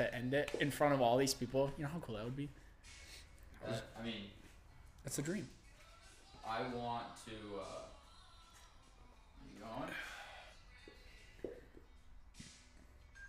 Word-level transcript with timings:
to 0.00 0.14
end 0.14 0.34
it 0.34 0.50
in 0.60 0.70
front 0.70 0.94
of 0.94 1.00
all 1.00 1.16
these 1.16 1.34
people. 1.34 1.70
You 1.76 1.84
know 1.84 1.90
how 1.92 1.98
cool 2.00 2.16
that 2.16 2.24
would 2.24 2.36
be? 2.36 2.48
I 3.66 4.04
mean, 4.04 4.30
That's 5.04 5.18
a 5.18 5.22
dream. 5.22 5.48
I 6.46 6.62
want 6.74 7.04
to. 7.26 7.32
Uh, 7.60 7.82
you 9.54 9.60
going? 9.60 9.90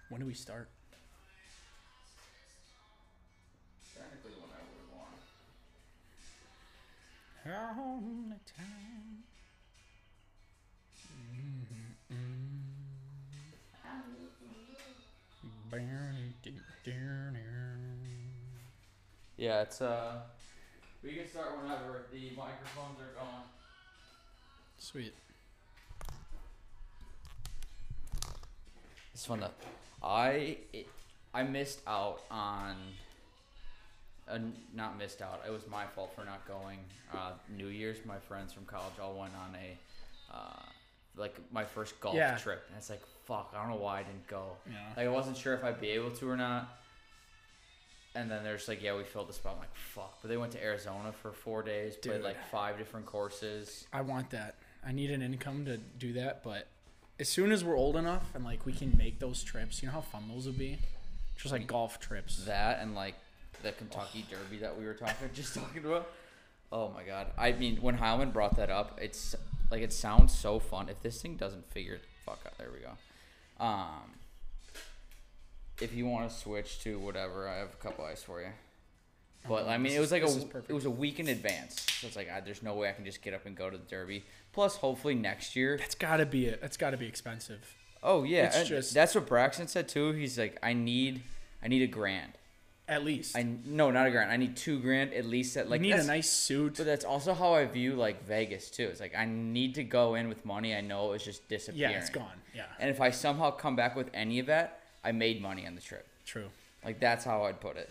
When 0.09 0.21
do 0.21 0.27
we 0.27 0.33
start? 0.33 0.69
Technically, 3.93 4.31
whenever 4.31 4.71
we 4.73 4.97
want. 4.97 5.17
Time. 8.57 8.91
Yeah, 19.37 19.61
it's 19.61 19.81
uh. 19.81 20.19
We 21.03 21.13
can 21.13 21.27
start 21.27 21.57
whenever 21.61 22.05
the 22.11 22.29
microphones 22.37 22.99
are 22.99 23.13
going. 23.15 23.43
Sweet. 24.77 25.13
It's 29.13 29.25
fun 29.25 29.39
though. 29.39 29.49
I 30.07 30.57
it, 30.73 30.87
I 31.33 31.43
missed 31.43 31.81
out 31.87 32.21
on. 32.29 32.75
Uh, 34.29 34.37
not 34.73 34.97
missed 34.97 35.21
out. 35.21 35.41
It 35.45 35.51
was 35.51 35.67
my 35.67 35.85
fault 35.87 36.13
for 36.15 36.23
not 36.23 36.47
going. 36.47 36.79
Uh, 37.13 37.31
New 37.57 37.67
Year's, 37.67 37.97
my 38.05 38.17
friends 38.17 38.53
from 38.53 38.63
college 38.65 38.93
all 39.01 39.15
went 39.19 39.33
on 39.35 39.55
a, 39.55 40.33
uh, 40.33 40.61
like 41.17 41.35
my 41.51 41.65
first 41.65 41.99
golf 41.99 42.15
Yeah. 42.15 42.37
trip, 42.37 42.63
and 42.69 42.77
it's 42.77 42.89
like 42.89 43.01
fuck. 43.31 43.53
I 43.55 43.61
don't 43.61 43.71
know 43.71 43.81
why 43.81 43.99
I 43.99 44.03
didn't 44.03 44.27
go. 44.27 44.43
Yeah. 44.69 44.75
Like 44.97 45.05
I 45.05 45.09
wasn't 45.09 45.37
sure 45.37 45.53
if 45.53 45.63
I'd 45.63 45.79
be 45.79 45.89
able 45.89 46.11
to 46.11 46.29
or 46.29 46.35
not. 46.35 46.77
And 48.13 48.29
then 48.29 48.43
there's 48.43 48.67
like, 48.67 48.83
yeah, 48.83 48.95
we 48.97 49.05
filled 49.05 49.29
the 49.29 49.33
spot. 49.33 49.53
I'm 49.53 49.59
like, 49.59 49.73
fuck. 49.73 50.17
But 50.21 50.27
they 50.27 50.35
went 50.35 50.51
to 50.51 50.61
Arizona 50.61 51.13
for 51.13 51.31
four 51.31 51.63
days, 51.63 51.95
played 51.95 52.21
like 52.21 52.35
five 52.51 52.77
different 52.77 53.05
courses. 53.05 53.87
I 53.93 54.01
want 54.01 54.31
that. 54.31 54.55
I 54.85 54.91
need 54.91 55.11
an 55.11 55.21
income 55.21 55.63
to 55.65 55.77
do 55.77 56.11
that, 56.13 56.43
but 56.43 56.67
as 57.21 57.29
soon 57.29 57.53
as 57.53 57.63
we're 57.63 57.77
old 57.77 57.95
enough 57.95 58.25
and 58.35 58.43
like 58.43 58.65
we 58.65 58.73
can 58.73 58.97
make 58.97 59.19
those 59.19 59.43
trips, 59.43 59.81
you 59.81 59.87
know 59.87 59.93
how 59.93 60.01
fun 60.01 60.23
those 60.27 60.45
would 60.45 60.57
be? 60.57 60.77
Just 61.37 61.53
like 61.53 61.67
golf 61.67 61.99
trips. 62.01 62.43
That 62.45 62.79
and 62.81 62.95
like 62.95 63.15
the 63.63 63.71
Kentucky 63.71 64.25
Derby 64.29 64.57
that 64.57 64.77
we 64.77 64.85
were 64.85 64.93
talking, 64.93 65.29
just 65.33 65.55
talking 65.55 65.85
about. 65.85 66.09
Oh 66.73 66.89
my 66.89 67.03
god! 67.03 67.27
I 67.37 67.51
mean, 67.51 67.77
when 67.77 67.97
Heilman 67.97 68.33
brought 68.33 68.55
that 68.57 68.69
up, 68.69 68.97
it's 69.01 69.35
like 69.69 69.81
it 69.81 69.93
sounds 69.93 70.33
so 70.33 70.59
fun. 70.59 70.89
If 70.89 71.01
this 71.01 71.21
thing 71.21 71.35
doesn't 71.35 71.69
figure 71.71 71.99
fuck 72.25 72.39
out, 72.45 72.57
there 72.57 72.69
we 72.73 72.79
go. 72.79 72.91
Um, 73.61 74.11
if 75.79 75.93
you 75.93 76.05
want 76.05 76.29
to 76.29 76.35
switch 76.35 76.79
to 76.83 76.99
whatever, 76.99 77.47
I 77.47 77.57
have 77.57 77.69
a 77.73 77.83
couple 77.83 78.03
ice 78.05 78.23
for 78.23 78.41
you. 78.41 78.47
But 79.47 79.67
I 79.67 79.77
mean, 79.77 79.93
it 79.93 79.99
was 79.99 80.11
like 80.11 80.21
This 80.23 80.35
a 80.37 80.57
it 80.69 80.73
was 80.73 80.85
a 80.85 80.89
week 80.89 81.19
in 81.19 81.27
advance, 81.27 81.85
so 81.99 82.07
it's 82.07 82.15
like 82.15 82.29
I, 82.29 82.41
there's 82.41 82.61
no 82.61 82.75
way 82.75 82.89
I 82.89 82.91
can 82.91 83.05
just 83.05 83.21
get 83.23 83.33
up 83.33 83.45
and 83.47 83.55
go 83.55 83.69
to 83.69 83.77
the 83.77 83.83
Derby. 83.85 84.23
Plus, 84.53 84.75
hopefully 84.75 85.15
next 85.15 85.55
year. 85.55 85.77
That's 85.77 85.95
gotta 85.95 86.25
be 86.27 86.45
it. 86.45 86.61
That's 86.61 86.77
gotta 86.77 86.97
be 86.97 87.07
expensive. 87.07 87.75
Oh 88.03 88.23
yeah, 88.23 88.45
It's 88.55 88.67
just- 88.69 88.93
that's 88.93 89.15
what 89.15 89.27
Braxton 89.27 89.67
said 89.67 89.87
too. 89.87 90.11
He's 90.11 90.37
like, 90.37 90.57
I 90.61 90.73
need, 90.73 91.21
I 91.63 91.67
need 91.69 91.81
a 91.81 91.87
grand. 91.87 92.33
At 92.87 93.03
least. 93.05 93.37
I 93.37 93.43
no, 93.65 93.89
not 93.89 94.05
a 94.05 94.11
grand. 94.11 94.31
I 94.31 94.37
need 94.37 94.57
two 94.57 94.79
grand 94.79 95.13
at 95.13 95.25
least. 95.25 95.55
At 95.57 95.69
like 95.69 95.81
you 95.81 95.87
need 95.95 95.99
a 95.99 96.03
nice 96.03 96.29
suit. 96.29 96.75
But 96.77 96.85
that's 96.85 97.05
also 97.05 97.33
how 97.33 97.53
I 97.53 97.65
view 97.65 97.95
like 97.95 98.25
Vegas 98.27 98.69
too. 98.69 98.83
It's 98.89 98.99
like 98.99 99.15
I 99.15 99.25
need 99.25 99.75
to 99.75 99.83
go 99.83 100.15
in 100.15 100.29
with 100.29 100.45
money 100.45 100.75
I 100.75 100.81
know 100.81 101.13
is 101.13 101.23
just 101.23 101.47
disappearing. 101.47 101.93
Yeah, 101.93 101.99
it's 101.99 102.09
gone. 102.09 102.40
Yeah. 102.53 102.65
And 102.79 102.89
if 102.89 102.99
I 103.01 103.11
somehow 103.11 103.51
come 103.51 103.75
back 103.75 103.95
with 103.95 104.09
any 104.13 104.39
of 104.39 104.47
that, 104.47 104.79
I 105.03 105.11
made 105.11 105.41
money 105.41 105.65
on 105.65 105.75
the 105.75 105.81
trip. 105.81 106.07
True. 106.25 106.49
Like 106.83 106.99
that's 106.99 107.23
how 107.23 107.43
I'd 107.43 107.59
put 107.59 107.77
it. 107.77 107.89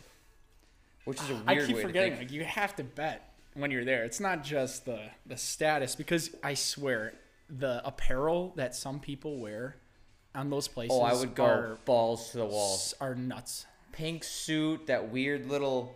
Which 1.04 1.20
is 1.20 1.30
a 1.30 1.34
weird 1.34 1.48
I 1.48 1.66
keep 1.66 1.76
way 1.76 1.82
forgetting 1.82 2.16
like 2.18 2.30
you 2.30 2.44
have 2.44 2.76
to 2.76 2.84
bet 2.84 3.32
when 3.54 3.70
you're 3.70 3.84
there. 3.84 4.04
It's 4.04 4.20
not 4.20 4.44
just 4.44 4.84
the 4.84 5.00
the 5.26 5.36
status 5.36 5.94
because 5.94 6.34
I 6.42 6.54
swear 6.54 7.14
the 7.48 7.80
apparel 7.84 8.52
that 8.56 8.74
some 8.74 9.00
people 9.00 9.38
wear 9.38 9.76
on 10.34 10.50
those 10.50 10.68
places 10.68 10.96
oh, 10.96 11.02
I 11.02 11.14
would 11.14 11.34
go 11.34 11.44
are, 11.44 11.78
balls 11.84 12.30
to 12.30 12.38
the 12.38 12.46
wall. 12.46 12.78
are 13.00 13.14
nuts. 13.14 13.66
Pink 13.92 14.22
suit, 14.22 14.86
that 14.86 15.10
weird 15.10 15.46
little 15.48 15.94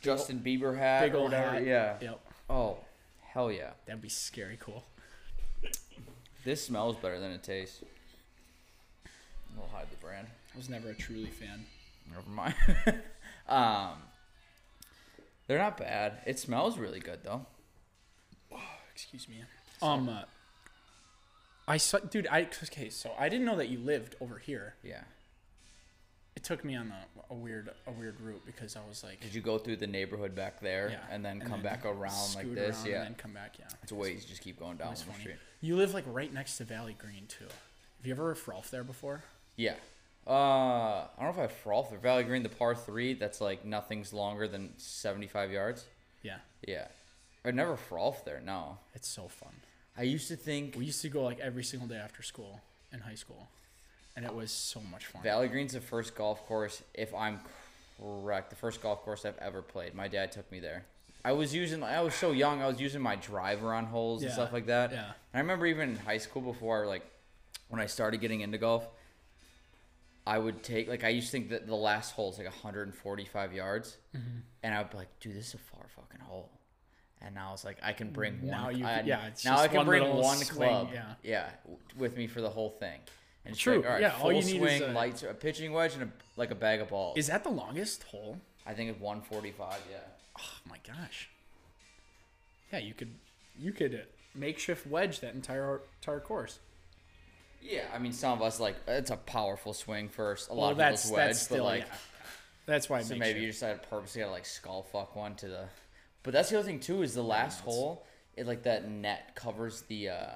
Justin 0.00 0.40
Bieber 0.44 0.76
hat, 0.76 1.02
Big 1.02 1.14
old 1.14 1.32
whatever. 1.32 1.52
hat. 1.54 1.64
Yeah. 1.64 1.94
Yep. 2.00 2.20
Oh, 2.50 2.78
hell 3.22 3.50
yeah. 3.50 3.70
That'd 3.86 4.02
be 4.02 4.08
scary 4.08 4.58
cool. 4.60 4.84
This 6.48 6.64
smells 6.64 6.96
better 6.96 7.20
than 7.20 7.30
it 7.32 7.42
tastes. 7.42 7.82
We'll 9.54 9.66
hide 9.66 9.90
the 9.90 9.98
brand. 9.98 10.28
I 10.54 10.56
was 10.56 10.70
never 10.70 10.88
a 10.88 10.94
truly 10.94 11.26
fan. 11.26 11.66
Never 12.10 12.30
mind. 12.30 12.54
um, 13.50 13.98
they're 15.46 15.58
not 15.58 15.76
bad. 15.76 16.20
It 16.24 16.38
smells 16.38 16.78
really 16.78 17.00
good 17.00 17.18
though. 17.22 17.44
Excuse 18.94 19.28
me. 19.28 19.44
Um 19.82 20.08
uh, 20.08 20.22
I 21.66 21.76
saw 21.76 21.98
dude, 21.98 22.26
I 22.30 22.48
okay, 22.64 22.88
so 22.88 23.12
I 23.18 23.28
didn't 23.28 23.44
know 23.44 23.56
that 23.56 23.68
you 23.68 23.78
lived 23.78 24.16
over 24.18 24.38
here. 24.38 24.76
Yeah. 24.82 25.02
It 26.38 26.44
took 26.44 26.64
me 26.64 26.76
on 26.76 26.92
a, 26.92 27.32
a 27.32 27.36
weird 27.36 27.70
a 27.88 27.90
weird 27.90 28.20
route 28.20 28.42
because 28.46 28.76
I 28.76 28.80
was 28.88 29.02
like 29.02 29.18
Did 29.20 29.34
you 29.34 29.40
go 29.40 29.58
through 29.58 29.74
the 29.78 29.88
neighborhood 29.88 30.36
back 30.36 30.60
there 30.60 30.88
yeah, 30.92 30.98
and 31.10 31.24
then 31.24 31.40
come 31.40 31.62
back 31.62 31.84
around 31.84 32.36
like 32.36 32.54
this? 32.54 32.76
around 32.76 32.86
Yeah. 32.86 32.96
and 32.98 33.06
then 33.06 33.14
come 33.16 33.32
back, 33.32 33.56
yeah. 33.58 33.66
It's 33.82 33.90
a 33.90 33.96
ways 33.96 34.22
you 34.22 34.28
just 34.28 34.40
keep 34.42 34.56
going 34.60 34.76
down 34.76 34.94
the 34.94 35.00
funny. 35.00 35.18
street. 35.18 35.36
You 35.60 35.74
live 35.74 35.94
like 35.94 36.04
right 36.06 36.32
next 36.32 36.56
to 36.58 36.64
Valley 36.64 36.94
Green 36.96 37.26
too. 37.26 37.42
Have 37.46 38.06
you 38.06 38.12
ever 38.12 38.36
frolfed 38.36 38.70
there 38.70 38.84
before? 38.84 39.24
Yeah. 39.56 39.74
Uh, 40.28 40.30
I 40.30 41.08
don't 41.18 41.36
know 41.36 41.42
if 41.42 41.50
I 41.50 41.68
frolf 41.68 41.90
or 41.92 41.98
Valley 41.98 42.22
Green, 42.22 42.44
the 42.44 42.48
par 42.48 42.76
three. 42.76 43.14
That's 43.14 43.40
like 43.40 43.64
nothing's 43.64 44.12
longer 44.12 44.46
than 44.46 44.74
seventy-five 44.76 45.50
yards. 45.50 45.86
Yeah. 46.22 46.36
Yeah. 46.68 46.86
I 47.44 47.50
never 47.50 47.76
frolf 47.76 48.24
there. 48.24 48.40
No. 48.44 48.78
It's 48.94 49.08
so 49.08 49.26
fun. 49.26 49.54
I 49.96 50.02
used 50.02 50.28
to 50.28 50.36
think 50.36 50.76
We 50.76 50.84
used 50.84 51.02
to 51.02 51.08
go 51.08 51.24
like 51.24 51.40
every 51.40 51.64
single 51.64 51.88
day 51.88 51.96
after 51.96 52.22
school 52.22 52.60
in 52.92 53.00
high 53.00 53.16
school. 53.16 53.48
And 54.16 54.24
it 54.24 54.34
was 54.34 54.50
so 54.50 54.80
much 54.90 55.06
fun. 55.06 55.22
Valley 55.22 55.48
Green's 55.48 55.72
the 55.74 55.80
first 55.80 56.14
golf 56.16 56.44
course, 56.46 56.82
if 56.94 57.14
I'm 57.14 57.40
correct, 58.00 58.50
the 58.50 58.56
first 58.56 58.82
golf 58.82 59.02
course 59.02 59.24
I've 59.24 59.38
ever 59.38 59.62
played. 59.62 59.94
My 59.94 60.08
dad 60.08 60.32
took 60.32 60.50
me 60.50 60.58
there. 60.60 60.84
I 61.24 61.32
was 61.32 61.54
using, 61.54 61.82
I 61.82 62.00
was 62.00 62.14
so 62.14 62.32
young, 62.32 62.62
I 62.62 62.66
was 62.68 62.80
using 62.80 63.00
my 63.00 63.16
driver 63.16 63.72
on 63.74 63.86
holes 63.86 64.22
and 64.22 64.32
stuff 64.32 64.52
like 64.52 64.66
that. 64.66 64.92
yeah. 64.92 65.04
And 65.04 65.34
I 65.34 65.38
remember 65.40 65.66
even 65.66 65.90
in 65.90 65.96
high 65.96 66.18
school 66.18 66.42
before, 66.42 66.86
like, 66.86 67.02
when 67.68 67.80
I 67.80 67.86
started 67.86 68.20
getting 68.20 68.40
into 68.40 68.56
golf, 68.58 68.86
I 70.26 70.38
would 70.38 70.62
take, 70.62 70.88
like, 70.88 71.04
I 71.04 71.08
used 71.08 71.26
to 71.28 71.32
think 71.32 71.50
that 71.50 71.66
the 71.66 71.74
last 71.74 72.12
hole 72.12 72.30
is 72.30 72.38
like 72.38 72.46
145 72.46 73.52
yards. 73.52 73.96
Mm-hmm. 74.16 74.26
And 74.62 74.74
I 74.74 74.78
would 74.78 74.90
be 74.90 74.96
like, 74.98 75.20
dude, 75.20 75.34
this 75.36 75.48
is 75.48 75.54
a 75.54 75.58
far 75.58 75.86
fucking 75.96 76.20
hole. 76.20 76.50
And 77.20 77.34
now 77.34 77.52
it's 77.52 77.64
like, 77.64 77.78
I 77.82 77.92
can 77.92 78.10
bring 78.10 78.40
one. 78.42 78.50
Now 78.50 78.68
you- 78.68 78.84
I- 78.86 79.00
yeah, 79.02 79.26
it's 79.26 79.44
now 79.44 79.52
just 79.52 79.64
I 79.64 79.68
can 79.68 79.76
one 79.78 79.86
bring 79.86 80.08
one 80.16 80.36
swing, 80.38 80.68
club. 80.68 80.88
yeah. 80.92 81.14
Yeah. 81.22 81.50
With 81.96 82.16
me 82.16 82.26
for 82.26 82.40
the 82.40 82.50
whole 82.50 82.70
thing. 82.70 83.00
And 83.48 83.54
it's 83.54 83.62
True, 83.62 83.76
Like, 83.78 83.86
all 83.86 83.92
right, 83.92 84.00
yeah, 84.02 84.10
full 84.10 84.24
all 84.26 84.32
you 84.32 84.44
need 84.60 84.62
is 84.62 84.80
a- 84.82 84.88
lights, 84.88 85.22
a 85.22 85.32
pitching 85.32 85.72
wedge, 85.72 85.94
and 85.94 86.02
a, 86.02 86.08
like 86.36 86.50
a 86.50 86.54
bag 86.54 86.80
of 86.82 86.90
balls. 86.90 87.16
Is 87.16 87.28
that 87.28 87.42
the 87.44 87.48
longest 87.50 88.02
hole? 88.04 88.38
I 88.66 88.74
think 88.74 88.90
it's 88.90 89.00
145. 89.00 89.80
Yeah. 89.90 89.96
Oh 90.38 90.42
my 90.68 90.76
gosh. 90.86 91.30
Yeah, 92.70 92.80
you 92.80 92.92
could 92.92 93.14
you 93.58 93.72
could 93.72 94.06
makeshift 94.34 94.86
wedge 94.86 95.20
that 95.20 95.34
entire 95.34 95.80
entire 96.02 96.20
course. 96.20 96.58
Yeah, 97.62 97.84
I 97.92 97.98
mean, 97.98 98.12
some 98.12 98.32
of 98.34 98.42
us 98.42 98.60
like 98.60 98.76
it's 98.86 99.10
a 99.10 99.16
powerful 99.16 99.72
swing 99.72 100.10
first. 100.10 100.50
A 100.50 100.52
lot 100.52 100.60
Well, 100.60 100.70
of 100.72 100.76
that's 100.76 101.04
people's 101.04 101.16
wedge, 101.16 101.26
that's 101.28 101.40
still 101.42 101.56
but 101.58 101.64
like, 101.64 101.86
yeah. 101.88 101.94
That's 102.66 102.90
why 102.90 103.00
so 103.00 103.16
maybe 103.16 103.40
you 103.40 103.46
decided 103.46 103.80
purposely 103.88 104.20
to 104.20 104.28
like 104.28 104.44
skull 104.44 104.82
fuck 104.82 105.16
one 105.16 105.34
to 105.36 105.48
the. 105.48 105.64
But 106.22 106.34
that's 106.34 106.50
the 106.50 106.58
other 106.58 106.66
thing 106.68 106.80
too 106.80 107.00
is 107.00 107.14
the 107.14 107.22
last 107.22 107.64
nuts. 107.64 107.74
hole. 107.74 108.04
It 108.36 108.46
like 108.46 108.64
that 108.64 108.88
net 108.90 109.34
covers 109.34 109.80
the 109.88 110.10
uh 110.10 110.26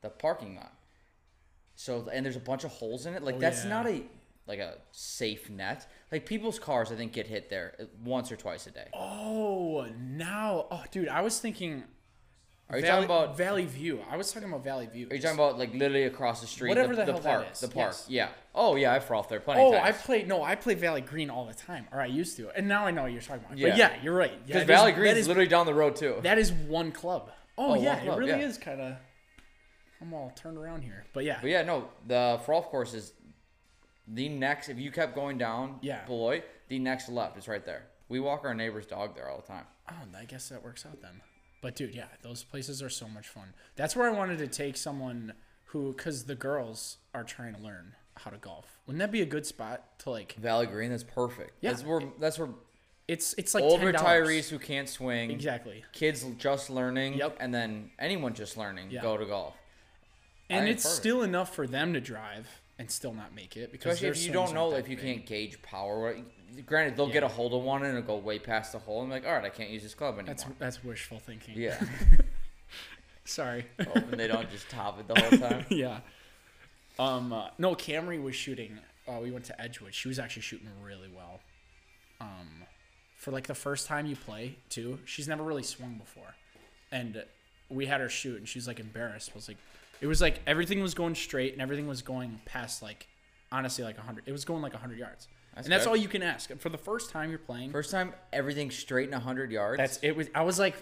the 0.00 0.08
parking 0.08 0.56
lot. 0.56 0.72
So 1.76 2.08
and 2.12 2.24
there's 2.24 2.36
a 2.36 2.40
bunch 2.40 2.64
of 2.64 2.70
holes 2.72 3.06
in 3.06 3.14
it. 3.14 3.22
Like 3.22 3.36
Oh, 3.36 3.38
that's 3.38 3.62
yeah. 3.64 3.70
not 3.70 3.86
a 3.86 4.02
like 4.48 4.58
a 4.58 4.78
safe 4.92 5.48
net. 5.50 5.86
Like 6.10 6.24
people's 6.26 6.58
cars, 6.58 6.90
I 6.90 6.96
think 6.96 7.12
get 7.12 7.26
hit 7.26 7.48
there 7.50 7.74
uh, 7.80 7.84
once 8.04 8.30
or 8.32 8.36
twice 8.36 8.66
a 8.66 8.70
day. 8.70 8.88
Oh, 8.94 9.86
now, 9.98 10.66
oh, 10.70 10.84
dude, 10.90 11.08
I 11.08 11.20
was 11.20 11.38
thinking. 11.40 11.84
Are 12.68 12.78
you 12.78 12.82
Valley, 12.82 13.06
talking 13.06 13.24
about? 13.26 13.36
Valley 13.36 13.64
View? 13.64 14.00
I 14.10 14.16
was 14.16 14.32
talking 14.32 14.48
about 14.48 14.64
Valley 14.64 14.86
View. 14.86 15.06
Are 15.08 15.14
you 15.14 15.22
talking 15.22 15.38
about 15.38 15.56
like 15.56 15.72
literally 15.72 16.02
across 16.04 16.40
the 16.40 16.48
street? 16.48 16.70
Whatever 16.70 16.96
the, 16.96 17.04
the 17.04 17.06
the 17.06 17.12
hell 17.12 17.20
that 17.22 17.28
park, 17.42 17.46
is, 17.52 17.60
the 17.60 17.68
park. 17.68 17.90
yes. 17.92 18.06
Yeah. 18.08 18.28
Oh 18.56 18.74
yeah, 18.74 18.92
I 18.92 18.98
frolfed 18.98 19.28
there 19.28 19.38
plenty 19.38 19.60
Oh, 19.62 19.74
of 19.74 19.82
I 19.82 19.92
play 19.92 20.24
no, 20.24 20.42
I 20.42 20.56
play 20.56 20.74
Valley 20.74 21.00
Green 21.00 21.30
all 21.30 21.44
the 21.46 21.54
time, 21.54 21.86
or 21.92 22.00
I 22.00 22.06
used 22.06 22.36
to, 22.38 22.50
and 22.56 22.66
now 22.66 22.84
I 22.84 22.90
know 22.90 23.02
what 23.02 23.12
you're 23.12 23.22
talking 23.22 23.44
about. 23.44 23.56
Yeah. 23.56 23.68
But 23.68 23.78
yeah, 23.78 23.92
you're 24.02 24.16
right. 24.16 24.44
Because 24.44 24.62
is- 24.62 24.66
Valley 24.66 24.90
Green 24.92 25.16
is 25.16 25.28
literally 25.28 25.48
down 25.48 25.66
the 25.66 25.74
road 25.74 25.94
too. 25.94 26.16
that 26.22 26.38
is 26.38 26.52
one 26.52 26.90
club. 26.90 27.30
Oh, 27.58 27.70
Oh, 27.70 27.74
yeah, 27.74 28.02
it 28.02 28.08
really 28.18 28.30
yeah. 28.30 28.38
is 28.48 28.58
kind 28.58 28.80
of. 28.80 28.96
I'm 30.00 30.12
all 30.12 30.30
turned 30.36 30.58
around 30.58 30.82
here, 30.82 31.04
but 31.12 31.24
yeah, 31.24 31.38
But 31.40 31.50
yeah, 31.50 31.62
no, 31.62 31.88
the 32.06 32.40
Frolf 32.46 32.64
course 32.66 32.92
is 32.94 33.12
the 34.08 34.28
next. 34.28 34.68
If 34.68 34.78
you 34.78 34.90
kept 34.90 35.14
going 35.14 35.38
down 35.38 35.78
Yeah. 35.82 36.04
Beloit, 36.04 36.44
the 36.68 36.78
next 36.78 37.08
left 37.08 37.36
is 37.38 37.48
right 37.48 37.64
there. 37.64 37.86
We 38.08 38.20
walk 38.20 38.44
our 38.44 38.54
neighbor's 38.54 38.86
dog 38.86 39.14
there 39.14 39.28
all 39.28 39.40
the 39.40 39.46
time. 39.46 39.64
Oh, 39.90 39.94
I 40.18 40.24
guess 40.24 40.48
that 40.50 40.62
works 40.62 40.84
out 40.86 41.00
then. 41.02 41.22
But 41.62 41.74
dude, 41.74 41.94
yeah, 41.94 42.06
those 42.22 42.44
places 42.44 42.82
are 42.82 42.90
so 42.90 43.08
much 43.08 43.26
fun. 43.28 43.54
That's 43.74 43.96
where 43.96 44.06
I 44.08 44.12
wanted 44.12 44.38
to 44.38 44.46
take 44.46 44.76
someone 44.76 45.32
who, 45.70 45.92
because 45.94 46.24
the 46.24 46.34
girls 46.36 46.98
are 47.14 47.24
trying 47.24 47.54
to 47.54 47.60
learn, 47.62 47.94
how 48.16 48.30
to 48.30 48.36
golf. 48.38 48.78
Wouldn't 48.86 49.00
that 49.00 49.10
be 49.10 49.22
a 49.22 49.26
good 49.26 49.46
spot 49.46 49.98
to 50.00 50.10
like? 50.10 50.34
Valley 50.34 50.66
Green, 50.66 50.90
that's 50.90 51.02
perfect. 51.02 51.52
Yeah. 51.60 51.70
That's 51.70 51.82
where 51.84 52.02
that's 52.20 52.38
where 52.38 52.50
It's 53.08 53.34
it's 53.38 53.54
like 53.54 53.64
old 53.64 53.80
$10. 53.80 53.92
retirees 53.94 54.48
who 54.50 54.58
can't 54.58 54.88
swing, 54.88 55.30
Exactly. 55.30 55.84
kids 55.92 56.24
just 56.38 56.70
learning, 56.70 57.14
Yep. 57.14 57.38
and 57.40 57.52
then 57.54 57.90
anyone 57.98 58.34
just 58.34 58.56
learning 58.56 58.90
Yeah. 58.90 59.02
go 59.02 59.16
to 59.16 59.24
golf. 59.26 59.54
And 60.48 60.68
it's 60.68 60.84
perfect. 60.84 61.00
still 61.00 61.22
enough 61.22 61.54
for 61.54 61.66
them 61.66 61.92
to 61.94 62.00
drive 62.00 62.48
and 62.78 62.90
still 62.90 63.12
not 63.12 63.34
make 63.34 63.56
it 63.56 63.72
because 63.72 63.94
Especially 63.94 64.20
if 64.20 64.26
you 64.26 64.32
don't 64.32 64.54
know 64.54 64.74
if 64.74 64.88
you 64.88 64.96
big. 64.96 65.04
can't 65.04 65.26
gauge 65.26 65.60
power. 65.62 66.16
Granted, 66.66 66.96
they'll 66.96 67.10
get 67.10 67.22
a 67.22 67.28
hold 67.28 67.52
of 67.52 67.62
one 67.62 67.82
and 67.84 67.96
it'll 67.96 68.06
go 68.06 68.16
way 68.16 68.38
past 68.38 68.72
the 68.72 68.78
hole. 68.78 69.00
and 69.00 69.10
be 69.10 69.14
like, 69.14 69.26
all 69.26 69.32
right, 69.32 69.44
I 69.44 69.48
can't 69.48 69.70
use 69.70 69.82
this 69.82 69.94
club 69.94 70.14
anymore. 70.18 70.34
That's 70.36 70.46
that's 70.58 70.84
wishful 70.84 71.18
thinking. 71.18 71.54
yeah. 71.56 71.80
Sorry. 73.24 73.66
oh, 73.80 73.92
and 73.94 74.12
they 74.12 74.28
don't 74.28 74.48
just 74.50 74.68
top 74.70 75.00
it 75.00 75.08
the 75.08 75.20
whole 75.20 75.38
time. 75.38 75.66
yeah. 75.70 75.98
Um. 76.98 77.32
uh, 77.32 77.48
no, 77.58 77.74
Camry 77.74 78.22
was 78.22 78.36
shooting. 78.36 78.78
Uh, 79.08 79.18
we 79.20 79.30
went 79.30 79.44
to 79.46 79.60
Edgewood. 79.60 79.94
She 79.94 80.08
was 80.08 80.18
actually 80.18 80.42
shooting 80.42 80.68
really 80.82 81.08
well. 81.14 81.40
Um, 82.20 82.64
for 83.16 83.32
like 83.32 83.46
the 83.48 83.54
first 83.54 83.86
time 83.86 84.06
you 84.06 84.16
play 84.16 84.56
too. 84.68 85.00
She's 85.04 85.26
never 85.26 85.42
really 85.42 85.62
swung 85.64 85.94
before, 85.94 86.34
and 86.92 87.24
we 87.68 87.86
had 87.86 88.00
her 88.00 88.08
shoot, 88.08 88.38
and 88.38 88.48
she's 88.48 88.68
like 88.68 88.78
embarrassed. 88.78 89.30
I 89.34 89.36
was 89.36 89.48
like, 89.48 89.58
it 90.00 90.06
was 90.06 90.20
like 90.20 90.40
everything 90.46 90.80
was 90.80 90.94
going 90.94 91.14
straight, 91.14 91.52
and 91.52 91.62
everything 91.62 91.86
was 91.86 92.02
going 92.02 92.40
past 92.44 92.82
like, 92.82 93.06
honestly, 93.52 93.84
like 93.84 93.96
hundred. 93.98 94.24
It 94.26 94.32
was 94.32 94.44
going 94.44 94.62
like 94.62 94.74
hundred 94.74 94.98
yards, 94.98 95.28
That's 95.54 95.66
and 95.66 95.72
that's 95.72 95.84
good. 95.84 95.90
all 95.90 95.96
you 95.96 96.08
can 96.08 96.22
ask. 96.22 96.50
For 96.58 96.68
the 96.68 96.78
first 96.78 97.10
time 97.10 97.30
you're 97.30 97.38
playing, 97.38 97.72
First 97.72 97.90
time 97.90 98.12
everything 98.32 98.70
straight 98.70 99.06
in 99.06 99.12
100 99.12 99.50
yards. 99.50 99.78
That's 99.78 99.98
it. 100.02 100.14
Was 100.16 100.28
I 100.34 100.42
was 100.42 100.58
like, 100.58 100.76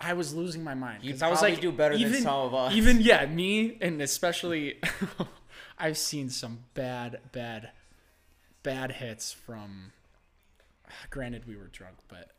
I 0.00 0.12
was 0.14 0.34
losing 0.34 0.62
my 0.64 0.74
mind. 0.74 1.02
'cause 1.02 1.22
I 1.22 1.28
was 1.30 1.42
like, 1.42 1.60
do 1.60 1.70
better 1.72 1.94
than 1.96 2.06
even, 2.08 2.22
some 2.22 2.34
of 2.46 2.54
us. 2.54 2.72
Even 2.74 3.00
yeah, 3.00 3.24
me 3.26 3.78
and 3.80 4.00
especially, 4.02 4.80
I've 5.78 5.98
seen 5.98 6.30
some 6.30 6.60
bad, 6.74 7.20
bad, 7.32 7.70
bad 8.62 8.92
hits 8.92 9.32
from. 9.32 9.92
Granted, 11.10 11.46
we 11.46 11.56
were 11.56 11.66
drunk, 11.66 11.96
but 12.08 12.30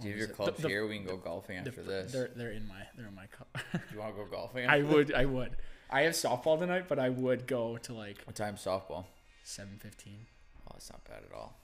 Do 0.00 0.08
you 0.08 0.12
have 0.14 0.20
was 0.20 0.26
your 0.28 0.36
clubs 0.36 0.56
The- 0.56 0.62
the- 0.62 0.68
here? 0.68 0.86
We 0.86 0.98
can 0.98 1.06
go 1.06 1.16
golfing 1.16 1.62
the- 1.62 1.70
after 1.70 1.82
this. 1.82 2.12
they're 2.12 2.30
they're 2.34 2.50
in 2.52 2.66
my 2.68 2.82
they're 2.96 3.06
in 3.06 3.14
my 3.14 3.26
cup. 3.26 3.48
Do 3.72 3.78
you 3.92 4.00
want 4.00 4.16
to 4.16 4.22
go 4.24 4.28
golfing? 4.30 4.66
I 4.68 4.82
would 4.82 5.12
I 5.14 5.24
would. 5.24 5.56
I 5.90 6.02
have 6.02 6.12
softball 6.14 6.58
tonight, 6.58 6.86
but 6.88 6.98
I 6.98 7.08
would 7.10 7.46
go 7.46 7.76
to 7.78 7.94
like 7.94 8.18
What 8.24 8.34
time 8.36 8.56
softball? 8.56 9.04
seven 9.44 9.78
fifteen. 9.78 10.26
Oh, 10.68 10.74
it's 10.76 10.90
not 10.90 11.04
bad 11.04 11.22
at 11.28 11.32
all. 11.36 11.56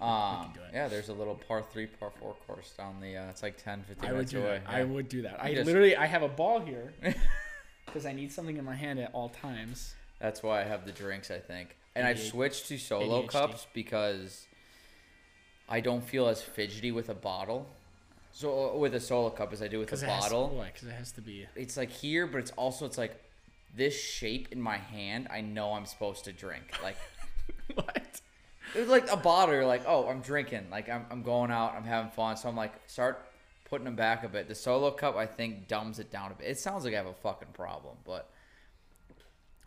we 0.00 0.06
Um, 0.06 0.44
can 0.46 0.54
do 0.54 0.60
it. 0.62 0.70
yeah, 0.74 0.88
there's 0.88 1.08
a 1.08 1.12
little 1.14 1.34
par 1.36 1.62
three, 1.72 1.86
par 1.86 2.10
four 2.18 2.34
course 2.46 2.70
down 2.76 3.00
the. 3.00 3.16
Uh, 3.16 3.28
it's 3.30 3.42
like 3.42 3.62
10, 3.62 3.84
15 3.84 4.04
I 4.08 4.12
would 4.12 4.16
minutes 4.16 4.32
do 4.32 4.40
away. 4.42 4.60
that. 4.64 4.74
I 4.74 4.82
would 4.84 5.08
do 5.08 5.22
that. 5.22 5.42
I 5.42 5.54
just- 5.54 5.66
literally 5.66 5.94
I 5.96 6.06
have 6.06 6.22
a 6.22 6.28
ball 6.28 6.60
here 6.60 6.92
because 7.86 8.04
I 8.06 8.12
need 8.12 8.32
something 8.32 8.56
in 8.56 8.64
my 8.64 8.74
hand 8.74 8.98
at 8.98 9.12
all 9.14 9.28
times. 9.28 9.94
That's 10.18 10.42
why 10.42 10.60
I 10.60 10.64
have 10.64 10.84
the 10.86 10.92
drinks, 10.92 11.30
I 11.30 11.38
think. 11.38 11.76
And 11.94 12.06
I've 12.06 12.18
switched 12.20 12.68
to 12.68 12.78
solo 12.78 13.22
ADHD. 13.22 13.28
cups 13.28 13.66
because 13.72 14.46
I 15.70 15.80
don't 15.80 16.02
feel 16.02 16.26
as 16.26 16.42
fidgety 16.42 16.90
with 16.90 17.08
a 17.08 17.14
bottle. 17.14 17.66
So 18.32 18.70
uh, 18.70 18.76
with 18.76 18.94
a 18.94 19.00
solo 19.00 19.30
cup 19.30 19.52
as 19.52 19.62
I 19.62 19.68
do 19.68 19.78
with 19.78 19.92
a 19.92 20.06
bottle. 20.06 20.50
why? 20.50 20.66
Because 20.66 20.88
it 20.88 20.92
has 20.92 21.12
to 21.12 21.20
be. 21.20 21.46
It's 21.56 21.76
like 21.76 21.90
here, 21.90 22.26
but 22.26 22.38
it's 22.38 22.50
also 22.52 22.86
it's 22.86 22.98
like 22.98 23.20
this 23.74 23.98
shape 23.98 24.48
in 24.50 24.60
my 24.60 24.76
hand. 24.76 25.28
I 25.30 25.40
know 25.40 25.72
I'm 25.72 25.86
supposed 25.86 26.24
to 26.24 26.32
drink. 26.32 26.78
Like 26.82 26.96
what? 27.74 28.20
it 28.74 28.80
was 28.80 28.88
like 28.88 29.10
a 29.10 29.16
bottle. 29.16 29.54
You're 29.54 29.66
like, 29.66 29.82
oh, 29.86 30.08
I'm 30.08 30.20
drinking. 30.20 30.66
Like 30.70 30.88
I'm, 30.88 31.06
I'm 31.10 31.22
going 31.22 31.50
out. 31.50 31.74
I'm 31.74 31.84
having 31.84 32.10
fun. 32.10 32.36
So 32.36 32.48
I'm 32.48 32.56
like, 32.56 32.72
start 32.86 33.26
putting 33.68 33.84
them 33.84 33.96
back 33.96 34.24
a 34.24 34.28
bit. 34.28 34.48
The 34.48 34.54
solo 34.54 34.90
cup, 34.90 35.16
I 35.16 35.26
think, 35.26 35.68
dumbs 35.68 35.98
it 36.00 36.10
down 36.10 36.32
a 36.32 36.34
bit. 36.34 36.48
It 36.48 36.58
sounds 36.58 36.84
like 36.84 36.94
I 36.94 36.96
have 36.96 37.06
a 37.06 37.14
fucking 37.14 37.48
problem, 37.52 37.96
but 38.04 38.28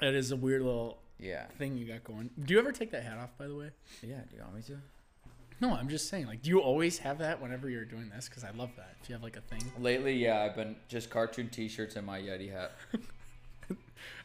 That 0.02 0.14
is 0.14 0.32
a 0.32 0.36
weird 0.36 0.62
little 0.62 0.98
yeah, 1.20 1.46
thing 1.58 1.78
you 1.78 1.86
got 1.86 2.04
going. 2.04 2.30
Do 2.44 2.54
you 2.54 2.60
ever 2.60 2.74
take 2.74 2.92
that 2.92 3.04
hat 3.04 3.18
off, 3.18 3.38
by 3.38 3.48
the 3.48 3.56
way? 3.56 3.70
yeah. 4.02 4.20
Do 4.30 4.36
you 4.36 4.42
want 4.42 4.56
me 4.56 4.62
to? 4.64 4.78
No, 5.64 5.74
I'm 5.74 5.88
just 5.88 6.10
saying. 6.10 6.28
Like, 6.28 6.42
do 6.42 6.50
you 6.50 6.60
always 6.60 6.98
have 6.98 7.20
that 7.20 7.42
whenever 7.42 7.70
you're 7.70 7.86
doing 7.86 8.12
this? 8.14 8.28
Because 8.28 8.44
I 8.44 8.52
love 8.52 8.72
that. 8.76 8.98
If 9.02 9.08
you 9.08 9.16
have 9.16 9.24
like 9.24 9.38
a 9.38 9.42
thing, 9.42 9.64
Lately, 9.80 10.14
yeah, 10.14 10.42
I've 10.42 10.58
been 10.58 10.76
just 10.90 11.10
cartoon 11.10 11.48
T-shirts 11.48 11.96
and 11.96 12.06
my 12.06 12.20
Yeti 12.20 12.52
hat. 12.52 12.74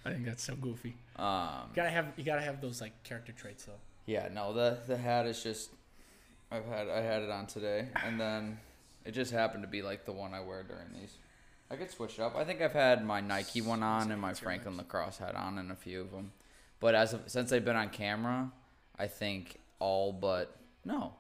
I 0.05 0.11
think 0.11 0.25
that's 0.25 0.43
so 0.43 0.56
goofy. 0.56 0.96
Um, 1.14 1.69
You 1.70 1.76
gotta 1.76 1.90
have 1.90 2.06
you 2.17 2.25
gotta 2.25 2.40
have 2.40 2.61
those 2.61 2.81
like 2.81 3.05
character 3.05 3.31
traits 3.31 3.67
though. 3.67 3.79
yeah, 4.06 4.26
no, 4.35 4.52
the 4.52 4.79
the 4.88 4.96
hat 4.96 5.26
is 5.26 5.40
just 5.40 5.70
I've 6.50 6.64
had 6.64 6.88
I 6.88 7.02
had 7.02 7.23
it 7.23 7.31
on 7.31 7.46
today, 7.46 7.87
and 8.05 8.20
then 8.20 8.58
it 9.05 9.12
just 9.12 9.31
happened 9.31 9.62
to 9.62 9.69
be 9.69 9.81
like 9.81 10.06
the 10.06 10.12
one 10.12 10.34
I 10.34 10.41
wear 10.41 10.64
during 10.64 10.88
these. 11.00 11.19
I 11.70 11.76
could 11.76 11.93
switch 11.93 12.14
it 12.14 12.20
up. 12.20 12.34
I 12.34 12.43
think 12.43 12.61
I've 12.61 12.73
had 12.73 13.06
my 13.06 13.20
Nike 13.20 13.61
one 13.61 13.84
on 13.84 14.11
and 14.11 14.20
my 14.20 14.34
Franklin 14.34 14.76
Lacrosse 14.76 15.19
hat 15.19 15.37
on, 15.37 15.56
and 15.58 15.70
a 15.70 15.76
few 15.76 16.00
of 16.00 16.11
them. 16.11 16.32
But 16.81 16.96
as 16.96 17.12
of 17.12 17.20
since 17.31 17.50
they've 17.50 17.64
been 17.64 17.76
on 17.76 17.91
camera, 17.91 18.50
I 18.99 19.06
think 19.06 19.61
all 19.79 20.12
but 20.12 20.56
no. 20.84 21.12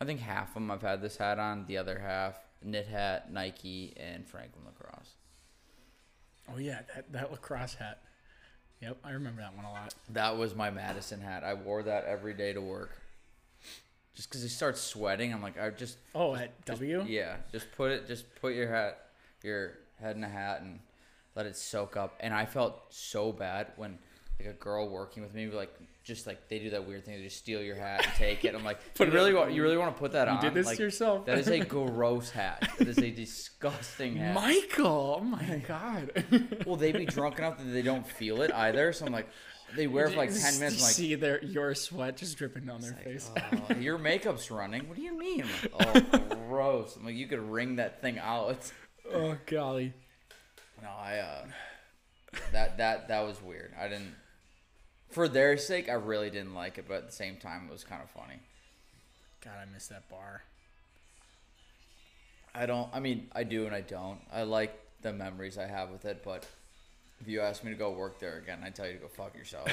I 0.00 0.04
think 0.04 0.20
half 0.20 0.48
of 0.48 0.54
them 0.54 0.70
I've 0.70 0.82
had 0.82 1.02
this 1.02 1.16
hat 1.16 1.38
on. 1.38 1.66
The 1.66 1.76
other 1.78 1.98
half 1.98 2.36
knit 2.62 2.86
hat, 2.86 3.32
Nike, 3.32 3.94
and 3.96 4.26
Franklin 4.26 4.64
Lacrosse. 4.64 5.14
Oh 6.52 6.58
yeah, 6.58 6.80
that 6.94 7.12
that 7.12 7.30
lacrosse 7.30 7.74
hat. 7.74 8.02
Yep, 8.80 8.96
I 9.04 9.10
remember 9.10 9.42
that 9.42 9.54
one 9.54 9.66
a 9.66 9.70
lot. 9.70 9.94
That 10.08 10.36
was 10.38 10.54
my 10.54 10.70
Madison 10.70 11.20
hat. 11.20 11.44
I 11.44 11.52
wore 11.54 11.82
that 11.82 12.04
every 12.06 12.32
day 12.32 12.52
to 12.54 12.60
work. 12.60 12.90
Just 14.14 14.28
because 14.30 14.42
he 14.42 14.48
starts 14.48 14.80
sweating, 14.80 15.32
I'm 15.32 15.42
like, 15.42 15.58
I 15.60 15.70
just 15.70 15.98
Oh, 16.14 16.34
at 16.34 16.64
W. 16.64 17.04
yeah, 17.06 17.36
just 17.52 17.70
put 17.76 17.90
it, 17.92 18.08
just 18.08 18.24
put 18.40 18.54
your 18.54 18.68
hat, 18.68 19.06
your 19.42 19.74
head 20.00 20.16
in 20.16 20.24
a 20.24 20.28
hat, 20.28 20.62
and 20.62 20.80
let 21.36 21.46
it 21.46 21.56
soak 21.56 21.96
up. 21.96 22.16
And 22.20 22.32
I 22.34 22.46
felt 22.46 22.82
so 22.88 23.32
bad 23.32 23.68
when 23.76 23.98
like 24.40 24.54
a 24.54 24.58
girl 24.58 24.88
working 24.88 25.22
with 25.22 25.34
me, 25.34 25.46
like 25.48 25.72
just 26.04 26.26
like 26.26 26.48
they 26.48 26.58
do 26.58 26.70
that 26.70 26.86
weird 26.86 27.04
thing, 27.04 27.16
they 27.16 27.22
just 27.22 27.36
steal 27.38 27.62
your 27.62 27.76
hat 27.76 28.04
and 28.04 28.14
take 28.14 28.44
it. 28.44 28.54
I'm 28.54 28.64
like, 28.64 28.78
you 28.98 29.06
really 29.06 29.34
want, 29.34 29.52
you 29.52 29.62
really 29.62 29.76
want 29.76 29.94
to 29.94 29.98
put 29.98 30.12
that 30.12 30.28
You 30.28 30.34
on? 30.34 30.40
did 30.40 30.54
this 30.54 30.66
like, 30.66 30.78
yourself. 30.78 31.26
That 31.26 31.38
is 31.38 31.48
a 31.48 31.58
gross 31.64 32.30
hat. 32.30 32.68
That 32.78 32.88
is 32.88 32.98
a 32.98 33.10
disgusting 33.10 34.16
hat. 34.16 34.34
Michael. 34.34 35.18
Oh 35.20 35.24
my 35.24 35.62
god. 35.66 36.24
well, 36.66 36.76
they 36.76 36.92
be 36.92 37.06
drunk 37.06 37.38
enough 37.38 37.58
that 37.58 37.64
they 37.64 37.82
don't 37.82 38.06
feel 38.06 38.42
it 38.42 38.52
either. 38.52 38.92
So 38.92 39.06
I'm 39.06 39.12
like, 39.12 39.28
they 39.76 39.86
wear 39.86 40.06
it 40.06 40.12
for 40.12 40.16
like 40.16 40.30
ten 40.30 40.58
minutes. 40.58 40.78
I'm 40.78 40.82
like, 40.82 40.92
see 40.94 41.14
their 41.14 41.44
your 41.44 41.74
sweat 41.74 42.16
just 42.16 42.36
dripping 42.38 42.66
down 42.66 42.80
their 42.80 42.94
face. 42.94 43.30
"Oh, 43.36 43.74
your 43.74 43.98
makeup's 43.98 44.50
running. 44.50 44.88
What 44.88 44.96
do 44.96 45.02
you 45.02 45.16
mean? 45.16 45.44
Like, 45.78 46.04
oh, 46.12 46.18
gross. 46.48 46.96
I'm 46.96 47.04
like, 47.04 47.14
you 47.14 47.28
could 47.28 47.38
wring 47.38 47.76
that 47.76 48.00
thing 48.00 48.18
out. 48.18 48.72
oh 49.12 49.36
golly. 49.46 49.92
No, 50.82 50.88
I 50.88 51.18
uh, 51.18 51.44
that 52.52 52.78
that 52.78 53.08
that 53.08 53.20
was 53.20 53.40
weird. 53.42 53.72
I 53.78 53.86
didn't. 53.88 54.14
For 55.10 55.28
their 55.28 55.56
sake, 55.56 55.88
I 55.88 55.94
really 55.94 56.30
didn't 56.30 56.54
like 56.54 56.78
it, 56.78 56.86
but 56.86 56.98
at 56.98 57.06
the 57.06 57.12
same 57.12 57.36
time, 57.36 57.66
it 57.68 57.72
was 57.72 57.82
kind 57.84 58.02
of 58.02 58.10
funny. 58.10 58.38
God, 59.44 59.54
I 59.60 59.64
miss 59.72 59.88
that 59.88 60.08
bar. 60.08 60.42
I 62.54 62.66
don't. 62.66 62.88
I 62.92 63.00
mean, 63.00 63.28
I 63.32 63.44
do 63.44 63.66
and 63.66 63.74
I 63.74 63.80
don't. 63.80 64.20
I 64.32 64.42
like 64.42 64.78
the 65.02 65.12
memories 65.12 65.56
I 65.58 65.66
have 65.66 65.90
with 65.90 66.04
it, 66.04 66.22
but 66.24 66.46
if 67.20 67.28
you 67.28 67.40
ask 67.40 67.62
me 67.64 67.70
to 67.70 67.76
go 67.76 67.90
work 67.90 68.18
there 68.18 68.38
again, 68.38 68.60
I 68.64 68.70
tell 68.70 68.86
you 68.86 68.94
to 68.94 68.98
go 68.98 69.08
fuck 69.08 69.36
yourself. 69.36 69.68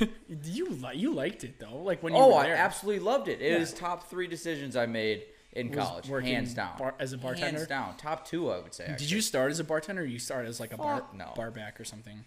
You 0.44 0.68
li- 0.70 0.96
you 0.96 1.12
liked 1.14 1.44
it 1.44 1.60
though, 1.60 1.76
like 1.82 2.02
when 2.02 2.12
you 2.14 2.18
oh, 2.18 2.32
I 2.34 2.46
absolutely 2.48 3.04
loved 3.04 3.28
it. 3.28 3.40
It 3.40 3.52
Yeah. 3.52 3.58
is 3.58 3.72
top 3.72 4.10
three 4.10 4.26
decisions 4.26 4.74
I 4.74 4.86
made 4.86 5.22
in 5.52 5.68
Was 5.70 5.76
college, 6.02 6.24
hands 6.26 6.54
down. 6.54 6.76
bar- 6.76 6.94
as 6.98 7.12
a 7.12 7.18
bartender? 7.18 7.58
hands 7.58 7.68
down. 7.68 7.96
Top 7.98 8.26
two, 8.26 8.50
I 8.50 8.58
would 8.58 8.74
say. 8.74 8.92
Did 8.98 9.10
you 9.10 9.20
start 9.20 9.52
as 9.52 9.60
a 9.60 9.64
bartender? 9.64 10.02
or 10.02 10.04
You 10.04 10.18
started 10.18 10.48
as 10.48 10.58
like 10.58 10.72
a 10.72 10.76
bar 10.76 11.04
no. 11.14 11.32
bar 11.36 11.52
back 11.52 11.78
or 11.80 11.84
something. 11.84 12.24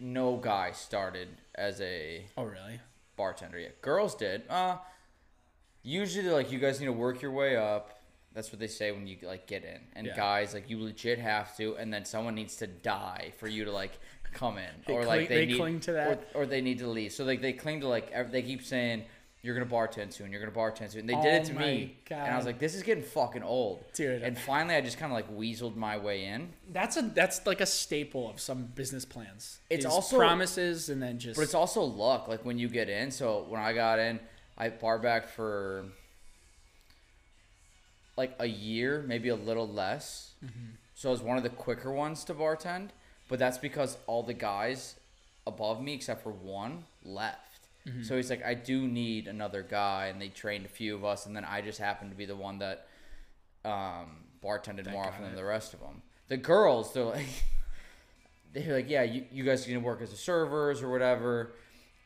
No 0.00 0.36
guy 0.36 0.72
started 0.72 1.28
as 1.54 1.80
a 1.80 2.24
Oh 2.36 2.44
really? 2.44 2.80
bartender 3.16 3.58
yet. 3.58 3.80
Girls 3.80 4.14
did. 4.14 4.42
Uh, 4.50 4.78
usually 5.82 6.28
like, 6.28 6.50
you 6.50 6.58
guys 6.58 6.80
need 6.80 6.86
to 6.86 6.92
work 6.92 7.22
your 7.22 7.30
way 7.32 7.56
up. 7.56 7.90
That's 8.34 8.50
what 8.50 8.58
they 8.58 8.66
say 8.66 8.90
when 8.90 9.06
you 9.06 9.16
like 9.22 9.46
get 9.46 9.64
in. 9.64 9.78
And 9.94 10.06
Yeah. 10.08 10.16
guys, 10.16 10.54
like 10.54 10.68
you 10.68 10.80
legit 10.82 11.18
have 11.20 11.56
to, 11.58 11.76
and 11.76 11.92
then 11.94 12.04
someone 12.04 12.34
needs 12.34 12.56
to 12.56 12.66
die 12.66 13.32
for 13.38 13.46
you 13.46 13.64
to 13.64 13.70
like 13.72 13.92
come 14.32 14.58
in, 14.58 14.70
They 14.86 14.92
or 14.94 15.04
cling- 15.04 15.20
like 15.20 15.28
they, 15.28 15.34
they 15.36 15.46
need, 15.46 15.56
cling 15.58 15.80
to 15.80 15.92
that? 15.92 16.24
or, 16.34 16.42
or 16.42 16.46
they 16.46 16.60
need 16.60 16.80
to 16.80 16.88
leave. 16.88 17.12
So 17.12 17.24
like 17.24 17.40
they 17.40 17.52
cling 17.52 17.80
to 17.82 17.88
like 17.88 18.32
they 18.32 18.42
keep 18.42 18.62
saying. 18.64 19.04
You're 19.44 19.54
gonna 19.54 19.70
bartend 19.70 20.14
soon. 20.14 20.32
You're 20.32 20.40
gonna 20.40 20.56
bartend 20.56 20.92
soon. 20.92 21.00
And 21.00 21.08
they 21.10 21.20
did 21.20 21.34
Oh 21.34 21.36
it 21.36 21.44
to 21.44 21.52
my 21.52 21.60
me, 21.60 21.96
and 22.10 22.32
I 22.32 22.36
was 22.38 22.46
like, 22.46 22.58
"This 22.58 22.74
is 22.74 22.82
getting 22.82 23.04
fucking 23.04 23.42
old." 23.42 23.84
Dude. 23.92 24.22
And 24.22 24.38
finally, 24.38 24.74
I 24.74 24.80
just 24.80 24.96
kind 24.96 25.12
of 25.12 25.16
like 25.16 25.30
weaseled 25.30 25.76
my 25.76 25.98
way 25.98 26.24
in. 26.24 26.54
That's 26.72 26.96
a 26.96 27.02
that's 27.02 27.46
like 27.46 27.60
a 27.60 27.66
staple 27.66 28.28
of 28.30 28.40
some 28.40 28.64
business 28.74 29.04
plans. 29.04 29.58
It's 29.68 29.84
also- 29.84 30.16
promises 30.16 30.88
and 30.88 31.02
then 31.02 31.18
just 31.18 31.36
But 31.36 31.42
it's 31.42 31.52
also 31.52 31.82
luck, 31.82 32.26
like 32.26 32.42
when 32.46 32.58
you 32.58 32.68
get 32.68 32.88
in. 32.88 33.10
So 33.10 33.44
when 33.46 33.60
I 33.60 33.74
got 33.74 33.98
in, 33.98 34.18
I 34.56 34.70
bar 34.70 34.98
back 34.98 35.28
for 35.28 35.84
like 38.16 38.34
a 38.38 38.46
year, 38.46 39.04
maybe 39.06 39.28
a 39.28 39.36
little 39.36 39.68
less. 39.68 40.32
Mm-hmm. 40.42 40.76
So 40.94 41.10
I 41.10 41.12
was 41.12 41.20
one 41.20 41.36
of 41.36 41.42
the 41.42 41.50
quicker 41.50 41.92
ones 41.92 42.24
to 42.24 42.34
bartend. 42.34 42.88
But 43.28 43.38
that's 43.38 43.58
because 43.58 43.98
all 44.06 44.22
the 44.22 44.34
guys 44.34 44.94
above 45.46 45.82
me, 45.82 45.92
except 45.94 46.22
for 46.22 46.30
one, 46.32 46.84
left. 47.04 47.53
So 48.02 48.16
he's 48.16 48.30
like, 48.30 48.44
I 48.44 48.54
do 48.54 48.88
need 48.88 49.28
another 49.28 49.62
guy, 49.62 50.06
and 50.06 50.20
they 50.20 50.28
trained 50.28 50.64
a 50.64 50.68
few 50.68 50.94
of 50.94 51.04
us, 51.04 51.26
and 51.26 51.36
then 51.36 51.44
I 51.44 51.60
just 51.60 51.78
happened 51.78 52.10
to 52.10 52.16
be 52.16 52.24
the 52.24 52.36
one 52.36 52.58
that 52.58 52.86
um, 53.64 54.24
bartended 54.42 54.90
more 54.90 55.04
got 55.04 55.12
often 55.12 55.24
than 55.24 55.36
the 55.36 55.44
rest 55.44 55.74
of 55.74 55.80
them. 55.80 56.02
The 56.28 56.36
girls, 56.36 56.92
they're 56.92 57.04
like. 57.04 57.26
they're 58.54 58.76
like, 58.76 58.88
yeah, 58.88 59.02
you, 59.02 59.24
you 59.32 59.44
guys 59.44 59.66
can 59.66 59.82
work 59.82 60.00
as 60.00 60.12
a 60.12 60.16
servers 60.16 60.82
or 60.82 60.88
whatever. 60.88 61.52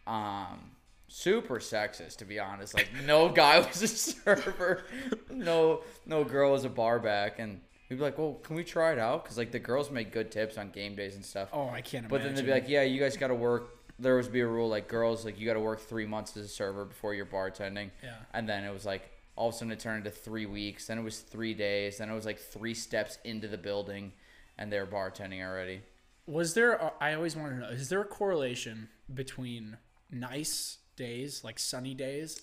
Um, 0.07 0.71
super 1.09 1.59
sexist 1.59 2.17
to 2.17 2.25
be 2.25 2.39
honest. 2.39 2.75
Like 2.75 2.89
no 3.05 3.29
guy 3.35 3.59
was 3.61 3.83
a 3.83 3.89
server, 3.89 4.85
no 5.31 5.83
no 6.07 6.25
girl 6.25 6.53
was 6.53 6.65
a 6.65 6.69
bar 6.69 6.99
back, 6.99 7.39
and 7.39 7.61
we'd 7.89 7.97
be 7.97 8.03
like, 8.03 8.19
well, 8.19 8.35
can 8.43 8.57
we 8.57 8.65
try 8.65 8.93
it 8.93 8.99
out? 8.99 9.25
Because 9.25 9.37
like 9.39 9.53
the 9.53 9.59
girls 9.59 9.91
make 9.91 10.13
good 10.13 10.31
tips 10.31 10.57
on 10.59 10.71
game 10.71 10.95
days 10.95 11.15
and 11.15 11.25
stuff. 11.25 11.49
Oh, 11.53 11.69
I 11.69 11.81
can't 11.81 12.07
imagine. 12.07 12.09
But 12.09 12.23
then 12.23 12.35
they'd 12.35 12.47
be 12.47 12.53
like, 12.53 12.69
yeah, 12.69 12.83
you 12.83 13.01
guys 13.01 13.17
got 13.17 13.29
to 13.29 13.35
work. 13.35 13.75
There 13.99 14.15
was 14.17 14.29
be 14.29 14.41
a 14.41 14.47
rule 14.47 14.69
like 14.69 14.87
girls 14.89 15.25
like 15.25 15.39
you 15.41 15.47
got 15.47 15.55
to 15.55 15.61
work 15.61 15.81
three 15.81 16.07
months 16.07 16.37
as 16.37 16.45
a 16.45 16.49
server 16.49 16.85
before 16.85 17.15
you're 17.15 17.27
bartending. 17.27 17.91
Yeah. 18.03 18.15
And 18.33 18.49
then 18.49 18.65
it 18.65 18.73
was 18.73 18.85
like 18.87 19.11
all 19.37 19.49
of 19.49 19.55
a 19.55 19.59
sudden 19.59 19.73
it 19.73 19.81
turned 19.81 20.07
into 20.07 20.11
three 20.17 20.47
weeks. 20.47 20.87
Then 20.87 20.99
it 20.99 21.03
was 21.03 21.19
three 21.19 21.55
days. 21.55 21.99
Then 21.99 22.09
it 22.11 22.15
was 22.15 22.25
like 22.27 22.39
three 22.39 22.75
steps 22.75 23.19
into 23.25 23.49
the 23.49 23.59
building, 23.59 24.13
and 24.57 24.73
they're 24.73 24.87
bartending 24.87 25.45
already. 25.45 25.83
Was 26.27 26.55
there? 26.55 26.73
A, 26.75 26.93
I 27.01 27.15
always 27.15 27.35
wanted 27.37 27.57
to 27.57 27.61
know: 27.63 27.69
is 27.71 27.89
there 27.89 28.01
a 28.01 28.05
correlation 28.05 28.89
between 29.13 29.79
nice 30.11 30.79
days, 30.97 31.43
like 31.43 31.59
sunny 31.59 31.95
days, 31.95 32.43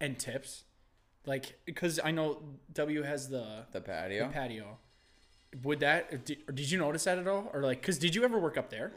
and 0.00 0.18
tips? 0.18 0.64
Like, 1.24 1.58
because 1.64 2.00
I 2.02 2.10
know 2.10 2.42
W 2.72 3.02
has 3.02 3.28
the, 3.28 3.66
The 3.70 3.80
patio. 3.80 4.26
the 4.26 4.32
patio. 4.32 4.32
patio. 4.32 4.78
Would 5.62 5.80
that? 5.80 6.24
Did, 6.24 6.38
did 6.54 6.70
you 6.70 6.78
notice 6.78 7.04
that 7.04 7.18
at 7.18 7.28
all? 7.28 7.48
Or 7.52 7.62
like, 7.62 7.80
because 7.80 7.98
did 7.98 8.14
you 8.14 8.24
ever 8.24 8.38
work 8.38 8.56
up 8.58 8.70
there? 8.70 8.92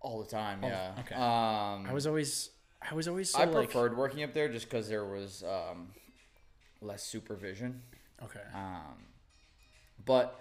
All 0.00 0.22
the 0.22 0.28
time. 0.28 0.60
Yeah. 0.62 0.92
okay. 1.00 1.14
Um, 1.14 1.86
I 1.86 1.92
was 1.92 2.06
always, 2.06 2.50
I 2.88 2.94
was 2.94 3.08
always 3.08 3.30
so 3.30 3.38
I 3.40 3.44
like, 3.44 3.70
preferred 3.70 3.96
working 3.96 4.22
up 4.22 4.32
there 4.34 4.48
just 4.48 4.68
because 4.68 4.88
there 4.88 5.04
was 5.04 5.42
um, 5.44 5.88
less 6.80 7.02
supervision. 7.02 7.82
okay. 8.22 8.40
Um, 8.54 9.06
but 10.04 10.40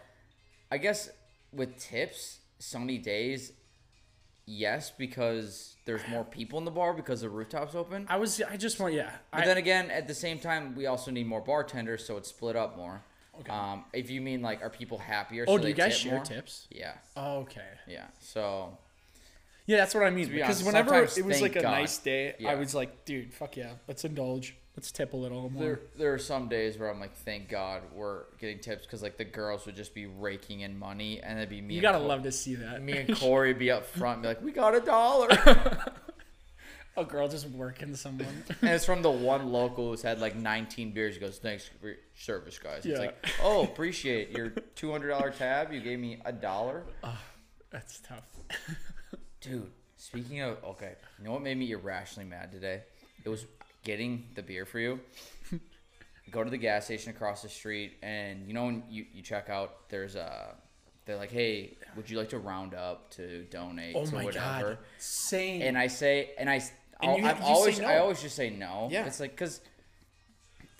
I 0.71 0.77
guess 0.77 1.09
with 1.51 1.77
tips, 1.77 2.39
sunny 2.59 2.97
days, 2.97 3.51
yes, 4.45 4.91
because 4.91 5.75
there's 5.85 6.01
more 6.09 6.23
people 6.23 6.59
in 6.59 6.65
the 6.65 6.71
bar 6.71 6.93
because 6.93 7.21
the 7.21 7.29
rooftops 7.29 7.73
open. 7.75 8.05
I 8.09 8.17
was, 8.17 8.41
I 8.41 8.57
just 8.57 8.79
want, 8.79 8.93
yeah. 8.93 9.11
But 9.31 9.43
I, 9.43 9.45
then 9.45 9.57
again, 9.57 9.89
at 9.89 10.07
the 10.07 10.13
same 10.13 10.39
time, 10.39 10.75
we 10.75 10.85
also 10.85 11.11
need 11.11 11.27
more 11.27 11.41
bartenders, 11.41 12.05
so 12.05 12.17
it's 12.17 12.29
split 12.29 12.55
up 12.55 12.77
more. 12.77 13.01
Okay. 13.39 13.51
Um, 13.51 13.83
if 13.91 14.09
you 14.09 14.21
mean 14.21 14.41
like, 14.41 14.61
are 14.61 14.69
people 14.69 14.97
happier? 14.97 15.45
oh, 15.47 15.53
so 15.53 15.57
do 15.57 15.63
they 15.63 15.69
you 15.69 15.75
guys 15.75 15.93
tip 15.93 16.03
share 16.03 16.15
more? 16.15 16.23
tips? 16.25 16.67
Yeah, 16.69 16.93
Oh, 17.17 17.39
okay. 17.39 17.61
yeah. 17.87 18.05
So 18.19 18.77
Yeah, 19.67 19.77
that's 19.77 19.95
what 19.95 20.03
I 20.03 20.09
mean. 20.11 20.27
be 20.27 20.33
Because 20.35 20.57
honest, 20.61 20.65
whenever 20.65 20.89
sometimes 20.89 21.17
it 21.17 21.25
was 21.25 21.41
like 21.41 21.55
a 21.55 21.61
God. 21.61 21.71
nice 21.71 21.97
day, 21.97 22.35
Yeah. 22.39 22.51
I 22.51 22.55
was 22.55 22.75
like, 22.75 23.03
dude, 23.05 23.33
fuck 23.33 23.57
yeah, 23.57 23.71
let's 23.87 24.05
indulge, 24.05 24.55
let's 24.77 24.91
tip 24.91 25.13
a 25.13 25.17
little 25.17 25.49
more. 25.49 25.63
there, 25.63 25.79
there 25.97 26.13
are 26.13 26.19
some 26.19 26.47
days 26.49 26.77
where 26.77 26.89
I'm 26.89 26.99
like, 26.99 27.15
thank 27.15 27.49
God 27.49 27.81
we're 27.93 28.23
getting 28.39 28.59
tips 28.59 28.85
because 28.85 29.01
like 29.01 29.17
the 29.17 29.25
girls 29.25 29.65
would 29.65 29.75
just 29.75 29.95
be 29.95 30.05
raking 30.05 30.59
in 30.61 30.77
money, 30.77 31.19
and 31.21 31.39
it'd 31.39 31.49
be 31.49 31.61
me. 31.61 31.73
you 31.73 31.79
and 31.79 31.81
gotta 31.83 31.97
Cor- 31.97 32.07
love 32.07 32.23
to 32.23 32.31
see 32.31 32.55
that. 32.55 32.81
me 32.83 32.97
and 32.97 33.17
Corey 33.17 33.53
be 33.53 33.71
up 33.71 33.85
front, 33.85 34.17
and 34.17 34.21
be 34.23 34.27
like, 34.27 34.41
we 34.43 34.51
got 34.51 34.75
a 34.75 34.81
dollar. 34.81 35.29
a 36.97 37.03
girl 37.03 37.27
just 37.27 37.47
working 37.49 37.93
someone. 37.95 38.27
And 38.61 38.69
it's 38.69 38.85
from 38.85 39.01
the 39.01 39.11
one 39.11 39.51
local 39.51 39.89
who's 39.89 40.01
had 40.01 40.21
like 40.21 40.35
19 40.35 40.91
beers. 40.91 41.15
He 41.15 41.19
goes, 41.19 41.39
"Thanks 41.39 41.69
for 41.81 41.87
your 41.87 41.97
service, 42.15 42.57
guys." 42.59 42.85
It's 42.85 42.99
like, 42.99 43.17
"Oh, 43.43 43.63
appreciate 43.63 44.29
your 44.31 44.51
$200 44.75 45.35
tab. 45.37 45.73
You 45.73 45.81
gave 45.81 45.99
me 45.99 46.21
a 46.23 46.31
dollar." 46.31 46.83
that's 47.71 47.99
tough. 47.99 48.23
Dude, 49.45 49.71
speaking 49.97 50.41
of 50.41 50.57
okay, 50.63 50.93
you 51.19 51.25
know 51.25 51.31
what 51.31 51.41
made 51.43 51.57
me 51.57 51.71
irrationally 51.71 52.27
mad 52.27 52.51
today? 52.51 52.81
It 53.23 53.29
was 53.29 53.45
getting 53.83 54.25
the 54.35 54.41
beer 54.41 54.65
for 54.65 54.79
you. 54.79 54.99
Go 56.31 56.43
to 56.43 56.49
the 56.49 56.57
gas 56.57 56.85
station 56.85 57.11
across 57.11 57.43
the 57.43 57.49
street, 57.49 57.97
and 58.01 58.47
you 58.47 58.53
know 58.53 58.65
when 58.65 58.83
you, 58.89 59.05
you 59.13 59.21
check 59.21 59.49
out, 59.49 59.87
there's 59.89 60.15
a 60.15 60.55
they're 61.05 61.17
like, 61.17 61.31
"Hey, 61.31 61.77
would 61.95 62.09
you 62.09 62.17
like 62.17 62.29
to 62.29 62.39
round 62.39 62.73
up 62.73 63.11
to 63.11 63.43
donate 63.45 63.95
Oh 63.95 64.05
to 64.05 64.15
my 64.15 64.23
whatever?" 64.23 64.69
god, 64.73 64.77
same. 64.97 65.61
And 65.61 65.77
I 65.77 65.87
say, 65.87 66.31
and 66.39 66.49
I, 66.49 66.55
And 67.03 67.17
you- 67.23 67.29
I'm 67.29 67.37
you 67.37 67.43
always, 67.43 67.79
no. 67.79 67.87
I 67.87 67.99
always 67.99 68.21
just 68.23 68.35
say 68.35 68.49
no. 68.49 68.87
Yeah. 68.91 69.05
it's 69.05 69.19
like 69.19 69.31
because 69.31 69.61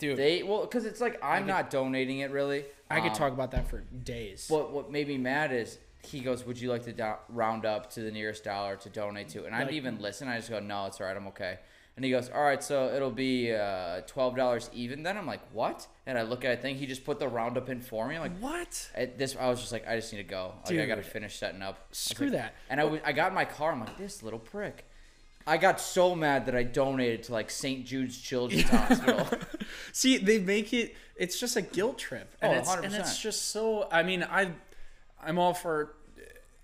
dude, 0.00 0.16
they 0.16 0.42
well, 0.42 0.62
because 0.62 0.84
it's 0.84 1.00
like 1.00 1.22
I'm 1.22 1.42
could- 1.42 1.48
not 1.48 1.70
donating 1.70 2.18
it 2.18 2.32
really. 2.32 2.64
I 2.90 3.00
could 3.00 3.10
Um, 3.12 3.16
talk 3.16 3.32
about 3.32 3.52
that 3.52 3.68
for 3.68 3.80
days. 3.80 4.46
But 4.50 4.72
what 4.72 4.90
made 4.90 5.06
me 5.08 5.18
mad 5.18 5.52
is 5.52 5.78
he 6.06 6.20
goes, 6.20 6.44
"Would 6.46 6.60
you 6.60 6.70
like 6.70 6.84
to 6.84 6.92
do- 6.92 7.14
round 7.28 7.64
up 7.66 7.90
to 7.90 8.00
the 8.00 8.10
nearest 8.10 8.44
dollar 8.44 8.76
to 8.76 8.88
donate 8.90 9.28
to?" 9.30 9.44
And 9.46 9.54
I 9.54 9.58
Like- 9.60 9.68
didn't 9.68 9.76
even 9.76 9.98
listen. 10.00 10.28
I 10.28 10.36
just 10.36 10.50
go, 10.50 10.60
"No, 10.60 10.86
it's 10.86 11.00
all 11.00 11.06
right. 11.06 11.16
I'm 11.16 11.26
okay." 11.28 11.58
And 11.96 12.04
he 12.04 12.10
goes, 12.10 12.28
"All 12.28 12.42
right, 12.42 12.62
so 12.62 12.92
it'll 12.94 13.10
be 13.10 13.54
uh, 13.54 14.02
twelve 14.02 14.36
dollars 14.36 14.68
even." 14.74 15.02
Then 15.02 15.16
I'm 15.16 15.26
like, 15.26 15.40
"What?" 15.52 15.86
And 16.06 16.18
I 16.18 16.22
look 16.22 16.44
at 16.44 16.50
it, 16.52 16.60
think 16.62 16.78
he 16.78 16.86
just 16.86 17.04
put 17.04 17.18
the 17.18 17.26
roundup 17.28 17.68
in 17.70 17.80
for 17.80 18.06
me. 18.06 18.16
I'm 18.16 18.20
like, 18.20 18.38
what? 18.38 18.90
at 18.94 19.16
this, 19.18 19.34
I 19.34 19.48
was 19.48 19.60
just 19.60 19.72
like, 19.72 19.88
I 19.88 19.96
just 19.96 20.12
need 20.12 20.18
to 20.18 20.24
go. 20.24 20.54
Like, 20.68 20.78
I 20.78 20.86
got 20.86 20.96
to 20.96 21.02
Dude. 21.02 21.10
finish 21.10 21.36
setting 21.36 21.62
up. 21.62 21.76
I 21.78 21.88
was 21.90 21.98
Screw 21.98 22.26
like- 22.28 22.36
that. 22.36 22.54
And 22.70 22.78
I, 22.80 22.84
w- 22.84 23.02
I 23.04 23.12
got 23.12 23.28
in 23.28 23.34
my 23.34 23.44
car. 23.46 23.72
I'm 23.72 23.80
like, 23.80 23.96
this 23.98 24.22
little 24.22 24.38
prick. 24.38 24.84
I 25.48 25.56
got 25.56 25.80
so 25.80 26.14
mad 26.14 26.46
that 26.46 26.54
I 26.54 26.62
donated 26.64 27.22
to 27.24 27.32
like 27.32 27.50
St. 27.50 27.84
Jude's 27.86 28.18
Children's 28.20 28.68
Hospital. 28.68 29.26
See, 29.92 30.18
they 30.18 30.38
make 30.38 30.72
it. 30.74 30.94
It's 31.16 31.40
just 31.40 31.56
a 31.56 31.62
guilt 31.62 31.98
trip, 31.98 32.34
and 32.42 32.52
Oh, 32.52 32.58
it's 32.58 32.72
and 32.74 32.84
it's 32.94 33.12
100%. 33.18 33.20
just 33.22 33.48
so. 33.50 33.88
I 33.90 34.02
mean, 34.02 34.22
I, 34.22 34.50
I'm 35.20 35.38
all 35.38 35.54
for. 35.54 35.94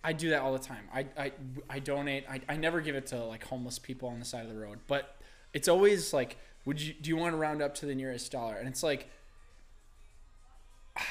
I 0.05 0.13
do 0.13 0.31
that 0.31 0.43
all 0.43 0.53
the 0.53 0.59
time. 0.59 0.85
I 0.93 1.07
I, 1.17 1.33
I 1.71 1.79
donate. 1.79 2.25
I, 2.29 2.41
I 2.49 2.57
never 2.57 2.81
give 2.81 2.95
it 2.97 3.07
to 3.09 3.25
like 3.25 3.45
homeless 3.45 3.79
people 3.79 4.09
on 4.09 4.19
the 4.19 4.25
side 4.25 4.45
of 4.45 4.49
the 4.53 4.59
road, 4.59 4.81
but 4.87 5.17
it's 5.55 5.69
always 5.69 6.13
like, 6.13 6.37
would 6.65 6.81
you 6.81 6.93
do 6.95 7.09
you 7.11 7.17
want 7.17 7.33
to 7.35 7.37
round 7.37 7.63
up 7.63 7.75
to 7.77 7.87
the 7.87 7.95
nearest 7.95 8.31
dollar? 8.33 8.55
And 8.57 8.69
it's 8.69 8.83
like. 8.83 9.09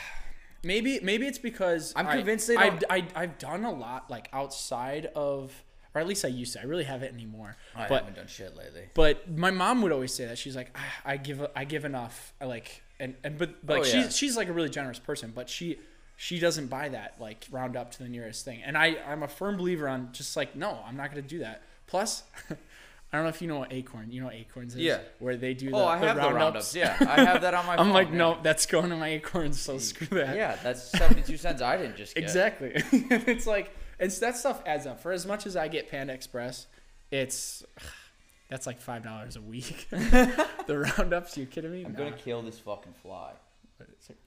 Maybe 0.64 1.00
maybe 1.02 1.26
it's 1.26 1.40
because 1.40 1.92
I'm 1.96 2.06
I- 2.06 2.18
convinced 2.18 2.48
they 2.48 2.56
I've, 2.56 2.84
I, 2.88 3.08
I've 3.16 3.40
done 3.40 3.66
a 3.66 3.72
lot 3.72 4.12
like 4.12 4.30
outside 4.32 5.08
of, 5.16 5.52
or 5.96 6.02
at 6.02 6.08
least 6.08 6.24
I 6.24 6.28
used 6.28 6.54
to. 6.54 6.62
I 6.62 6.66
really 6.66 6.84
haven't 6.84 7.12
anymore. 7.16 7.58
I 7.76 7.88
but 7.88 8.04
haven't 8.04 8.16
done 8.18 8.28
shit 8.28 8.56
lately. 8.56 8.84
but 8.94 9.28
my 9.36 9.50
mom 9.50 9.82
would 9.82 9.92
always 9.92 10.14
say 10.14 10.26
that 10.28 10.38
she's 10.38 10.56
like, 10.56 10.70
"Ah, 10.76 10.94
I 11.04 11.18
give, 11.18 11.44
I 11.56 11.66
give 11.66 11.84
enough. 11.84 12.34
I 12.40 12.46
like, 12.46 12.84
and 13.00 13.16
and 13.24 13.40
but, 13.40 13.66
but 13.66 13.78
Oh, 13.78 13.82
like 13.82 13.92
yeah. 13.92 14.04
she's 14.04 14.16
she's 14.18 14.38
like 14.38 14.50
a 14.50 14.54
really 14.54 14.70
generous 14.70 15.00
person, 15.00 15.32
but 15.34 15.50
she 15.50 15.80
she 16.22 16.38
doesn't 16.38 16.68
buy 16.68 16.88
that 16.88 17.16
like 17.20 17.48
round 17.50 17.76
up 17.76 17.90
to 17.94 18.04
the 18.04 18.08
nearest 18.08 18.46
thing. 18.46 18.62
And 18.64 18.78
I 18.78 18.96
I'm 19.08 19.24
a 19.24 19.28
firm 19.28 19.58
believer 19.58 19.88
on 19.88 20.10
just 20.12 20.38
like 20.38 20.56
no, 20.56 20.78
I'm 20.86 20.96
not 20.96 21.10
gonna 21.10 21.24
do 21.24 21.40
that. 21.40 21.64
Plus, 21.88 22.22
I 22.52 23.18
don't 23.18 23.24
know 23.24 23.30
if 23.30 23.42
you 23.42 23.48
know 23.48 23.58
what 23.58 23.74
Acorn. 23.74 24.12
You 24.12 24.20
know 24.22 24.28
what 24.28 24.36
Acorns 24.36 24.76
is? 24.76 24.82
Yeah. 24.82 25.00
Where 25.18 25.36
they 25.36 25.56
do 25.56 25.70
oh, 25.70 25.72
the, 25.72 25.84
Oh, 25.84 25.88
I 25.88 25.98
the 25.98 26.06
have 26.08 26.16
the 26.18 26.22
roundups. 26.22 26.76
roundups. 26.76 26.76
Yeah, 26.76 26.96
I 27.10 27.24
have 27.24 27.42
that 27.42 27.56
on 27.56 27.66
my. 27.66 27.74
I'm 27.78 27.86
phone, 27.86 27.90
like, 27.94 28.12
no, 28.14 28.38
that's 28.44 28.68
going 28.68 28.92
to 28.92 28.96
my 28.98 29.08
Acorns. 29.10 29.60
So 29.60 29.80
screw 29.80 30.20
that. 30.20 30.36
Yeah, 30.36 30.58
that's 30.62 30.84
72 30.92 31.38
cents 31.38 31.60
I 31.60 31.76
didn't 31.78 31.98
just 31.98 32.14
get. 32.14 32.24
Exactly. 32.24 32.72
it's 32.92 33.48
like 33.48 33.76
it's 33.98 34.20
that 34.20 34.38
stuff 34.38 34.62
adds 34.68 34.86
up. 34.86 35.02
For 35.02 35.12
as 35.12 35.26
much 35.26 35.48
as 35.48 35.56
I 35.56 35.70
get 35.70 35.90
Panda 35.90 36.14
Express, 36.14 36.68
it's 37.10 37.64
that's 38.48 38.68
like 38.68 38.80
five 38.80 39.04
dollars 39.04 39.38
a 39.38 39.42
week. 39.42 39.88
the 39.90 40.86
roundups, 40.98 41.36
you 41.36 41.48
kidding 41.48 41.72
me? 41.72 41.84
I'm 41.84 41.94
Nah. 41.94 41.98
gonna 41.98 42.12
kill 42.12 42.44
this 42.44 42.60
fucking 42.60 42.94
fly. 43.02 43.32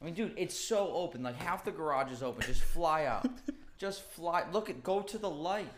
I 0.00 0.04
mean, 0.04 0.14
dude, 0.14 0.34
it's 0.36 0.58
so 0.58 0.90
open. 0.92 1.22
Like 1.22 1.36
half 1.36 1.64
the 1.64 1.70
garage 1.72 2.10
is 2.12 2.22
open. 2.22 2.42
Just 2.46 2.62
fly 2.62 3.04
out. 3.06 3.26
Just 3.78 4.02
fly. 4.02 4.44
Look 4.52 4.70
at. 4.70 4.82
Go 4.84 5.00
to 5.02 5.18
the 5.18 5.30
light. 5.30 5.68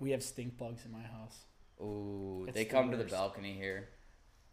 We 0.00 0.10
have 0.10 0.22
stink 0.22 0.56
bugs 0.58 0.84
in 0.84 0.92
my 0.92 1.00
house. 1.02 1.38
Ooh, 1.80 2.44
It's 2.46 2.54
they 2.54 2.64
the 2.64 2.70
come 2.70 2.90
to 2.90 2.96
the 2.96 3.04
worst. 3.04 3.14
balcony 3.14 3.52
here. 3.52 3.88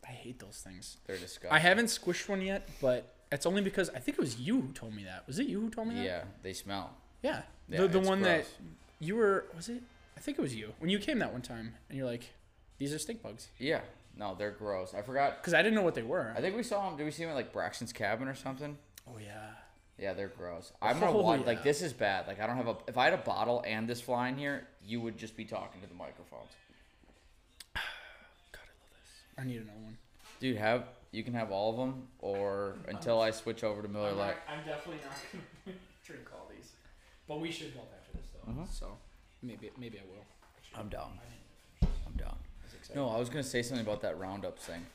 I 0.07 0.11
hate 0.11 0.39
those 0.39 0.61
things. 0.63 0.97
They're 1.05 1.17
disgusting. 1.17 1.51
I 1.51 1.59
haven't 1.59 1.85
squished 1.87 2.27
one 2.27 2.41
yet, 2.41 2.67
but 2.81 3.13
it's 3.31 3.45
only 3.45 3.61
because 3.61 3.89
I 3.91 3.99
think 3.99 4.17
it 4.17 4.21
was 4.21 4.39
you 4.39 4.61
who 4.61 4.71
told 4.73 4.95
me 4.95 5.03
that. 5.03 5.25
Was 5.27 5.39
it 5.39 5.47
you 5.47 5.59
who 5.61 5.69
told 5.69 5.87
me 5.87 5.95
that? 5.95 6.03
Yeah, 6.03 6.23
they 6.43 6.53
smell. 6.53 6.91
Yeah. 7.21 7.41
Yeah, 7.69 7.81
the 7.81 7.87
the 7.87 7.99
it's 7.99 8.07
one 8.07 8.21
that 8.23 8.37
gross. 8.41 8.53
you 8.99 9.15
were 9.15 9.45
was 9.55 9.69
it? 9.69 9.81
I 10.17 10.19
think 10.19 10.37
it 10.37 10.41
was 10.41 10.55
you 10.55 10.73
when 10.79 10.89
you 10.89 10.99
came 10.99 11.19
that 11.19 11.31
one 11.31 11.41
time, 11.41 11.73
and 11.89 11.97
you're 11.97 12.07
like, 12.07 12.29
"These 12.77 12.93
are 12.93 12.99
stink 12.99 13.21
bugs," 13.21 13.47
Yeah. 13.57 13.81
No, 14.15 14.35
they're 14.37 14.51
gross. 14.51 14.93
I 14.93 15.01
forgot. 15.01 15.37
because 15.41 15.53
I 15.53 15.61
didn't 15.61 15.75
know 15.75 15.81
what 15.83 15.95
they 15.95 16.03
were. 16.03 16.33
I 16.37 16.41
think 16.41 16.55
we 16.55 16.63
saw 16.63 16.87
them. 16.89 16.97
Did 16.97 17.05
we 17.05 17.11
see 17.11 17.23
them 17.23 17.31
at 17.31 17.35
like 17.35 17.53
Braxton's 17.53 17.93
cabin 17.93 18.27
or 18.27 18.35
something? 18.35 18.77
oh 19.07 19.17
yeah. 19.17 19.51
Yeah, 19.97 20.13
they're 20.13 20.29
gross. 20.29 20.71
I'm 20.81 20.99
gonna 20.99 21.11
Oh, 21.11 21.21
watch. 21.21 21.41
yeah. 21.41 21.45
Like 21.45 21.63
this 21.63 21.81
is 21.83 21.93
bad. 21.93 22.27
Like 22.27 22.39
I 22.39 22.47
don't 22.47 22.57
have 22.57 22.67
a. 22.67 22.75
If 22.87 22.97
I 22.97 23.05
had 23.05 23.13
a 23.13 23.17
bottle 23.17 23.63
and 23.67 23.87
this 23.87 24.01
fly 24.01 24.29
in 24.29 24.37
here, 24.37 24.67
you 24.83 24.99
would 25.01 25.17
just 25.17 25.37
be 25.37 25.45
talking 25.45 25.79
to 25.81 25.87
the 25.87 25.93
microphones. 25.93 26.49
God, 27.75 27.81
I 28.55 28.73
love 28.81 28.91
this. 28.91 29.21
I 29.37 29.43
need 29.45 29.61
another 29.61 29.79
one. 29.79 29.97
Dude, 30.39 30.57
have 30.57 30.85
you 31.11 31.23
can 31.23 31.33
have 31.33 31.51
all 31.51 31.69
of 31.71 31.77
them, 31.77 32.07
or 32.19 32.77
until 32.87 33.21
I 33.21 33.31
switch 33.31 33.63
over 33.63 33.81
to 33.81 33.87
Miller 33.87 34.09
I'm, 34.09 34.17
Lite. 34.17 34.35
I'm 34.49 34.65
definitely 34.65 35.01
not 35.03 35.15
gonna 35.65 35.77
drink 36.05 36.23
all 36.33 36.47
these, 36.55 36.71
but 37.27 37.39
we 37.39 37.51
should 37.51 37.71
help 37.73 37.91
after 37.95 38.17
this 38.17 38.27
though. 38.33 38.51
Mhm. 38.51 38.67
So 38.67 38.97
maybe 39.43 39.69
maybe 39.77 39.99
I 39.99 40.03
will. 40.09 40.25
I'm 40.73 40.89
down. 40.89 41.11
I 41.19 41.29
didn't 41.29 41.40
I'm 41.40 41.40
excited. 42.91 43.07
No, 43.07 43.15
I 43.15 43.19
was 43.19 43.29
gonna 43.29 43.43
say 43.43 43.61
something 43.61 43.85
about 43.85 44.01
that 44.01 44.19
roundup 44.19 44.59
thing. 44.59 44.85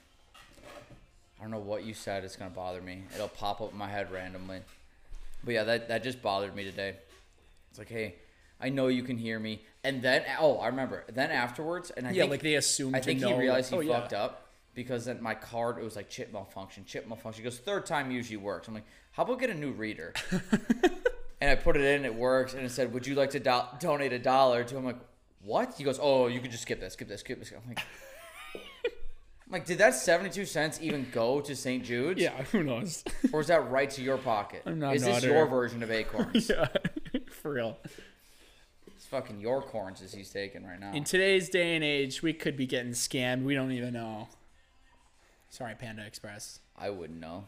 I 1.39 1.43
don't 1.43 1.51
know 1.51 1.59
what 1.59 1.85
you 1.85 1.95
said. 1.95 2.25
It's 2.25 2.37
gonna 2.37 2.51
bother 2.51 2.81
me. 2.81 3.03
It'll 3.15 3.29
pop 3.29 3.61
up 3.61 3.73
in 3.73 3.79
my 3.79 3.89
head 3.89 4.11
randomly. 4.11 4.61
But 5.45 5.55
yeah, 5.55 5.65
that 5.65 5.89
that 5.89 6.03
just 6.03 6.23
bothered 6.23 6.55
me 6.55 6.65
today. 6.65 6.97
It's 7.71 7.79
like, 7.79 7.89
hey, 7.89 8.17
I 8.61 8.69
know 8.69 8.89
you 8.89 9.03
can 9.03 9.19
hear 9.19 9.39
me, 9.39 9.63
and 9.85 10.03
then 10.03 10.23
oh, 10.41 10.59
I 10.59 10.69
remember. 10.69 11.05
Then 11.13 11.31
afterwards, 11.31 11.91
and 11.91 12.07
I 12.07 12.11
yeah, 12.11 12.23
think 12.23 12.31
like 12.31 12.43
they 12.43 12.55
assumed. 12.55 12.97
I 12.97 13.01
think 13.01 13.21
he 13.21 13.31
know, 13.31 13.39
realized 13.39 13.71
he 13.71 13.77
oh, 13.77 13.81
yeah. 13.81 14.01
fucked 14.01 14.13
up 14.13 14.47
because 14.75 15.07
then 15.07 15.23
my 15.23 15.35
card 15.35 15.79
it 15.79 15.85
was 15.85 15.97
like 15.97 16.09
chip 16.09 16.33
malfunction, 16.33 16.85
chip 16.87 17.07
malfunction. 17.09 17.43
He 17.43 17.51
goes 17.51 17.59
third 17.59 17.87
time 17.87 18.11
usually 18.11 18.37
works. 18.37 18.69
I'm 18.69 18.75
like, 18.75 18.87
how 19.13 19.25
about 19.25 19.41
get 19.41 19.51
a 19.51 19.55
new 19.55 19.73
reader? 19.73 20.15
and 21.41 21.51
I 21.51 21.55
put 21.55 21.77
it 21.77 21.83
in, 21.83 22.05
it 22.05 22.15
works, 22.15 22.55
and 22.55 22.65
it 22.65 22.71
said, 22.71 22.93
"Would 22.93 23.07
you 23.07 23.15
like 23.15 23.31
to 23.31 23.41
do- 23.41 23.63
donate 23.81 24.13
a 24.13 24.19
dollar?" 24.19 24.65
To 24.65 24.75
him, 24.75 24.81
I'm 24.81 24.85
like, 24.85 25.01
"What?" 25.47 25.75
He 25.79 25.85
goes, 25.85 25.99
"Oh, 26.03 26.27
you 26.27 26.41
can 26.41 26.51
just 26.51 26.63
skip 26.63 26.81
this, 26.81 26.93
skip 26.95 27.09
this, 27.09 27.21
skip 27.21 27.39
this." 27.39 27.53
I'm 27.53 27.63
like, 27.69 27.83
I'm 28.55 29.53
like, 29.53 29.65
did 29.65 29.79
that 29.79 29.95
72 29.95 30.45
cents 30.45 30.81
even 30.83 31.07
go 31.13 31.41
to 31.41 31.55
St. 31.55 31.85
Jude's? 31.85 32.21
Yeah, 32.21 32.43
who 32.51 32.65
knows? 32.65 33.05
Or 33.33 33.41
is 33.41 33.47
that 33.47 33.71
right 33.71 33.89
to 33.91 34.03
your 34.03 34.19
pocket? 34.19 34.63
I'm 34.67 34.81
not 34.81 34.97
is 34.97 35.03
an 35.03 35.09
this 35.09 35.19
auditor. 35.19 35.35
your 35.35 35.47
version 35.47 35.83
of 35.85 35.91
Acorns? 35.93 36.49
yeah, 36.51 36.67
for 37.31 37.53
real. 37.53 37.79
It's 38.89 39.07
fucking 39.07 39.41
your 39.41 39.63
corns 39.63 40.03
as 40.03 40.13
he's 40.13 40.31
taking 40.31 40.65
right 40.67 40.81
now. 40.81 40.93
In 40.93 41.05
today's 41.05 41.49
day 41.49 41.77
and 41.77 41.85
age, 41.85 42.23
we 42.23 42.33
could 42.33 42.57
be 42.57 42.67
getting 42.67 42.91
scammed. 42.93 43.45
We 43.45 43.55
don't 43.55 43.71
even 43.71 43.93
know. 43.95 44.27
Sorry, 45.49 45.75
Panda 45.77 46.05
Express. 46.05 46.59
I 46.77 46.91
wouldn't 46.91 47.21
know. 47.21 47.45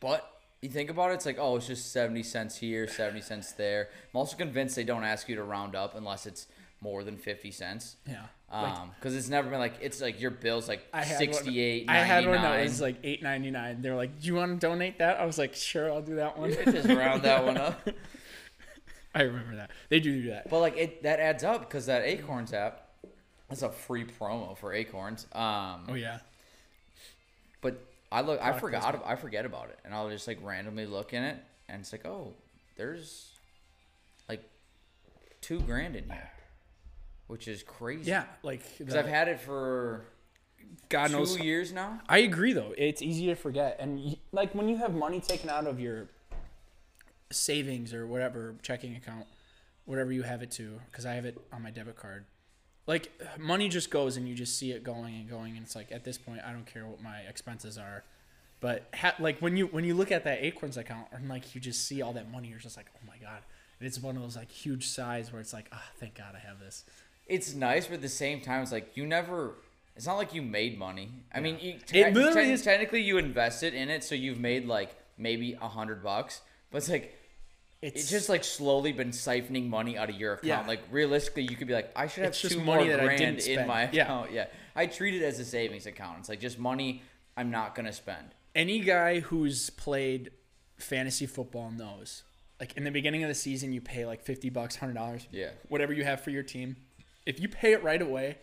But 0.00 0.28
you 0.62 0.68
think 0.68 0.88
about 0.90 1.10
it, 1.10 1.14
it's 1.14 1.26
like, 1.26 1.38
oh, 1.38 1.56
it's 1.56 1.66
just 1.66 1.92
70 1.92 2.22
cents 2.22 2.56
here, 2.56 2.86
70 2.88 3.20
cents 3.20 3.52
there. 3.52 3.88
I'm 4.14 4.18
also 4.18 4.36
convinced 4.36 4.76
they 4.76 4.84
don't 4.84 5.04
ask 5.04 5.28
you 5.28 5.34
to 5.36 5.42
round 5.42 5.74
up 5.74 5.94
unless 5.96 6.24
it's 6.26 6.46
more 6.80 7.04
than 7.04 7.16
50 7.16 7.50
cents. 7.50 7.96
Yeah. 8.08 8.22
Like, 8.52 8.72
Um, 8.74 8.90
because 8.98 9.16
it's 9.16 9.28
never 9.30 9.48
been 9.48 9.58
like 9.60 9.74
it's 9.80 10.00
like 10.02 10.20
your 10.20 10.30
bill's 10.30 10.68
like 10.68 10.86
I 10.92 11.02
had 11.04 11.16
sixty 11.16 11.58
eight. 11.58 11.86
one. 11.86 11.96
I 11.96 12.00
had 12.00 12.26
one 12.26 12.42
that 12.42 12.62
was 12.62 12.82
like 12.82 12.96
eight 13.02 13.22
ninety 13.22 13.50
nine. 13.50 13.80
They're 13.80 13.94
like, 13.96 14.20
"Do 14.20 14.26
you 14.26 14.34
want 14.34 14.60
to 14.60 14.66
donate 14.66 14.98
that?" 14.98 15.18
I 15.18 15.24
was 15.24 15.38
like, 15.38 15.54
"Sure, 15.54 15.90
I'll 15.90 16.02
do 16.02 16.16
that 16.16 16.36
one." 16.38 16.52
just 16.52 16.86
round 16.86 17.22
that 17.22 17.46
one 17.46 17.56
up. 17.56 17.88
I 19.14 19.22
remember 19.22 19.56
that. 19.56 19.70
They 19.88 20.00
do 20.00 20.20
do 20.22 20.28
that. 20.30 20.50
But 20.50 20.60
like 20.60 20.76
it 20.76 21.02
that 21.02 21.18
adds 21.18 21.44
up 21.44 21.60
because 21.60 21.86
that 21.86 22.02
Acorns 22.04 22.52
app, 22.52 22.88
that's 23.48 23.62
a 23.62 23.70
free 23.70 24.04
promo 24.04 24.54
for 24.58 24.74
Acorns. 24.74 25.26
Um, 25.32 25.86
Oh 25.88 25.94
yeah. 25.94 26.18
but 27.62 27.80
I 28.12 28.20
look, 28.20 28.40
I 28.42 28.52
forgot, 28.52 29.02
I 29.06 29.16
forget 29.16 29.46
about 29.46 29.70
it, 29.70 29.78
and 29.84 29.94
I'll 29.94 30.10
just 30.10 30.28
like 30.28 30.38
randomly 30.42 30.86
look 30.86 31.14
in 31.14 31.22
it, 31.24 31.38
and 31.68 31.80
it's 31.80 31.92
like, 31.92 32.04
oh, 32.04 32.34
there's 32.76 33.30
like 34.28 34.44
two 35.40 35.60
grand 35.60 35.96
in 35.96 36.04
here, 36.04 36.30
which 37.26 37.48
is 37.48 37.62
crazy. 37.62 38.10
Yeah, 38.10 38.24
like 38.42 38.60
because 38.78 38.94
I've 38.94 39.06
had 39.06 39.28
it 39.28 39.40
for 39.40 40.04
God 40.90 41.06
two 41.08 41.12
knows. 41.14 41.38
years 41.38 41.72
now. 41.72 42.00
I 42.06 42.18
agree 42.18 42.52
though. 42.52 42.74
It's 42.76 43.00
easy 43.00 43.26
to 43.26 43.34
forget, 43.34 43.78
and 43.80 44.16
like 44.30 44.54
when 44.54 44.68
you 44.68 44.76
have 44.76 44.94
money 44.94 45.20
taken 45.20 45.48
out 45.48 45.66
of 45.66 45.80
your 45.80 46.08
savings 47.30 47.94
or 47.94 48.06
whatever 48.06 48.56
checking 48.62 48.94
account, 48.94 49.26
whatever 49.86 50.12
you 50.12 50.22
have 50.22 50.42
it 50.42 50.50
to, 50.52 50.78
because 50.90 51.06
I 51.06 51.14
have 51.14 51.24
it 51.24 51.38
on 51.50 51.62
my 51.62 51.70
debit 51.70 51.96
card. 51.96 52.26
Like 52.86 53.10
money 53.38 53.68
just 53.68 53.90
goes, 53.90 54.16
and 54.16 54.28
you 54.28 54.34
just 54.34 54.58
see 54.58 54.72
it 54.72 54.82
going 54.82 55.14
and 55.14 55.28
going, 55.28 55.56
and 55.56 55.64
it's 55.64 55.76
like 55.76 55.92
at 55.92 56.04
this 56.04 56.18
point, 56.18 56.40
I 56.46 56.52
don't 56.52 56.66
care 56.66 56.86
what 56.86 57.00
my 57.02 57.18
expenses 57.20 57.78
are. 57.78 58.02
But 58.60 58.88
ha- 58.94 59.14
like 59.18 59.38
when 59.40 59.56
you 59.56 59.66
when 59.66 59.84
you 59.84 59.94
look 59.94 60.10
at 60.12 60.24
that 60.24 60.42
Acorns 60.42 60.76
account, 60.76 61.08
and 61.12 61.28
like 61.28 61.54
you 61.54 61.60
just 61.60 61.86
see 61.86 62.02
all 62.02 62.12
that 62.14 62.30
money, 62.30 62.48
you're 62.48 62.58
just 62.58 62.76
like, 62.76 62.86
oh 62.96 63.00
my 63.06 63.16
god! 63.18 63.42
And 63.78 63.86
it's 63.86 64.00
one 64.00 64.16
of 64.16 64.22
those 64.22 64.36
like 64.36 64.50
huge 64.50 64.88
size 64.88 65.32
where 65.32 65.40
it's 65.40 65.52
like, 65.52 65.68
ah, 65.72 65.82
thank 65.98 66.14
God 66.16 66.34
I 66.34 66.38
have 66.46 66.58
this. 66.60 66.84
It's 67.26 67.54
nice, 67.54 67.86
but 67.86 67.94
at 67.94 68.02
the 68.02 68.08
same 68.08 68.40
time, 68.40 68.62
it's 68.62 68.72
like 68.72 68.96
you 68.96 69.06
never. 69.06 69.54
It's 69.94 70.06
not 70.06 70.16
like 70.16 70.32
you 70.34 70.42
made 70.42 70.78
money. 70.78 71.10
I 71.34 71.40
mean, 71.40 71.58
you, 71.60 71.74
It 71.92 72.14
literally 72.14 72.46
te- 72.48 72.52
is- 72.52 72.62
technically 72.62 73.02
you 73.02 73.18
invested 73.18 73.74
in 73.74 73.90
it, 73.90 74.02
so 74.02 74.14
you've 74.14 74.40
made 74.40 74.66
like 74.66 74.96
maybe 75.18 75.56
a 75.60 75.68
hundred 75.68 76.02
bucks. 76.02 76.40
But 76.70 76.78
it's 76.78 76.88
like 76.88 77.14
it's 77.82 78.08
just 78.08 78.28
like 78.28 78.44
slowly 78.44 78.92
been 78.92 79.10
siphoning 79.10 79.68
money 79.68 79.98
out 79.98 80.08
of 80.08 80.16
your 80.16 80.34
account. 80.34 80.46
Yeah. 80.46 80.66
Like 80.66 80.82
realistically, 80.90 81.42
you 81.42 81.56
could 81.56 81.66
be 81.66 81.74
like, 81.74 81.90
I 81.96 82.06
should 82.06 82.22
have 82.22 82.30
It's 82.32 82.40
just 82.40 82.54
two 82.54 82.60
money 82.62 82.84
more 82.84 82.92
that 82.96 83.00
I 83.00 83.04
grand 83.04 83.38
didn't 83.38 83.46
in 83.60 83.66
my 83.66 83.90
Yeah. 83.92 84.04
account. 84.04 84.32
Yeah. 84.32 84.46
I 84.76 84.86
treat 84.86 85.14
it 85.20 85.24
as 85.24 85.38
a 85.40 85.44
savings 85.44 85.86
account. 85.86 86.20
It's 86.20 86.28
like 86.28 86.40
just 86.40 86.58
money 86.58 87.02
I'm 87.36 87.50
not 87.50 87.74
gonna 87.74 87.92
spend. 87.92 88.28
any 88.54 88.80
guy 88.80 89.20
who's 89.20 89.70
played 89.70 90.30
fantasy 90.76 91.26
football 91.26 91.70
knows. 91.70 92.22
Like 92.60 92.76
in 92.76 92.84
the 92.84 92.90
beginning 92.90 93.24
of 93.24 93.28
the 93.28 93.34
season, 93.34 93.72
you 93.72 93.80
pay 93.80 94.06
like 94.06 94.22
fifty 94.22 94.48
bucks, 94.50 94.76
hundred 94.76 94.94
dollars, 94.94 95.26
Yeah. 95.32 95.50
whatever 95.68 95.92
you 95.92 96.04
have 96.04 96.20
for 96.20 96.30
your 96.30 96.42
team. 96.44 96.76
If 97.26 97.40
you 97.40 97.48
pay 97.48 97.72
it 97.72 97.82
right 97.82 98.00
away, 98.02 98.38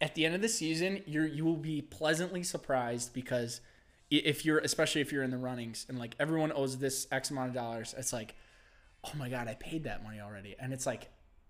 at 0.00 0.14
the 0.14 0.24
end 0.26 0.34
of 0.34 0.42
the 0.42 0.48
season, 0.48 1.02
you're 1.06 1.26
you 1.26 1.44
will 1.44 1.56
be 1.56 1.80
pleasantly 1.82 2.42
surprised 2.42 3.12
because 3.14 3.60
if 4.10 4.44
you're 4.44 4.58
especially 4.58 5.00
if 5.00 5.12
you're 5.12 5.22
in 5.22 5.30
the 5.30 5.38
runnings 5.38 5.86
and 5.88 5.98
like 5.98 6.14
everyone 6.18 6.52
owes 6.52 6.78
this 6.78 7.06
X 7.12 7.30
amount 7.30 7.48
of 7.50 7.54
dollars, 7.54 7.94
it's 7.96 8.12
like, 8.12 8.34
oh 9.06 9.16
my 9.18 9.28
god, 9.28 9.48
I 9.48 9.54
paid 9.54 9.84
that 9.84 10.02
money 10.02 10.20
already, 10.20 10.56
and 10.58 10.72
it's 10.72 10.86
like, 10.86 11.04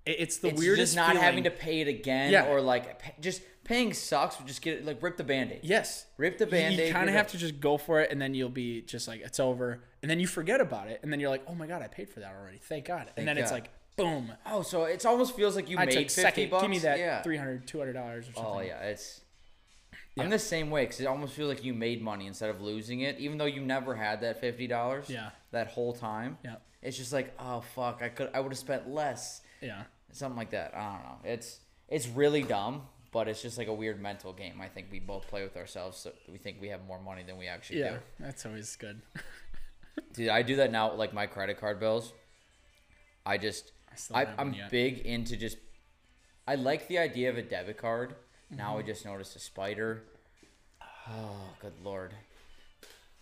it- 0.07 0.17
it's 0.21 0.39
the 0.39 0.49
it's 0.49 0.59
weirdest. 0.61 0.93
just 0.93 0.97
not 0.97 1.09
feeling. 1.13 1.23
having 1.23 1.45
to 1.45 1.51
pay 1.51 1.81
it 1.81 1.89
again 1.89 2.31
Yeah. 2.33 2.47
or 2.47 2.61
like 2.61 3.21
just 3.21 3.43
paying 3.65 3.93
sucks. 3.95 4.37
Just 4.45 4.61
get 4.63 4.79
it 4.79 4.85
like 4.85 5.03
rip 5.03 5.17
the 5.17 5.25
band-aid. 5.25 5.61
Yes. 5.63 6.07
Rip 6.19 6.37
the 6.39 6.47
Band-Aid, 6.47 6.89
You 6.89 6.93
kind 6.93 7.09
of 7.09 7.15
have 7.15 7.27
it- 7.27 7.31
to 7.31 7.39
just 7.39 7.61
go 7.61 7.79
for 7.79 8.01
it, 8.01 8.11
and 8.13 8.21
then 8.21 8.35
you'll 8.35 8.49
be 8.51 8.83
just 8.83 9.09
like, 9.09 9.21
it's 9.23 9.41
over. 9.41 9.83
And 10.03 10.11
then 10.11 10.21
you 10.21 10.27
forget 10.27 10.61
about 10.61 10.89
it, 10.89 11.01
and 11.03 11.11
then 11.13 11.19
you're 11.21 11.31
like, 11.31 11.45
oh 11.49 11.55
my 11.55 11.67
god, 11.67 11.81
I 11.81 11.89
paid 11.89 12.11
for 12.11 12.21
that 12.21 12.35
already. 12.39 12.59
Thank 12.59 12.85
God. 12.87 13.07
Thank 13.07 13.19
and 13.19 13.29
then 13.29 13.39
it's 13.39 13.51
like, 13.51 13.71
boom. 13.97 14.33
Oh, 14.45 14.61
so 14.63 14.85
it 14.85 15.07
almost 15.07 15.35
feels 15.35 15.57
like 15.57 15.71
you 15.71 15.79
I 15.79 15.87
made 15.87 15.95
fifty 15.95 16.09
second. 16.09 16.51
bucks. 16.51 16.63
Give 16.63 16.71
me 16.71 16.79
that 16.81 16.99
yeah. 16.99 17.23
300 17.23 17.67
$200 17.67 17.97
or 18.19 18.23
something. 18.23 18.45
Oh 18.45 18.61
yeah, 18.61 18.81
it's. 18.81 19.23
Yeah. 20.17 20.25
I'm 20.25 20.31
the 20.31 20.39
same 20.39 20.71
way 20.71 20.85
because 20.85 21.01
it 21.01 21.07
almost 21.07 21.33
feels 21.35 21.49
like 21.49 21.65
you 21.65 21.75
made 21.75 22.01
money 22.03 22.27
instead 22.29 22.49
of 22.51 22.61
losing 22.61 23.01
it, 23.01 23.19
even 23.19 23.37
though 23.39 23.47
you 23.47 23.61
never 23.61 23.95
had 23.97 24.21
that 24.21 24.41
fifty 24.41 24.67
dollars. 24.69 25.09
Yeah. 25.09 25.31
That 25.51 25.69
whole 25.69 25.93
time. 25.93 26.39
Yeah. 26.45 26.57
It's 26.85 26.97
just 26.97 27.13
like, 27.13 27.35
oh 27.41 27.63
fuck, 27.75 28.01
I 28.03 28.09
could, 28.11 28.31
I 28.35 28.41
would 28.41 28.53
have 28.53 28.59
spent 28.59 28.89
less, 28.89 29.41
Yeah. 29.61 29.83
something 30.13 30.37
like 30.37 30.51
that. 30.51 30.75
I 30.77 30.93
don't 30.93 31.03
know. 31.03 31.19
It's, 31.33 31.59
it's 31.89 32.07
really 32.07 32.43
dumb, 32.43 32.83
but 33.11 33.27
it's 33.27 33.41
just 33.43 33.57
like 33.59 33.69
a 33.69 33.73
weird 33.75 34.01
mental 34.01 34.33
game. 34.33 34.61
I 34.61 34.69
think 34.69 34.89
we 34.93 35.01
both 35.01 35.27
play 35.27 35.43
with 35.43 35.57
ourselves, 35.57 35.97
so 35.99 36.13
we 36.31 36.39
think 36.39 36.59
we 36.61 36.69
have 36.69 36.85
more 36.87 37.01
money 37.01 37.23
than 37.23 37.39
we 37.39 37.47
actually 37.49 37.77
do. 37.79 37.85
Yeah. 37.85 37.91
do. 37.93 37.99
That's 38.21 38.45
always 38.47 38.77
good. 38.77 39.01
Dude, 40.13 40.29
I 40.29 40.43
do 40.43 40.57
that 40.57 40.71
now. 40.71 40.91
with, 40.91 40.99
Like 40.99 41.15
my 41.15 41.27
credit 41.27 41.59
card 41.59 41.81
bills. 41.81 42.13
I 43.27 43.39
just, 43.39 43.73
I 44.13 44.27
I, 44.27 44.45
yet. 44.53 44.71
big 44.71 44.99
into 44.99 45.37
just. 45.37 45.57
I 46.47 46.57
like 46.57 46.89
the 46.89 46.99
idea 46.99 47.31
of 47.31 47.39
a 47.39 47.43
debit 47.43 47.79
card. 47.79 48.15
Now 48.51 48.75
I 48.77 48.81
Mm-hmm. 48.81 48.89
just 48.89 49.05
noticed 49.07 49.35
a 49.37 49.39
spider. 49.39 50.03
Oh, 51.09 51.55
good 51.61 51.73
lord! 51.83 52.13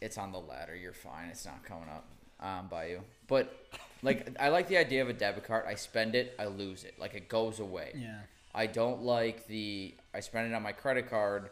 It's 0.01 0.19
on 0.19 0.33
the 0.33 0.41
ladder. 0.41 0.75
You're 0.75 0.93
fine. 0.93 1.29
It's 1.31 1.45
not 1.45 1.63
coming 1.65 1.89
up 1.89 2.07
um, 2.43 2.69
by 2.69 2.87
you. 2.87 3.01
But 3.29 3.55
like, 4.03 4.37
I 4.39 4.49
like 4.49 4.69
the 4.69 4.77
idea 4.77 5.03
of 5.03 5.09
a 5.09 5.13
debit 5.13 5.45
card. 5.45 5.65
I 5.67 5.75
spend 5.75 6.15
it, 6.15 6.35
I 6.39 6.47
lose 6.47 6.85
it. 6.85 6.99
Like 6.99 7.15
it 7.15 7.29
goes 7.29 7.61
away. 7.61 7.93
Yeah. 7.95 8.19
I 8.55 8.67
don't 8.67 9.03
like 9.03 9.47
the. 9.47 9.95
I 10.13 10.21
spend 10.21 10.53
it 10.53 10.55
on 10.55 10.63
my 10.63 10.73
credit 10.73 11.09
card. 11.09 11.49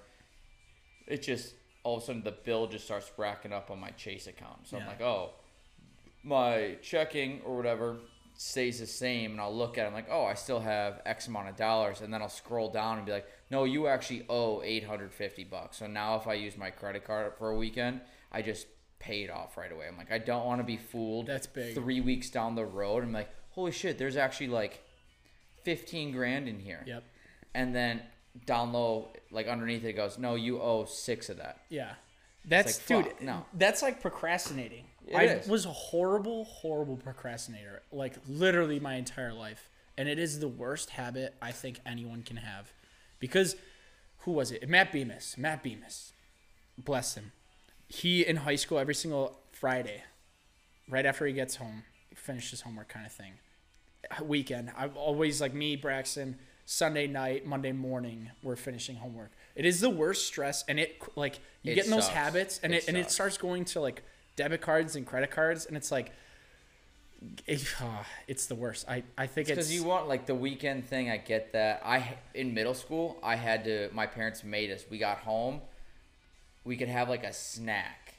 It 1.07 1.23
just 1.23 1.55
all 1.83 1.97
of 1.97 2.03
a 2.03 2.07
sudden 2.07 2.23
the 2.23 2.33
bill 2.33 2.67
just 2.67 2.85
starts 2.85 3.11
racking 3.17 3.53
up 3.53 3.71
on 3.71 3.81
my 3.81 3.91
Chase 3.91 4.27
account. 4.27 4.67
So 4.69 4.77
I'm 4.77 4.87
like, 4.87 5.01
oh, 5.01 5.31
my 6.23 6.77
checking 6.83 7.41
or 7.43 7.57
whatever 7.57 7.97
stays 8.37 8.81
the 8.81 8.87
same, 8.87 9.33
and 9.33 9.41
I'll 9.41 9.55
look 9.55 9.77
at 9.77 9.85
it 9.85 9.89
I'm 9.89 9.95
like, 9.95 10.09
oh, 10.11 10.25
I 10.25 10.35
still 10.35 10.61
have 10.61 11.03
X 11.05 11.29
amount 11.29 11.49
of 11.49 11.57
dollars, 11.57 12.01
and 12.01 12.13
then 12.13 12.23
I'll 12.23 12.29
scroll 12.29 12.71
down 12.71 12.97
and 12.97 13.07
be 13.07 13.13
like, 13.13 13.27
no, 13.51 13.65
you 13.65 13.87
actually 13.87 14.25
owe 14.29 14.63
850 14.63 15.45
bucks. 15.45 15.79
So 15.79 15.87
now 15.87 16.17
if 16.17 16.27
I 16.27 16.35
use 16.35 16.57
my 16.57 16.71
credit 16.71 17.05
card 17.05 17.35
for 17.39 17.51
a 17.51 17.57
weekend, 17.57 18.01
I 18.33 18.43
just 18.43 18.67
pay 19.01 19.25
it 19.25 19.31
off 19.31 19.57
right 19.57 19.73
away. 19.73 19.89
I'm 19.89 19.97
like, 19.97 20.13
I 20.13 20.19
don't 20.19 20.47
want 20.47 20.61
to 20.61 20.65
be 20.65 20.77
fooled. 20.77 21.27
That's 21.27 21.49
big. 21.49 21.75
Three 21.75 22.01
weeks 22.01 22.31
down 22.31 22.55
the 22.55 22.65
road, 22.65 23.03
I'm 23.03 23.13
like, 23.13 23.31
holy 23.51 23.73
shit, 23.73 23.99
there's 23.99 24.17
actually 24.17 24.49
like 24.49 24.85
15 25.65 26.13
grand 26.13 26.47
in 26.47 26.61
here. 26.61 26.85
Yep. 26.87 27.05
And 27.55 27.75
then 27.75 28.03
down 28.47 28.73
low, 28.73 29.09
like 29.33 29.49
underneath 29.49 29.85
it 29.85 29.95
goes, 29.95 30.19
no, 30.19 30.37
you 30.37 30.61
owe 30.61 30.85
six 30.85 31.29
of 31.29 31.39
that. 31.39 31.63
Yeah. 31.69 31.95
That's 32.45 32.89
like, 32.91 33.19
dude. 33.19 33.27
no. 33.27 33.45
That's 33.55 33.83
like 33.83 34.01
procrastinating. 34.01 34.85
It 35.07 35.17
I 35.17 35.23
is. 35.25 35.49
was 35.49 35.67
a 35.67 35.71
horrible, 35.73 36.45
horrible 36.45 36.97
procrastinator. 36.97 37.83
Like 37.91 38.15
literally 38.29 38.79
my 38.79 38.95
entire 38.95 39.33
life, 39.33 39.69
and 39.99 40.09
it 40.09 40.19
is 40.19 40.41
the 40.41 40.49
worst 40.49 40.91
habit 40.91 41.35
I 41.43 41.53
think 41.53 41.81
anyone 41.85 42.23
can 42.23 42.37
have, 42.37 42.73
because 43.19 43.57
who 44.21 44.33
was 44.33 44.53
it? 44.53 44.69
Matt 44.69 44.93
Bemis. 44.93 45.37
Matt 45.37 45.63
Bemis. 45.63 46.13
Bless 46.79 47.15
him. 47.15 47.33
He 47.91 48.25
in 48.25 48.37
high 48.37 48.55
school 48.55 48.79
every 48.79 48.95
single 48.95 49.37
Friday, 49.51 50.05
right 50.89 51.05
after 51.05 51.27
he 51.27 51.33
gets 51.33 51.57
home, 51.57 51.83
finish 52.15 52.51
his 52.51 52.61
homework 52.61 52.89
kind 52.89 53.05
of 53.05 53.13
thing. 53.13 53.33
Weekend. 54.23 54.71
I'm 54.77 54.93
always 54.97 55.41
like 55.41 55.53
me, 55.53 55.77
Braxton. 55.77 56.39
Sunday 56.65 57.09
night, 57.09 57.45
Monday 57.45 57.73
morning, 57.73 58.31
we're 58.45 58.55
finishing 58.55 58.95
homework. 58.95 59.33
It 59.57 59.67
is 59.67 59.81
the 59.81 59.91
worst 59.91 60.29
stress, 60.29 60.65
and 60.69 60.79
it 60.79 61.03
like 61.17 61.41
you 61.63 61.73
It 61.73 61.75
get 61.75 61.87
in 61.87 61.91
those 61.91 62.07
habits, 62.07 62.61
and 62.63 62.73
It 62.73 62.85
it, 62.85 62.89
and 62.89 62.97
it 62.97 63.11
starts 63.11 63.37
going 63.39 63.65
to 63.67 63.81
like 63.81 64.05
debit 64.37 64.61
cards 64.61 64.95
and 64.95 65.05
credit 65.05 65.33
cards, 65.33 65.67
and 65.67 65.77
it's 65.77 65.91
like, 65.91 66.13
it, 67.49 67.67
ah, 67.81 68.07
it's 68.29 68.47
the 68.47 68.55
worst. 68.55 68.89
I 68.89 69.03
I 69.19 69.27
think 69.27 69.49
it's, 69.49 69.57
Because 69.57 69.75
you 69.75 69.83
want 69.83 70.07
like 70.07 70.27
the 70.27 70.35
weekend 70.35 70.87
thing, 70.87 71.11
I 71.11 71.17
get 71.17 71.53
that. 71.55 71.83
I 71.85 72.19
in 72.35 72.55
middle 72.55 72.75
school, 72.75 73.19
I 73.21 73.35
had 73.35 73.65
to. 73.65 73.91
My 73.93 74.07
parents 74.07 74.45
made 74.45 74.71
us. 74.71 74.85
We 74.89 74.99
got 74.99 75.19
home, 75.19 75.61
we 76.65 76.77
could 76.77 76.89
have 76.89 77.09
like 77.09 77.25
a 77.25 77.33
snack, 77.33 78.15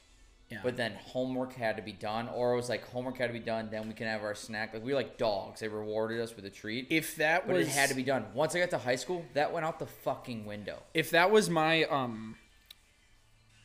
yeah. 0.50 0.60
but 0.62 0.76
then 0.76 0.94
homework 0.94 1.54
had 1.54 1.76
to 1.76 1.82
be 1.82 1.92
done, 1.92 2.28
or 2.28 2.52
it 2.52 2.56
was 2.56 2.68
like 2.68 2.86
homework 2.88 3.18
had 3.18 3.28
to 3.28 3.32
be 3.32 3.38
done. 3.38 3.68
Then 3.70 3.88
we 3.88 3.94
can 3.94 4.06
have 4.06 4.22
our 4.22 4.34
snack. 4.34 4.74
Like 4.74 4.84
we 4.84 4.92
were 4.92 4.98
like 4.98 5.18
dogs. 5.18 5.60
They 5.60 5.68
rewarded 5.68 6.20
us 6.20 6.34
with 6.34 6.44
a 6.44 6.50
treat. 6.50 6.88
if 6.90 7.16
that 7.16 7.46
but 7.46 7.54
was 7.54 7.68
it 7.68 7.70
had 7.70 7.88
to 7.90 7.94
be 7.94 8.02
done. 8.02 8.26
Once 8.34 8.54
I 8.54 8.60
got 8.60 8.70
to 8.70 8.78
high 8.78 8.96
school, 8.96 9.24
that 9.34 9.52
went 9.52 9.64
out 9.64 9.78
the 9.78 9.86
fucking 9.86 10.44
window. 10.46 10.78
if 10.94 11.10
that 11.10 11.30
was 11.30 11.48
my 11.48 11.84
um 11.84 12.36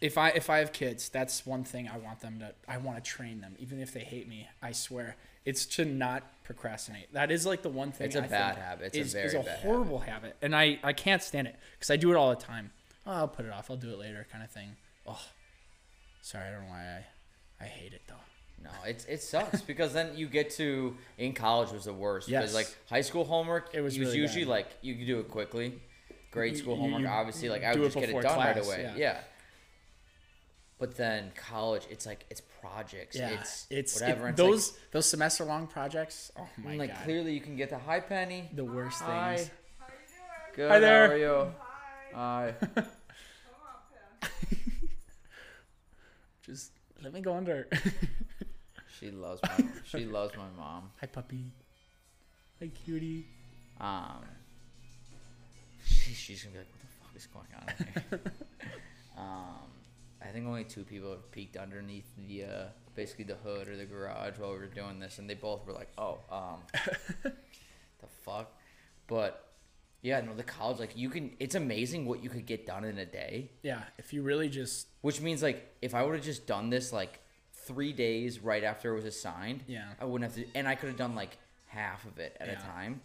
if 0.01 0.17
I 0.17 0.29
if 0.29 0.49
I 0.49 0.59
have 0.59 0.73
kids, 0.73 1.09
that's 1.09 1.45
one 1.45 1.63
thing 1.63 1.89
I 1.91 1.97
want 1.97 2.19
them 2.19 2.39
to. 2.39 2.53
I 2.67 2.77
want 2.77 3.03
to 3.03 3.09
train 3.09 3.41
them, 3.41 3.55
even 3.59 3.79
if 3.79 3.93
they 3.93 4.01
hate 4.01 4.27
me. 4.27 4.47
I 4.61 4.71
swear, 4.71 5.15
it's 5.45 5.65
to 5.77 5.85
not 5.85 6.23
procrastinate. 6.43 7.13
That 7.13 7.31
is 7.31 7.45
like 7.45 7.63
the 7.63 7.69
one 7.69 7.91
thing. 7.91 8.07
It's 8.07 8.15
a 8.15 8.23
I 8.23 8.27
bad 8.27 8.57
habit. 8.57 8.91
It's 8.93 9.13
a 9.13 9.17
very 9.17 9.27
is 9.27 9.33
a 9.33 9.41
horrible 9.41 9.99
habit. 9.99 10.35
and 10.41 10.55
I 10.55 10.79
I 10.83 10.93
can't 10.93 11.23
stand 11.23 11.47
it 11.47 11.55
because 11.77 11.89
I 11.89 11.95
do 11.95 12.11
it 12.11 12.15
all 12.15 12.29
the 12.29 12.35
time. 12.35 12.71
Oh, 13.07 13.11
I'll 13.13 13.27
put 13.27 13.45
it 13.45 13.51
off. 13.53 13.71
I'll 13.71 13.77
do 13.77 13.89
it 13.91 13.97
later, 13.99 14.27
kind 14.31 14.43
of 14.43 14.51
thing. 14.51 14.75
Oh, 15.07 15.19
sorry, 16.21 16.47
I 16.47 16.51
don't 16.51 16.63
know 16.63 16.69
why 16.69 16.83
I 17.61 17.63
I 17.63 17.67
hate 17.67 17.93
it 17.93 18.01
though. 18.07 18.13
No, 18.63 18.69
it's 18.85 19.05
it 19.05 19.21
sucks 19.21 19.61
because 19.61 19.93
then 19.93 20.17
you 20.17 20.27
get 20.27 20.49
to 20.57 20.95
in 21.17 21.33
college 21.33 21.71
was 21.71 21.85
the 21.85 21.93
worst. 21.93 22.27
Yes. 22.27 22.41
Because 22.41 22.53
like 22.55 22.75
high 22.89 23.01
school 23.01 23.23
homework, 23.23 23.69
It 23.73 23.81
was 23.81 23.95
it 23.95 23.99
was 23.99 24.09
really 24.09 24.19
usually 24.19 24.43
bad. 24.43 24.49
like 24.51 24.67
you 24.81 24.95
could 24.95 25.07
do 25.07 25.19
it 25.19 25.29
quickly. 25.29 25.79
Grade 26.31 26.53
You- 26.53 26.57
school 26.59 26.75
you- 26.75 26.81
homework, 26.81 27.01
you 27.01 27.07
obviously, 27.07 27.49
like 27.49 27.63
I 27.63 27.73
do 27.73 27.79
would 27.81 27.85
it 27.85 27.93
just 27.93 27.99
get 27.99 28.03
it 28.09 28.15
before 28.15 28.21
done 28.23 28.37
right 28.39 28.57
away. 28.57 28.81
yeah. 28.83 28.95
Yeah. 28.97 29.17
But 30.79 30.95
then 30.97 31.31
college, 31.35 31.83
it's 31.89 32.05
like 32.05 32.25
it's 32.29 32.41
projects. 32.61 33.15
Yeah, 33.15 33.29
it's 33.39 33.67
it's 33.69 33.93
whatever. 34.01 34.27
it- 34.27 34.31
it's 34.31 34.39
like- 34.41 34.49
those 34.49 34.77
those 34.91 35.09
semester 35.09 35.45
long 35.45 35.67
projects. 35.67 36.31
Oh 36.37 36.47
my 36.57 36.75
like, 36.75 36.89
god, 36.89 36.95
Like 36.97 37.03
clearly 37.05 37.33
you 37.33 37.41
can 37.41 37.55
get 37.55 37.69
the 37.69 37.77
high 37.79 37.99
penny. 38.01 38.49
the 38.53 38.65
worst 38.65 38.99
Hi. 39.01 39.37
things. 39.37 39.51
Good. 40.55 40.69
Hi 40.71 40.79
there. 40.79 41.07
How 41.07 41.13
are 41.13 41.17
you? 41.17 41.53
Hi. 42.13 42.53
Just 46.41 46.71
let 47.03 47.13
me 47.13 47.21
go 47.21 47.35
under. 47.35 47.67
she 48.99 49.11
loves 49.11 49.41
my. 49.43 49.65
she 49.83 50.05
loves 50.05 50.35
my 50.35 50.49
mom. 50.57 50.89
Hi 50.99 51.07
puppy. 51.07 51.51
Hi 52.59 52.69
cutie. 52.85 53.25
Um, 53.79 54.25
she, 55.85 56.13
she's 56.13 56.43
gonna 56.43 56.53
be 56.53 56.59
like, 56.59 56.67
"What 56.71 56.81
the 56.81 56.87
fuck 56.87 57.15
is 57.15 57.27
going 57.27 57.47
on 57.55 57.67
here?" 57.77 58.21
um, 59.17 59.69
I 60.21 60.27
think 60.27 60.47
only 60.47 60.63
two 60.63 60.83
people 60.83 61.11
have 61.11 61.29
peeked 61.31 61.57
underneath 61.57 62.09
the 62.17 62.43
uh, 62.43 62.65
basically 62.95 63.25
the 63.25 63.35
hood 63.35 63.67
or 63.67 63.77
the 63.77 63.85
garage 63.85 64.39
while 64.39 64.51
we 64.53 64.57
were 64.57 64.65
doing 64.65 64.99
this, 64.99 65.19
and 65.19 65.29
they 65.29 65.35
both 65.35 65.63
were 65.65 65.73
like, 65.73 65.89
"Oh, 65.97 66.19
um, 66.31 66.63
the 67.23 68.07
fuck." 68.23 68.51
But 69.07 69.46
yeah, 70.07 70.21
no, 70.21 70.33
the 70.33 70.43
college 70.43 70.79
like 70.79 70.95
you 70.97 71.09
can. 71.09 71.35
It's 71.39 71.55
amazing 71.55 72.05
what 72.05 72.23
you 72.23 72.29
could 72.29 72.45
get 72.45 72.65
done 72.65 72.83
in 72.85 72.97
a 72.97 73.05
day. 73.05 73.51
Yeah, 73.61 73.81
if 73.97 74.13
you 74.13 74.21
really 74.23 74.49
just 74.49 74.87
Which 75.01 75.19
means 75.21 75.43
like 75.43 75.59
if 75.81 75.93
I 75.93 76.03
would 76.03 76.15
have 76.15 76.23
just 76.23 76.47
done 76.47 76.69
this 76.69 76.93
like 76.93 77.19
three 77.65 77.91
days 77.93 78.39
right 78.39 78.63
after 78.63 78.91
it 78.93 78.95
was 78.95 79.05
assigned, 79.05 79.63
Yeah. 79.67 79.83
I 79.99 80.05
wouldn't 80.05 80.31
have 80.31 80.41
to, 80.41 80.49
and 80.57 80.67
I 80.67 80.75
could 80.75 80.87
have 80.89 80.97
done 80.97 81.15
like 81.15 81.37
half 81.67 82.05
of 82.05 82.17
it 82.19 82.37
at 82.39 82.47
Yeah. 82.47 82.53
a 82.59 82.61
time. 82.61 83.01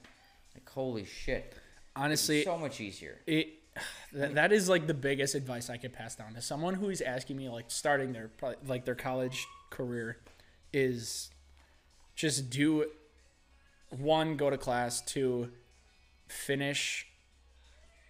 Like 0.55 0.69
holy 0.71 1.05
shit, 1.05 1.53
honestly, 1.97 2.45
so 2.45 2.57
much 2.57 2.81
easier. 2.81 3.19
it 3.27 3.49
that, 4.13 4.35
that 4.35 4.53
is 4.53 4.69
like 4.69 4.87
the 4.87 4.95
biggest 4.95 5.35
advice 5.35 5.71
I 5.71 5.79
could 5.79 5.93
pass 5.95 6.15
down 6.15 6.35
to 6.35 6.43
someone 6.43 6.75
who 6.75 6.91
is 6.91 7.01
asking 7.01 7.39
me 7.39 7.49
like 7.49 7.65
starting 7.69 8.13
their 8.13 8.31
like 8.67 8.85
their 8.85 8.95
college 8.95 9.47
career 9.71 10.19
is 10.73 11.31
just 12.15 12.51
do 12.51 12.87
one 13.91 14.37
go 14.37 14.49
to 14.51 14.59
class 14.59 15.01
two 15.01 15.51
finish 16.33 17.07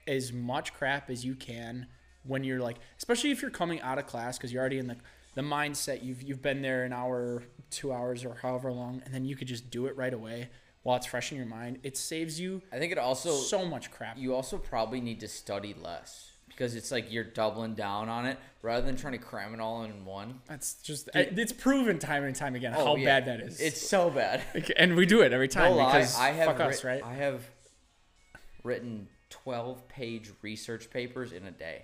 as 0.06 0.32
much 0.32 0.72
crap 0.72 1.10
as 1.10 1.24
you 1.24 1.34
can 1.34 1.86
when 2.24 2.44
you're 2.44 2.60
like 2.60 2.78
especially 2.98 3.30
if 3.30 3.42
you're 3.42 3.50
coming 3.50 3.80
out 3.80 3.98
of 3.98 4.06
class 4.06 4.36
because 4.36 4.52
you're 4.52 4.60
already 4.60 4.78
in 4.78 4.86
the 4.86 4.96
the 5.34 5.42
mindset 5.42 6.02
you've 6.02 6.22
you've 6.22 6.42
been 6.42 6.62
there 6.62 6.84
an 6.84 6.92
hour 6.92 7.42
two 7.70 7.92
hours 7.92 8.24
or 8.24 8.34
however 8.42 8.72
long 8.72 9.02
and 9.04 9.14
then 9.14 9.24
you 9.24 9.36
could 9.36 9.48
just 9.48 9.70
do 9.70 9.86
it 9.86 9.96
right 9.96 10.14
away 10.14 10.48
while 10.82 10.96
it's 10.96 11.06
fresh 11.06 11.30
in 11.30 11.38
your 11.38 11.46
mind 11.46 11.78
it 11.82 11.96
saves 11.96 12.40
you 12.40 12.60
I 12.72 12.78
think 12.78 12.92
it 12.92 12.98
also 12.98 13.32
so 13.32 13.64
much 13.64 13.90
crap 13.90 14.18
you 14.18 14.34
also 14.34 14.58
probably 14.58 15.00
need 15.00 15.20
to 15.20 15.28
study 15.28 15.74
less 15.80 16.32
because 16.48 16.74
it's 16.74 16.90
like 16.92 17.10
you're 17.10 17.24
doubling 17.24 17.74
down 17.74 18.08
on 18.08 18.26
it 18.26 18.38
rather 18.62 18.84
than 18.84 18.96
trying 18.96 19.14
to 19.14 19.18
cram 19.18 19.54
it 19.54 19.60
all 19.60 19.84
in 19.84 20.04
one. 20.04 20.40
That's 20.46 20.74
just 20.74 21.08
it's 21.14 21.52
proven 21.52 21.98
time 21.98 22.24
and 22.24 22.36
time 22.36 22.54
again 22.54 22.74
oh, 22.76 22.84
how 22.84 22.92
Oh, 22.92 22.96
yeah. 22.96 23.20
bad 23.20 23.24
that 23.26 23.40
is. 23.40 23.60
It's 23.60 23.80
so 23.80 24.10
bad. 24.10 24.42
and 24.76 24.94
we 24.94 25.06
do 25.06 25.22
it 25.22 25.32
every 25.32 25.48
time 25.48 25.70
No 25.72 25.76
lie, 25.78 25.92
because 25.92 26.18
I 26.18 26.30
have 26.30 26.46
fuck 26.46 26.58
writ- 26.58 26.68
us, 26.68 26.84
right? 26.84 27.02
I 27.02 27.14
have 27.14 27.42
written 28.62 29.08
twelve 29.30 29.86
page 29.88 30.30
research 30.42 30.90
papers 30.90 31.32
in 31.32 31.44
a 31.46 31.50
day. 31.50 31.82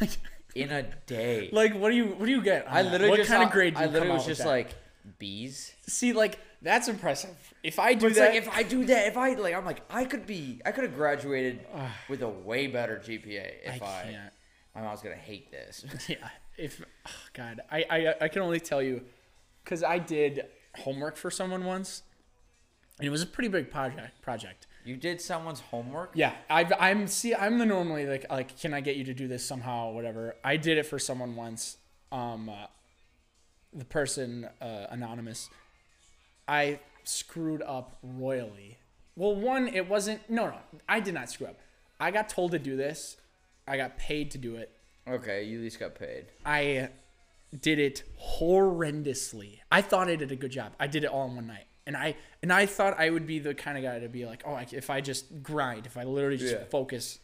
in 0.54 0.70
a 0.70 0.82
day. 1.06 1.48
like, 1.52 1.74
what 1.74 1.90
do 1.90 1.96
you 1.96 2.06
what 2.06 2.26
do 2.26 2.30
you 2.32 2.42
get? 2.42 2.66
I 2.70 2.82
literally 2.82 3.10
what 3.10 3.16
just 3.16 3.30
kind 3.30 3.42
of 3.42 3.50
grade? 3.50 3.74
Do 3.74 3.80
I 3.80 3.84
you 3.84 3.90
literally 3.90 4.08
come 4.08 4.16
was 4.18 4.26
just 4.26 4.42
that? 4.42 4.48
like 4.48 4.74
B's. 5.18 5.72
see, 5.86 6.12
like 6.12 6.38
that's 6.62 6.88
impressive. 6.88 7.36
If 7.62 7.78
I 7.78 7.94
do 7.94 8.10
that, 8.10 8.28
like 8.30 8.34
if 8.36 8.48
I 8.48 8.62
do 8.62 8.84
that, 8.86 9.06
if 9.06 9.16
I 9.16 9.34
like, 9.34 9.54
I'm 9.54 9.64
like 9.64 9.82
I 9.90 10.04
could 10.04 10.26
be, 10.26 10.60
I 10.64 10.72
could 10.72 10.84
have 10.84 10.94
graduated 10.94 11.60
with 12.08 12.22
a 12.22 12.28
way 12.28 12.66
better 12.66 13.00
GPA 13.04 13.50
if 13.64 13.82
I 13.82 13.86
I. 13.86 14.02
can't. 14.02 14.32
My 14.74 14.82
mom's 14.82 15.00
gonna 15.02 15.16
hate 15.16 15.50
this. 15.50 15.84
Yeah, 16.08 16.28
if 16.56 16.82
oh 17.06 17.10
God, 17.32 17.60
I, 17.70 17.84
I 17.90 18.14
I 18.22 18.28
can 18.28 18.42
only 18.42 18.60
tell 18.60 18.82
you 18.82 19.02
because 19.64 19.82
I 19.82 19.98
did 19.98 20.44
homework 20.76 21.16
for 21.16 21.30
someone 21.30 21.64
once, 21.64 22.02
and 22.98 23.06
it 23.06 23.10
was 23.10 23.22
a 23.22 23.26
pretty 23.26 23.48
big 23.48 23.70
project. 23.70 24.20
Project. 24.22 24.66
You 24.84 24.96
did 24.96 25.20
someone's 25.20 25.60
homework. 25.60 26.12
Yeah, 26.14 26.32
I've, 26.48 26.72
I'm 26.78 27.06
see. 27.06 27.34
I'm 27.34 27.58
the 27.58 27.66
normally 27.66 28.06
like 28.06 28.26
like 28.30 28.58
can 28.58 28.72
I 28.72 28.80
get 28.80 28.96
you 28.96 29.04
to 29.04 29.14
do 29.14 29.28
this 29.28 29.44
somehow? 29.44 29.92
Whatever. 29.92 30.36
I 30.42 30.56
did 30.56 30.78
it 30.78 30.86
for 30.86 30.98
someone 30.98 31.36
once. 31.36 31.76
Um, 32.10 32.48
uh, 32.48 32.66
the 33.72 33.84
person 33.84 34.48
uh, 34.60 34.86
anonymous. 34.90 35.48
I 36.48 36.80
screwed 37.04 37.62
up 37.62 37.98
royally. 38.02 38.78
Well, 39.16 39.34
one, 39.34 39.68
it 39.68 39.88
wasn't. 39.88 40.28
No, 40.30 40.46
no, 40.46 40.58
I 40.88 41.00
did 41.00 41.14
not 41.14 41.30
screw 41.30 41.48
up. 41.48 41.58
I 41.98 42.10
got 42.10 42.28
told 42.28 42.52
to 42.52 42.58
do 42.58 42.76
this. 42.76 43.16
I 43.68 43.76
got 43.76 43.98
paid 43.98 44.30
to 44.32 44.38
do 44.38 44.56
it. 44.56 44.72
Okay, 45.06 45.44
you 45.44 45.58
at 45.58 45.62
least 45.62 45.78
got 45.78 45.94
paid. 45.94 46.26
I 46.44 46.88
did 47.58 47.78
it 47.78 48.04
horrendously. 48.38 49.58
I 49.70 49.82
thought 49.82 50.08
I 50.08 50.16
did 50.16 50.32
a 50.32 50.36
good 50.36 50.50
job. 50.50 50.72
I 50.80 50.86
did 50.86 51.04
it 51.04 51.08
all 51.08 51.28
in 51.28 51.36
one 51.36 51.46
night, 51.46 51.66
and 51.90 51.96
I 51.96 52.14
and 52.40 52.52
I 52.52 52.66
thought 52.66 53.00
I 53.00 53.10
would 53.10 53.26
be 53.26 53.40
the 53.40 53.52
kind 53.52 53.76
of 53.76 53.82
guy 53.82 53.98
to 53.98 54.08
be 54.08 54.24
like, 54.26 54.44
oh, 54.46 54.52
I, 54.54 54.64
if 54.70 54.90
I 54.90 55.00
just 55.00 55.42
grind, 55.42 55.86
if 55.86 55.96
I 55.96 56.04
literally 56.04 56.36
just 56.36 56.54
Yeah. 56.54 56.64
focus, 56.70 57.18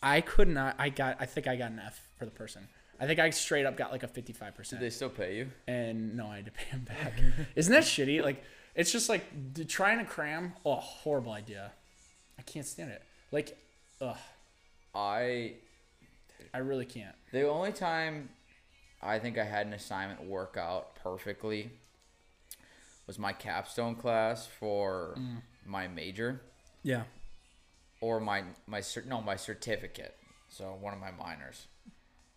I 0.00 0.20
could 0.20 0.46
not. 0.48 0.76
I 0.78 0.88
got. 0.90 1.16
I 1.18 1.26
think 1.26 1.48
I 1.48 1.56
got 1.56 1.72
an 1.72 1.80
F 1.84 2.00
for 2.16 2.24
the 2.24 2.30
person. 2.30 2.68
I 3.00 3.06
think 3.06 3.18
I 3.18 3.30
straight 3.30 3.66
up 3.66 3.76
got 3.76 3.90
like 3.90 4.04
a 4.04 4.08
fifty-five 4.08 4.54
percent. 4.54 4.78
Did 4.80 4.86
they 4.86 4.94
still 4.94 5.10
pay 5.10 5.36
you? 5.38 5.50
and 5.66 6.16
no, 6.16 6.28
I 6.28 6.36
had 6.36 6.44
to 6.44 6.52
pay 6.52 6.66
him 6.66 6.84
back. 6.84 7.12
Isn't 7.56 7.72
that 7.72 7.82
shitty? 7.82 8.22
Like, 8.22 8.44
it's 8.76 8.92
just 8.92 9.08
like 9.08 9.24
trying 9.66 9.98
to 9.98 10.04
cram. 10.04 10.52
Oh, 10.64 10.76
horrible 10.76 11.32
idea. 11.32 11.72
I 12.38 12.42
can't 12.42 12.66
stand 12.66 12.90
it. 12.92 13.02
Like, 13.32 13.58
ugh, 14.00 14.16
I 14.94 15.54
I 16.52 16.58
really 16.58 16.86
can't. 16.86 17.16
the 17.32 17.48
only 17.48 17.72
time 17.72 18.28
I 19.02 19.18
think 19.18 19.38
I 19.38 19.44
had 19.44 19.66
an 19.66 19.72
assignment 19.72 20.22
work 20.24 20.56
out 20.56 20.94
perfectly 21.02 21.70
was 23.06 23.18
my 23.18 23.32
capstone 23.32 23.94
class 23.96 24.46
for 24.46 25.14
Mm. 25.18 25.42
my 25.66 25.88
major 25.88 26.40
Yeah. 26.82 27.04
or 28.00 28.20
my 28.20 28.44
my 28.66 28.82
no 29.06 29.20
my 29.20 29.36
certificate. 29.36 30.16
So 30.48 30.76
one 30.80 30.92
of 30.94 31.00
my 31.00 31.10
minors. 31.10 31.66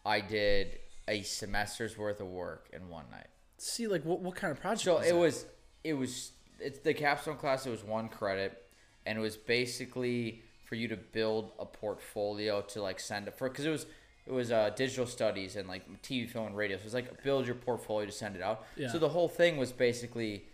I 0.06 0.22
did 0.22 0.80
a 1.08 1.22
semester's 1.22 1.98
worth 1.98 2.20
of 2.20 2.28
work 2.28 2.70
in 2.74 2.90
one 2.90 3.06
night. 3.12 3.28
See, 3.58 3.88
like, 3.88 4.04
what, 4.06 4.20
what 4.22 4.36
kind 4.36 4.52
of 4.52 4.60
project? 4.60 4.82
So 4.84 4.96
was 4.98 5.06
it 5.08 5.10
that? 5.14 5.16
was 5.18 5.46
it 5.84 5.94
was 5.94 6.32
it's 6.60 6.80
the 6.80 6.94
capstone 6.94 7.38
class. 7.38 7.66
It 7.66 7.70
was 7.72 7.84
one 7.84 8.10
credit, 8.10 8.64
and 9.06 9.18
it 9.18 9.22
was 9.22 9.38
basically 9.38 10.42
for 10.66 10.76
you 10.76 10.88
to 10.90 10.98
build 10.98 11.52
a 11.60 11.66
portfolio 11.66 12.62
to 12.62 12.82
like 12.82 13.00
send 13.00 13.28
it 13.28 13.38
for 13.38 13.50
because 13.50 13.66
it 13.66 13.70
was 13.70 13.86
it 14.26 14.32
was 14.34 14.52
uh, 14.52 14.70
digital 14.72 15.06
studies 15.06 15.56
and 15.56 15.68
like 15.70 15.84
TV, 16.02 16.30
film, 16.30 16.48
and 16.48 16.58
radio. 16.58 16.76
So 16.78 16.82
it 16.82 16.86
was 16.86 16.94
like 16.94 17.24
build 17.24 17.46
your 17.46 17.56
portfolio 17.56 18.06
to 18.06 18.12
send 18.12 18.36
it 18.36 18.42
out. 18.42 18.66
Yeah. 18.76 18.92
So 18.92 19.00
the 19.00 19.10
whole 19.10 19.30
thing 19.30 19.56
was 19.58 19.72
basically, 19.72 20.46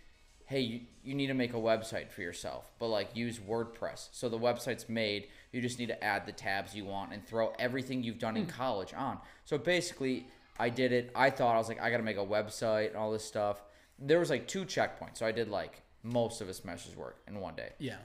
hey, 0.46 0.60
you, 0.60 0.80
you 1.02 1.14
need 1.14 1.28
to 1.28 1.34
make 1.34 1.54
a 1.54 1.58
website 1.58 2.10
for 2.10 2.20
yourself, 2.22 2.70
but 2.78 2.88
like 2.88 3.16
use 3.16 3.38
WordPress. 3.38 4.08
So 4.12 4.28
the 4.28 4.38
website's 4.38 4.88
made. 4.88 5.28
You 5.52 5.60
just 5.60 5.78
need 5.78 5.88
to 5.88 6.04
add 6.04 6.26
the 6.26 6.32
tabs 6.32 6.74
you 6.74 6.84
want 6.84 7.12
and 7.12 7.26
throw 7.26 7.52
everything 7.58 8.02
you've 8.02 8.18
done 8.18 8.34
Hmm. 8.34 8.42
in 8.42 8.46
college 8.46 8.92
on. 8.94 9.18
So 9.44 9.56
basically, 9.58 10.26
I 10.58 10.68
did 10.68 10.92
it. 10.92 11.10
I 11.14 11.30
thought 11.30 11.54
I 11.54 11.58
was 11.58 11.68
like, 11.68 11.80
I 11.80 11.90
got 11.90 11.96
to 11.96 12.02
make 12.02 12.16
a 12.18 12.24
website 12.24 12.88
and 12.88 12.96
all 12.96 13.10
this 13.10 13.24
stuff. 13.24 13.62
There 13.98 14.18
was 14.18 14.28
like 14.30 14.46
two 14.46 14.64
checkpoints, 14.64 15.18
so 15.18 15.26
I 15.26 15.32
did 15.32 15.48
like 15.48 15.82
most 16.02 16.40
of 16.40 16.48
a 16.48 16.54
semester's 16.54 16.96
work 16.96 17.16
in 17.26 17.40
one 17.40 17.54
day. 17.54 17.72
yeah. 17.78 17.96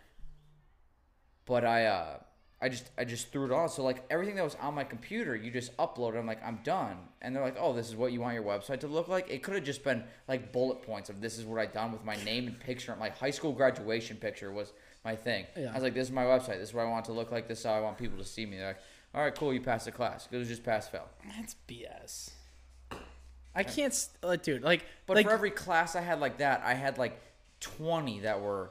But 1.45 1.65
I, 1.65 1.85
uh, 1.85 2.17
I 2.61 2.67
just, 2.67 2.89
I 2.97 3.05
just 3.05 3.31
threw 3.31 3.45
it 3.45 3.51
on. 3.53 3.69
So 3.69 3.83
like 3.83 4.03
everything 4.09 4.35
that 4.35 4.43
was 4.43 4.55
on 4.55 4.73
my 4.75 4.83
computer, 4.83 5.33
you 5.35 5.49
just 5.49 5.75
upload. 5.77 6.15
it. 6.15 6.17
I'm 6.17 6.27
like, 6.27 6.43
I'm 6.45 6.59
done. 6.63 6.97
And 7.21 7.33
they're 7.35 7.43
like, 7.43 7.55
oh, 7.57 7.71
this 7.73 7.87
is 7.87 7.95
what 7.95 8.11
you 8.11 8.19
want 8.19 8.33
your 8.33 8.43
website 8.43 8.81
to 8.81 8.87
look 8.87 9.07
like. 9.07 9.29
It 9.29 9.43
could 9.43 9.55
have 9.55 9.63
just 9.63 9.83
been 9.83 10.03
like 10.27 10.51
bullet 10.51 10.81
points 10.81 11.09
of 11.09 11.21
this 11.21 11.37
is 11.37 11.45
what 11.45 11.59
I 11.59 11.65
done 11.67 11.91
with 11.93 12.03
my 12.03 12.15
name 12.25 12.47
and 12.47 12.59
picture. 12.59 12.93
My 12.99 13.09
high 13.09 13.31
school 13.31 13.53
graduation 13.53 14.17
picture 14.17 14.51
was 14.51 14.73
my 15.05 15.15
thing. 15.15 15.45
Yeah. 15.57 15.69
I 15.71 15.73
was 15.75 15.83
like, 15.83 15.93
this 15.93 16.07
is 16.07 16.13
my 16.13 16.25
website. 16.25 16.57
This 16.59 16.69
is 16.69 16.73
what 16.73 16.81
I 16.85 16.89
want 16.89 17.05
to 17.05 17.13
look 17.13 17.31
like. 17.31 17.47
This 17.47 17.59
is 17.59 17.65
how 17.65 17.73
I 17.73 17.79
want 17.79 17.97
people 17.97 18.17
to 18.17 18.25
see 18.25 18.45
me. 18.45 18.57
They're 18.57 18.67
like, 18.67 18.79
all 19.15 19.23
right, 19.23 19.33
cool, 19.33 19.53
you 19.53 19.61
passed 19.61 19.85
the 19.85 19.91
class. 19.93 20.27
It 20.29 20.35
was 20.37 20.47
just 20.49 20.63
pass 20.63 20.87
fail. 20.87 21.07
That's 21.37 21.55
BS. 21.67 22.31
I 23.55 23.63
can't, 23.63 23.93
st- 23.93 24.17
uh, 24.23 24.35
dude. 24.35 24.61
Like, 24.63 24.85
But 25.07 25.15
like, 25.15 25.25
for 25.25 25.31
every 25.31 25.49
class 25.51 25.95
I 25.95 26.01
had 26.01 26.19
like 26.19 26.37
that, 26.37 26.61
I 26.63 26.73
had 26.73 26.97
like 26.97 27.19
20 27.61 28.19
that 28.21 28.41
were 28.41 28.69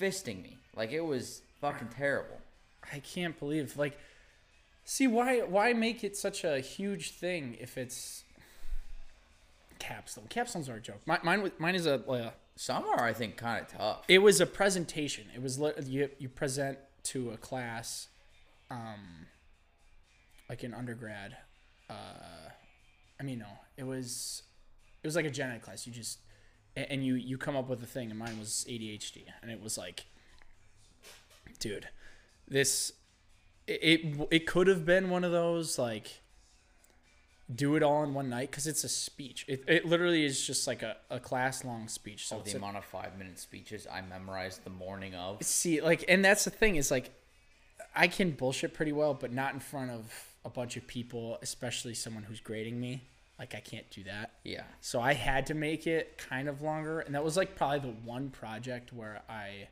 fisting 0.00 0.42
me. 0.42 0.58
Like 0.76 0.92
it 0.92 1.00
was 1.00 1.42
fucking 1.60 1.88
terrible. 1.88 2.40
I 2.92 3.00
can't 3.00 3.38
believe 3.38 3.76
like 3.76 3.98
See 4.84 5.06
why 5.06 5.40
why 5.40 5.74
make 5.74 6.02
it 6.02 6.16
such 6.16 6.44
a 6.44 6.60
huge 6.60 7.10
thing 7.12 7.56
if 7.60 7.76
it's 7.76 8.24
capstone? 9.78 10.24
Capstones 10.28 10.68
are 10.68 10.76
a 10.76 10.80
joke. 10.80 11.00
My, 11.06 11.18
mine 11.22 11.42
was- 11.42 11.52
mine 11.58 11.74
is 11.74 11.86
a, 11.86 11.96
a 12.08 12.32
Some 12.56 12.84
are, 12.84 13.02
I 13.04 13.12
think, 13.12 13.36
kind 13.36 13.60
of 13.60 13.68
tough. 13.68 14.04
it 14.08 14.18
was 14.20 14.40
a 14.40 14.46
presentation. 14.46 15.26
It 15.34 15.42
was 15.42 15.60
you 15.86 16.08
you 16.18 16.28
present 16.28 16.78
to 17.04 17.30
a 17.30 17.36
class, 17.36 18.08
um, 18.70 19.26
like 20.48 20.62
an 20.62 20.74
undergrad. 20.74 21.36
Uh, 21.90 22.48
I 23.20 23.22
mean, 23.22 23.40
no, 23.40 23.46
it 23.76 23.84
was 23.84 24.42
it 25.02 25.06
was 25.06 25.16
like 25.16 25.26
a 25.26 25.30
gen 25.30 25.50
ed 25.50 25.62
class. 25.62 25.86
You 25.86 25.92
just 25.92 26.18
and 26.76 27.04
you 27.04 27.14
you 27.14 27.36
come 27.38 27.56
up 27.56 27.68
with 27.68 27.82
a 27.82 27.86
thing, 27.86 28.10
and 28.10 28.18
mine 28.18 28.38
was 28.38 28.64
ADHD, 28.68 29.24
and 29.42 29.50
it 29.50 29.60
was 29.60 29.76
like, 29.76 30.06
dude, 31.58 31.88
this 32.46 32.92
it 33.66 34.16
it, 34.30 34.46
could 34.46 34.66
have 34.66 34.84
been 34.86 35.10
one 35.10 35.24
of 35.24 35.32
those 35.32 35.78
like 35.78 36.20
do 37.54 37.76
it 37.76 37.82
all 37.82 38.02
in 38.04 38.12
one 38.12 38.28
night 38.28 38.50
because 38.50 38.66
it's 38.66 38.84
a 38.84 38.88
speech. 38.88 39.44
It, 39.48 39.64
it 39.66 39.86
literally 39.86 40.24
is 40.24 40.46
just 40.46 40.66
like 40.66 40.82
a, 40.82 40.96
a 41.10 41.18
class 41.18 41.64
long 41.64 41.88
speech. 41.88 42.26
So 42.28 42.38
it's 42.40 42.52
the 42.52 42.58
a- 42.58 42.60
amount 42.60 42.76
of 42.76 42.84
five 42.84 43.16
minute 43.18 43.38
speeches 43.38 43.86
I 43.90 44.02
memorized 44.02 44.64
the 44.64 44.70
morning 44.70 45.14
of. 45.14 45.42
see 45.42 45.80
like 45.80 46.04
and 46.08 46.24
that's 46.24 46.44
the 46.44 46.50
thing 46.50 46.76
is 46.76 46.90
like 46.90 47.10
i 47.96 48.06
can 48.06 48.30
bullshit 48.32 48.74
pretty 48.74 48.92
well 48.92 49.14
but 49.14 49.32
not 49.32 49.54
in 49.54 49.60
front 49.60 49.90
of 49.90 50.12
a 50.44 50.50
bunch 50.50 50.76
of 50.76 50.86
people 50.86 51.38
especially 51.40 51.94
someone 51.94 52.22
who's 52.22 52.38
grading 52.38 52.78
me 52.78 53.00
like 53.38 53.54
i 53.54 53.60
can't 53.60 53.88
do 53.90 54.04
that 54.04 54.32
Yeah. 54.44 54.64
so 54.82 55.00
i 55.00 55.14
had 55.14 55.46
to 55.46 55.54
make 55.54 55.86
it 55.86 56.18
kind 56.18 56.48
of 56.50 56.60
longer 56.60 57.00
and 57.00 57.14
that 57.14 57.24
was 57.24 57.34
like 57.36 57.56
probably 57.56 57.78
the 57.90 57.96
one 58.04 58.28
project 58.28 58.92
where 58.92 59.22
i 59.28 59.68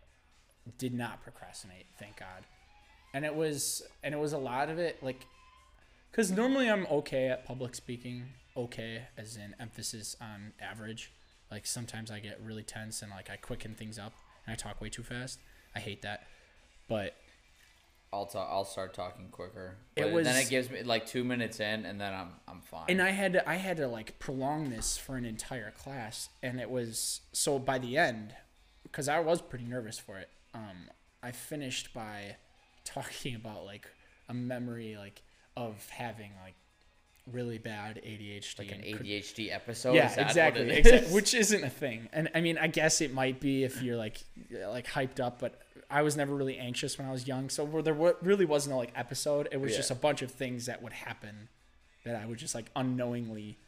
did 0.78 0.94
not 0.94 1.22
procrastinate 1.22 1.86
thank 1.98 2.18
god 2.18 2.44
and 3.14 3.24
it 3.24 3.34
was 3.34 3.82
and 4.02 4.14
it 4.14 4.18
was 4.18 4.32
a 4.32 4.38
lot 4.38 4.68
of 4.68 4.78
it 4.78 5.02
like 5.02 5.26
because 6.10 6.30
normally 6.30 6.70
i'm 6.70 6.86
okay 6.90 7.28
at 7.28 7.44
public 7.44 7.74
speaking 7.74 8.24
okay 8.56 9.02
as 9.16 9.36
in 9.36 9.54
emphasis 9.60 10.16
on 10.20 10.52
average 10.60 11.12
like 11.50 11.66
sometimes 11.66 12.10
i 12.10 12.18
get 12.18 12.40
really 12.44 12.62
tense 12.62 13.02
and 13.02 13.10
like 13.10 13.30
i 13.30 13.36
quicken 13.36 13.74
things 13.74 13.98
up 13.98 14.12
and 14.46 14.52
i 14.52 14.56
talk 14.56 14.80
way 14.80 14.88
too 14.88 15.02
fast 15.02 15.38
i 15.74 15.78
hate 15.78 16.02
that 16.02 16.26
but 16.88 17.14
I'll 18.12 18.26
talk. 18.26 18.48
I'll 18.50 18.64
start 18.64 18.94
talking 18.94 19.28
quicker. 19.30 19.76
It 19.94 20.10
was, 20.10 20.26
then 20.26 20.36
it 20.36 20.48
gives 20.48 20.70
me 20.70 20.82
like 20.82 21.06
two 21.06 21.24
minutes 21.24 21.60
in, 21.60 21.84
and 21.84 22.00
then 22.00 22.14
I'm 22.14 22.28
I'm 22.48 22.60
fine. 22.60 22.84
and 22.88 23.02
I 23.02 23.10
had 23.10 23.34
to 23.34 23.48
I 23.48 23.56
had 23.56 23.76
to 23.78 23.88
like 23.88 24.18
prolong 24.18 24.70
this 24.70 24.96
for 24.96 25.16
an 25.16 25.24
entire 25.24 25.70
class, 25.72 26.28
and 26.42 26.60
it 26.60 26.70
was 26.70 27.20
so 27.32 27.58
by 27.58 27.78
the 27.78 27.98
end, 27.98 28.34
because 28.84 29.08
I 29.08 29.18
was 29.20 29.42
pretty 29.42 29.66
nervous 29.66 29.98
for 29.98 30.18
it. 30.18 30.30
Um, 30.56 30.90
I 31.22 31.32
finished 31.32 31.92
by 31.94 32.36
talking 32.84 33.34
about 33.34 33.64
like 33.64 33.86
a 34.28 34.34
memory 34.34 34.96
like 34.98 35.22
of 35.56 35.88
having 35.90 36.30
like 36.42 36.54
really 37.32 37.58
bad 37.58 38.00
ADHD, 38.04 38.58
like 38.58 38.72
an 38.72 38.82
and 38.84 38.96
could- 38.98 39.06
ADHD 39.06 39.52
episode. 39.52 39.94
yeah, 39.94 40.12
exactly, 40.20 40.62
it 40.62 40.78
exactly, 40.78 41.08
is? 41.08 41.12
which 41.12 41.34
isn't 41.34 41.64
a 41.64 41.70
thing. 41.70 42.08
And 42.12 42.28
I 42.34 42.40
mean, 42.40 42.56
I 42.58 42.68
guess 42.68 43.00
it 43.00 43.12
might 43.12 43.40
be 43.40 43.64
if 43.64 43.82
you're 43.82 43.96
like 43.96 44.18
like 44.68 44.86
hyped 44.86 45.20
up, 45.20 45.40
but 45.40 45.60
I 45.90 46.02
was 46.02 46.16
never 46.16 46.34
really 46.34 46.58
anxious 46.58 46.98
when 46.98 47.06
I 47.08 47.12
was 47.12 47.26
young, 47.28 47.48
so 47.48 47.64
there 47.82 47.94
really 47.94 48.44
wasn't 48.44 48.74
a 48.74 48.76
like 48.76 48.92
episode. 48.96 49.48
It 49.52 49.58
was 49.60 49.72
Yeah. 49.72 49.78
just 49.78 49.90
a 49.90 49.94
bunch 49.96 50.22
of 50.22 50.30
things 50.30 50.66
that 50.66 50.82
would 50.82 50.92
happen 50.92 51.48
that 52.04 52.16
I 52.16 52.26
would 52.26 52.38
just 52.38 52.54
like 52.54 52.66
unknowingly. 52.76 53.58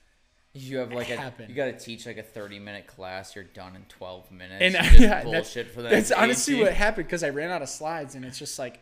You 0.54 0.78
have 0.78 0.92
like 0.92 1.10
a 1.10 1.16
happen. 1.16 1.48
you 1.48 1.54
got 1.54 1.66
to 1.66 1.78
teach 1.78 2.06
like 2.06 2.16
a 2.16 2.22
thirty 2.22 2.58
minute 2.58 2.86
class. 2.86 3.34
You're 3.36 3.44
done 3.44 3.76
in 3.76 3.82
twelve 3.88 4.30
minutes. 4.32 4.60
And 4.62 4.76
I- 4.76 4.82
just 4.82 4.94
yeah, 5.00 5.08
that's- 5.08 5.24
bullshit 5.24 5.70
for 5.70 5.82
that. 5.82 5.90
That's 5.90 6.10
honestly 6.10 6.54
what 6.60 6.72
happened 6.72 7.06
because 7.06 7.22
I 7.22 7.28
ran 7.30 7.50
out 7.50 7.62
of 7.62 7.68
slides, 7.68 8.14
and 8.14 8.24
it's 8.24 8.38
just 8.38 8.58
like, 8.58 8.80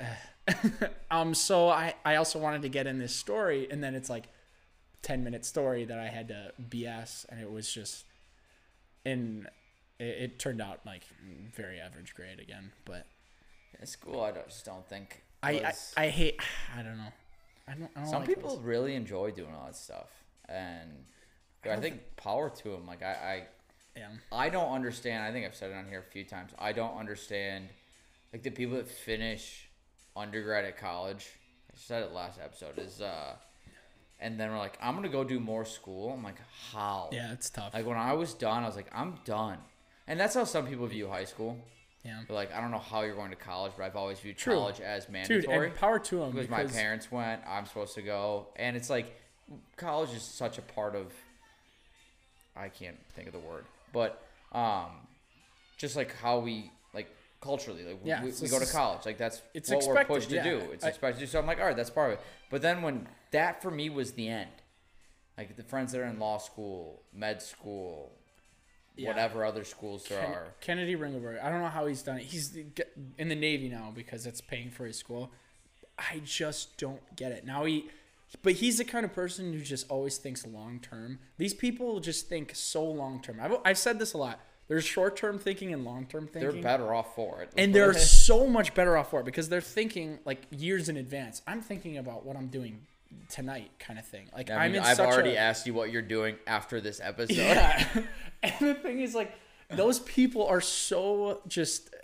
um. 1.10 1.34
So 1.34 1.68
I 1.68 1.94
I 2.04 2.16
also 2.16 2.38
wanted 2.38 2.62
to 2.62 2.68
get 2.68 2.86
in 2.86 2.98
this 2.98 3.14
story, 3.14 3.68
and 3.70 3.82
then 3.82 3.94
it's 3.94 4.10
like, 4.10 4.24
ten 5.02 5.24
minute 5.24 5.44
story 5.44 5.84
that 5.84 5.98
I 5.98 6.08
had 6.08 6.28
to 6.28 6.52
BS, 6.70 7.26
and 7.28 7.40
it 7.40 7.50
was 7.50 7.72
just, 7.72 8.04
and 9.04 9.48
it, 9.98 10.04
it 10.04 10.38
turned 10.38 10.60
out 10.60 10.80
like 10.84 11.02
very 11.54 11.80
average 11.80 12.14
grade 12.14 12.40
again. 12.40 12.72
But 12.84 13.06
in 13.80 13.86
school. 13.86 14.20
I 14.22 14.32
don't, 14.32 14.48
just 14.48 14.64
don't 14.64 14.86
think. 14.88 15.22
I, 15.42 15.50
I 15.52 15.72
I 16.04 16.08
hate. 16.08 16.40
I 16.76 16.82
don't 16.82 16.98
know. 16.98 17.12
I 17.68 17.72
don't. 17.74 17.90
I 17.96 18.00
don't 18.00 18.08
some 18.10 18.18
like 18.20 18.28
people 18.28 18.56
those. 18.56 18.64
really 18.64 18.94
enjoy 18.94 19.30
doing 19.30 19.54
all 19.54 19.66
that 19.66 19.76
stuff, 19.76 20.08
and 20.48 20.90
I, 21.64 21.68
don't 21.68 21.80
think 21.80 22.00
power 22.16 22.50
to 22.50 22.70
them. 22.70 22.86
Like 22.86 23.02
I, 23.02 23.46
Yeah. 23.96 24.08
I, 24.32 24.46
I 24.46 24.48
don't 24.48 24.72
understand. 24.72 25.24
I 25.24 25.32
think 25.32 25.46
I've 25.46 25.54
said 25.54 25.70
it 25.70 25.74
on 25.74 25.86
here 25.88 26.04
a 26.06 26.12
few 26.12 26.24
times. 26.24 26.52
I 26.58 26.72
don't 26.72 26.96
understand, 26.96 27.68
like 28.32 28.42
the 28.42 28.50
people 28.50 28.76
that 28.76 28.88
finish 28.88 29.68
undergrad 30.14 30.64
at 30.64 30.76
college. 30.78 31.26
I 31.70 31.74
said 31.76 32.02
it 32.02 32.12
last 32.12 32.38
episode. 32.42 32.78
Is 32.78 33.00
uh, 33.00 33.34
and 34.20 34.38
then 34.40 34.50
we're 34.50 34.58
like, 34.58 34.78
I'm 34.80 34.94
gonna 34.94 35.08
go 35.08 35.24
do 35.24 35.40
more 35.40 35.64
school. 35.64 36.12
I'm 36.12 36.22
like, 36.22 36.40
how? 36.72 37.10
Yeah, 37.12 37.32
it's 37.32 37.50
tough. 37.50 37.74
Like 37.74 37.86
when 37.86 37.98
I 37.98 38.12
was 38.14 38.32
done, 38.34 38.62
I 38.62 38.66
was 38.66 38.76
like, 38.76 38.90
I'm 38.94 39.18
done. 39.24 39.58
And 40.06 40.18
that's 40.20 40.34
how 40.34 40.44
some 40.44 40.66
people 40.66 40.86
view 40.86 41.08
high 41.08 41.24
school. 41.24 41.58
yeah. 42.04 42.20
They're 42.28 42.36
like, 42.36 42.54
I 42.54 42.60
don't 42.60 42.70
know 42.70 42.78
how 42.78 43.02
you're 43.02 43.16
going 43.16 43.30
to 43.30 43.36
college, 43.36 43.72
but 43.76 43.82
I've 43.84 43.96
always 43.96 44.20
viewed 44.20 44.36
True. 44.38 44.54
college 44.54 44.80
as 44.80 45.06
Dude, 45.06 45.12
mandatory. 45.12 45.66
and 45.66 45.74
power 45.76 45.98
to 45.98 46.16
them 46.20 46.30
because 46.30 46.48
my 46.48 46.64
parents 46.64 47.10
went, 47.10 47.42
I'm 47.44 47.66
supposed 47.66 47.94
to 47.96 48.02
go, 48.02 48.46
and 48.54 48.76
it's 48.76 48.88
like 48.88 49.12
college 49.76 50.10
is 50.14 50.22
such 50.22 50.58
a 50.58 50.62
part 50.62 50.94
of. 50.94 51.12
I 52.56 52.68
can't 52.68 52.96
think 53.14 53.26
of 53.26 53.32
the 53.34 53.38
word, 53.38 53.64
but 53.92 54.22
um, 54.52 54.86
just 55.76 55.94
like 55.94 56.14
how 56.16 56.38
we 56.38 56.70
like 56.94 57.08
culturally, 57.42 57.84
like 57.84 58.00
Yeah, 58.02 58.24
we, 58.24 58.32
we 58.40 58.48
go 58.48 58.58
to 58.58 58.64
college, 58.66 59.04
like 59.04 59.18
that's 59.18 59.42
it's 59.52 59.68
what 59.68 59.76
expected, 59.78 60.08
we're 60.10 60.16
pushed 60.16 60.30
to 60.30 60.36
yeah. 60.36 60.42
do. 60.44 60.56
It's 60.72 60.84
I- 60.84 60.88
expected 60.88 61.20
to 61.20 61.26
do. 61.26 61.30
So 61.30 61.38
I'm 61.38 61.46
like, 61.46 61.60
all 61.60 61.66
right, 61.66 61.76
that's 61.76 61.90
part 61.90 62.12
of 62.12 62.18
it. 62.18 62.24
But 62.50 62.62
then 62.62 62.80
when 62.82 63.06
that 63.32 63.60
for 63.60 63.70
me 63.70 63.90
was 63.90 64.12
the 64.12 64.26
end, 64.28 64.50
like 65.36 65.54
the 65.56 65.62
friends 65.62 65.92
that 65.92 66.00
are 66.00 66.04
in 66.06 66.18
law 66.18 66.38
school, 66.38 67.02
med 67.12 67.42
school, 67.42 68.12
Yeah. 68.96 69.08
whatever 69.08 69.44
other 69.44 69.64
schools 69.64 70.06
there 70.08 70.22
Ken- 70.22 70.30
are. 70.32 70.46
Kennedy 70.62 70.96
Ringelberg. 70.96 71.42
I 71.44 71.50
don't 71.50 71.60
know 71.60 71.68
how 71.68 71.84
he's 71.84 72.00
done 72.02 72.16
it. 72.16 72.22
He's 72.24 72.52
the- 72.52 72.64
in 73.18 73.28
the 73.28 73.34
Navy 73.36 73.68
now 73.68 73.92
because 73.94 74.24
it's 74.24 74.40
paying 74.40 74.70
for 74.70 74.86
his 74.86 74.96
school. 74.96 75.30
I 75.98 76.22
just 76.24 76.78
don't 76.78 77.02
get 77.16 77.32
it. 77.32 77.44
Now 77.44 77.64
he, 77.66 77.90
but 78.42 78.54
he's 78.54 78.78
the 78.78 78.84
kind 78.84 79.04
of 79.04 79.12
person 79.12 79.52
who 79.52 79.60
just 79.60 79.88
always 79.90 80.18
thinks 80.18 80.46
long 80.46 80.80
term. 80.80 81.18
These 81.38 81.54
people 81.54 82.00
just 82.00 82.28
think 82.28 82.52
so 82.54 82.84
long 82.84 83.20
term. 83.22 83.38
I've, 83.40 83.56
I've 83.64 83.78
said 83.78 83.98
this 83.98 84.12
a 84.12 84.18
lot. 84.18 84.40
There's 84.68 84.84
short 84.84 85.16
term 85.16 85.38
thinking 85.38 85.72
and 85.72 85.84
long 85.84 86.06
term 86.06 86.26
thinking. 86.26 86.52
They're 86.52 86.62
better 86.62 86.92
off 86.92 87.14
for 87.14 87.40
it. 87.42 87.52
and 87.56 87.74
they're 87.74 87.94
so 87.94 88.46
much 88.46 88.74
better 88.74 88.96
off 88.96 89.10
for 89.10 89.20
it 89.20 89.24
because 89.26 89.48
they're 89.48 89.60
thinking 89.60 90.18
like 90.24 90.42
years 90.50 90.88
in 90.88 90.96
advance. 90.96 91.42
I'm 91.46 91.60
thinking 91.60 91.98
about 91.98 92.26
what 92.26 92.36
I'm 92.36 92.48
doing 92.48 92.80
tonight, 93.28 93.70
kind 93.78 93.98
of 93.98 94.04
thing. 94.04 94.28
Like 94.34 94.50
I 94.50 94.64
I'm 94.64 94.72
mean, 94.72 94.80
in 94.80 94.86
I've 94.86 94.96
such 94.96 95.06
already 95.06 95.34
a, 95.34 95.38
asked 95.38 95.66
you 95.66 95.74
what 95.74 95.90
you're 95.92 96.02
doing 96.02 96.36
after 96.46 96.80
this 96.80 97.00
episode. 97.02 97.36
yeah. 97.36 97.86
and 98.42 98.54
the 98.60 98.74
thing 98.74 99.00
is, 99.00 99.14
like, 99.14 99.32
those 99.70 100.00
people 100.00 100.46
are 100.46 100.60
so 100.60 101.40
just 101.48 101.94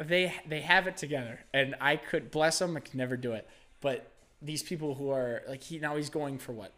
they 0.00 0.34
they 0.46 0.60
have 0.62 0.86
it 0.86 0.96
together, 0.96 1.40
and 1.52 1.74
I 1.80 1.96
could 1.96 2.30
bless 2.30 2.58
them. 2.58 2.76
I 2.76 2.80
could 2.80 2.94
never 2.94 3.16
do 3.16 3.32
it, 3.32 3.46
but 3.80 4.11
these 4.42 4.62
people 4.62 4.94
who 4.94 5.10
are 5.10 5.42
like 5.48 5.62
he 5.62 5.78
now 5.78 5.96
he's 5.96 6.10
going 6.10 6.38
for 6.38 6.52
what 6.52 6.72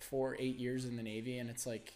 four 0.00 0.36
eight 0.38 0.56
years 0.56 0.84
in 0.84 0.96
the 0.96 1.02
Navy, 1.02 1.38
and 1.38 1.50
it's 1.50 1.66
like 1.66 1.92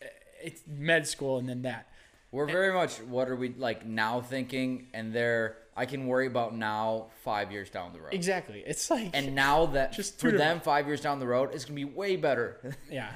eh, 0.00 0.06
it's 0.42 0.62
med 0.66 1.06
school 1.06 1.38
and 1.38 1.48
then 1.48 1.62
that. 1.62 1.88
We're 2.30 2.46
very 2.46 2.72
much 2.72 2.96
what 3.02 3.28
are 3.28 3.36
we 3.36 3.50
like 3.50 3.84
now 3.84 4.22
thinking, 4.22 4.86
and 4.94 5.12
they're 5.12 5.56
I 5.76 5.86
can 5.86 6.06
worry 6.06 6.26
about 6.26 6.54
now 6.54 7.06
five 7.24 7.52
years 7.52 7.70
down 7.70 7.92
the 7.92 8.00
road. 8.00 8.14
Exactly. 8.14 8.62
It's 8.66 8.90
like 8.90 9.10
And 9.14 9.34
now 9.34 9.66
that 9.66 9.92
Just 9.96 10.18
for 10.18 10.30
them 10.30 10.60
five 10.60 10.86
years 10.86 11.00
down 11.00 11.18
the 11.18 11.26
road, 11.26 11.50
it's 11.54 11.64
gonna 11.64 11.76
be 11.76 11.84
way 11.84 12.16
better. 12.16 12.74
yeah, 12.90 13.10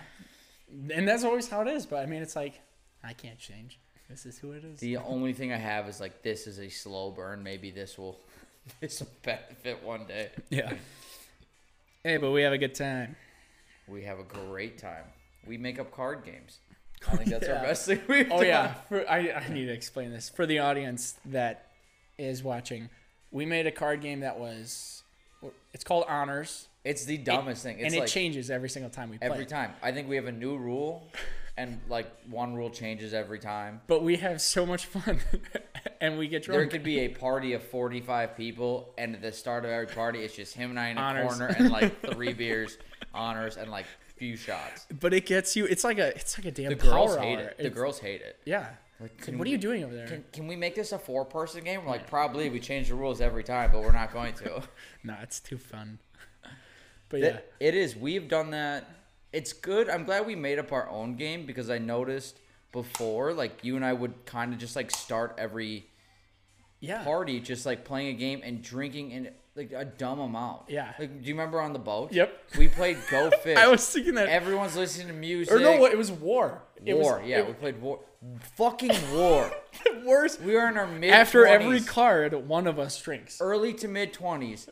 and 0.92 1.08
that's 1.08 1.24
always 1.24 1.48
how 1.48 1.62
it 1.62 1.68
is. 1.68 1.86
But 1.86 2.02
I 2.02 2.06
mean, 2.06 2.22
it's 2.22 2.36
like 2.36 2.60
I 3.02 3.14
can't 3.14 3.38
change. 3.38 3.80
This 4.08 4.24
is 4.26 4.38
who 4.38 4.52
it 4.52 4.64
is. 4.64 4.80
the 4.80 4.96
only 4.98 5.32
thing 5.32 5.52
I 5.52 5.56
have 5.56 5.88
is 5.88 6.00
like 6.00 6.22
this 6.22 6.46
is 6.46 6.58
a 6.58 6.68
slow 6.68 7.10
burn. 7.10 7.42
Maybe 7.42 7.70
this 7.70 7.96
will 7.98 8.20
this 8.80 9.00
will 9.00 9.08
benefit 9.22 9.82
one 9.82 10.06
day. 10.06 10.30
yeah. 10.50 10.74
Hey, 12.06 12.18
but 12.18 12.30
we 12.30 12.42
have 12.42 12.52
a 12.52 12.58
good 12.58 12.72
time. 12.76 13.16
We 13.88 14.02
have 14.04 14.20
a 14.20 14.22
great 14.22 14.78
time. 14.78 15.02
We 15.44 15.58
make 15.58 15.80
up 15.80 15.90
card 15.90 16.22
games. 16.24 16.60
I 17.08 17.16
think 17.16 17.30
that's 17.30 17.48
Yeah. 17.48 17.54
our 17.58 17.64
best 17.64 17.84
thing 17.86 18.00
we've 18.06 18.30
Oh 18.30 18.36
done. 18.38 18.46
yeah, 18.46 18.74
for, 18.88 19.10
I 19.10 19.32
I 19.32 19.48
need 19.48 19.66
to 19.66 19.72
explain 19.72 20.12
this 20.12 20.28
for 20.28 20.46
the 20.46 20.60
audience 20.60 21.16
that 21.24 21.66
is 22.16 22.44
watching. 22.44 22.90
We 23.32 23.44
made 23.44 23.66
a 23.66 23.72
card 23.72 24.02
game 24.02 24.20
that 24.20 24.38
was, 24.38 25.02
it's 25.74 25.82
called 25.82 26.04
Honors, 26.08 26.68
It's 26.84 27.04
the 27.06 27.18
dumbest 27.18 27.64
thing. 27.64 27.80
It's 27.80 27.92
and 27.92 28.04
it 28.04 28.06
changes 28.06 28.52
every 28.52 28.68
single 28.68 28.88
time 28.92 29.10
we 29.10 29.18
play. 29.18 29.26
every 29.28 29.44
time. 29.44 29.72
I 29.82 29.90
think 29.90 30.08
we 30.08 30.14
have 30.14 30.26
a 30.26 30.32
new 30.32 30.56
rule, 30.56 31.08
and 31.56 31.80
like 31.88 32.06
one 32.28 32.54
rule 32.54 32.70
changes 32.70 33.14
every 33.14 33.38
time. 33.38 33.80
But 33.86 34.02
we 34.02 34.16
have 34.16 34.40
so 34.40 34.66
much 34.66 34.86
fun, 34.86 35.18
and 36.00 36.18
we 36.18 36.28
get 36.28 36.42
drunk. 36.44 36.58
There 36.60 36.66
could 36.68 36.82
be 36.82 37.00
a 37.00 37.08
party 37.08 37.52
of 37.54 37.62
45 37.62 38.36
people, 38.36 38.92
and 38.98 39.14
at 39.14 39.22
the 39.22 39.32
start 39.32 39.64
of 39.64 39.70
every 39.70 39.86
party, 39.86 40.20
it's 40.20 40.34
just 40.36 40.54
him 40.54 40.70
and 40.70 40.78
I 40.80 40.88
in 40.88 40.98
a 40.98 41.00
Honors. 41.00 41.26
corner 41.38 41.46
and 41.58 41.70
like 41.70 42.12
three 42.12 42.32
beers, 42.32 42.76
honors, 43.14 43.56
and 43.56 43.70
like 43.70 43.86
few 44.16 44.36
shots. 44.36 44.86
but 45.00 45.12
it 45.14 45.26
gets 45.26 45.56
you. 45.56 45.66
It's 45.66 45.84
like 45.84 45.98
a 45.98 46.08
it's 46.16 46.38
like 46.38 46.46
a 46.46 46.50
damn 46.50 46.68
The 46.70 46.74
girls 46.74 47.16
hate 47.16 47.34
hour. 47.38 47.40
it. 47.48 47.56
The 47.58 47.64
It's- 47.66 47.74
girls 47.78 47.98
hate 47.98 48.22
it. 48.22 48.38
Yeah, 48.46 48.66
Like, 49.00 49.18
can 49.20 49.36
what 49.38 49.46
are 49.46 49.50
you 49.50 49.58
doing 49.58 49.84
over 49.84 49.94
there? 49.94 50.06
Can, 50.06 50.24
can 50.32 50.46
we 50.46 50.56
make 50.56 50.74
this 50.74 50.92
a 50.92 50.98
four 50.98 51.24
person 51.26 51.62
game? 51.64 51.84
We're 51.84 51.90
like, 51.90 52.06
probably 52.06 52.48
we 52.48 52.58
change 52.60 52.88
the 52.88 52.94
rules 52.94 53.20
every 53.20 53.44
time, 53.44 53.70
but 53.72 53.82
we're 53.82 53.92
not 53.92 54.12
going 54.12 54.32
to. 54.36 54.62
nah, 55.04 55.16
it's 55.22 55.38
too 55.40 55.58
fun. 55.58 55.98
but 57.10 57.20
yeah, 57.20 57.30
That- 57.32 57.52
It 57.60 57.74
is. 57.74 57.94
We've 57.94 58.26
done 58.28 58.50
that. 58.52 58.88
It's 59.36 59.52
good. 59.52 59.90
I'm 59.90 60.04
glad 60.04 60.26
we 60.26 60.34
made 60.34 60.58
up 60.58 60.72
our 60.72 60.88
own 60.88 61.16
game 61.16 61.44
because 61.44 61.68
I 61.68 61.76
noticed 61.78 62.40
before, 62.72 63.34
like 63.34 63.62
you 63.62 63.76
and 63.76 63.84
I 63.84 63.92
would 63.92 64.24
kind 64.24 64.52
of 64.54 64.58
just 64.58 64.76
like 64.76 64.90
start 64.90 65.34
every 65.36 65.86
yeah. 66.80 67.04
party 67.04 67.40
just 67.40 67.66
like 67.66 67.84
playing 67.84 68.08
a 68.08 68.18
game 68.18 68.40
and 68.42 68.62
drinking 68.62 69.10
in 69.10 69.28
like 69.54 69.72
a 69.72 69.84
dumb 69.84 70.20
amount. 70.20 70.62
Yeah. 70.68 70.92
Like, 70.98 71.20
do 71.22 71.28
you 71.28 71.34
remember 71.34 71.60
on 71.60 71.72
the 71.74 71.78
boat? 71.78 72.12
Yep. 72.12 72.32
We 72.58 72.68
played 72.68 72.96
Go 73.10 73.30
Fish. 73.42 73.58
I 73.58 73.68
was 73.68 73.86
thinking 73.86 74.14
that. 74.14 74.28
Everyone's 74.28 74.76
listening 74.76 75.08
to 75.08 75.12
music. 75.12 75.52
or 75.54 75.58
no, 75.60 75.76
what? 75.76 75.92
It 75.92 75.98
was 75.98 76.10
war. 76.10 76.62
It 76.84 76.94
War. 76.94 77.18
was, 77.20 77.28
yeah, 77.28 77.38
it 77.40 77.46
we 77.46 77.52
played 77.54 77.80
war. 77.80 78.00
Fucking 78.56 78.92
war. 79.14 79.50
worse. 80.04 80.40
We 80.40 80.54
were 80.54 80.68
in 80.68 80.76
our 80.76 80.86
mid. 80.86 81.10
After 81.10 81.46
every 81.46 81.80
card, 81.80 82.32
one 82.48 82.66
of 82.66 82.78
us 82.78 83.00
drinks. 83.00 83.38
early 83.40 83.72
to 83.74 83.88
mid 83.88 84.12
twenties, 84.12 84.68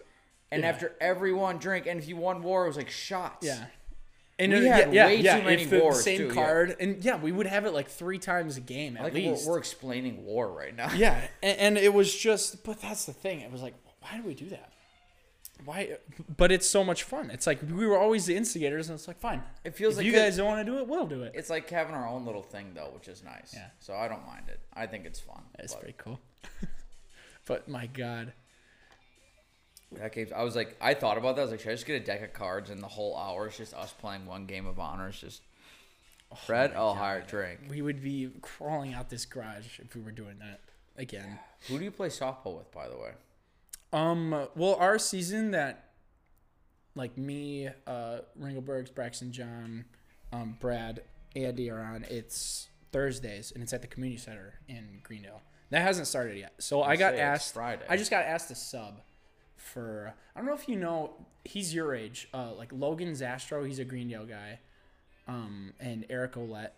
and 0.51 0.63
Yeah. 0.63 0.69
after 0.71 0.95
every 1.01 1.33
one 1.33 1.59
drink, 1.59 1.87
and 1.87 1.99
if 2.01 2.09
you 2.09 2.17
won 2.17 2.43
war, 2.43 2.65
it 2.65 2.69
was 2.69 2.77
like 2.77 2.91
shots. 2.91 3.47
Yeah. 3.47 3.67
And 4.39 4.53
We 4.53 4.67
had 4.67 4.93
yeah, 4.93 5.07
way 5.07 5.17
yeah, 5.21 5.39
too 5.39 5.45
many 5.45 5.63
if 5.63 5.71
the 5.71 5.79
wars, 5.79 6.03
same 6.03 6.19
too, 6.19 6.27
yeah. 6.27 6.33
card, 6.35 6.77
and 6.81 7.05
yeah, 7.05 7.17
we 7.17 7.31
would 7.31 7.47
have 7.47 7.67
it 7.67 7.73
like 7.73 7.89
three 7.89 8.19
times 8.19 8.57
a 8.57 8.61
game 8.61 8.97
at 8.97 9.05
Like 9.05 9.15
least. 9.15 9.47
we're, 9.47 9.53
we're 9.53 9.59
explaining 9.59 10.25
war 10.25 10.51
right 10.53 10.75
now. 10.75 10.93
Yeah, 10.93 11.21
and, 11.43 11.59
and 11.59 11.79
it 11.79 11.95
was 11.95 12.13
just, 12.15 12.65
but 12.65 12.81
that's 12.83 13.05
the 13.07 13.13
thing. 13.13 13.41
It 13.43 13.53
was 13.53 13.63
like, 13.63 13.75
why 14.01 14.17
do 14.17 14.25
we 14.25 14.35
do 14.35 14.49
that? 14.51 14.73
Why? 15.65 15.99
But 16.37 16.51
it's 16.51 16.69
so 16.69 16.83
much 16.83 17.05
fun. 17.05 17.31
It's 17.31 17.47
like 17.47 17.61
we 17.63 17.87
were 17.87 17.97
always 17.97 18.27
the 18.27 18.37
instigators, 18.37 18.89
and 18.89 18.99
it's 18.99 19.07
like, 19.07 19.21
fine. 19.21 19.41
It 19.63 19.77
feels 19.77 19.95
if 19.95 19.99
like 19.99 20.07
you 20.07 20.13
guys 20.13 20.37
don't 20.37 20.47
want 20.47 20.67
to 20.67 20.71
do 20.71 20.79
it, 20.79 20.89
we'll 20.89 21.07
do 21.07 21.23
it. 21.23 21.33
It's 21.37 21.49
like 21.49 21.71
having 21.71 21.95
our 21.95 22.07
own 22.09 22.27
little 22.27 22.43
thing 22.43 22.73
though, 22.75 22.91
which 22.93 23.07
is 23.07 23.23
nice. 23.23 23.53
Yeah. 23.55 23.69
So 23.79 23.95
I 23.95 24.09
don't 24.09 24.27
mind 24.27 24.49
it. 24.49 24.59
I 24.75 24.87
think 24.89 25.07
it's 25.07 25.21
fun. 25.21 25.43
It's 25.61 25.75
pretty 25.75 25.95
cool. 25.97 26.19
but 27.47 27.69
my 27.69 27.87
God, 27.87 28.33
that 29.99 30.13
game's, 30.13 30.33
I 30.33 30.43
was 30.43 30.57
like, 30.57 30.77
I 30.81 30.95
thought 30.95 31.19
about 31.19 31.37
that. 31.37 31.43
I 31.43 31.45
was 31.45 31.51
like, 31.53 31.61
should 31.61 31.71
I 31.71 31.75
just 31.75 31.87
get 31.87 32.01
a 32.01 32.05
deck 32.05 32.23
of 32.23 32.33
cards 32.33 32.71
and 32.71 32.83
the 32.83 32.89
whole 32.89 33.17
hour 33.17 33.49
is 33.49 33.57
just 33.57 33.75
us 33.75 33.93
playing 33.93 34.27
one 34.27 34.47
game 34.47 34.67
of 34.67 34.79
honor? 34.79 35.09
It's 35.09 35.21
just 35.21 35.43
Fred, 36.47 36.73
my 36.73 36.81
I'll 36.81 36.95
hire 36.95 37.19
a 37.19 37.27
drink. 37.27 37.61
we 37.69 37.83
would 37.83 38.03
be 38.03 38.31
crawling 38.43 38.95
out 38.95 39.11
this 39.11 39.25
garage 39.25 39.79
if 39.81 39.95
we 39.95 40.03
were 40.03 40.11
doing 40.11 40.39
that 40.41 40.61
again. 40.97 41.39
Who 41.69 41.79
do 41.79 41.85
you 41.85 41.91
play 41.91 42.09
softball 42.09 42.57
with, 42.57 42.71
by 42.73 42.89
the 42.89 42.97
way? 42.97 43.11
Um. 43.93 44.49
Well, 44.57 44.75
our 44.75 44.99
season 44.99 45.53
that, 45.53 45.91
like 46.95 47.17
me, 47.17 47.69
uh, 47.87 48.19
Ringelbergs, 48.41 48.93
Braxton, 48.93 49.31
John, 49.31 49.85
um, 50.33 50.57
Brad, 50.59 51.03
Andy 51.37 51.71
are 51.71 51.81
on. 51.81 52.05
It's 52.11 52.69
Thursdays, 52.93 53.53
and 53.53 53.63
it's 53.63 53.73
at 53.73 53.83
the 53.83 53.89
community 53.89 54.21
center 54.21 54.55
in 54.69 55.01
Greendale. 55.05 55.43
That 55.71 55.83
hasn't 55.83 56.07
started 56.09 56.39
yet. 56.39 56.55
So 56.59 56.83
I 56.83 56.97
got 56.97 57.15
asked. 57.15 57.55
Friday. 57.55 57.85
I 57.89 57.97
just 57.97 58.11
got 58.11 58.25
asked 58.25 58.49
to 58.49 58.55
sub 58.55 59.01
for. 59.65 60.15
I 60.35 60.39
don't 60.41 60.47
know 60.47 60.55
if 60.55 60.69
you 60.69 60.77
know. 60.77 61.15
He's 61.45 61.75
your 61.75 61.95
age. 61.95 62.29
Uh, 62.33 62.53
like 62.57 62.71
Logan 62.73 63.13
Zastro. 63.13 63.67
He's 63.67 63.79
a 63.79 63.85
Greendale 63.85 64.27
guy. 64.27 64.59
Um, 65.27 65.73
and 65.81 66.05
Eric 66.11 66.33
Olette. 66.35 66.71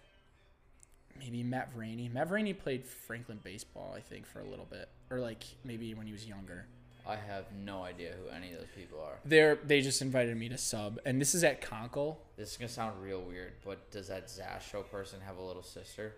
Maybe 1.19 1.43
Matt 1.43 1.75
Vraney. 1.77 2.13
Matt 2.13 2.29
Vraney 2.29 2.57
played 2.57 2.85
Franklin 2.87 3.41
baseball, 3.43 3.95
I 3.97 4.01
think, 4.01 4.27
for 4.27 4.41
a 4.41 4.45
little 4.45 4.67
bit, 4.67 4.89
or 5.11 5.19
like 5.19 5.45
maybe 5.65 5.95
when 5.95 6.07
he 6.07 6.13
was 6.13 6.27
younger. 6.27 6.67
I 7.09 7.15
have 7.17 7.45
no 7.65 7.85
idea 7.85 8.13
who 8.21 8.29
any 8.35 8.53
of 8.53 8.59
those 8.59 8.69
people 8.77 8.99
are. 9.01 9.19
They're 9.25 9.55
they 9.65 9.81
just 9.81 10.03
invited 10.03 10.37
me 10.37 10.49
to 10.51 10.59
sub, 10.59 10.99
and 11.07 11.21
this 11.21 11.35
is 11.35 11.43
at 11.45 11.63
Konkel. 11.63 12.17
This 12.37 12.51
is 12.51 12.57
gonna 12.59 12.69
sound 12.69 13.01
real 13.03 13.21
weird, 13.23 13.53
but 13.65 13.91
does 13.91 14.09
that 14.09 14.27
Zastro 14.27 14.87
person 14.91 15.21
have 15.25 15.39
a 15.39 15.43
little 15.43 15.63
sister? 15.63 16.17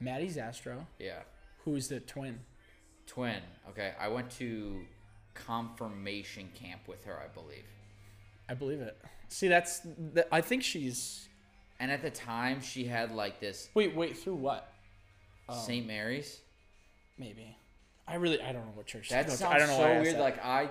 Maddie 0.00 0.28
Zastro, 0.30 0.86
Yeah. 0.98 1.20
who's 1.64 1.88
the 1.88 2.00
twin. 2.00 2.40
Twin. 3.06 3.42
Okay. 3.68 3.92
I 4.00 4.08
went 4.08 4.30
to 4.38 4.80
confirmation 5.34 6.48
camp 6.54 6.82
with 6.86 7.04
her, 7.04 7.18
I 7.18 7.28
believe. 7.28 7.64
I 8.48 8.54
believe 8.54 8.80
it. 8.80 8.96
See, 9.28 9.48
that's 9.48 9.80
th- 10.14 10.26
I 10.30 10.40
think 10.40 10.62
she's. 10.62 11.28
And 11.80 11.90
at 11.90 12.02
the 12.02 12.10
time, 12.10 12.60
she 12.60 12.84
had 12.84 13.12
like 13.12 13.40
this 13.40 13.68
Wait, 13.74 13.94
wait, 13.96 14.16
through 14.16 14.36
what? 14.36 14.72
Oh. 15.48 15.58
St. 15.58 15.86
Mary's. 15.86 16.40
Maybe. 17.18 17.56
I 18.06 18.16
really 18.16 18.40
I 18.40 18.52
don't 18.52 18.64
know 18.66 18.72
what 18.74 18.86
church. 18.86 19.08
That 19.08 19.30
sounds 19.30 19.42
I 19.42 19.58
don't 19.58 19.68
know 19.68 19.76
so 19.76 19.82
I 19.84 20.00
weird. 20.00 20.16
that. 20.16 20.20
Like 20.20 20.44
I, 20.44 20.68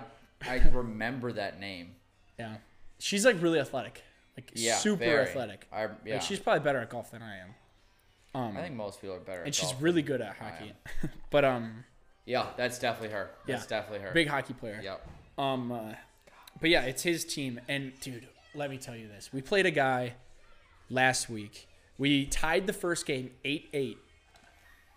I 0.48 0.56
remember 0.74 1.32
that 1.34 1.60
name. 1.60 1.92
yeah, 2.38 2.56
she's 3.00 3.26
like 3.26 3.42
really 3.42 3.60
athletic, 3.60 4.04
like 4.38 4.52
Yeah. 4.54 4.76
super 4.78 5.06
very. 5.06 5.24
athletic. 5.28 5.68
I 5.72 5.88
yeah. 6.06 6.14
Like 6.16 6.22
she's 6.22 6.40
probably 6.40 6.62
better 6.64 6.80
at 6.80 6.90
golf 6.90 7.12
than 7.12 7.22
I 7.22 7.38
am. 7.38 7.50
Um, 8.34 8.56
I 8.58 8.62
think 8.62 8.76
most 8.76 9.02
people 9.02 9.16
are 9.16 9.20
better. 9.20 9.44
and 9.44 9.54
she's 9.54 9.74
really 9.82 10.02
good 10.02 10.22
at 10.22 10.36
hockey. 10.38 10.74
but 11.32 11.44
um, 11.44 11.84
Yeah, 12.26 12.48
that's 12.58 12.80
definitely 12.80 13.16
her. 13.16 13.32
That's 13.48 13.64
Yeah. 13.64 13.70
definitely 13.80 14.06
her. 14.08 14.14
big 14.14 14.28
hockey 14.28 14.54
player. 14.54 14.80
Yep. 14.84 15.08
Um, 15.38 15.72
uh, 15.72 15.94
but 16.60 16.70
yeah, 16.70 16.84
it's 16.84 17.04
his 17.04 17.26
team. 17.26 17.60
And 17.68 18.00
dude, 18.00 18.28
let 18.54 18.70
me 18.70 18.78
tell 18.78 18.96
you 18.96 19.08
this: 19.08 19.32
we 19.34 19.42
played 19.42 19.66
a 19.66 19.72
guy 19.72 20.14
last 20.90 21.30
week. 21.30 21.68
We 21.98 22.26
tied 22.26 22.68
the 22.68 22.74
first 22.74 23.06
game 23.06 23.32
eight 23.44 23.70
eight. 23.74 23.98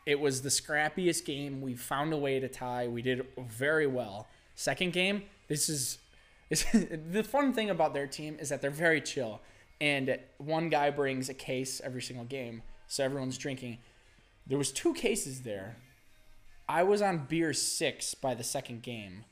It 0.06 0.20
was 0.20 0.42
the 0.42 0.50
scrappiest 0.50 1.24
game. 1.24 1.62
We 1.62 1.74
found 1.74 2.12
a 2.12 2.16
way 2.18 2.38
to 2.38 2.48
tie. 2.48 2.88
We 2.88 3.00
did 3.00 3.26
very 3.38 3.86
well. 3.86 4.26
Second 4.54 4.92
game, 4.92 5.22
this 5.48 5.68
is, 5.70 5.98
this, 6.50 6.64
the 7.10 7.24
fun 7.24 7.54
thing 7.54 7.70
about 7.70 7.94
their 7.94 8.06
team 8.06 8.36
is 8.38 8.50
that 8.50 8.60
they're 8.60 8.70
very 8.70 9.00
chill. 9.00 9.40
And 9.80 10.18
one 10.38 10.68
guy 10.68 10.90
brings 10.90 11.28
a 11.30 11.34
case 11.34 11.80
every 11.82 12.02
single 12.02 12.26
game, 12.26 12.62
so 12.86 13.02
everyone's 13.02 13.38
drinking. 13.38 13.78
There 14.46 14.58
was 14.58 14.70
two 14.72 14.92
cases 14.94 15.40
there. 15.42 15.76
I 16.68 16.82
was 16.82 17.02
on 17.02 17.26
beer 17.28 17.52
six 17.52 18.14
by 18.14 18.34
the 18.34 18.44
second 18.44 18.82
game, 18.82 19.24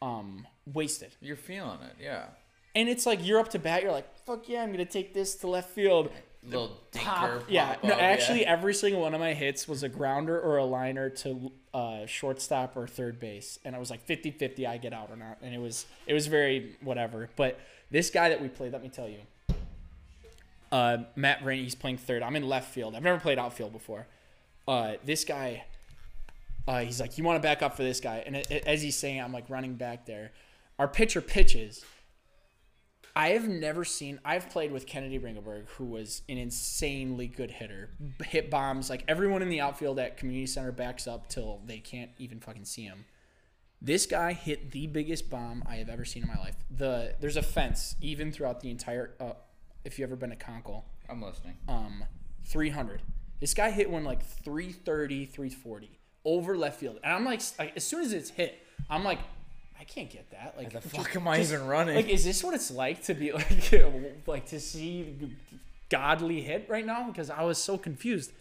um, 0.00 0.46
wasted. 0.72 1.14
You're 1.20 1.36
feeling 1.36 1.78
it, 1.82 1.96
yeah. 2.02 2.26
And 2.74 2.88
it's 2.88 3.06
like 3.06 3.24
you're 3.26 3.38
up 3.38 3.48
to 3.50 3.58
bat. 3.58 3.82
You're 3.82 3.92
like, 3.92 4.08
fuck 4.26 4.48
yeah, 4.48 4.62
I'm 4.62 4.72
gonna 4.72 4.84
take 4.84 5.14
this 5.14 5.36
to 5.36 5.48
left 5.48 5.70
field. 5.70 6.10
Little 6.44 6.76
Pop. 6.92 7.44
yeah, 7.48 7.74
pop 7.74 7.84
no, 7.84 7.90
up, 7.92 8.02
actually, 8.02 8.44
every 8.44 8.74
single 8.74 9.00
one 9.02 9.14
of 9.14 9.20
my 9.20 9.32
hits 9.32 9.68
was 9.68 9.84
a 9.84 9.88
grounder 9.88 10.40
or 10.40 10.56
a 10.56 10.64
liner 10.64 11.08
to 11.08 11.52
uh, 11.72 12.04
shortstop 12.06 12.76
or 12.76 12.88
third 12.88 13.20
base, 13.20 13.60
and 13.64 13.76
I 13.76 13.78
was 13.78 13.90
like 13.90 14.04
50-50 14.08 14.66
I 14.66 14.76
get 14.78 14.92
out 14.92 15.10
or 15.10 15.16
not, 15.16 15.38
and 15.40 15.54
it 15.54 15.58
was 15.58 15.86
it 16.06 16.14
was 16.14 16.26
very 16.26 16.76
whatever. 16.82 17.30
But 17.36 17.60
this 17.92 18.10
guy 18.10 18.28
that 18.30 18.42
we 18.42 18.48
played, 18.48 18.72
let 18.72 18.82
me 18.82 18.88
tell 18.88 19.08
you, 19.08 19.18
uh, 20.72 20.98
Matt 21.14 21.44
Rainey, 21.44 21.62
he's 21.62 21.76
playing 21.76 21.98
third. 21.98 22.22
I'm 22.22 22.34
in 22.34 22.48
left 22.48 22.72
field. 22.72 22.96
I've 22.96 23.02
never 23.04 23.20
played 23.20 23.38
outfield 23.38 23.72
before. 23.72 24.06
Uh, 24.66 24.94
this 25.04 25.24
guy, 25.24 25.64
uh, 26.68 26.80
he's 26.80 27.00
like, 27.00 27.18
you 27.18 27.24
want 27.24 27.42
to 27.42 27.46
back 27.46 27.62
up 27.62 27.76
for 27.76 27.82
this 27.82 28.00
guy, 28.00 28.22
and 28.26 28.36
it, 28.36 28.50
it- 28.50 28.64
as 28.66 28.82
he's 28.82 28.96
saying, 28.96 29.20
I'm 29.20 29.32
like 29.32 29.48
running 29.50 29.74
back 29.74 30.06
there. 30.06 30.32
Our 30.78 30.88
pitcher 30.88 31.20
pitches. 31.20 31.84
I 33.14 33.30
have 33.30 33.46
never 33.46 33.84
seen. 33.84 34.20
I've 34.24 34.48
played 34.48 34.72
with 34.72 34.86
Kennedy 34.86 35.18
Ringelberg, 35.18 35.68
who 35.76 35.84
was 35.84 36.22
an 36.30 36.38
insanely 36.38 37.26
good 37.26 37.50
hitter. 37.50 37.90
Hit 38.24 38.50
bombs 38.50 38.88
like 38.88 39.04
everyone 39.06 39.42
in 39.42 39.50
the 39.50 39.60
outfield 39.60 39.98
at 39.98 40.16
community 40.16 40.46
center 40.46 40.72
backs 40.72 41.06
up 41.06 41.28
till 41.28 41.60
they 41.66 41.78
can't 41.78 42.10
even 42.16 42.40
fucking 42.40 42.64
see 42.64 42.84
him. 42.84 43.04
This 43.82 44.06
guy 44.06 44.32
hit 44.32 44.70
the 44.70 44.86
biggest 44.86 45.28
bomb 45.28 45.62
I 45.66 45.74
have 45.76 45.90
ever 45.90 46.06
seen 46.06 46.22
in 46.22 46.28
my 46.30 46.38
life. 46.38 46.54
The 46.70 47.14
there's 47.20 47.36
a 47.36 47.42
fence 47.42 47.96
even 48.00 48.32
throughout 48.32 48.60
the 48.60 48.70
entire. 48.70 49.14
Uh, 49.20 49.32
if 49.84 49.98
you 49.98 50.04
ever 50.06 50.16
been 50.16 50.30
to 50.30 50.36
Konkel, 50.36 50.84
I'm 51.10 51.20
listening. 51.20 51.58
um, 51.68 52.04
300. 52.46 53.02
This 53.40 53.52
guy 53.52 53.70
hit 53.72 53.90
one 53.90 54.04
like 54.04 54.22
330, 54.24 55.26
340 55.26 55.98
over 56.24 56.56
left 56.56 56.78
field, 56.80 56.98
and 57.02 57.12
I'm 57.12 57.24
like, 57.24 57.40
like 57.58 57.76
as 57.76 57.84
soon 57.84 58.02
as 58.02 58.12
it's 58.12 58.30
hit, 58.30 58.58
I'm 58.90 59.04
like, 59.04 59.18
I 59.78 59.84
can't 59.84 60.08
get 60.10 60.30
that. 60.30 60.54
Like, 60.56 60.70
The 60.72 60.80
just- 60.80 60.94
fuck 60.94 61.16
am 61.16 61.26
I 61.26 61.38
just- 61.38 61.52
even 61.52 61.66
running? 61.66 61.96
like, 61.96 62.08
is 62.08 62.24
this 62.24 62.42
what 62.44 62.54
it's 62.54 62.70
like 62.70 63.02
to 63.04 63.14
be 63.14 63.32
like, 63.32 63.74
like 64.26 64.46
to 64.46 64.60
see 64.60 65.34
godly 65.88 66.40
hit 66.42 66.66
right 66.68 66.86
now? 66.86 67.06
Because 67.08 67.30
I 67.30 67.42
was 67.42 67.58
so 67.58 67.76
confused. 67.78 68.32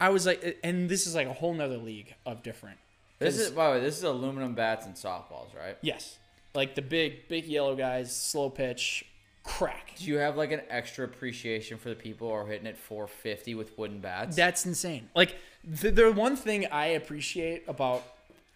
I 0.00 0.10
was 0.10 0.26
like, 0.26 0.58
and 0.62 0.88
this 0.88 1.06
is 1.06 1.14
like 1.14 1.26
a 1.26 1.32
whole 1.32 1.54
nother 1.54 1.78
league 1.78 2.14
of 2.26 2.42
different. 2.42 2.78
This 3.18 3.38
is 3.38 3.50
by 3.50 3.68
the 3.68 3.78
way, 3.78 3.80
this 3.80 3.96
is 3.96 4.02
aluminum 4.04 4.54
bats 4.54 4.84
and 4.86 4.94
softballs, 4.94 5.54
right? 5.58 5.76
yes, 5.80 6.18
like 6.54 6.74
the 6.74 6.82
big, 6.82 7.28
big 7.28 7.46
yellow 7.46 7.74
guys, 7.74 8.14
slow 8.14 8.50
pitch, 8.50 9.04
crack. 9.46 9.92
Do 9.96 10.04
you 10.04 10.18
have 10.18 10.36
like 10.36 10.52
an 10.52 10.62
extra 10.68 11.04
appreciation 11.04 11.78
for 11.78 11.88
the 11.88 11.94
people 11.94 12.28
who 12.28 12.34
are 12.34 12.46
hitting 12.46 12.66
it 12.66 12.76
450 12.76 13.54
with 13.54 13.78
wooden 13.78 14.00
bats? 14.00 14.36
That's 14.36 14.66
insane. 14.66 15.08
Like 15.14 15.36
the, 15.64 15.90
the 15.90 16.12
one 16.12 16.36
thing 16.36 16.66
I 16.70 16.86
appreciate 16.86 17.64
about 17.68 18.02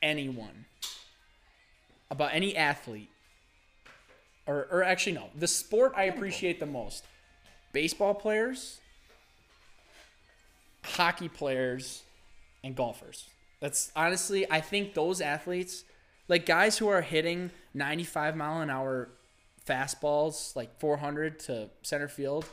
anyone, 0.02 0.66
about 2.10 2.34
any 2.34 2.56
athlete, 2.56 3.08
or 4.46 4.66
or 4.70 4.82
actually 4.82 5.12
no, 5.12 5.28
the 5.34 5.48
sport 5.48 5.92
I 5.96 6.04
appreciate 6.04 6.60
the 6.60 6.66
most: 6.66 7.04
baseball 7.72 8.14
players, 8.14 8.80
hockey 10.84 11.28
players, 11.28 12.02
and 12.64 12.74
golfers. 12.74 13.26
That's 13.60 13.92
honestly, 13.94 14.50
I 14.50 14.60
think 14.60 14.94
those 14.94 15.20
athletes, 15.20 15.84
like 16.28 16.46
guys 16.46 16.78
who 16.78 16.88
are 16.88 17.02
hitting 17.02 17.50
95 17.74 18.36
mile 18.36 18.60
an 18.60 18.70
hour 18.70 19.10
fastballs, 19.70 20.56
like 20.56 20.78
400 20.80 21.38
to 21.40 21.70
center 21.82 22.08
field, 22.08 22.44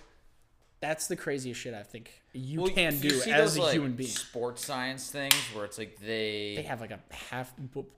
That's 0.79 1.07
the 1.07 1.15
craziest 1.15 1.59
shit 1.59 1.73
I 1.73 1.83
think 1.83 2.11
you 2.33 2.61
Well, 2.61 2.69
can 2.71 2.93
you 3.01 3.09
do 3.09 3.15
as 3.21 3.25
those, 3.25 3.57
a 3.57 3.61
like, 3.63 3.73
human 3.73 3.93
being. 3.93 4.09
Sports 4.09 4.63
science 4.65 5.09
things 5.09 5.33
where 5.53 5.65
it's 5.65 5.77
like 5.79 5.97
they, 5.99 6.53
They 6.57 6.61
have 6.63 6.81
like 6.81 6.91
a 6.91 6.99
half 7.11 7.51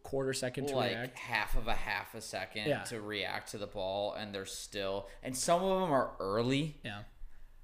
quarter 0.04 0.32
second 0.34 0.68
to 0.70 0.76
like 0.78 0.92
react. 0.92 1.18
half 1.20 1.58
of 1.58 1.68
a 1.68 1.74
half 1.74 2.16
a 2.16 2.22
second 2.22 2.68
Yeah. 2.68 2.84
to 2.84 3.02
react 3.02 3.52
to 3.52 3.58
the 3.58 3.68
ball, 3.68 4.14
and 4.14 4.34
they're 4.34 4.46
still, 4.46 5.08
and 5.24 5.36
some 5.36 5.62
of 5.64 5.82
them 5.82 5.92
are 5.92 6.12
early. 6.20 6.78
Yeah. 6.86 7.00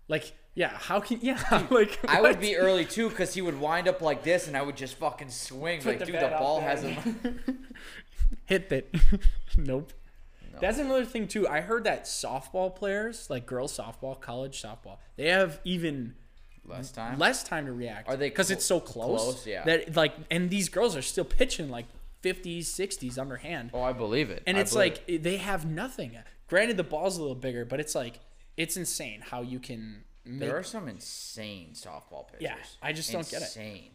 Like 0.09 0.33
yeah, 0.53 0.69
how 0.77 0.99
can 0.99 1.19
yeah 1.21 1.41
like 1.71 1.97
I 2.07 2.21
would 2.21 2.39
be 2.39 2.55
early 2.57 2.85
too 2.85 3.09
because 3.09 3.33
he 3.33 3.41
would 3.41 3.59
wind 3.59 3.87
up 3.87 4.01
like 4.01 4.23
this, 4.23 4.47
and 4.47 4.55
I 4.57 4.61
would 4.61 4.75
just 4.77 4.95
fucking 4.95 5.29
swing. 5.29 5.79
Put 5.79 5.87
like, 5.87 5.99
the 5.99 6.05
dude, 6.05 6.15
the 6.15 6.27
ball 6.37 6.59
hasn't. 6.61 6.97
hit 8.45 8.71
it. 8.71 8.93
nope. 9.57 9.91
That's 10.59 10.77
another 10.79 11.05
thing 11.05 11.27
too. 11.27 11.47
I 11.47 11.61
heard 11.61 11.83
that 11.85 12.05
softball 12.05 12.75
players, 12.75 13.29
like 13.29 13.45
girls 13.45 13.77
softball, 13.77 14.19
college 14.19 14.61
softball, 14.61 14.97
they 15.15 15.29
have 15.29 15.59
even 15.63 16.15
Less 16.65 16.91
time. 16.91 17.19
less 17.19 17.43
time 17.43 17.65
to 17.67 17.71
react. 17.73 18.09
Are 18.09 18.17
they 18.17 18.29
because 18.29 18.47
clo- 18.47 18.53
it's 18.55 18.65
so 18.65 18.79
close? 18.79 19.21
close? 19.21 19.47
Yeah. 19.47 19.63
That 19.65 19.95
like, 19.95 20.13
and 20.31 20.49
these 20.49 20.69
girls 20.69 20.95
are 20.95 21.01
still 21.01 21.25
pitching 21.25 21.69
like 21.69 21.85
50s, 22.23 22.61
60s 22.61 23.19
underhand, 23.19 23.69
Oh, 23.73 23.81
I 23.83 23.93
believe 23.93 24.31
it. 24.31 24.41
and 24.47 24.57
I 24.57 24.61
it's 24.61 24.73
like 24.73 25.03
it- 25.07 25.21
they 25.23 25.37
have 25.37 25.65
nothing. 25.65 26.17
Granted, 26.47 26.77
the 26.77 26.83
ball's 26.83 27.17
a 27.17 27.21
little 27.21 27.35
bigger, 27.35 27.65
but 27.65 27.79
it's 27.79 27.93
like 27.95 28.19
it's 28.57 28.77
insane 28.77 29.21
how 29.21 29.41
you 29.41 29.59
can 29.59 30.03
make. 30.25 30.39
There 30.39 30.57
are 30.57 30.63
some 30.63 30.87
insane 30.87 31.71
softball 31.73 32.25
pitchers. 32.27 32.41
Yeah, 32.41 32.55
I 32.81 32.93
just 32.93 33.11
don't 33.11 33.29
get 33.29 33.41
it. 33.41 33.45
Insane. 33.45 33.91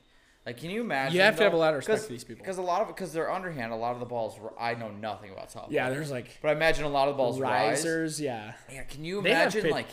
Like, 0.51 0.61
can 0.61 0.71
you 0.71 0.81
imagine? 0.81 1.15
You 1.15 1.21
have 1.23 1.37
to 1.37 1.45
have 1.45 1.53
a 1.53 1.57
lot 1.57 1.75
of 1.75 1.77
respect 1.77 2.03
for 2.03 2.09
these 2.09 2.25
people. 2.25 2.43
Because 2.43 2.59
a 2.59 2.63
lot 2.63 2.83
of 2.83 2.89
because 2.89 3.13
they're 3.13 3.31
underhand. 3.31 3.73
A 3.73 3.77
lot 3.77 3.95
of 3.95 4.01
the 4.01 4.07
balls. 4.07 4.37
I 4.59 4.75
know 4.75 4.91
nothing 4.91 5.31
about 5.31 5.51
softball. 5.53 5.71
yeah, 5.71 5.91
there's 5.91 6.11
like 6.11 6.39
But 6.43 6.49
I 6.49 6.53
imagine 6.55 6.85
a 6.85 6.89
lot 6.89 7.07
of 7.07 7.15
the 7.15 7.19
balls 7.19 7.39
rise. 7.39 7.85
risers. 7.85 8.21
Yeah, 8.21 8.55
Yeah. 8.73 8.83
Can 8.83 9.05
you 9.05 9.23
they 9.23 9.31
imagine 9.31 9.63
pit- 9.63 9.71
like 9.71 9.87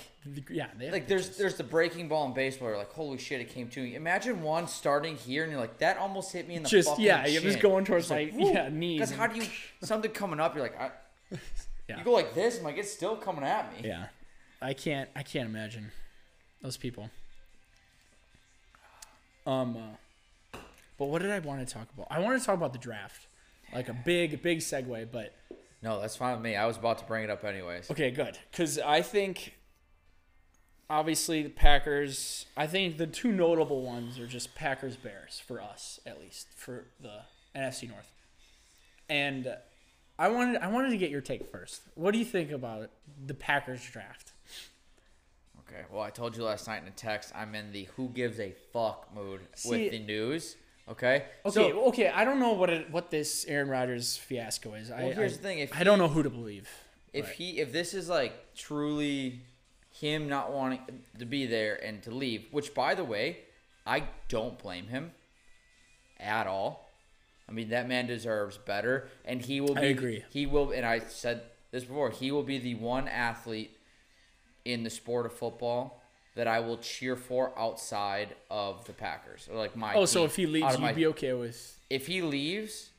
yeah, 0.49 0.67
they 0.79 0.85
have 0.85 0.93
like 0.93 1.07
there's 1.07 1.25
pitches. 1.25 1.37
there's 1.37 1.55
the 1.57 1.63
breaking 1.63 2.07
ball 2.07 2.25
in 2.25 2.33
baseball. 2.33 2.69
You're 2.69 2.77
like, 2.79 2.91
holy 2.91 3.19
shit, 3.19 3.39
it 3.39 3.49
came 3.49 3.67
to 3.69 3.81
me. 3.83 3.93
Imagine 3.95 4.41
one 4.41 4.67
starting 4.67 5.15
here, 5.15 5.43
and 5.43 5.51
you're 5.51 5.61
like, 5.61 5.77
that 5.77 5.97
almost 5.99 6.33
hit 6.33 6.47
me 6.47 6.55
in 6.55 6.63
the 6.63 6.69
just 6.69 6.97
yeah, 6.99 7.23
it 7.27 7.43
was 7.43 7.53
chin. 7.53 7.61
going 7.61 7.85
towards 7.85 8.05
It's 8.05 8.11
like, 8.11 8.33
yeah 8.35 8.69
knees. 8.69 8.99
Because 8.99 9.15
how 9.15 9.27
do 9.27 9.39
you 9.39 9.47
something 9.83 10.09
coming 10.11 10.39
up? 10.39 10.55
You're 10.55 10.63
like, 10.63 10.81
I, 10.81 10.89
Yeah. 11.87 11.99
you 11.99 12.03
go 12.03 12.11
like 12.13 12.33
this. 12.33 12.57
I'm 12.57 12.63
like, 12.63 12.77
it's 12.77 12.91
still 12.91 13.15
coming 13.15 13.43
at 13.43 13.71
me. 13.79 13.87
Yeah, 13.87 14.07
I 14.61 14.73
can't. 14.73 15.07
I 15.15 15.21
can't 15.23 15.47
imagine 15.47 15.91
those 16.63 16.77
people. 16.77 17.09
Um, 19.45 19.77
uh, 19.77 19.79
but 20.97 21.05
what 21.05 21.21
did 21.21 21.31
I 21.31 21.39
want 21.39 21.65
to 21.67 21.73
talk 21.73 21.87
about? 21.93 22.07
I 22.09 22.19
want 22.19 22.39
to 22.39 22.45
talk 22.45 22.55
about 22.55 22.73
the 22.73 22.79
draft, 22.79 23.27
like 23.73 23.89
a 23.89 23.93
big, 23.93 24.41
big 24.41 24.59
segue. 24.59 25.11
But 25.11 25.33
No, 25.81 25.99
that's 26.01 26.15
fine 26.15 26.33
with 26.33 26.41
me. 26.43 26.55
I 26.55 26.65
was 26.65 26.77
about 26.77 26.97
to 26.99 27.05
bring 27.05 27.23
it 27.23 27.29
up 27.29 27.43
anyways. 27.43 27.89
okay, 27.91 28.11
good, 28.11 28.37
because 28.51 28.79
I 28.79 29.01
think 29.01 29.53
obviously 30.89 31.43
the 31.43 31.49
Packers. 31.49 32.45
I 32.55 32.67
think 32.67 32.97
the 32.97 33.07
two 33.07 33.31
notable 33.31 33.81
ones 33.83 34.19
are 34.19 34.27
just 34.27 34.55
Packers 34.55 34.95
Bears 34.95 35.41
for 35.45 35.61
us, 35.61 35.99
at 36.05 36.19
least 36.19 36.47
for 36.55 36.85
the 36.99 37.21
NFC 37.55 37.89
North. 37.89 38.11
And 39.09 39.55
I 40.19 40.29
wanted 40.29 40.61
I 40.61 40.67
wanted 40.67 40.89
to 40.89 40.97
get 40.97 41.09
your 41.11 41.21
take 41.21 41.51
first. 41.51 41.81
What 41.95 42.11
do 42.11 42.19
you 42.19 42.25
think 42.25 42.51
about 42.51 42.89
the 43.25 43.33
Packers 43.33 43.85
draft? 43.89 44.31
Okay. 45.69 45.83
Well, 45.91 46.01
I 46.01 46.09
told 46.09 46.35
you 46.37 46.43
last 46.43 46.67
night 46.67 46.81
in 46.81 46.87
a 46.87 46.91
text. 46.91 47.33
I'm 47.35 47.53
in 47.53 47.71
the 47.73 47.87
who 47.97 48.07
gives 48.09 48.39
a 48.39 48.53
fuck 48.71 49.13
mood 49.13 49.41
See- 49.55 49.69
with 49.69 49.91
the 49.91 49.99
news. 49.99 50.55
Okay. 50.89 51.25
Okay, 51.45 51.53
So, 51.53 51.87
okay. 51.87 52.07
I 52.09 52.23
don't 52.23 52.39
know 52.39 52.53
what 52.53 52.69
it, 52.69 52.89
what 52.91 53.11
this 53.11 53.45
Aaron 53.45 53.69
Rodgers 53.69 54.15
fiasco 54.17 54.73
is. 54.73 54.89
I, 54.89 55.03
Well, 55.03 55.11
here's 55.13 55.33
I, 55.33 55.37
the 55.37 55.43
thing, 55.43 55.59
if 55.59 55.75
I 55.75 55.83
don't 55.83 55.99
know 55.99 56.07
who 56.07 56.23
to 56.23 56.29
believe. 56.29 56.69
if 57.13 57.25
but- 57.25 57.35
he 57.35 57.59
if 57.59 57.71
this 57.71 57.93
is 57.93 58.07
like 58.09 58.55
truly 58.55 59.41
him 59.91 60.29
not 60.29 60.51
wanting 60.53 60.79
to 61.19 61.25
be 61.25 61.45
there 61.45 61.75
and 61.83 62.01
to 62.03 62.11
leave, 62.11 62.45
which 62.51 62.73
by 62.73 62.95
the 62.95 63.03
way, 63.03 63.39
I 63.85 64.03
don't 64.29 64.57
blame 64.59 64.87
him 64.87 65.11
at 66.19 66.47
all. 66.47 66.89
I 67.49 67.53
mean, 67.53 67.69
that 67.69 67.87
man 67.87 68.07
deserves 68.07 68.57
better, 68.57 69.07
and 69.23 69.41
he 69.41 69.61
will 69.61 69.75
Be, 69.75 69.81
I 69.81 69.85
agree. 69.85 70.23
He 70.29 70.45
will, 70.45 70.71
and 70.71 70.85
I 70.85 70.99
said 70.99 71.43
this 71.71 71.85
before. 71.85 72.11
He 72.11 72.31
will 72.31 72.43
be 72.43 72.59
the 72.59 72.75
one 72.75 73.07
athlete 73.07 73.71
in 74.65 74.83
the 74.83 74.89
sport 74.89 75.25
of 75.25 75.33
football 75.33 76.01
that 76.37 76.47
I 76.47 76.59
will 76.61 76.77
cheer 76.77 77.15
for 77.15 77.51
outside 77.57 78.35
of 78.49 78.85
the 78.85 78.93
Packers 78.93 79.49
or 79.51 79.57
like 79.57 79.75
my. 79.75 79.93
oh, 79.95 80.05
so 80.05 80.23
if 80.23 80.35
he 80.35 80.45
leaves, 80.45 80.77
you'd 80.79 80.95
be 80.95 81.07
okay 81.07 81.33
with? 81.33 81.77
if 81.89 82.07
he 82.07 82.21
leaves, 82.21 82.89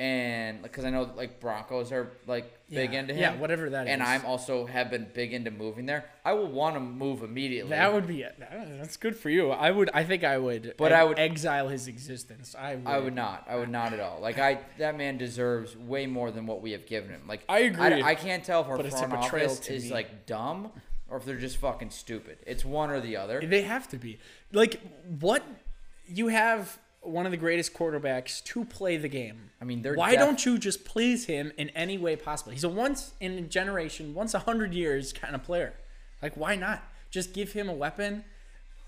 and 0.00 0.62
because 0.62 0.84
I 0.84 0.90
know 0.90 1.10
like 1.16 1.40
Broncos 1.40 1.90
are 1.92 2.12
like 2.26 2.52
big 2.70 2.94
into 2.94 3.14
him, 3.14 3.20
yeah, 3.20 3.36
whatever 3.36 3.70
that 3.70 3.86
and 3.86 4.02
is. 4.02 4.08
I'm 4.08 4.24
also 4.26 4.66
have 4.66 4.90
been 4.90 5.06
big 5.14 5.32
into 5.32 5.50
moving 5.50 5.86
there. 5.86 6.06
I 6.24 6.32
will 6.34 6.46
want 6.46 6.74
to 6.76 6.80
move 6.80 7.22
immediately. 7.22 7.70
That 7.70 7.92
would 7.92 8.06
be 8.06 8.22
that- 8.22 8.38
that's 8.78 8.96
good 8.96 9.16
for 9.16 9.30
you. 9.30 9.50
I 9.50 9.70
would. 9.70 9.90
I 9.94 10.04
think 10.04 10.24
I 10.24 10.38
would. 10.38 10.74
But 10.76 10.92
ex- 10.92 11.00
I 11.00 11.04
would- 11.04 11.18
exile 11.18 11.68
his 11.68 11.88
existence. 11.88 12.54
I 12.58 12.74
would. 12.76 12.86
I 12.86 12.98
would 12.98 13.14
not. 13.14 13.46
I 13.48 13.56
would 13.56 13.70
not 13.70 13.92
at 13.92 14.00
all. 14.00 14.20
Like 14.20 14.38
I, 14.38 14.58
that 14.78 14.96
man 14.96 15.18
deserves 15.18 15.76
way 15.76 16.06
more 16.06 16.30
than 16.30 16.46
what 16.46 16.62
we 16.62 16.72
have 16.72 16.86
given 16.86 17.10
him. 17.10 17.22
Like 17.28 17.44
I 17.48 17.60
agree. 17.60 18.02
I, 18.02 18.14
can't 18.14 18.44
tell 18.44 18.62
if 18.62 18.68
our 18.68 18.76
But 18.76 18.86
it's 18.86 19.00
a 19.00 19.06
front 19.08 19.24
office 19.24 19.68
is 19.68 19.84
me. 19.84 19.90
like 19.92 20.26
dumb 20.26 20.70
or 21.08 21.16
if 21.18 21.24
they're 21.24 21.36
just 21.36 21.56
fucking 21.56 21.90
stupid. 21.90 22.38
It's 22.46 22.64
one 22.64 22.90
or 22.90 23.00
the 23.00 23.16
other. 23.16 23.40
They 23.40 23.62
have 23.62 23.88
to 23.88 23.96
be. 23.96 24.18
Like 24.52 24.80
what? 25.20 25.42
You 26.06 26.28
have 26.28 26.78
one 27.00 27.26
of 27.26 27.30
the 27.32 27.36
greatest 27.38 27.74
quarterbacks 27.74 28.42
to 28.44 28.64
play 28.64 28.96
the 28.96 29.08
game. 29.08 29.50
I 29.60 29.64
mean, 29.64 29.82
they're 29.82 29.94
Why 29.94 30.10
def- 30.12 30.20
don't 30.20 30.44
you 30.44 30.58
just 30.58 30.84
please 30.84 31.26
him 31.26 31.52
in 31.56 31.68
any 31.70 31.96
way 31.98 32.16
possible? 32.16 32.52
He's 32.52 32.64
a 32.64 32.68
once 32.68 33.12
in 33.20 33.32
a 33.32 33.40
generation, 33.42 34.14
once 34.14 34.34
a 34.34 34.40
hundred 34.40 34.74
years 34.74 35.12
kind 35.12 35.34
of 35.34 35.42
player. 35.44 35.74
Like 36.22 36.36
why 36.36 36.56
not? 36.56 36.82
Just 37.10 37.32
give 37.32 37.52
him 37.52 37.68
a 37.68 37.72
weapon. 37.74 38.24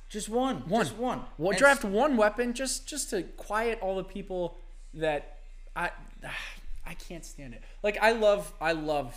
just 0.08 0.28
one, 0.28 0.68
One. 0.68 0.84
just 0.84 0.96
one. 0.96 1.22
And 1.38 1.56
draft 1.56 1.84
one 1.84 2.16
weapon 2.16 2.52
just 2.52 2.86
just 2.88 3.10
to 3.10 3.22
quiet 3.22 3.78
all 3.80 3.96
the 3.96 4.04
people 4.04 4.58
that 4.94 5.38
I 5.76 5.90
I 6.86 6.94
can't 6.94 7.24
stand 7.24 7.54
it. 7.54 7.62
Like 7.82 7.98
I 8.02 8.12
love 8.12 8.52
I 8.60 8.72
love 8.72 9.14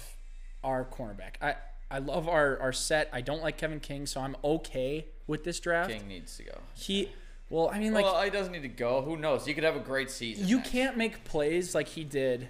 our 0.63 0.85
cornerback. 0.85 1.35
I 1.41 1.55
I 1.93 1.99
love 1.99 2.27
our 2.27 2.59
our 2.59 2.73
set. 2.73 3.09
I 3.13 3.21
don't 3.21 3.41
like 3.43 3.57
Kevin 3.57 3.79
King, 3.79 4.05
so 4.07 4.19
I'm 4.19 4.35
okay 4.43 5.05
with 5.27 5.43
this 5.43 5.59
draft. 5.59 5.91
King 5.91 6.07
needs 6.07 6.35
to 6.37 6.43
go. 6.43 6.59
He 6.73 7.09
well, 7.49 7.69
I 7.71 7.77
mean 7.79 7.93
like 7.93 8.03
well, 8.03 8.21
he 8.23 8.29
doesn't 8.31 8.51
need 8.51 8.63
to 8.63 8.67
go. 8.67 9.01
Who 9.03 9.15
knows? 9.15 9.45
He 9.45 9.53
could 9.53 9.63
have 9.63 9.75
a 9.75 9.79
great 9.79 10.09
season. 10.09 10.47
you 10.47 10.57
next. 10.57 10.71
can't 10.71 10.97
make 10.97 11.23
plays 11.23 11.75
like 11.75 11.87
he 11.89 12.03
did 12.03 12.49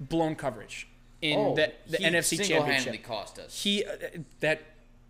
blown 0.00 0.36
coverage 0.36 0.86
in 1.20 1.38
Oh, 1.38 1.54
the 1.56 1.72
the 1.88 1.96
he 1.98 2.04
NFC 2.04 2.36
single-handedly 2.36 2.98
championship. 2.98 3.04
cost 3.04 3.38
us. 3.40 3.62
He 3.62 3.84
uh, 3.84 3.96
that 4.40 4.62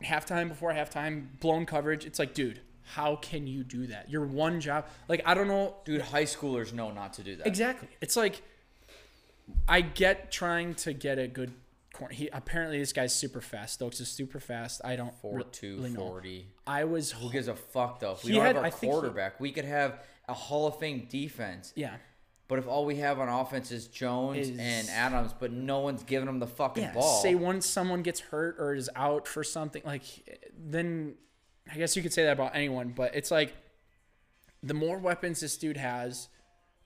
halftime 0.03 0.49
before 0.49 0.73
halftime 0.73 1.27
blown 1.41 1.67
coverage. 1.67 2.05
It's 2.07 2.19
like, 2.19 2.35
dude, 2.35 2.61
how 2.85 3.17
can 3.17 3.47
you 3.47 3.65
do 3.65 3.87
that? 3.89 4.11
Your 4.11 4.25
one 4.25 4.61
job. 4.61 4.87
Like 5.09 5.23
I 5.27 5.35
don't 5.35 5.49
know 5.49 5.75
Dude, 5.85 6.01
high 6.01 6.25
schoolers 6.25 6.73
know 6.73 6.91
not 6.91 7.13
to 7.15 7.23
do 7.23 7.37
that. 7.37 7.47
exactly. 7.47 7.89
It's 8.01 8.17
like 8.17 8.41
I 9.69 9.81
get 9.83 10.31
trying 10.33 10.75
to 10.77 10.93
get 10.93 11.19
a 11.19 11.27
good 11.29 11.53
corner. 11.93 12.15
He 12.15 12.29
apparently 12.33 12.79
this 12.79 12.93
guy's 12.93 13.15
super 13.15 13.41
fast. 13.41 13.75
Stokes 13.75 14.01
is 14.01 14.09
super 14.09 14.41
fast. 14.41 14.81
I 14.85 14.97
don't 14.97 15.15
Four 15.21 15.43
two 15.43 15.77
really 15.77 15.91
know. 15.91 16.21
I 16.67 16.85
was 16.85 17.13
Who 17.13 17.31
gives 17.31 17.49
a 17.49 17.55
fuck 17.55 18.01
though? 18.01 18.13
If 18.13 18.25
we 18.25 18.33
don't 18.33 18.45
had- 18.45 18.57
have 18.57 18.65
I 18.65 18.69
our 18.69 18.71
think 18.73 18.81
he- 18.93 18.99
quarterback, 18.99 19.41
we 19.41 19.53
could 19.53 19.65
have 19.65 20.01
a 20.29 20.35
Hall 20.35 20.67
of 20.67 20.79
Fame 20.79 21.07
defense. 21.11 21.73
yeah. 21.77 21.97
But 22.49 22.59
if 22.59 22.67
all 22.67 22.85
we 22.85 22.97
have 22.97 23.19
on 23.19 23.29
offense 23.31 23.71
is 23.73 23.87
Jones 23.87 24.49
Is- 24.51 24.59
and 24.59 24.89
Adams, 24.91 25.33
but 25.39 25.53
no 25.53 25.79
one's 25.81 26.03
giving 26.03 26.27
them 26.27 26.39
the 26.39 26.47
fucking 26.47 26.83
Yeah, 26.83 26.93
ball, 26.93 27.23
say 27.23 27.35
once 27.35 27.67
someone 27.67 28.03
gets 28.03 28.21
hurt 28.21 28.57
or 28.59 28.75
is 28.75 28.91
out 28.95 29.27
for 29.27 29.43
something, 29.43 29.83
like 29.87 30.03
then 30.55 31.15
I 31.73 31.77
guess 31.77 31.97
you 31.97 32.03
could 32.03 32.13
say 32.13 32.25
that 32.25 32.33
about 32.33 32.55
anyone, 32.55 32.91
but 32.91 33.15
it's 33.15 33.31
like 33.31 33.55
the 34.63 34.75
more 34.75 34.99
weapons 34.99 35.41
this 35.41 35.57
dude 35.57 35.77
has, 35.79 36.29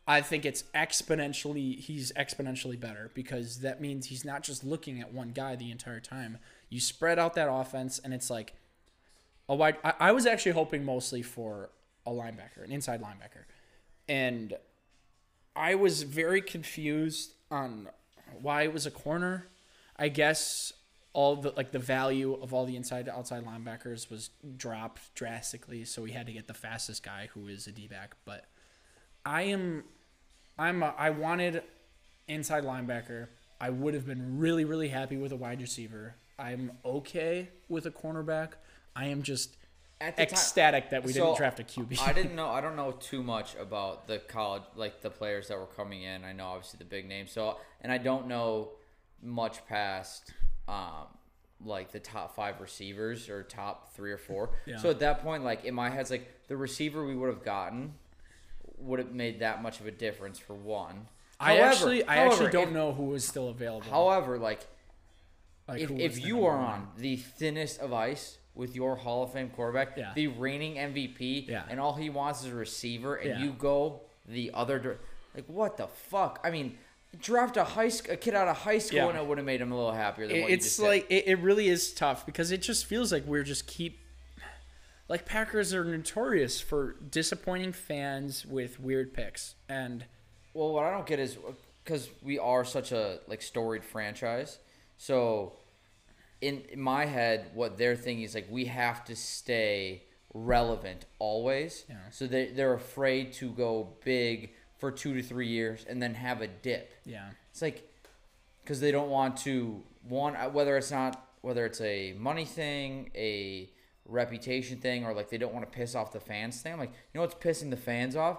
I 0.06 0.20
think 0.20 0.44
it's 0.44 0.62
exponentially 0.74 1.78
he's 1.78 2.12
exponentially 2.12 2.78
better 2.78 3.10
because 3.14 3.60
that 3.60 3.80
means 3.80 4.06
he's 4.06 4.24
not 4.24 4.42
just 4.42 4.62
looking 4.62 5.00
at 5.00 5.12
one 5.12 5.30
guy 5.30 5.56
the 5.56 5.70
entire 5.70 6.00
time. 6.00 6.38
You 6.68 6.80
spread 6.80 7.18
out 7.18 7.34
that 7.34 7.50
offense 7.50 7.98
and 7.98 8.14
it's 8.14 8.30
like 8.30 8.54
a 9.48 9.54
wide 9.54 9.76
I, 9.82 9.94
I 9.98 10.12
was 10.12 10.26
actually 10.26 10.52
hoping 10.52 10.84
mostly 10.84 11.22
for 11.22 11.70
a 12.06 12.10
linebacker, 12.10 12.64
an 12.64 12.70
inside 12.70 13.02
linebacker. 13.02 13.44
And 14.08 14.54
I 15.56 15.74
was 15.74 16.04
very 16.04 16.40
confused 16.40 17.32
on 17.50 17.88
why 18.40 18.62
it 18.62 18.72
was 18.72 18.86
a 18.86 18.90
corner. 18.90 19.48
I 19.96 20.08
guess 20.08 20.72
all 21.12 21.34
the 21.34 21.52
like 21.56 21.72
the 21.72 21.78
value 21.78 22.34
of 22.34 22.52
all 22.52 22.66
the 22.66 22.76
inside 22.76 23.06
to 23.06 23.12
outside 23.12 23.44
linebackers 23.44 24.10
was 24.10 24.30
dropped 24.56 25.14
drastically, 25.14 25.84
so 25.84 26.02
we 26.02 26.12
had 26.12 26.26
to 26.26 26.32
get 26.32 26.46
the 26.46 26.54
fastest 26.54 27.02
guy 27.02 27.28
who 27.32 27.48
is 27.48 27.66
a 27.66 27.72
D 27.72 27.88
back. 27.88 28.14
But 28.24 28.44
I 29.24 29.42
am, 29.42 29.84
I'm 30.58 30.82
a, 30.82 30.94
I 30.96 31.10
wanted 31.10 31.62
inside 32.28 32.64
linebacker. 32.64 33.28
I 33.60 33.70
would 33.70 33.94
have 33.94 34.06
been 34.06 34.38
really 34.38 34.64
really 34.64 34.88
happy 34.88 35.16
with 35.16 35.32
a 35.32 35.36
wide 35.36 35.60
receiver. 35.60 36.14
I'm 36.38 36.72
okay 36.84 37.48
with 37.68 37.86
a 37.86 37.90
cornerback. 37.90 38.50
I 38.94 39.06
am 39.06 39.22
just 39.22 39.56
At 40.00 40.16
the 40.16 40.24
time- 40.26 40.32
ecstatic 40.32 40.90
that 40.90 41.04
we 41.04 41.12
So, 41.12 41.24
didn't 41.26 41.36
draft 41.38 41.60
a 41.60 41.64
QB. 41.64 42.00
I 42.00 42.12
didn't 42.12 42.34
know. 42.40 42.48
I 42.48 42.60
don't 42.60 42.76
know 42.76 42.92
too 42.92 43.22
much 43.22 43.54
about 43.56 44.06
the 44.06 44.18
college, 44.18 44.62
like 44.74 45.00
the 45.00 45.10
players 45.10 45.48
that 45.48 45.58
were 45.58 45.66
coming 45.66 46.02
in. 46.02 46.24
I 46.24 46.32
know 46.32 46.46
obviously 46.48 46.78
the 46.78 46.84
big 46.84 47.08
names. 47.08 47.32
So, 47.32 47.58
and 47.80 47.90
I 47.90 47.98
don't 47.98 48.26
know 48.28 48.70
much 49.22 49.66
past 49.66 50.32
um, 50.68 51.06
like 51.64 51.90
the 51.92 52.00
top 52.00 52.34
five 52.36 52.60
receivers 52.60 53.30
or 53.30 53.42
top 53.42 53.94
three 53.94 54.12
or 54.12 54.18
four. 54.18 54.50
Yeah. 54.66 54.76
So 54.78 54.90
at 54.90 54.98
that 55.00 55.22
point, 55.22 55.42
like 55.44 55.64
in 55.64 55.74
my 55.74 55.88
head, 55.88 56.00
it's 56.02 56.10
like 56.10 56.28
the 56.48 56.56
receiver 56.56 57.06
we 57.06 57.14
would 57.16 57.28
have 57.28 57.42
gotten 57.44 57.94
would 58.78 58.98
have 58.98 59.12
made 59.12 59.40
that 59.40 59.62
much 59.62 59.80
of 59.80 59.86
a 59.86 59.90
difference 59.90 60.38
for 60.38 60.54
one. 60.54 61.08
I 61.38 61.56
However- 61.56 61.64
actually, 61.70 62.04
I 62.04 62.16
however, 62.16 62.32
actually 62.32 62.50
don't 62.52 62.68
if- 62.68 62.74
know 62.74 62.92
who 62.92 63.04
was 63.04 63.24
still 63.26 63.48
available. 63.48 63.90
However, 63.90 64.38
like 64.38 64.66
Like, 65.68 65.80
if, 65.80 65.90
if 65.90 66.24
you 66.24 66.46
are 66.46 66.56
one. 66.56 66.64
on 66.66 66.88
the 66.96 67.16
thinnest 67.16 67.80
of 67.80 67.92
ice 67.92 68.38
with 68.54 68.74
your 68.76 68.96
Hall 68.96 69.24
of 69.24 69.32
Fame 69.32 69.50
quarterback, 69.50 69.96
Yeah. 69.96 70.12
the 70.14 70.28
reigning 70.28 70.78
MVP, 70.78 71.46
Yeah. 71.48 71.64
and 71.68 71.80
all 71.80 71.94
he 71.94 72.08
wants 72.08 72.44
is 72.44 72.52
a 72.52 72.54
receiver, 72.54 73.16
and 73.16 73.30
Yeah. 73.40 73.44
you 73.44 73.52
go 73.52 74.02
the 74.26 74.50
other 74.54 74.78
dir- 74.78 74.98
like 75.34 75.44
what 75.46 75.76
the 75.76 75.88
fuck? 75.88 76.40
I 76.44 76.50
mean, 76.50 76.78
draft 77.20 77.56
a 77.56 77.64
high 77.64 77.88
sc- 77.88 78.08
a 78.10 78.16
kid 78.16 78.34
out 78.34 78.46
of 78.48 78.56
high 78.58 78.78
school, 78.78 79.08
and 79.08 79.18
it 79.18 79.26
would 79.26 79.38
have 79.38 79.44
made 79.46 79.60
him 79.60 79.72
a 79.72 79.76
little 79.76 79.92
happier 79.92 80.26
than 80.28 80.36
It- 80.36 80.40
what 80.42 80.50
you 80.50 80.56
it's 80.56 80.78
like 80.78 81.06
it, 81.10 81.26
it 81.26 81.38
really 81.40 81.68
is 81.68 81.92
tough 81.92 82.24
because 82.26 82.50
it 82.52 82.58
just 82.62 82.86
feels 82.86 83.10
like 83.12 83.24
we're 83.26 83.42
just 83.42 83.66
keep 83.66 84.00
like 85.08 85.24
Packers 85.24 85.72
are 85.74 85.84
notorious 85.84 86.60
for 86.60 86.96
disappointing 87.10 87.72
fans 87.72 88.44
with 88.46 88.80
weird 88.80 89.14
picks 89.14 89.54
and. 89.68 90.04
Well, 90.54 90.72
what 90.72 90.84
I 90.84 90.90
don't 90.90 91.06
get 91.06 91.18
is 91.18 91.36
because 91.84 92.08
we 92.22 92.38
are 92.38 92.64
such 92.64 92.90
a 92.90 93.18
like 93.28 93.42
storied 93.42 93.84
franchise, 93.84 94.58
so 94.96 95.52
in, 96.40 96.62
in 96.70 96.80
my 96.80 97.06
head, 97.06 97.50
what 97.54 97.78
they're 97.78 97.96
thinking 97.96 98.24
is 98.24 98.34
like 98.34 98.46
we 98.50 98.66
have 98.66 99.04
to 99.04 99.16
stay 99.16 100.02
relevant 100.32 101.06
always. 101.18 101.84
Yeah. 101.88 101.96
So 102.10 102.26
they 102.26 102.48
they're 102.48 102.74
afraid 102.74 103.32
to 103.34 103.50
go 103.50 103.96
big 104.04 104.50
for 104.78 104.90
two 104.90 105.14
to 105.14 105.22
three 105.22 105.48
years 105.48 105.84
and 105.88 106.02
then 106.02 106.14
have 106.14 106.42
a 106.42 106.46
dip. 106.46 106.92
yeah 107.04 107.30
It's 107.50 107.62
like 107.62 107.88
because 108.62 108.80
they 108.80 108.90
don't 108.90 109.08
want 109.08 109.36
to 109.38 109.82
one 110.08 110.34
whether 110.52 110.76
it's 110.76 110.90
not 110.90 111.22
whether 111.40 111.64
it's 111.64 111.80
a 111.80 112.14
money 112.18 112.44
thing, 112.44 113.10
a 113.14 113.70
reputation 114.08 114.78
thing, 114.78 115.04
or 115.04 115.14
like 115.14 115.30
they 115.30 115.38
don't 115.38 115.52
want 115.52 115.70
to 115.70 115.76
piss 115.76 115.94
off 115.94 116.12
the 116.12 116.20
fans 116.20 116.60
thing. 116.60 116.72
I'm 116.72 116.78
like, 116.78 116.90
you 116.90 117.18
know 117.18 117.20
what's 117.22 117.34
pissing 117.34 117.70
the 117.70 117.76
fans 117.76 118.16
off? 118.16 118.38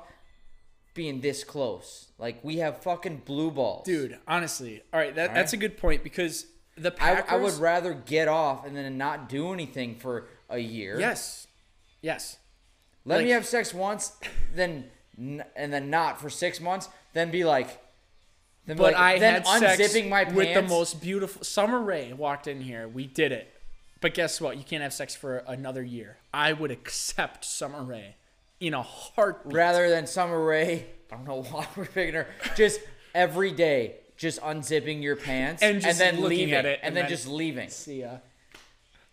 Being 0.93 1.22
this 1.22 1.43
close. 1.43 2.07
Like 2.18 2.43
we 2.43 2.57
have 2.57 2.82
fucking 2.82 3.24
blue 3.26 3.51
balls, 3.51 3.86
dude 3.86 4.18
honestly 4.28 4.82
all 4.91 4.99
right 4.99 5.13
that, 5.15 5.30
All 5.30 5.36
that's 5.36 5.53
a 5.53 5.57
good 5.57 5.78
point 5.78 6.03
because 6.03 6.45
the 6.76 6.93
I, 6.93 7.15
Packers 7.15 7.32
I 7.32 7.36
would 7.38 7.53
rather 7.55 7.93
get 7.93 8.28
off 8.28 8.65
and 8.65 8.76
then 8.76 8.97
not 8.97 9.30
do 9.30 9.53
anything 9.53 9.95
for 9.95 10.28
a 10.49 10.59
year. 10.59 10.99
yes 10.99 11.47
yes 12.01 12.38
Let 13.05 13.24
me 13.24 13.30
have 13.32 13.45
sex 13.45 13.74
once, 13.74 14.13
then 14.53 14.86
and 15.18 15.74
then 15.74 15.89
not 15.89 16.22
for 16.22 16.30
six 16.30 16.61
months. 16.61 16.89
Then 17.13 17.32
be 17.32 17.43
like, 17.43 17.82
then 18.65 18.78
but 18.78 18.93
like, 18.93 18.95
I 18.95 19.20
then 19.20 19.41
had 19.41 19.78
sex 19.78 19.95
my 20.05 20.26
pants 20.26 20.38
with 20.38 20.53
the 20.53 20.61
most 20.61 21.01
beautiful 21.01 21.43
Summer 21.43 21.82
Rae 21.82 22.13
walked 22.13 22.47
in 22.47 22.61
here 22.61 22.88
we 22.88 23.07
did 23.07 23.32
it 23.32 23.51
but 24.01 24.13
guess 24.13 24.39
what 24.39 24.57
you 24.57 24.63
can't 24.63 24.83
have 24.83 24.93
sex 24.93 25.15
for 25.15 25.37
another 25.47 25.83
year 25.83 26.17
I 26.33 26.53
would 26.53 26.71
accept 26.71 27.45
Summer 27.45 27.83
Rae 27.83 28.15
in 28.59 28.73
a 28.73 28.81
heartbeat 28.81 29.53
rather 29.53 29.89
than 29.89 30.07
Summer 30.07 30.43
Rae. 30.43 30.85
I 31.11 31.15
don't 31.15 31.27
know 31.27 31.43
why 31.43 31.67
we're 31.75 31.85
picking 31.85 32.15
her. 32.15 32.27
Just 32.55 32.79
every 33.13 33.51
day, 33.51 33.95
just 34.17 34.41
unzipping 34.41 35.01
your 35.01 35.15
pants 35.15 35.61
And 35.61 35.81
just 35.81 35.99
then 35.99 36.15
looking 36.19 36.39
leaving 36.39 36.53
at 36.53 36.65
it 36.65 36.79
and, 36.81 36.89
and 36.89 36.95
then, 36.97 37.03
then- 37.03 37.09
just 37.09 37.27
leaving. 37.27 37.69
see 37.69 38.01
ya 38.01 38.17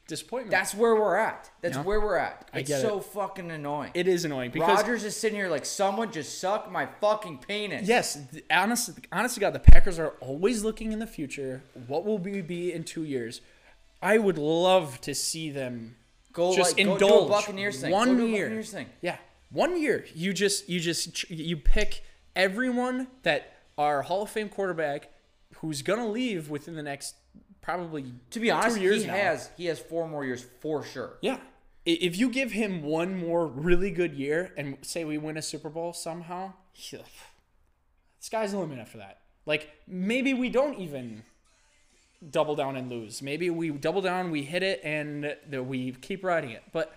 disappointment 0.07 0.51
That's 0.51 0.75
where 0.75 0.95
we're 0.95 1.17
at. 1.17 1.51
That's 1.61 1.79
where 1.79 2.01
we're 2.01 2.17
at. 2.17 2.49
It's 2.53 2.71
so 2.71 3.01
fucking 3.01 3.51
annoying. 3.51 3.91
it 3.95 4.07
is 4.07 4.25
annoying 4.25 4.51
because 4.51 4.77
Rodgers 4.77 5.05
is 5.05 5.17
sitting 5.17 5.37
here 5.39 5.49
like 5.49 5.65
someone 5.65 6.13
just 6.13 6.41
sucked 6.41 6.71
my 6.71 6.87
fucking 7.01 7.39
penis. 7.39 7.89
Yes, 7.89 8.19
honestly, 8.51 8.95
honest 9.11 9.41
God, 9.41 9.55
the 9.55 9.61
Packers 9.61 9.99
are 9.99 10.11
always 10.21 10.63
looking 10.63 10.93
in 10.93 10.99
the 10.99 11.07
future. 11.07 11.63
What 11.87 12.05
will 12.05 12.19
we 12.19 12.43
be 12.43 12.73
in 12.73 12.85
two 12.85 13.05
years? 13.05 13.41
I 14.05 14.19
would 14.19 14.39
love 14.39 15.01
to 15.03 15.15
see 15.15 15.51
them 15.51 15.97
Go 16.33 16.55
just 16.55 16.77
like, 16.77 16.85
go 16.87 16.93
indulge 16.95 17.27
a 17.27 17.29
Buccaneers 17.31 17.81
thing. 17.81 17.91
one 17.91 18.19
Go 18.19 18.25
year. 18.27 18.45
Buccaneers 18.47 18.71
thing. 18.71 18.87
Yeah, 19.01 19.17
one 19.51 19.81
year. 19.81 20.05
You 20.15 20.33
just, 20.33 20.69
you 20.69 20.79
just, 20.81 21.31
you 21.31 21.57
pick 21.57 22.05
everyone 22.37 23.07
that 23.23 23.55
are 23.79 24.03
Hall 24.03 24.23
of 24.23 24.31
Fame 24.31 24.49
quarterback 24.49 25.11
who's 25.59 25.83
gonna 25.83 26.07
leave 26.09 26.51
within 26.51 26.75
the 26.75 26.83
next 26.83 27.15
probably 27.63 28.05
To 28.31 28.41
be 28.41 28.51
honest, 28.51 28.79
years 28.79 29.03
he 29.03 29.07
now. 29.07 29.15
has 29.15 29.51
he 29.57 29.67
has 29.67 29.79
four 29.79 30.07
more 30.09 30.25
years 30.25 30.45
for 30.61 30.85
sure. 30.85 31.15
Yeah. 31.23 31.39
If 31.87 32.17
you 32.19 32.31
give 32.31 32.53
him 32.53 32.83
one 32.83 33.17
more 33.17 33.47
really 33.47 33.91
good 33.91 34.15
year 34.15 34.53
and 34.57 34.79
say 34.83 35.05
we 35.05 35.19
win 35.19 35.37
a 35.37 35.43
Super 35.43 35.69
Bowl 35.71 35.93
somehow, 35.93 36.55
sky's 38.21 38.53
the 38.53 38.59
limit 38.59 38.79
after 38.79 38.99
that. 38.99 39.21
Like 39.47 39.71
maybe 39.87 40.35
we 40.35 40.49
don't 40.51 40.79
even 40.79 41.23
double 42.31 42.55
down 42.55 42.77
and 42.77 42.91
lose. 42.91 43.23
Maybe 43.23 43.51
we 43.51 43.71
double 43.71 44.01
down, 44.03 44.31
we 44.31 44.43
hit 44.43 44.63
it, 44.63 44.81
and 44.85 45.37
we 45.51 45.93
keep 45.93 46.25
riding 46.25 46.51
it. 46.51 46.63
But 46.73 46.95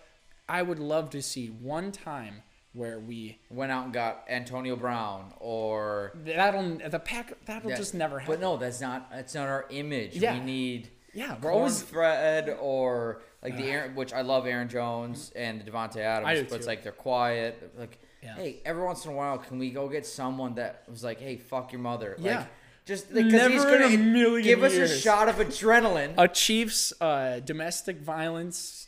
I 0.47 0.61
would 0.61 0.80
love 0.80 1.09
to 1.11 1.21
see 1.21 1.47
one 1.47 1.91
time 1.91 2.43
where 2.73 2.99
we 2.99 3.39
Went 3.49 3.71
out 3.71 3.86
and 3.86 3.93
got 3.93 4.23
Antonio 4.30 4.75
Brown 4.75 5.34
or 5.39 6.11
that'll 6.25 6.78
the 6.89 6.99
pack 6.99 7.34
that'll 7.45 7.71
Yeah, 7.71 7.78
just 7.78 7.95
never 7.95 8.19
happen. 8.19 8.36
But 8.36 8.41
no, 8.41 8.57
that's 8.57 8.80
not 8.80 9.09
that's 9.09 9.34
not 9.34 9.47
our 9.47 9.65
image. 9.69 10.15
Yeah. 10.15 10.34
We 10.34 10.41
need 10.41 10.89
yeah, 11.13 11.36
we're 11.41 11.51
always 11.51 11.82
cornbread 11.82 12.55
or 12.61 13.21
like 13.41 13.57
the 13.57 13.63
Aaron, 13.63 13.95
which 13.95 14.13
I 14.13 14.21
love 14.21 14.45
Aaron 14.45 14.69
Jones 14.69 15.32
and 15.36 15.65
Davante 15.65 15.97
Adams, 15.97 16.49
but 16.49 16.57
it's 16.57 16.67
like 16.67 16.84
they're 16.84 16.91
quiet. 16.91 17.71
Like, 17.78 17.97
Yeah. 18.21 18.36
hey, 18.36 18.61
every 18.65 18.84
once 18.84 19.05
in 19.05 19.11
a 19.11 19.15
while, 19.15 19.38
can 19.39 19.57
we 19.57 19.71
go 19.71 19.88
get 19.89 20.05
someone 20.05 20.55
that 20.55 20.84
was 20.89 21.03
like, 21.03 21.19
hey, 21.19 21.38
fuck 21.38 21.71
your 21.71 21.82
mother? 21.82 22.15
Yeah. 22.19 22.45
Like, 22.88 22.95
just 22.95 23.13
because 23.13 23.47
he's 23.47 23.63
Never 23.63 23.75
in 23.75 23.81
gonna 23.81 23.95
a 23.95 23.97
million 23.97 24.43
give 24.43 24.63
us 24.63 24.73
a 24.73 24.88
shot 24.88 25.27
of 25.27 25.35
adrenaline. 25.35 26.13
a 26.17 26.27
Chiefs 26.27 26.93
uh, 27.01 27.39
domestic 27.41 27.97
violence 27.97 28.88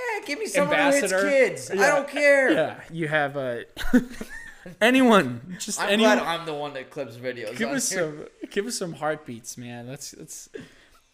yeah, 0.00 0.26
give 0.26 0.38
me 0.38 0.46
someone 0.46 0.78
who 0.78 0.90
hits 0.90 1.12
kids. 1.12 1.70
I 1.70 1.88
don't 1.88 2.08
care. 2.08 2.52
Yeah, 2.52 2.80
you 2.90 3.08
have 3.08 3.36
uh, 3.36 3.58
anyone, 4.80 5.56
just 5.58 5.80
I'm 5.80 5.90
anyone. 5.90 6.18
glad 6.18 6.26
I'm 6.40 6.46
the 6.46 6.54
one 6.54 6.74
that 6.74 6.90
clips 6.90 7.16
videos. 7.16 7.56
give 7.56 7.70
us 7.70 7.90
here. 7.90 8.28
some, 8.42 8.48
give 8.50 8.66
us 8.66 8.76
some 8.78 8.94
heartbeats, 8.94 9.56
man. 9.58 9.86
That's 9.86 10.12
that's 10.12 10.48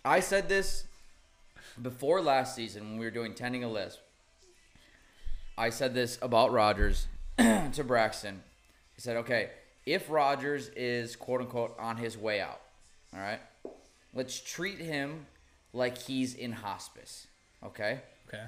I 0.04 0.20
said 0.20 0.48
this 0.48 0.84
before 1.80 2.20
last 2.20 2.54
season 2.54 2.90
when 2.90 2.98
we 2.98 3.04
were 3.04 3.10
doing 3.10 3.34
tending 3.34 3.64
a 3.64 3.68
list. 3.68 4.00
I 5.58 5.70
said 5.70 5.94
this 5.94 6.18
about 6.20 6.52
Rodgers 6.52 7.08
to 7.38 7.84
Braxton. 7.84 8.42
I 8.98 9.00
said, 9.00 9.16
okay, 9.18 9.50
if 9.86 10.10
Rodgers 10.10 10.68
is 10.76 11.16
quote 11.16 11.40
unquote 11.40 11.76
on 11.78 11.96
his 11.96 12.18
way 12.18 12.40
out, 12.40 12.60
all 13.14 13.20
right, 13.20 13.40
let's 14.12 14.40
treat 14.40 14.78
him 14.78 15.26
like 15.72 15.96
he's 15.96 16.34
in 16.34 16.52
hospice. 16.52 17.26
Okay? 17.64 18.00
okay. 18.28 18.44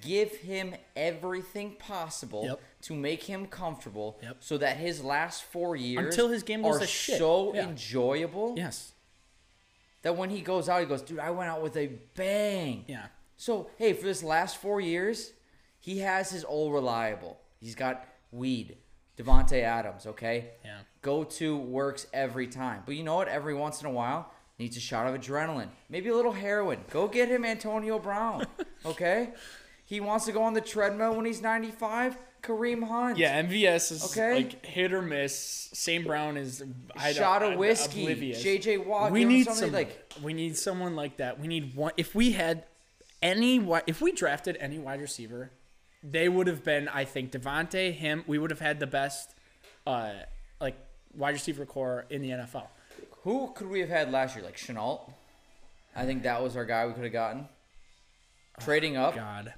Give 0.00 0.30
him 0.36 0.74
everything 0.96 1.76
possible 1.76 2.44
Yep. 2.46 2.60
to 2.82 2.94
make 2.94 3.22
him 3.22 3.46
comfortable 3.46 4.18
Yep. 4.22 4.36
so 4.40 4.58
that 4.58 4.76
his 4.78 5.04
last 5.04 5.44
four 5.44 5.76
years 5.76 6.06
Until 6.06 6.28
his 6.28 6.42
game 6.42 6.64
are 6.64 6.84
so 6.86 7.54
Yeah. 7.54 7.68
enjoyable 7.68 8.54
Yes. 8.56 8.92
that 10.02 10.16
when 10.16 10.30
he 10.30 10.40
goes 10.40 10.68
out, 10.68 10.80
he 10.80 10.86
goes, 10.86 11.02
dude, 11.02 11.18
I 11.20 11.30
went 11.30 11.50
out 11.50 11.62
with 11.62 11.76
a 11.76 11.86
bang. 12.14 12.84
Yeah. 12.88 13.06
So, 13.36 13.70
hey, 13.76 13.92
for 13.92 14.04
this 14.06 14.22
last 14.22 14.56
four 14.56 14.80
years, 14.80 15.32
he 15.80 15.98
has 15.98 16.30
his 16.30 16.44
old 16.44 16.72
reliable. 16.72 17.38
He's 17.60 17.74
got 17.74 18.06
weed, 18.32 18.78
Davante 19.16 19.62
Adams, 19.62 20.06
okay? 20.06 20.50
Yeah. 20.64 20.78
Go 21.02 21.24
to 21.24 21.56
works 21.56 22.06
every 22.12 22.46
time. 22.46 22.82
But 22.86 22.96
you 22.96 23.04
know 23.04 23.16
what? 23.16 23.28
Every 23.28 23.54
once 23.54 23.80
in 23.80 23.86
a 23.86 23.90
while, 23.90 24.30
needs 24.58 24.76
a 24.76 24.80
shot 24.80 25.06
of 25.06 25.20
adrenaline. 25.20 25.68
Maybe 25.88 26.08
a 26.08 26.14
little 26.16 26.32
heroin. 26.32 26.80
Go 26.90 27.06
get 27.08 27.28
him 27.28 27.44
Antonio 27.44 27.98
Brown, 27.98 28.46
okay? 28.86 29.30
he 29.86 30.00
wants 30.00 30.24
to 30.24 30.32
go 30.32 30.42
on 30.42 30.54
the 30.54 30.60
treadmill 30.60 31.14
when 31.14 31.26
he's 31.26 31.42
95. 31.42 32.16
Kareem 32.42 32.86
Hunt. 32.86 33.16
Yeah, 33.16 33.42
MVS 33.42 33.90
is 33.92 34.04
Okay. 34.12 34.34
like 34.34 34.64
hit 34.66 34.92
or 34.92 35.00
miss. 35.00 35.70
St. 35.72 36.06
Brown 36.06 36.36
is 36.36 36.62
I 36.94 37.12
Shot 37.14 37.42
of 37.42 37.56
whiskey. 37.58 38.02
oblivious. 38.02 38.42
J.J. 38.42 38.78
Watt. 38.78 39.12
we 39.12 39.24
need 39.24 39.46
some 39.48 39.72
like 39.72 40.12
we 40.22 40.34
need 40.34 40.54
someone 40.58 40.94
like 40.94 41.16
that. 41.18 41.40
We 41.40 41.46
need 41.48 41.74
one. 41.74 41.92
If 41.96 42.14
we 42.14 42.32
had 42.32 42.64
any, 43.22 43.66
if 43.86 44.02
we 44.02 44.12
drafted 44.12 44.58
any 44.60 44.78
wide 44.78 45.00
receiver, 45.00 45.52
they 46.04 46.28
would 46.28 46.46
have 46.46 46.62
been. 46.62 46.88
I 46.88 47.04
think 47.04 47.32
Davante, 47.32 47.92
him. 47.92 48.22
We 48.26 48.38
would 48.38 48.50
have 48.50 48.60
had 48.60 48.78
the 48.78 48.86
best, 48.86 49.34
uh, 49.86 50.12
like 50.60 50.76
wide 51.16 51.32
receiver 51.32 51.64
core 51.66 52.04
in 52.10 52.20
the 52.22 52.30
NFL. 52.30 52.66
Who 53.22 53.52
could 53.54 53.68
we 53.68 53.80
have 53.80 53.88
had 53.88 54.12
last 54.12 54.36
year? 54.36 54.44
Like 54.44 54.56
Chenault? 54.56 55.12
I 55.96 56.04
think 56.04 56.22
that 56.24 56.42
was 56.42 56.56
our 56.56 56.64
guy 56.64 56.86
we 56.86 56.92
could 56.92 57.04
have 57.04 57.12
gotten. 57.12 57.48
Trading 58.60 58.96
up? 58.96 59.14
God, 59.14 59.54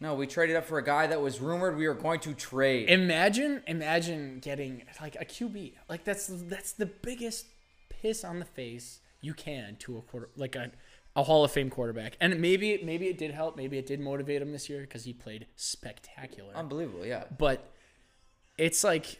No, 0.00 0.14
we 0.14 0.26
traded 0.26 0.56
up 0.56 0.64
for 0.66 0.78
a 0.78 0.84
guy 0.84 1.06
that 1.08 1.20
was 1.20 1.40
rumored 1.40 1.76
we 1.76 1.88
were 1.88 1.94
going 1.94 2.20
to 2.20 2.34
trade. 2.34 2.88
imagine, 2.90 3.62
imagine 3.66 4.38
getting 4.40 4.82
like 5.00 5.16
a 5.18 5.24
QB. 5.24 5.72
Like 5.88 6.04
that's 6.04 6.26
that's 6.28 6.72
the 6.72 6.86
biggest 6.86 7.46
piss 7.88 8.22
on 8.24 8.38
the 8.38 8.44
face 8.44 9.00
you 9.20 9.34
can 9.34 9.76
to 9.80 9.96
a 9.98 10.02
quarter, 10.02 10.28
like 10.36 10.54
a. 10.54 10.70
A 11.16 11.22
Hall 11.22 11.44
of 11.44 11.50
Fame 11.50 11.70
quarterback, 11.70 12.16
and 12.20 12.38
maybe 12.40 12.80
maybe 12.84 13.08
it 13.08 13.18
did 13.18 13.32
help. 13.32 13.56
Maybe 13.56 13.78
it 13.78 13.86
did 13.86 14.00
motivate 14.00 14.42
him 14.42 14.52
this 14.52 14.68
year 14.68 14.82
because 14.82 15.04
he 15.04 15.12
played 15.12 15.46
spectacular. 15.56 16.54
Unbelievable, 16.54 17.06
yeah. 17.06 17.24
but 17.38 17.72
it's 18.58 18.84
like 18.84 19.18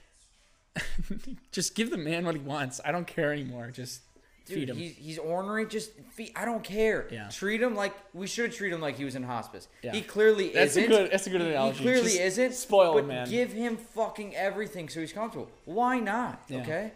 just 1.53 1.75
give 1.75 1.91
the 1.91 1.97
man 1.97 2.25
what 2.25 2.35
he 2.35 2.41
wants. 2.41 2.81
I 2.85 2.93
don't 2.93 3.07
care 3.07 3.33
anymore. 3.33 3.71
Just 3.71 4.03
Dude, 4.47 4.59
Feed 4.59 4.71
him. 4.71 4.77
He's, 4.77 4.97
he's 4.97 5.19
ornery. 5.19 5.67
Just 5.67 5.91
feed. 6.13 6.31
I 6.37 6.45
don't 6.45 6.63
care. 6.63 7.09
Yeah. 7.11 7.29
Treat 7.31 7.61
him 7.61 7.75
like 7.75 7.93
we 8.15 8.29
should 8.29 8.53
treat 8.53 8.73
him 8.73 8.81
like 8.81 8.97
he 8.97 9.05
was 9.05 9.17
in 9.17 9.25
hospice. 9.25 9.67
Yeah. 9.83 9.93
He 9.93 10.03
clearly 10.03 10.51
That's 10.51 10.77
a 10.77 10.81
isn't. 10.81 10.91
good- 10.91 11.11
that's 11.11 11.27
a 11.27 11.31
good 11.31 11.41
analogy. 11.41 11.79
He 11.79 11.85
clearly 11.85 12.11
Just 12.11 12.21
isn't. 12.21 12.55
spoil 12.55 12.93
but 12.93 13.01
him, 13.01 13.09
man. 13.09 13.29
Give 13.29 13.53
him 13.53 13.77
fucking 13.77 14.37
everything 14.37 14.89
so 14.89 15.01
he's 15.01 15.13
comfortable. 15.13 15.51
Why 15.65 15.99
not? 15.99 16.43
Yeah. 16.49 16.61
Okay. 16.61 16.93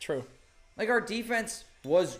True. 0.00 0.24
Like 0.76 0.88
our 0.88 1.00
defense 1.00 1.62
was 1.84 2.18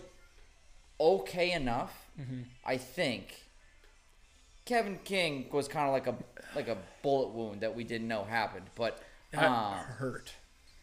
okay 1.00 1.50
enough, 1.50 1.99
Mm-hmm. 2.18 2.42
I 2.64 2.76
think. 2.76 3.34
Kevin 4.64 4.98
King 5.04 5.46
was 5.50 5.66
kind 5.68 5.86
of 5.86 5.92
like 5.92 6.06
a 6.06 6.14
like 6.54 6.68
a 6.68 6.76
bullet 7.02 7.30
wound 7.30 7.60
that 7.62 7.74
we 7.74 7.82
didn't 7.84 8.08
know 8.08 8.24
happened, 8.24 8.66
but 8.76 9.02
That 9.32 9.44
um, 9.46 9.74
hurt. 9.78 10.32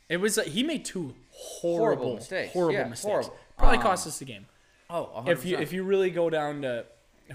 It 0.09 0.17
was 0.17 0.35
he 0.45 0.63
made 0.63 0.83
two 0.85 1.15
horrible, 1.31 1.77
Horrible 1.85 2.15
mistakes. 2.15 2.53
Horrible 2.53 2.73
Yeah, 2.73 2.87
mistakes. 2.87 3.09
horrible. 3.09 3.37
Probably 3.57 3.77
Um, 3.77 3.83
cost 3.83 4.07
us 4.07 4.19
the 4.19 4.25
game. 4.25 4.45
oh, 4.89 5.09
100%. 5.25 5.29
If 5.29 5.45
you 5.45 5.57
if 5.57 5.73
you 5.73 5.83
really 5.83 6.09
go 6.11 6.29
down 6.29 6.61
to 6.63 6.85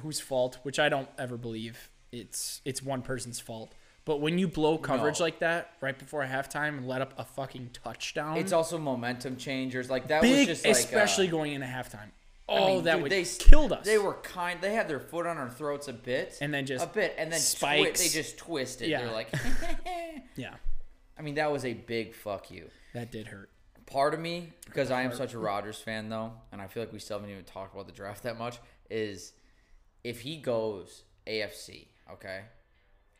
whose 0.00 0.20
fault, 0.20 0.58
which 0.62 0.78
I 0.78 0.88
don't 0.88 1.08
ever 1.18 1.36
believe 1.36 1.90
it's 2.10 2.60
it's 2.64 2.82
one 2.82 3.02
person's 3.02 3.40
fault. 3.40 3.72
But 4.04 4.20
when 4.20 4.36
you 4.36 4.48
blow 4.48 4.78
coverage 4.78 5.20
No. 5.20 5.24
like 5.26 5.38
that 5.38 5.74
right 5.80 5.96
before 5.96 6.24
halftime 6.24 6.76
and 6.76 6.88
let 6.88 7.00
up 7.00 7.14
a 7.16 7.24
fucking 7.24 7.70
touchdown, 7.72 8.36
it's 8.36 8.52
also 8.52 8.76
momentum 8.76 9.36
changers. 9.36 9.88
Like 9.88 10.08
that 10.08 10.22
big, 10.22 10.48
was 10.48 10.58
just 10.58 10.64
like 10.66 10.74
especially 10.74 11.28
uh, 11.28 11.30
going 11.30 11.52
into 11.52 11.66
halftime. 11.68 12.10
I 12.52 12.58
Oh, 12.58 12.66
mean, 12.74 12.84
that 12.84 12.94
dude, 12.94 13.02
would 13.04 13.12
they 13.12 13.24
killed 13.24 13.72
us. 13.72 13.84
They 13.86 13.98
were 13.98 14.14
kind. 14.14 14.60
They 14.60 14.74
had 14.74 14.88
their 14.88 15.00
foot 15.00 15.26
on 15.26 15.38
our 15.38 15.48
throats 15.50 15.88
a 15.88 15.92
bit, 15.92 16.36
And 16.40 16.52
then 16.52 16.66
just 16.66 16.84
a 16.84 16.88
bit, 16.88 17.14
and 17.18 17.32
then 17.32 17.40
twi- 17.58 17.84
they 17.96 18.08
just 18.08 18.36
twisted. 18.38 18.88
Yeah. 18.88 19.02
They're 19.02 19.12
like, 19.12 19.32
yeah, 20.36 20.54
I 21.18 21.22
mean, 21.22 21.34
that 21.36 21.50
was 21.50 21.64
a 21.64 21.72
big 21.74 22.14
fuck 22.14 22.50
you. 22.50 22.68
that 22.94 23.10
did 23.10 23.26
hurt. 23.28 23.50
Part 23.86 24.14
of 24.14 24.20
me, 24.20 24.52
because 24.64 24.90
I 24.90 25.02
am 25.02 25.12
such 25.12 25.34
a 25.34 25.38
Rodgers 25.38 25.78
fan 25.78 26.08
though, 26.08 26.32
and 26.52 26.62
I 26.62 26.66
feel 26.66 26.82
like 26.82 26.92
we 26.92 26.98
still 26.98 27.18
haven't 27.18 27.30
even 27.32 27.44
talked 27.44 27.74
about 27.74 27.86
the 27.86 27.92
draft 27.92 28.22
that 28.22 28.38
much, 28.38 28.58
is 28.88 29.32
if 30.04 30.20
he 30.22 30.36
goes 30.38 31.02
AFC, 31.26 31.86
okay, 32.12 32.42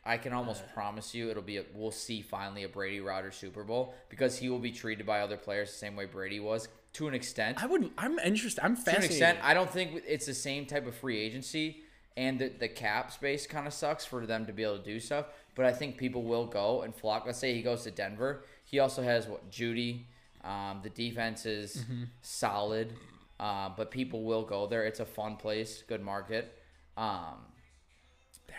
I 0.05 0.17
can 0.17 0.33
almost 0.33 0.63
uh. 0.63 0.73
promise 0.73 1.13
you 1.13 1.29
it'll 1.29 1.43
be 1.43 1.57
a, 1.57 1.63
we'll 1.75 1.91
see 1.91 2.21
finally 2.21 2.63
a 2.63 2.69
Brady 2.69 3.01
Rodgers 3.01 3.35
Super 3.35 3.63
Bowl 3.63 3.93
because 4.09 4.37
he 4.37 4.49
will 4.49 4.59
be 4.59 4.71
treated 4.71 5.05
by 5.05 5.19
other 5.21 5.37
players 5.37 5.69
the 5.71 5.77
same 5.77 5.95
way 5.95 6.05
Brady 6.05 6.39
was 6.39 6.67
to 6.93 7.07
an 7.07 7.13
extent. 7.13 7.61
I 7.61 7.65
would. 7.65 7.89
I'm 7.97 8.19
interested. 8.19 8.63
I'm 8.63 8.75
to 8.75 8.79
an 8.79 8.85
fascinated. 8.85 9.11
extent, 9.11 9.39
I 9.43 9.53
don't 9.53 9.69
think 9.69 10.03
it's 10.07 10.25
the 10.25 10.33
same 10.33 10.65
type 10.65 10.85
of 10.87 10.95
free 10.95 11.19
agency, 11.19 11.77
and 12.15 12.37
the, 12.39 12.49
the 12.49 12.67
cap 12.67 13.11
space 13.11 13.47
kind 13.47 13.65
of 13.67 13.73
sucks 13.73 14.05
for 14.05 14.25
them 14.25 14.45
to 14.45 14.53
be 14.53 14.63
able 14.63 14.77
to 14.77 14.83
do 14.83 14.99
stuff. 14.99 15.25
But 15.55 15.65
I 15.65 15.71
think 15.73 15.97
people 15.97 16.23
will 16.23 16.45
go 16.45 16.81
and 16.83 16.95
flock. 16.95 17.25
Let's 17.25 17.39
say 17.39 17.53
he 17.53 17.61
goes 17.61 17.83
to 17.83 17.91
Denver. 17.91 18.43
He 18.65 18.79
also 18.79 19.01
has 19.03 19.27
what 19.27 19.49
Jeudy. 19.51 20.05
Um, 20.43 20.81
the 20.83 20.89
defense 20.89 21.45
is 21.45 21.77
Mm-hmm. 21.77 22.03
solid, 22.21 22.93
uh, 23.39 23.69
but 23.77 23.91
people 23.91 24.23
will 24.23 24.43
go 24.43 24.67
there. 24.67 24.83
It's 24.85 24.99
a 24.99 25.05
fun 25.05 25.37
place, 25.37 25.83
good 25.87 26.01
market. 26.01 26.57
Um, 26.97 27.37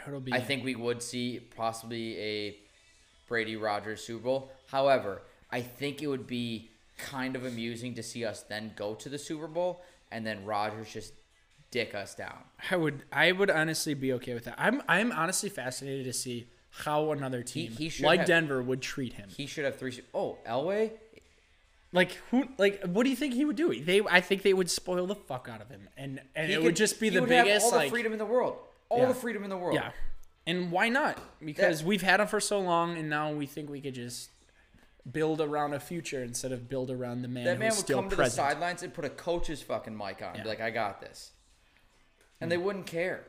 That'll 0.04 0.20
be. 0.20 0.32
I 0.32 0.40
think 0.40 0.64
we 0.64 0.74
would 0.74 1.02
see 1.02 1.40
possibly 1.56 2.18
a 2.18 2.56
Brady 3.28 3.56
Rodgers 3.56 4.02
Super 4.02 4.22
Bowl. 4.24 4.50
However, 4.66 5.22
I 5.50 5.60
think 5.60 6.02
it 6.02 6.06
would 6.06 6.26
be 6.26 6.70
kind 6.96 7.36
of 7.36 7.44
amusing 7.44 7.94
to 7.94 8.02
see 8.02 8.24
us 8.24 8.42
then 8.42 8.72
go 8.76 8.94
to 8.94 9.08
the 9.08 9.18
Super 9.18 9.46
Bowl 9.48 9.82
and 10.12 10.24
then 10.26 10.44
Rodgers 10.44 10.92
just 10.92 11.12
dick 11.70 11.94
us 11.94 12.14
down. 12.14 12.38
I 12.70 12.76
would. 12.76 13.02
I 13.12 13.32
would 13.32 13.50
honestly 13.50 13.94
be 13.94 14.12
okay 14.14 14.34
with 14.34 14.44
that. 14.44 14.54
I'm. 14.58 14.80
I'm 14.88 15.10
honestly 15.12 15.48
fascinated 15.48 16.04
to 16.06 16.12
see 16.12 16.48
how 16.70 17.10
another 17.12 17.42
team 17.42 17.72
he 17.72 17.88
should 17.88 18.04
like 18.04 18.20
have- 18.20 18.28
Denver 18.28 18.62
would 18.62 18.80
treat 18.80 19.14
him. 19.14 19.28
He 19.28 19.46
should 19.46 19.64
have 19.64 19.76
three. 19.78 20.00
Oh, 20.14 20.38
Elway. 20.46 20.92
Like 21.92 22.12
who? 22.30 22.48
Like 22.58 22.82
what 22.84 23.04
do 23.04 23.10
you 23.10 23.16
think 23.16 23.34
he 23.34 23.44
would 23.44 23.56
do? 23.56 23.82
They. 23.82 24.00
I 24.08 24.20
think 24.20 24.42
they 24.42 24.52
would 24.52 24.70
spoil 24.70 25.06
the 25.06 25.14
fuck 25.14 25.48
out 25.50 25.60
of 25.60 25.68
him, 25.68 25.88
and 25.96 26.20
and 26.34 26.48
He 26.48 26.54
it 26.54 26.56
could- 26.56 26.64
would 26.64 26.76
just 26.76 27.00
be 27.00 27.08
he 27.10 27.16
the 27.18 27.22
biggest 27.26 27.72
all 27.72 27.78
the 27.80 27.88
freedom 27.88 28.12
in 28.12 28.18
the 28.18 28.26
world. 28.26 28.56
All 28.88 28.98
Yeah. 28.98 29.06
the 29.08 29.14
freedom 29.14 29.42
in 29.44 29.50
the 29.50 29.56
world. 29.56 29.74
Yeah. 29.74 29.90
And 30.46 30.70
why 30.70 30.90
not? 30.90 31.18
Because 31.44 31.82
we've 31.82 32.02
had 32.02 32.20
him 32.20 32.26
for 32.26 32.38
so 32.40 32.60
long, 32.60 32.96
and 32.98 33.08
now 33.08 33.32
we 33.32 33.46
think 33.46 33.70
we 33.70 33.80
could 33.80 33.94
just 33.94 34.30
build 35.10 35.40
around 35.40 35.74
a 35.74 35.80
future 35.80 36.22
instead 36.22 36.50
of 36.52 36.68
build 36.68 36.90
around 36.90 37.22
the 37.22 37.28
man 37.28 37.44
That 37.44 37.58
man 37.58 37.72
would 37.76 37.86
come 37.86 38.08
to 38.08 38.16
the 38.16 38.30
sidelines 38.30 38.82
and 38.82 38.92
put 38.94 39.04
a 39.04 39.10
coach's 39.10 39.62
fucking 39.62 39.96
mic 39.96 40.22
on 40.22 40.28
and 40.28 40.36
be 40.36 40.40
Hmm. 40.42 40.48
like, 40.48 40.60
"I 40.60 40.70
got 40.70 41.00
this," 41.00 41.32
and 42.40 42.50
they 42.50 42.56
wouldn't 42.56 42.86
care. 42.86 43.24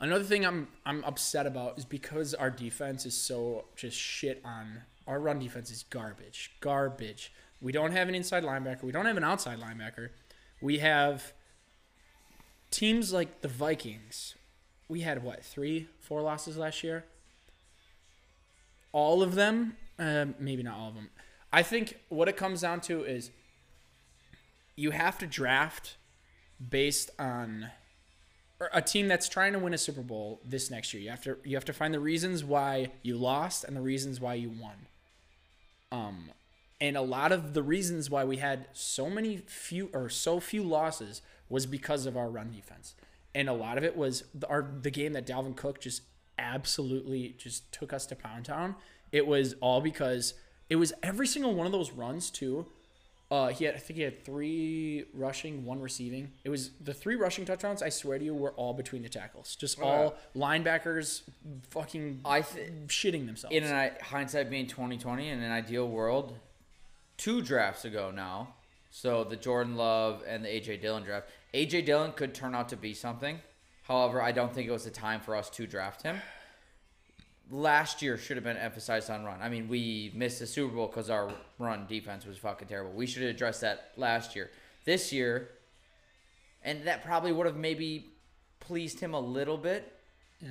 Another 0.00 0.24
thing 0.24 0.46
I'm 0.46 0.68
I'm 0.86 1.04
upset 1.04 1.46
about 1.46 1.78
is 1.78 1.84
because 1.84 2.32
our 2.34 2.50
defense 2.50 3.04
is 3.04 3.16
so 3.16 3.66
just 3.76 3.96
shit 3.96 4.40
on 4.44 4.82
our 5.06 5.20
run 5.20 5.38
defense 5.38 5.70
is 5.70 5.82
garbage. 5.84 6.52
Garbage. 6.60 7.32
We 7.60 7.72
don't 7.72 7.92
have 7.92 8.08
an 8.08 8.14
inside 8.14 8.42
linebacker. 8.42 8.82
We 8.82 8.92
don't 8.92 9.04
have 9.06 9.18
an 9.18 9.24
outside 9.24 9.58
linebacker. 9.60 10.10
We 10.62 10.78
have 10.78 11.34
teams 12.70 13.12
like 13.12 13.40
the 13.42 13.48
Vikings. 13.48 14.34
We 14.88 15.00
had 15.02 15.22
what, 15.22 15.44
three, 15.44 15.88
four 15.98 16.22
losses 16.22 16.56
last 16.56 16.82
year? 16.82 17.04
All 18.92 19.22
of 19.22 19.34
them? 19.34 19.76
Uh, 19.98 20.26
maybe 20.38 20.62
not 20.62 20.78
all 20.78 20.88
of 20.88 20.94
them. 20.94 21.10
I 21.52 21.62
think 21.62 21.98
what 22.08 22.28
it 22.28 22.36
comes 22.36 22.62
down 22.62 22.80
to 22.82 23.04
is 23.04 23.30
you 24.76 24.92
have 24.92 25.18
to 25.18 25.26
draft 25.26 25.96
based 26.68 27.10
on 27.18 27.70
a 28.72 28.82
team 28.82 29.08
that's 29.08 29.28
trying 29.28 29.52
to 29.52 29.58
win 29.58 29.72
a 29.72 29.78
Super 29.78 30.02
Bowl 30.02 30.40
this 30.44 30.70
next 30.70 30.92
year. 30.92 31.02
You 31.02 31.10
have 31.10 31.22
to 31.22 31.36
you 31.44 31.56
have 31.56 31.64
to 31.66 31.72
find 31.72 31.94
the 31.94 32.00
reasons 32.00 32.44
why 32.44 32.92
you 33.02 33.16
lost 33.16 33.64
and 33.64 33.76
the 33.76 33.80
reasons 33.80 34.20
why 34.20 34.34
you 34.34 34.50
won. 34.50 34.86
Um, 35.92 36.30
and 36.80 36.96
a 36.96 37.02
lot 37.02 37.32
of 37.32 37.54
the 37.54 37.62
reasons 37.62 38.10
why 38.10 38.24
we 38.24 38.36
had 38.36 38.68
so 38.72 39.10
many 39.10 39.38
few 39.38 39.90
or 39.92 40.08
so 40.08 40.40
few 40.40 40.62
losses 40.62 41.22
was 41.48 41.66
because 41.66 42.06
of 42.06 42.16
our 42.16 42.28
run 42.28 42.52
defense, 42.52 42.94
and 43.34 43.48
a 43.48 43.52
lot 43.52 43.76
of 43.76 43.84
it 43.84 43.96
was 43.96 44.24
the, 44.34 44.46
our 44.48 44.70
the 44.82 44.90
game 44.90 45.14
that 45.14 45.26
Dalvin 45.26 45.56
Cook 45.56 45.80
just 45.80 46.02
absolutely 46.40 47.36
just 47.38 47.70
took 47.72 47.92
us 47.92 48.06
to 48.06 48.16
Pound 48.16 48.46
Town. 48.46 48.74
It 49.12 49.26
was 49.26 49.54
all 49.60 49.80
because 49.80 50.34
it 50.68 50.76
was 50.76 50.92
every 51.02 51.26
single 51.26 51.54
one 51.54 51.66
of 51.66 51.72
those 51.72 51.92
runs 51.92 52.30
too. 52.30 52.66
Uh, 53.30 53.48
he 53.48 53.64
had 53.64 53.76
I 53.76 53.78
think 53.78 53.96
he 53.96 54.02
had 54.02 54.24
three 54.24 55.04
rushing, 55.14 55.64
one 55.64 55.80
receiving. 55.80 56.32
It 56.42 56.48
was 56.48 56.70
the 56.80 56.92
three 56.92 57.14
rushing 57.14 57.44
touchdowns. 57.44 57.80
I 57.80 57.88
swear 57.88 58.18
to 58.18 58.24
you, 58.24 58.34
were 58.34 58.50
all 58.52 58.74
between 58.74 59.02
the 59.02 59.08
tackles. 59.08 59.54
Just 59.54 59.78
all 59.80 60.16
linebackers, 60.34 61.22
fucking 61.68 62.20
I 62.24 62.40
th- 62.40 62.70
shitting 62.88 63.26
themselves. 63.26 63.54
in 63.54 63.62
an 63.62 63.92
hindsight 64.02 64.50
being 64.50 64.66
2020 64.66 65.28
in 65.28 65.40
an 65.42 65.52
ideal 65.52 65.86
world 65.88 66.34
two 67.16 67.40
drafts 67.42 67.84
ago 67.84 68.10
now 68.10 68.54
so 68.90 69.24
the 69.24 69.36
jordan 69.36 69.76
love 69.76 70.22
and 70.26 70.42
the 70.42 70.48
aj 70.48 70.80
dillon 70.80 71.02
draft 71.02 71.28
aj 71.52 71.84
dillon 71.84 72.12
could 72.12 72.34
turn 72.34 72.54
out 72.54 72.68
to 72.70 72.76
be 72.76 72.94
something 72.94 73.38
however 73.90 74.22
i 74.22 74.32
don't 74.32 74.54
think 74.54 74.68
it 74.68 74.72
was 74.72 74.84
the 74.84 74.90
time 74.90 75.20
for 75.20 75.34
us 75.34 75.50
to 75.50 75.66
draft 75.66 76.02
him 76.02 76.16
last 77.50 78.00
year 78.00 78.16
should 78.16 78.36
have 78.36 78.44
been 78.44 78.56
emphasized 78.56 79.10
on 79.10 79.24
run 79.24 79.40
i 79.42 79.48
mean 79.48 79.68
we 79.68 80.12
missed 80.14 80.38
the 80.38 80.46
super 80.46 80.74
bowl 80.74 80.86
because 80.86 81.10
our 81.10 81.32
run 81.58 81.86
defense 81.88 82.24
was 82.24 82.38
fucking 82.38 82.68
terrible 82.68 82.92
we 82.92 83.06
should 83.06 83.22
have 83.22 83.34
addressed 83.34 83.60
that 83.60 83.90
last 83.96 84.36
year 84.36 84.50
this 84.84 85.12
year 85.12 85.50
and 86.62 86.84
that 86.84 87.04
probably 87.04 87.32
would 87.32 87.46
have 87.46 87.56
maybe 87.56 88.06
pleased 88.60 89.00
him 89.00 89.14
a 89.14 89.20
little 89.20 89.56
bit 89.56 89.92
yeah. 90.40 90.50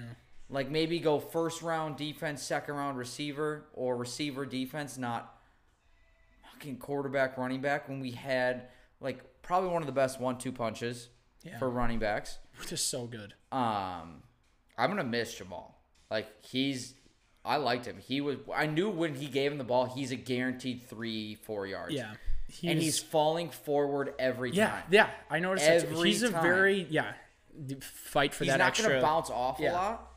like 0.49 0.69
maybe 0.69 0.99
go 0.99 1.19
first 1.19 1.61
round 1.61 1.97
defense, 1.97 2.41
second 2.41 2.75
round 2.75 2.97
receiver, 2.97 3.65
or 3.73 3.95
receiver 3.97 4.45
defense, 4.45 4.97
not 4.97 5.35
fucking 6.51 6.77
quarterback, 6.77 7.37
running 7.37 7.61
back. 7.61 7.87
When 7.87 7.99
we 7.99 8.11
had 8.11 8.67
like 8.99 9.23
probably 9.41 9.69
one 9.69 9.81
of 9.81 9.87
the 9.87 9.93
best 9.93 10.19
one 10.19 10.37
two 10.37 10.51
punches 10.51 11.09
Yeah. 11.43 11.57
for 11.59 11.69
running 11.69 11.99
backs. 11.99 12.37
Just 12.67 12.89
so 12.89 13.05
good. 13.05 13.33
Um, 13.51 14.21
I'm 14.77 14.89
gonna 14.89 15.03
miss 15.03 15.35
Jamaal. 15.39 15.71
Like 16.11 16.27
he's, 16.45 16.93
I 17.45 17.57
liked 17.57 17.85
him. 17.85 17.97
He 17.97 18.21
was. 18.21 18.37
I 18.53 18.65
knew 18.67 18.89
when 18.89 19.15
he 19.15 19.27
gave 19.27 19.51
him 19.51 19.57
the 19.57 19.63
ball, 19.63 19.85
he's 19.85 20.11
a 20.11 20.15
guaranteed 20.15 20.83
three 20.89 21.35
four 21.35 21.65
yards. 21.67 21.93
Yeah. 21.93 22.13
He 22.47 22.67
and 22.69 22.81
he's 22.81 22.97
falling 22.99 23.49
forward 23.51 24.13
every 24.17 24.51
yeah, 24.51 24.69
time. 24.69 24.83
yeah. 24.89 25.09
I 25.29 25.37
noticed 25.39 25.67
that. 25.67 25.83
Every 25.85 26.09
he's 26.09 26.23
a 26.23 26.29
very 26.29 26.87
yeah 26.89 27.13
fight 27.81 28.33
for 28.33 28.43
He's 28.43 28.53
that 28.53 28.59
not 28.59 28.69
extra. 28.69 28.89
gonna 28.89 29.01
bounce 29.01 29.29
off 29.29 29.59
Yeah. 29.59 29.71
a 29.71 29.73
lot, 29.73 30.11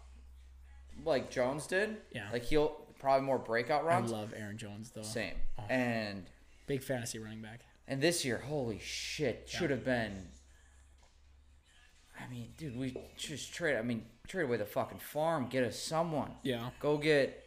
like 1.05 1.31
Jones 1.31 1.67
did. 1.67 1.97
Yeah. 2.13 2.29
Like 2.33 2.45
he'll 2.45 2.69
probably 2.99 3.27
more 3.27 3.39
breakout 3.39 3.85
runs. 3.85 4.13
I 4.13 4.17
love 4.17 4.33
Aaron 4.37 4.57
Jones 4.57 4.91
though. 4.95 5.03
Same. 5.03 5.35
Oh. 5.59 5.65
And 5.69 6.25
Big 6.67 6.83
fantasy 6.83 7.19
running 7.19 7.43
back. 7.43 7.61
and 7.87 8.01
this 8.01 8.25
year, 8.25 8.39
holy 8.39 8.79
shit, 8.79 9.47
should 9.51 9.71
have 9.71 9.85
been. 9.85 10.29
I 12.27 12.31
mean, 12.31 12.49
dude, 12.57 12.77
we 12.77 12.97
just 13.17 13.53
trade. 13.55 13.77
I 13.77 13.83
mean, 13.83 14.05
trade 14.29 14.45
away 14.45 14.57
the 14.57 14.65
fucking 14.65 14.99
farm, 14.99 15.47
get 15.49 15.65
us 15.65 15.79
someone. 15.79 16.31
Yeah. 16.43 16.71
Go 16.81 16.99
get 16.99 17.45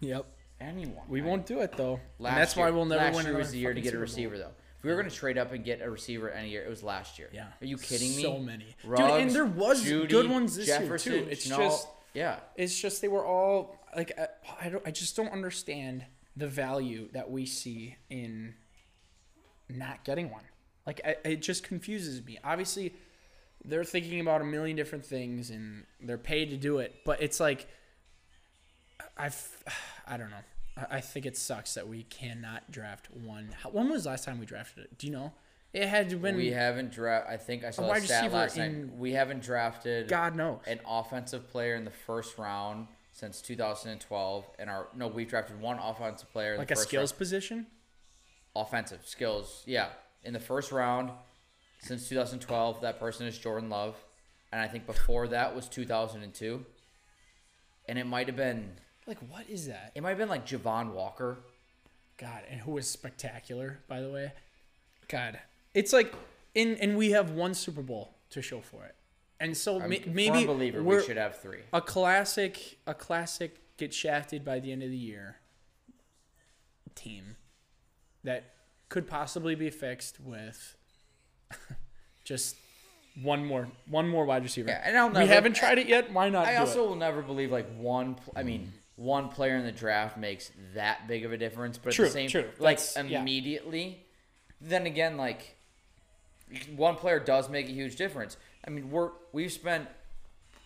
Yep. 0.00 0.26
anyone. 0.60 1.04
We 1.08 1.22
won't 1.22 1.46
do 1.46 1.60
it 1.60 1.76
though. 1.76 2.00
Last 2.18 2.32
and 2.32 2.40
that's 2.40 2.56
why 2.56 2.70
we'll 2.70 2.84
never 2.84 3.04
last 3.04 3.16
win 3.16 3.26
year 3.26 3.36
was 3.36 3.50
the 3.50 3.58
year 3.58 3.74
to 3.74 3.80
get 3.80 3.94
a 3.94 3.98
receiver, 3.98 4.38
though. 4.38 4.52
If 4.78 4.84
we 4.84 4.90
were 4.90 4.96
going 4.96 5.10
to 5.10 5.14
trade 5.14 5.36
up 5.36 5.52
and 5.52 5.62
get 5.62 5.82
a 5.82 5.90
receiver 5.90 6.30
any 6.30 6.48
year, 6.48 6.64
it 6.64 6.70
was 6.70 6.82
last 6.82 7.18
year. 7.18 7.28
Yeah. 7.32 7.48
Are 7.60 7.66
you 7.66 7.76
kidding 7.76 8.16
me? 8.16 8.22
So 8.22 8.38
many. 8.38 8.74
Dude, 8.82 8.98
and 8.98 9.30
there 9.30 9.44
was 9.44 9.84
Jeudy, 9.84 10.08
good 10.08 10.30
ones 10.30 10.56
this 10.56 10.66
Jefferson, 10.66 11.12
year 11.12 11.22
too. 11.24 11.28
It's 11.28 11.44
just 11.44 11.86
yeah. 12.14 12.36
it's 12.56 12.80
just 12.80 13.02
they 13.02 13.08
were 13.08 13.24
all 13.24 13.76
like 13.94 14.12
I, 14.18 14.66
I 14.66 14.68
don't 14.70 14.86
I 14.86 14.90
just 14.90 15.16
don't 15.16 15.30
understand 15.32 16.06
the 16.36 16.48
value 16.48 17.08
that 17.12 17.30
we 17.30 17.44
see 17.44 17.96
in 18.08 18.54
not 19.68 20.02
getting 20.04 20.30
one. 20.30 20.44
Like 20.86 21.00
I, 21.04 21.16
it 21.28 21.42
just 21.42 21.62
confuses 21.62 22.24
me. 22.24 22.38
Obviously, 22.42 22.94
they're 23.64 23.84
thinking 23.84 24.20
about 24.20 24.40
a 24.40 24.44
million 24.44 24.76
different 24.76 25.04
things 25.04 25.50
and 25.50 25.84
they're 26.00 26.18
paid 26.18 26.50
to 26.50 26.56
do 26.56 26.78
it, 26.78 26.94
but 27.04 27.22
it's 27.22 27.40
like 27.40 27.68
I've 29.16 29.64
I 30.06 30.16
don't 30.16 30.30
know. 30.30 30.36
I, 30.90 31.00
think 31.00 31.26
it 31.26 31.36
sucks 31.36 31.74
that 31.74 31.88
we 31.88 32.04
cannot 32.04 32.70
draft 32.70 33.08
one. 33.12 33.50
When 33.70 33.90
was 33.90 34.04
the 34.04 34.10
last 34.10 34.24
time 34.24 34.38
we 34.38 34.46
drafted 34.46 34.84
it? 34.84 34.98
Do 34.98 35.06
you 35.06 35.12
know? 35.12 35.32
It 35.72 35.86
had 35.86 36.20
been 36.22 36.36
we 36.36 36.50
haven't 36.50 36.90
draft. 36.90 37.28
I 37.28 37.36
think 37.36 37.64
I 37.64 37.70
saw 37.70 37.84
a 37.84 37.88
wide 37.88 38.02
stat 38.02 38.32
last 38.32 38.56
night. 38.56 38.96
We 38.96 39.12
haven't 39.12 39.42
drafted 39.42 40.08
God 40.08 40.34
knows. 40.34 40.60
an 40.66 40.80
offensive 40.86 41.48
player 41.48 41.76
in 41.76 41.84
the 41.84 41.90
first 41.90 42.38
round 42.38 42.88
since 43.12 43.40
2012. 43.42 44.44
And 44.58 44.70
our 44.70 44.88
no, 44.96 45.08
we've 45.08 45.28
drafted 45.28 45.60
one 45.60 45.78
offensive 45.78 46.32
player 46.32 46.56
Like 46.56 46.70
a 46.70 46.76
skills 46.76 47.12
round. 47.12 47.18
position. 47.18 47.66
offensive 48.56 49.06
skills. 49.06 49.62
Yeah, 49.66 49.88
in 50.24 50.32
the 50.32 50.40
first 50.40 50.72
round 50.72 51.10
since 51.80 52.08
2012, 52.08 52.80
that 52.82 52.98
person 52.98 53.26
is 53.26 53.38
Jordan 53.38 53.68
Love, 53.70 53.96
and 54.52 54.60
I 54.60 54.68
think 54.68 54.86
before 54.86 55.28
that 55.28 55.54
was 55.54 55.68
2002, 55.68 56.64
and 57.88 57.98
it 57.98 58.06
might 58.06 58.26
have 58.26 58.36
been 58.36 58.72
Like 59.06 59.18
what 59.28 59.48
is 59.48 59.66
that? 59.66 59.92
it 59.94 60.02
might 60.02 60.10
have 60.10 60.18
been 60.18 60.28
like 60.28 60.46
Javon 60.46 60.92
Walker. 60.92 61.38
God, 62.16 62.42
and 62.50 62.60
who 62.60 62.72
was 62.72 62.88
spectacular, 62.88 63.80
by 63.88 64.00
the 64.02 64.10
way. 64.10 64.32
God, 65.08 65.38
it's 65.74 65.92
like, 65.92 66.14
in 66.54 66.76
and 66.76 66.96
we 66.96 67.12
have 67.12 67.30
one 67.30 67.54
Super 67.54 67.82
Bowl 67.82 68.14
to 68.30 68.42
show 68.42 68.60
for 68.60 68.84
it, 68.84 68.94
and 69.40 69.56
so 69.56 69.80
I'm 69.80 69.88
ma- 69.90 69.96
maybe 70.06 70.44
believer 70.44 70.82
we 70.82 71.02
should 71.02 71.16
have 71.16 71.40
three. 71.40 71.60
a 71.72 71.80
classic, 71.80 72.78
a 72.86 72.94
classic 72.94 73.56
get 73.78 73.94
shafted 73.94 74.44
by 74.44 74.60
the 74.60 74.70
end 74.70 74.82
of 74.82 74.90
the 74.90 74.96
year 74.96 75.36
team 76.94 77.36
that 78.24 78.52
could 78.90 79.06
possibly 79.06 79.54
be 79.54 79.70
fixed 79.70 80.20
with 80.20 80.76
just 82.24 82.56
one 83.22 83.44
more, 83.44 83.68
one 83.88 84.08
more 84.08 84.24
wide 84.24 84.42
receiver. 84.42 84.68
Yeah, 84.68 84.82
and 84.84 84.96
I'll 84.96 85.10
we 85.10 85.26
haven't 85.26 85.54
tried 85.54 85.78
it 85.78 85.86
yet. 85.88 86.12
Why 86.12 86.28
not? 86.28 86.46
I 86.46 86.56
also 86.56 86.84
it? 86.84 86.88
will 86.88 86.96
never 86.96 87.22
believe 87.22 87.50
like 87.50 87.68
one. 87.76 88.14
pl- 88.14 88.32
I 88.36 88.42
mean, 88.42 88.72
one 88.96 89.28
player 89.28 89.56
in 89.56 89.64
the 89.64 89.72
draft 89.72 90.16
makes 90.16 90.50
that 90.74 91.08
big 91.08 91.24
of 91.24 91.32
a 91.32 91.36
difference, 91.38 91.78
but 91.78 91.92
True, 91.92 92.04
at 92.06 92.08
the 92.08 92.12
same, 92.12 92.28
true. 92.28 92.44
like 92.58 92.78
That's- 92.78 93.10
yeah. 93.10 93.20
immediately. 93.20 94.04
Then 94.60 94.86
again, 94.86 95.16
like 95.16 95.56
one 96.76 96.96
player 96.96 97.18
does 97.18 97.48
make 97.48 97.68
a 97.68 97.72
huge 97.72 97.96
difference. 97.96 98.36
I 98.66 98.70
mean, 98.70 98.90
we're 98.90 99.10
we've 99.32 99.52
spent 99.52 99.88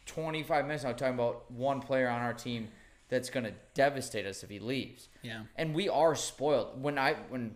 25 0.07 0.67
minutes 0.67 0.85
now 0.85 0.93
talking 0.93 1.15
about 1.15 1.51
one 1.51 1.81
player 1.81 2.09
on 2.09 2.21
our 2.23 2.35
team 2.35 2.69
that's 3.09 3.31
going 3.31 3.45
to 3.45 3.53
devastate 3.75 4.27
us 4.27 4.43
if 4.43 4.51
he 4.51 4.59
leaves. 4.59 5.09
Yeah. 5.23 5.43
And 5.57 5.75
we 5.75 5.89
are 5.89 6.15
spoiled. 6.15 6.83
When 6.83 6.99
I 6.99 7.15
when 7.29 7.55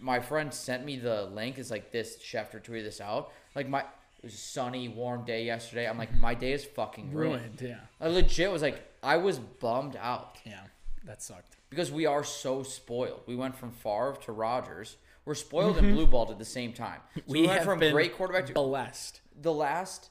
my 0.00 0.20
friend 0.20 0.52
sent 0.52 0.84
me 0.84 0.96
the 0.96 1.24
link, 1.26 1.58
it's 1.58 1.70
like 1.70 1.92
this 1.92 2.18
Schefter 2.18 2.62
tweeted 2.62 2.84
this 2.84 3.00
out. 3.00 3.32
Like 3.54 3.68
my 3.68 3.80
it 3.80 4.24
was 4.24 4.34
a 4.34 4.38
sunny, 4.38 4.88
warm 4.88 5.24
day 5.24 5.44
yesterday. 5.44 5.88
I'm 5.88 5.96
like, 5.96 6.12
my 6.16 6.34
day 6.34 6.52
is 6.52 6.64
fucking 6.64 7.12
ruined. 7.12 7.60
ruined. 7.60 7.60
Yeah, 7.60 7.80
I 8.00 8.08
legit 8.08 8.50
was 8.50 8.62
like, 8.62 8.82
I 9.02 9.16
was 9.16 9.38
bummed 9.38 9.96
out 9.96 10.38
yeah, 10.44 10.62
that 11.04 11.22
sucked. 11.22 11.56
because 11.70 11.92
we 11.92 12.06
are 12.06 12.24
so 12.24 12.62
spoiled. 12.62 13.22
We 13.26 13.36
went 13.36 13.56
from 13.56 13.70
Favre 13.70 14.16
to 14.22 14.32
Rodgers. 14.32 14.96
We're 15.24 15.34
spoiled 15.34 15.76
and 15.76 15.86
mm-hmm. 15.86 15.96
blue 15.96 16.06
balled 16.06 16.30
at 16.30 16.38
the 16.38 16.44
same 16.44 16.72
time. 16.72 17.00
So 17.14 17.22
we, 17.26 17.42
went 17.42 17.52
have 17.52 17.64
from 17.64 17.78
great 17.80 18.16
quarterback 18.16 18.46
to 18.46 18.54
blessed. 18.54 19.20
the 19.40 19.52
last 19.52 20.08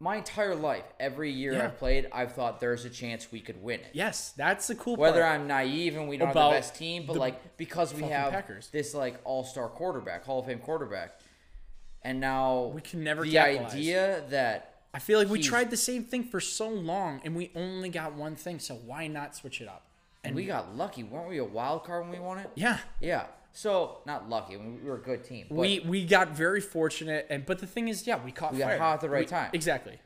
my 0.00 0.16
entire 0.16 0.54
life, 0.54 0.84
every 1.00 1.30
year 1.30 1.52
Yeah. 1.54 1.64
I've 1.66 1.78
played, 1.78 2.08
I've 2.12 2.32
thought 2.34 2.60
there's 2.60 2.84
a 2.84 2.90
chance 2.90 3.30
we 3.32 3.40
could 3.40 3.62
win 3.62 3.80
it. 3.80 3.90
Yes, 3.92 4.32
that's 4.36 4.66
the 4.66 4.74
cool 4.74 4.96
part. 4.96 5.00
Whether 5.12 5.22
part. 5.22 5.40
I'm 5.40 5.46
naive 5.46 5.96
and 5.96 6.08
we 6.08 6.16
don't 6.16 6.30
About 6.30 6.52
have 6.52 6.62
the 6.62 6.68
best 6.68 6.76
team, 6.76 7.04
but 7.06 7.16
like 7.16 7.56
because 7.56 7.94
we 7.94 8.02
have 8.04 8.32
Packers. 8.32 8.68
this 8.70 8.94
like 8.94 9.16
all 9.24 9.44
star 9.44 9.68
quarterback, 9.68 10.24
Hall 10.24 10.40
of 10.40 10.46
Fame 10.46 10.58
quarterback, 10.58 11.20
and 12.02 12.20
now 12.20 12.72
We 12.74 12.80
can 12.82 13.02
never 13.04 13.24
the 13.24 13.32
capitalize. 13.32 13.72
idea 13.72 14.24
that 14.30 14.70
I 14.92 14.98
feel 14.98 15.18
like 15.18 15.28
we 15.28 15.40
tried 15.40 15.70
the 15.70 15.76
same 15.76 16.04
thing 16.04 16.24
for 16.24 16.40
so 16.40 16.68
long 16.68 17.20
and 17.24 17.34
we 17.34 17.50
only 17.54 17.88
got 17.88 18.14
one 18.14 18.36
thing, 18.36 18.58
so 18.58 18.74
why 18.74 19.06
not 19.06 19.34
switch 19.36 19.60
it 19.60 19.68
up? 19.68 19.82
and 20.26 20.34
we 20.34 20.46
got 20.46 20.74
lucky, 20.74 21.02
weren't 21.04 21.28
we 21.28 21.36
a 21.36 21.44
wild 21.44 21.84
card 21.84 22.02
when 22.04 22.10
we 22.12 22.18
won 22.18 22.38
it? 22.38 22.48
Yeah. 22.54 22.78
Yeah. 22.98 23.26
So 23.56 23.98
not 24.04 24.28
lucky. 24.28 24.56
We 24.56 24.82
were 24.86 24.96
a 24.96 25.00
good 25.00 25.22
team. 25.24 25.46
We 25.48 25.78
we 25.80 26.04
got 26.04 26.30
very 26.30 26.60
fortunate 26.60 27.26
and 27.30 27.46
but 27.46 27.60
the 27.60 27.66
thing 27.68 27.86
is, 27.88 28.06
yeah, 28.06 28.18
we 28.22 28.32
caught 28.32 28.52
We 28.52 28.58
got 28.58 28.66
fire. 28.70 28.78
hot 28.78 28.94
at 28.94 29.00
the 29.00 29.08
right 29.08 29.20
We- 29.20 29.26
time. 29.30 29.50
Exactly. 29.54 29.98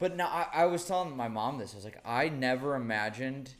But 0.00 0.16
now 0.16 0.26
I, 0.26 0.62
I 0.62 0.64
was 0.66 0.84
telling 0.84 1.16
my 1.16 1.28
mom 1.28 1.58
this. 1.58 1.72
I 1.72 1.76
was 1.76 1.84
like, 1.84 2.00
I 2.04 2.28
never 2.28 2.74
imagined, 2.74 3.54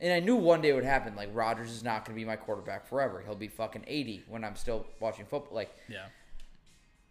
and 0.00 0.10
I 0.12 0.18
knew 0.18 0.34
one 0.34 0.62
day 0.62 0.70
it 0.70 0.72
would 0.72 0.82
happen. 0.84 1.14
Like 1.14 1.28
Rodgers 1.34 1.70
is 1.70 1.84
not 1.84 2.06
going 2.06 2.16
to 2.16 2.20
be 2.20 2.24
my 2.24 2.36
quarterback 2.36 2.86
forever. 2.88 3.22
He'll 3.24 3.34
be 3.36 3.48
fucking 3.48 3.84
eighty 3.86 4.24
when 4.28 4.44
I'm 4.44 4.56
still 4.56 4.86
watching 4.98 5.26
football. 5.26 5.54
Like, 5.54 5.70
Yeah. 5.86 6.06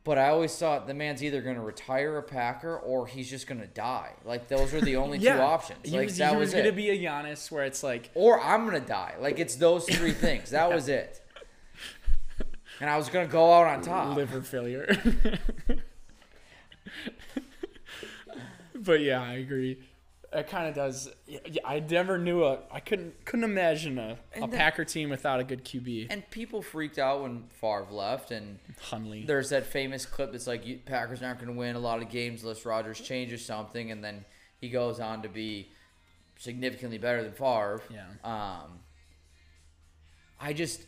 but 0.04 0.18
I 0.18 0.30
always 0.30 0.58
thought 0.58 0.88
the 0.88 0.96
man's 0.96 1.24
either 1.24 1.42
going 1.42 1.56
to 1.56 1.62
retire 1.62 2.18
a 2.18 2.24
Packer 2.24 2.76
or 2.78 3.06
he's 3.06 3.30
just 3.30 3.46
going 3.46 3.62
to 3.62 3.68
die. 3.68 4.14
Like 4.26 4.48
those 4.48 4.74
are 4.74 4.82
the 4.82 4.96
only 4.96 5.18
Yeah. 5.20 5.36
two 5.38 5.42
options. 5.44 5.80
He 5.88 5.92
Like 5.96 6.08
was, 6.08 6.18
that 6.18 6.32
he 6.32 6.38
was, 6.38 6.48
was 6.48 6.56
gonna 6.56 6.72
be 6.76 6.90
a 6.90 6.98
Giannis 6.98 7.52
where 7.52 7.64
it's 7.64 7.84
like 7.84 8.10
or 8.16 8.42
I'm 8.42 8.68
going 8.68 8.82
to 8.82 8.88
die. 8.88 9.14
Like 9.22 9.38
it's 9.38 9.56
those 9.56 9.86
three 9.88 10.14
things. 10.14 10.50
That 10.50 10.70
was 10.74 10.90
it. 10.90 11.22
And 12.80 12.90
I 12.90 12.98
was 12.98 13.10
going 13.10 13.26
to 13.26 13.32
go 13.32 13.54
out 13.54 13.66
on 13.68 13.82
top. 13.82 14.16
liver 14.16 14.42
failure. 14.42 14.88
but 18.76 19.02
yeah, 19.02 19.22
I 19.22 19.34
agree. 19.34 19.80
It 20.34 20.48
kind 20.50 20.68
of 20.68 20.76
does. 20.76 21.10
Yeah, 21.26 21.40
I 21.66 21.80
never 21.80 22.18
knew 22.18 22.44
a. 22.44 22.60
I 22.70 22.80
couldn't 22.82 23.24
couldn't 23.26 23.46
imagine 23.46 23.98
a, 23.98 24.18
a 24.36 24.42
then- 24.42 24.52
Packer 24.52 24.84
team 24.84 25.10
without 25.10 25.40
a 25.40 25.44
good 25.44 25.64
QB. 25.64 26.08
And 26.10 26.30
people 26.30 26.62
freaked 26.62 27.00
out 27.00 27.22
when 27.24 27.46
Favre 27.62 27.88
left, 27.90 28.32
and 28.32 28.60
Hunley. 28.92 29.26
there's 29.26 29.50
that 29.52 29.66
famous 29.66 30.06
clip 30.06 30.34
that's 30.34 30.46
like 30.46 30.66
you, 30.68 30.80
Packers 30.86 31.24
aren't 31.24 31.40
going 31.40 31.52
to 31.52 31.58
win 31.58 31.76
a 31.78 31.80
lot 31.80 32.02
of 32.02 32.10
games 32.10 32.44
unless 32.44 32.66
Rodgers 32.66 33.00
changes 33.00 33.44
something, 33.44 33.90
and 33.90 34.04
then 34.04 34.26
he 34.60 34.70
goes 34.70 35.00
on 35.00 35.22
to 35.24 35.30
be 35.30 35.70
significantly 36.38 36.98
better 36.98 37.24
than 37.24 37.32
Favre. 37.32 37.82
Yeah. 37.90 38.04
Um, 38.24 38.80
I 40.42 40.52
just 40.52 40.82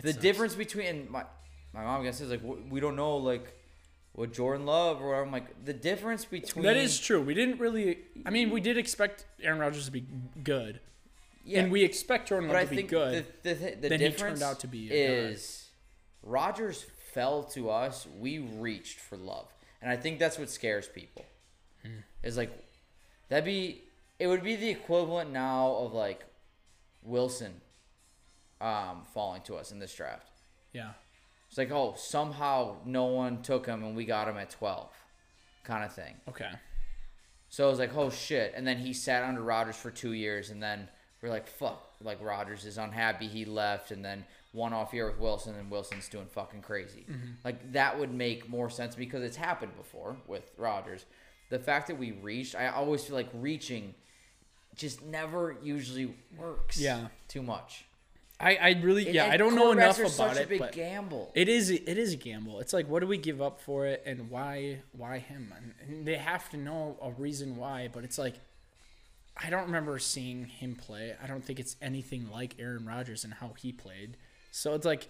It 0.00 0.06
the 0.06 0.12
sucks. 0.12 0.22
difference 0.22 0.54
between 0.54 1.10
my 1.10 1.24
my 1.72 1.84
mom 1.84 2.00
gonna 2.00 2.12
says 2.12 2.30
like 2.30 2.40
we 2.68 2.80
don't 2.80 2.96
know 2.96 3.16
like 3.16 3.56
what 4.12 4.32
Jordan 4.32 4.66
Love 4.66 5.00
or 5.00 5.22
I'm 5.22 5.30
like 5.30 5.64
the 5.64 5.72
difference 5.72 6.24
between 6.24 6.64
That 6.64 6.76
is 6.76 6.98
true. 6.98 7.20
We 7.22 7.34
didn't 7.34 7.58
really. 7.60 7.98
I 8.26 8.30
mean, 8.30 8.50
we 8.50 8.60
did 8.60 8.76
expect 8.76 9.24
Aaron 9.42 9.58
Rodgers 9.60 9.84
to 9.86 9.92
be 9.92 10.04
good, 10.42 10.80
yeah, 11.44 11.60
and 11.60 11.72
we 11.72 11.84
expect 11.84 12.28
Jordan 12.28 12.48
Love 12.48 12.56
I 12.58 12.64
to 12.64 12.74
be 12.74 12.82
good. 12.82 13.24
the 13.42 13.54
the, 13.54 13.76
the 13.80 13.88
Then 13.88 14.00
he 14.00 14.10
turned 14.10 14.42
out 14.42 14.60
to 14.60 14.66
be 14.66 14.90
a 14.90 14.90
guy. 14.90 15.28
is 15.30 15.68
Rodgers 16.22 16.84
fell 17.14 17.44
to 17.44 17.70
us. 17.70 18.06
We 18.18 18.38
reached 18.38 18.98
for 18.98 19.16
love, 19.16 19.46
and 19.80 19.90
I 19.90 19.96
think 19.96 20.18
that's 20.18 20.38
what 20.38 20.50
scares 20.50 20.88
people. 20.88 21.24
Hmm. 21.82 22.00
Is 22.22 22.36
like 22.36 22.50
that'd 23.28 23.44
be 23.44 23.82
it 24.18 24.26
would 24.26 24.42
be 24.42 24.56
the 24.56 24.68
equivalent 24.70 25.30
now 25.32 25.76
of 25.76 25.94
like 25.94 26.24
Wilson 27.02 27.60
um, 28.60 29.02
falling 29.14 29.42
to 29.42 29.56
us 29.56 29.72
in 29.72 29.78
this 29.78 29.94
draft. 29.94 30.28
yeah. 30.72 30.90
It's 31.48 31.58
like 31.58 31.72
oh 31.72 31.94
somehow 31.96 32.76
no 32.84 33.06
one 33.06 33.42
took 33.42 33.66
him 33.66 33.82
and 33.82 33.96
we 33.96 34.04
got 34.04 34.28
him 34.28 34.36
at 34.36 34.50
twelve, 34.50 34.92
kind 35.64 35.82
of 35.84 35.92
thing. 35.92 36.14
Okay. 36.28 36.50
So 37.48 37.66
it 37.66 37.70
was 37.70 37.80
like, 37.80 37.96
oh 37.96 38.10
shit. 38.10 38.52
And 38.54 38.64
then 38.64 38.78
he 38.78 38.92
sat 38.92 39.24
under 39.24 39.42
Rodgers 39.42 39.74
for 39.74 39.90
two 39.90 40.12
years, 40.12 40.50
and 40.50 40.62
then 40.62 40.88
we're 41.20 41.28
like, 41.30 41.48
fuck. 41.48 41.84
Like 42.00 42.22
Rodgers 42.22 42.64
is 42.64 42.78
unhappy 42.78 43.26
he 43.26 43.44
left, 43.44 43.90
and 43.90 44.04
then 44.04 44.24
one 44.52 44.72
off 44.72 44.94
year 44.94 45.08
with 45.10 45.18
Wilson, 45.18 45.56
and 45.56 45.68
Wilson's 45.72 46.08
doing 46.08 46.26
fucking 46.26 46.62
crazy. 46.62 47.04
Like 47.44 47.72
that 47.72 47.98
would 47.98 48.14
make 48.14 48.48
more 48.48 48.70
sense 48.70 48.94
because 48.94 49.24
it's 49.24 49.36
happened 49.36 49.76
before 49.76 50.16
with 50.28 50.52
Rodgers. 50.56 51.04
The 51.48 51.58
fact 51.58 51.88
that 51.88 51.98
we 51.98 52.12
reached, 52.12 52.54
I 52.54 52.68
always 52.68 53.02
feel 53.04 53.16
like 53.16 53.28
reaching 53.34 53.92
just 54.76 55.02
never 55.02 55.56
usually 55.64 56.14
works. 56.38 56.78
Yeah. 56.78 57.08
Too 57.26 57.42
much. 57.42 57.86
I, 58.42 58.56
I 58.56 58.70
really 58.82 59.10
yeah 59.10 59.24
And 59.24 59.32
I 59.34 59.36
don't 59.36 59.54
know 59.54 59.70
enough 59.72 59.98
about 59.98 60.36
it, 60.38 60.44
a 60.44 60.48
big 60.48 60.58
but 60.60 60.72
gamble. 60.72 61.30
it 61.34 61.48
is 61.48 61.68
it 61.70 61.86
is 61.98 62.14
a 62.14 62.16
gamble. 62.16 62.60
It's 62.60 62.72
like 62.72 62.88
what 62.88 63.00
do 63.00 63.06
we 63.06 63.18
give 63.18 63.42
up 63.42 63.60
for 63.60 63.86
it, 63.86 64.02
and 64.06 64.30
why 64.30 64.80
why 64.92 65.18
him? 65.18 65.52
And- 65.56 65.74
And 65.86 66.06
they 66.06 66.16
have 66.16 66.48
to 66.50 66.56
know 66.56 66.96
a 67.02 67.10
reason 67.12 67.56
why, 67.56 67.88
but 67.92 68.02
it's 68.04 68.16
like 68.18 68.36
I 69.36 69.48
don't 69.50 69.64
remember 69.66 69.98
seeing 69.98 70.46
him 70.46 70.74
play. 70.74 71.14
I 71.22 71.26
don't 71.26 71.44
think 71.44 71.60
it's 71.60 71.76
anything 71.80 72.30
like 72.30 72.56
Aaron 72.58 72.84
Rodgers 72.86 73.24
and 73.24 73.32
how 73.34 73.52
he 73.58 73.72
played. 73.72 74.16
So 74.50 74.74
it's 74.74 74.84
like 74.86 75.08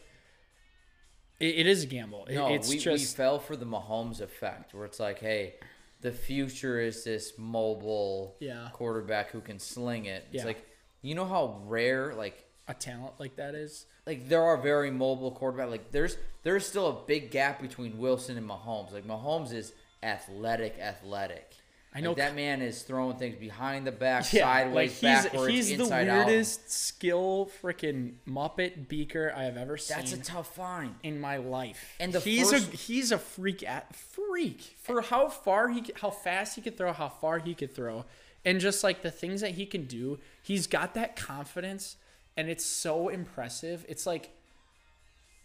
it, 1.38 1.54
it 1.60 1.66
is 1.66 1.84
a 1.84 1.86
gamble. 1.86 2.26
It- 2.26 2.34
No, 2.34 2.48
it's 2.54 2.68
we, 2.68 2.74
we 2.76 2.80
just 2.80 3.16
fell 3.16 3.38
for 3.38 3.56
the 3.56 3.66
Mahomes 3.66 4.20
effect, 4.20 4.74
where 4.74 4.84
it's 4.84 5.00
like, 5.00 5.18
hey, 5.20 5.54
the 6.00 6.12
future 6.12 6.80
is 6.80 7.04
this 7.04 7.34
mobile 7.38 8.36
Yeah. 8.40 8.68
quarterback 8.72 9.30
who 9.30 9.40
can 9.40 9.58
sling 9.58 10.06
it. 10.06 10.24
It's 10.32 10.42
Yeah. 10.42 10.46
like, 10.46 10.66
you 11.02 11.14
know 11.14 11.24
how 11.26 11.62
rare, 11.66 12.14
like, 12.14 12.44
a 12.70 12.74
talent 12.74 13.14
like 13.18 13.36
that 13.36 13.54
is. 13.54 13.86
like 14.06 14.28
there 14.28 14.42
are 14.42 14.56
very 14.56 14.90
mobile 14.90 15.30
quarterback. 15.32 15.68
Like, 15.70 15.90
there's 15.92 16.16
there's 16.42 16.66
still 16.66 16.88
a 16.88 17.06
big 17.06 17.30
gap 17.30 17.60
between 17.60 17.98
Wilson 17.98 18.36
and 18.38 18.48
Mahomes. 18.48 18.92
Like, 18.92 19.06
Mahomes 19.06 19.52
is 19.52 19.72
athletic, 20.02 20.78
athletic. 20.78 21.52
I 21.92 22.00
know 22.00 22.10
Like, 22.10 22.18
that 22.18 22.36
man 22.36 22.62
is 22.62 22.82
throwing 22.82 23.16
things 23.16 23.34
behind 23.34 23.84
the 23.84 23.90
back, 23.90 24.32
Yeah, 24.32 24.44
sideways, 24.44 24.74
like 24.74 24.90
he's 24.90 25.24
backwards, 25.24 25.52
he's 25.52 25.68
the 25.76 25.82
inside 25.82 26.06
out. 26.08 26.26
weirdest 26.26 26.70
skill 26.70 27.50
freaking 27.60 28.12
Muppet 28.28 28.86
beaker 28.86 29.32
I 29.36 29.42
have 29.42 29.56
ever 29.56 29.76
seen 29.76 29.96
That's 29.96 30.12
a 30.12 30.18
tough 30.18 30.54
find. 30.54 30.94
in 31.02 31.20
my 31.20 31.38
life. 31.38 31.96
And 31.98 32.12
the 32.12 32.20
he's 32.20 32.52
a 32.52 32.58
he's 32.60 33.10
a 33.10 33.18
freak 33.18 33.64
at 33.68 33.92
freak 33.96 34.62
for 34.80 35.02
how 35.02 35.28
far 35.28 35.68
he 35.70 35.84
how 36.00 36.10
fast 36.10 36.54
he 36.54 36.62
could 36.62 36.78
throw, 36.78 36.92
how 36.92 37.08
far 37.08 37.40
he 37.40 37.54
could 37.56 37.74
throw, 37.74 38.04
and 38.44 38.60
just 38.60 38.84
like 38.84 39.02
the 39.02 39.10
things 39.10 39.40
that 39.40 39.52
he 39.52 39.66
can 39.66 39.86
do. 39.86 40.20
He's 40.44 40.68
got 40.68 40.94
that 40.94 41.16
confidence, 41.16 41.96
and 42.41 42.49
it's 42.49 42.64
so 42.64 43.09
impressive. 43.11 43.84
It's 43.86 44.07
like, 44.07 44.30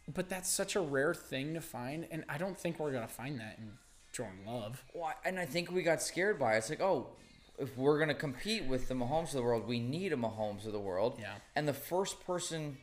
but 0.08 0.30
that's 0.30 0.50
such 0.50 0.78
a 0.78 0.80
rare 0.80 1.14
thing 1.14 1.54
to 1.54 1.62
find, 1.62 2.08
and 2.10 2.24
I 2.30 2.38
don't 2.38 2.58
think 2.58 2.80
we're 2.80 2.94
gonna 2.94 3.08
find 3.08 3.38
that 3.42 3.58
in 3.58 3.74
Jordan 4.14 4.40
Love. 4.48 4.82
Well, 4.94 5.14
and 5.26 5.38
I 5.38 5.46
think 5.46 5.72
we 5.72 5.84
got 5.84 6.02
scared 6.02 6.40
by 6.40 6.54
it. 6.54 6.60
It's 6.60 6.70
like, 6.70 6.82
oh, 6.82 7.10
if 7.60 7.78
we're 7.78 8.00
gonna 8.00 8.14
compete 8.14 8.64
with 8.64 8.88
the 8.88 8.94
Mahomes 8.94 9.28
of 9.28 9.34
the 9.34 9.42
world, 9.44 9.68
we 9.68 9.78
need 9.78 10.14
a 10.14 10.16
Mahomes 10.16 10.66
of 10.66 10.72
the 10.72 10.80
world. 10.80 11.18
Yeah. 11.20 11.34
And 11.54 11.68
the 11.68 11.74
first 11.74 12.26
person 12.26 12.78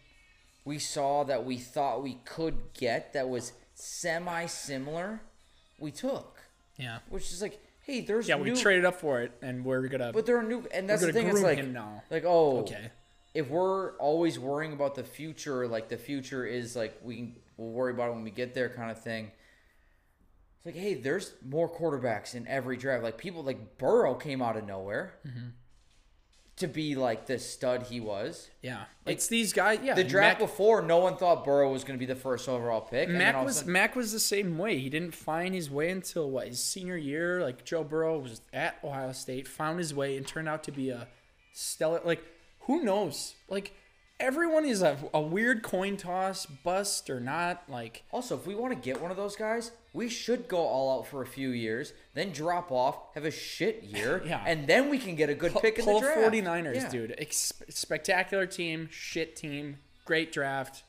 we 0.66 0.78
saw 0.78 1.24
that 1.24 1.46
we 1.46 1.56
thought 1.56 2.02
we 2.02 2.18
could 2.26 2.74
get 2.74 3.14
that 3.14 3.30
was 3.30 3.54
semi-similar, 3.74 5.22
we 5.78 5.90
took. 5.90 6.38
Yeah. 6.76 6.98
Which 7.08 7.32
is 7.32 7.40
like, 7.40 7.62
hey, 7.80 8.02
there's 8.02 8.28
Yeah, 8.28 8.36
we 8.36 8.54
traded 8.54 8.84
up 8.84 9.00
for 9.00 9.22
it, 9.22 9.32
and 9.40 9.64
we're 9.64 9.88
gonna. 9.88 10.12
but 10.12 10.26
there 10.26 10.36
are 10.36 10.42
new, 10.42 10.66
and 10.70 10.86
that's 10.86 11.00
the 11.00 11.14
thing. 11.14 11.28
It's 11.28 11.40
like, 11.40 11.64
like, 12.10 12.24
oh, 12.26 12.58
Okay. 12.58 12.90
If 13.34 13.48
we're 13.48 13.92
always 13.98 14.38
worrying 14.38 14.72
about 14.72 14.94
the 14.94 15.04
future, 15.04 15.66
like 15.66 15.88
the 15.88 15.96
future 15.96 16.44
is 16.44 16.76
like 16.76 16.98
we 17.02 17.16
can 17.16 17.36
we'll 17.56 17.70
worry 17.70 17.92
about 17.92 18.10
it 18.10 18.14
when 18.14 18.24
we 18.24 18.30
get 18.30 18.54
there, 18.54 18.68
kind 18.68 18.90
of 18.90 19.02
thing. 19.02 19.30
It's 20.58 20.66
like, 20.66 20.74
hey, 20.76 20.94
there's 20.94 21.32
more 21.44 21.68
quarterbacks 21.68 22.34
in 22.34 22.46
every 22.46 22.76
draft. 22.76 23.02
Like 23.02 23.18
people 23.18 23.42
like 23.42 23.78
Burrow 23.78 24.14
came 24.14 24.40
out 24.42 24.56
of 24.56 24.66
nowhere 24.66 25.14
Mm-hmm. 25.26 25.48
to 26.56 26.66
be 26.68 26.94
like 26.94 27.26
the 27.26 27.38
stud 27.38 27.84
he 27.84 27.98
was. 28.00 28.48
Yeah, 28.60 28.84
it's 29.06 29.26
these 29.26 29.52
guys. 29.52 29.80
Yeah, 29.82 29.94
The 29.94 30.04
draft 30.04 30.38
Mac, 30.40 30.48
before, 30.48 30.82
no 30.82 30.98
one 30.98 31.16
thought 31.16 31.44
Burrow 31.44 31.72
was 31.72 31.82
going 31.82 31.98
to 31.98 32.06
be 32.06 32.06
the 32.12 32.18
first 32.20 32.48
overall 32.48 32.82
pick. 32.82 33.08
Mac 33.08 33.34
all 33.34 33.40
of 33.40 33.44
a 33.44 33.46
was 33.46 33.56
sudden- 33.56 33.72
Mac 33.72 33.96
was 33.96 34.12
the 34.12 34.20
same 34.20 34.56
way. 34.58 34.78
He 34.78 34.88
didn't 34.90 35.14
find 35.14 35.54
his 35.54 35.68
way 35.70 35.88
until 35.90 36.30
what 36.30 36.46
his 36.48 36.62
senior 36.62 36.96
year. 36.96 37.40
Like 37.42 37.64
Joe 37.64 37.82
Burrow 37.82 38.18
was 38.18 38.40
at 38.52 38.76
Ohio 38.84 39.12
State, 39.12 39.48
found 39.48 39.78
his 39.78 39.92
way, 39.94 40.16
and 40.16 40.26
turned 40.26 40.48
out 40.48 40.62
to 40.64 40.70
be 40.72 40.90
a 40.90 41.08
stellar. 41.54 42.02
Like 42.04 42.22
who 42.66 42.82
knows? 42.82 43.34
Like 43.48 43.72
everyone 44.20 44.64
is 44.64 44.82
a, 44.82 44.96
a 45.12 45.20
weird 45.20 45.62
coin 45.62 45.96
toss, 45.96 46.46
bust 46.46 47.10
or 47.10 47.18
not. 47.20 47.62
Like 47.68 48.04
Also, 48.12 48.36
if 48.36 48.46
we 48.46 48.54
want 48.54 48.72
to 48.72 48.78
get 48.78 49.00
one 49.00 49.10
of 49.10 49.16
those 49.16 49.34
guys, 49.36 49.72
we 49.92 50.08
should 50.08 50.48
go 50.48 50.58
all 50.58 50.98
out 50.98 51.06
for 51.06 51.22
a 51.22 51.26
few 51.26 51.48
years, 51.50 51.92
then 52.14 52.30
drop 52.32 52.70
off, 52.70 52.96
have 53.14 53.24
a 53.24 53.30
shit 53.30 53.82
year, 53.82 54.22
Yeah. 54.24 54.42
and 54.46 54.66
then 54.66 54.88
we 54.90 54.98
can 54.98 55.16
get 55.16 55.28
a 55.28 55.34
good 55.34 55.54
pick 55.56 55.78
in 55.78 55.84
the 55.84 55.90
pull 55.90 56.00
draft. 56.00 56.18
49ers, 56.20 56.74
Yeah. 56.76 56.88
dude. 56.88 57.14
Ex- 57.18 57.52
spectacular 57.68 58.46
team, 58.46 58.88
shit 58.92 59.34
team, 59.36 59.78
great 60.04 60.32
draft. 60.32 60.84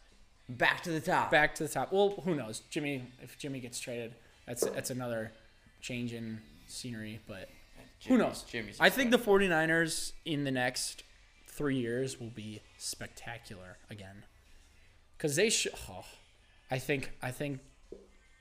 Back 0.49 0.83
to 0.83 0.91
the 0.91 0.99
top. 1.01 1.31
back 1.31 1.55
to 1.55 1.63
the 1.63 1.69
top. 1.69 1.91
Well, 1.93 2.21
who 2.25 2.35
knows? 2.35 2.59
Jimmy, 2.69 3.05
if 3.21 3.37
Jimmy 3.37 3.59
gets 3.61 3.79
traded, 3.79 4.13
that's 4.45 4.61
that's 4.71 4.89
another 4.89 5.31
change 5.81 6.13
in 6.13 6.41
scenery. 6.67 7.21
But 7.27 7.47
who 8.05 8.17
Jimmy's- 8.17 8.19
knows? 8.19 8.43
Jimmy's 8.43 8.77
I 8.79 8.89
think 8.89 9.11
the 9.11 9.17
49ers 9.17 10.11
in 10.25 10.43
the 10.43 10.51
next 10.51 11.03
three 11.55 11.77
years 11.77 12.19
will 12.19 12.29
be 12.29 12.61
spectacular 12.77 13.77
again. 13.89 14.23
Because 15.17 15.35
they 15.35 15.49
should. 15.49 15.73
Oh, 15.89 16.05
I 16.71 16.79
think 16.79 17.11
I 17.21 17.31
think 17.31 17.59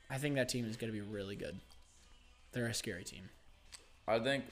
I 0.09 0.17
think 0.17 0.35
that 0.35 0.49
team 0.49 0.65
is 0.65 0.75
going 0.77 0.91
to 0.91 0.97
be 0.97 1.05
really 1.05 1.35
good. 1.35 1.59
They're 2.51 2.65
a 2.67 2.73
scary 2.73 3.03
team. 3.03 3.29
I 4.07 4.19
think 4.19 4.43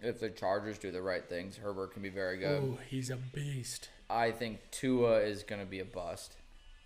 if 0.00 0.18
the 0.20 0.30
Chargers 0.30 0.78
do 0.78 0.90
the 0.90 1.02
right 1.02 1.24
things, 1.28 1.56
Herbert 1.56 1.92
can 1.92 2.02
be 2.02 2.08
very 2.08 2.38
good. 2.38 2.62
Oh, 2.62 2.78
he's 2.88 3.10
a 3.10 3.16
beast. 3.16 3.90
I 4.08 4.30
think 4.30 4.58
Tua 4.70 5.20
is 5.20 5.42
going 5.42 5.60
to 5.60 5.66
be 5.66 5.80
a 5.80 5.84
bust. 5.84 6.36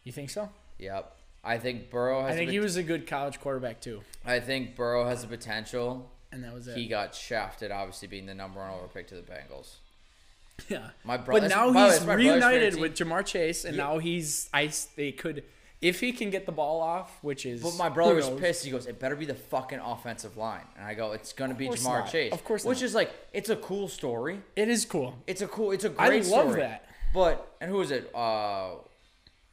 You 0.05 0.12
think 0.12 0.31
so? 0.31 0.49
Yep. 0.79 1.14
I 1.45 1.59
think 1.59 1.91
Burrow 1.91 2.22
has. 2.22 2.33
I 2.33 2.37
think 2.37 2.51
he 2.51 2.59
was 2.61 2.76
a 2.76 2.83
good 2.83 3.07
college 3.07 3.41
quarterback 3.41 3.81
too, 3.81 4.03
I 4.24 4.41
think 4.41 4.76
Burrow 4.76 5.07
has 5.07 5.22
the 5.22 5.29
potential. 5.29 6.11
and 6.33 6.43
that 6.45 6.53
was 6.53 6.66
it. 6.68 6.76
He 6.76 6.87
got 6.89 7.14
shafted, 7.14 7.70
obviously 7.70 8.09
being 8.09 8.26
the 8.26 8.35
number 8.35 8.61
one 8.61 8.70
overpick 8.70 9.07
to 9.09 9.14
the 9.14 9.22
Bengals. 9.22 9.76
Yeah. 10.69 10.91
My 11.05 11.17
brother. 11.17 11.43
But 11.43 11.49
now 11.51 11.71
way, 11.73 11.85
he's 11.91 12.01
brother's 12.01 12.25
reunited 12.25 12.77
with. 12.81 12.95
Ja'Marr 12.95 13.25
Chase, 13.25 13.65
and 13.65 13.77
Yeah. 13.77 13.85
now 13.85 13.99
he's 13.99 14.51
I. 14.53 14.71
They 14.97 15.13
could, 15.13 15.45
if 15.81 16.01
he 16.01 16.13
can 16.13 16.31
get 16.31 16.47
the 16.47 16.53
ball 16.53 16.81
off, 16.81 17.19
which 17.23 17.47
is. 17.47 17.63
But 17.63 17.77
my 17.77 17.89
brother 17.89 18.15
was 18.15 18.29
pissed. 18.31 18.65
He 18.65 18.71
goes, 18.71 18.87
"It 18.87 18.99
better 18.99 19.17
be 19.17 19.25
the 19.25 19.35
fucking 19.35 19.79
offensive 19.79 20.37
line." 20.37 20.65
And 20.77 20.85
I 20.85 20.95
go, 20.95 21.13
"It's 21.13 21.33
gonna 21.33 21.55
be 21.55 21.69
Ja'Marr 21.69 22.01
not. 22.01 22.11
Chase." 22.11 22.33
Of 22.33 22.45
course 22.45 22.65
Which 22.65 22.79
not. 22.81 22.85
is 22.87 22.95
like, 22.95 23.11
it's 23.33 23.49
a 23.51 23.57
cool 23.57 23.89
story. 23.89 24.43
It 24.57 24.69
is 24.69 24.85
cool. 24.85 25.15
It's 25.27 25.41
a 25.43 25.47
cool. 25.49 25.71
It's 25.71 25.85
a 25.85 25.91
great 25.91 26.27
I 26.27 26.29
love 26.29 26.49
story. 26.49 26.61
that. 26.61 26.85
But 27.15 27.57
and 27.61 27.71
who 27.71 27.81
is 27.81 27.91
it? 27.91 28.11
Uh, 28.15 28.71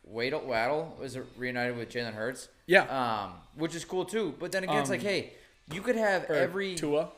Waddle 0.03 0.41
Waddle 0.41 0.95
was 0.99 1.17
reunited 1.37 1.77
with 1.77 1.89
Jalen 1.89 2.13
Hurts. 2.13 2.49
Yeah. 2.67 2.83
Um, 2.83 3.33
which 3.55 3.73
is 3.75 3.85
cool 3.85 4.05
too. 4.05 4.33
But 4.39 4.51
then 4.51 4.63
again, 4.63 4.77
it's 4.79 4.89
like, 4.89 4.99
Um, 5.01 5.05
hey, 5.05 5.33
you 5.71 5.81
could 5.81 5.95
have 5.95 6.25
every 6.25 6.75
Tua. 6.75 7.09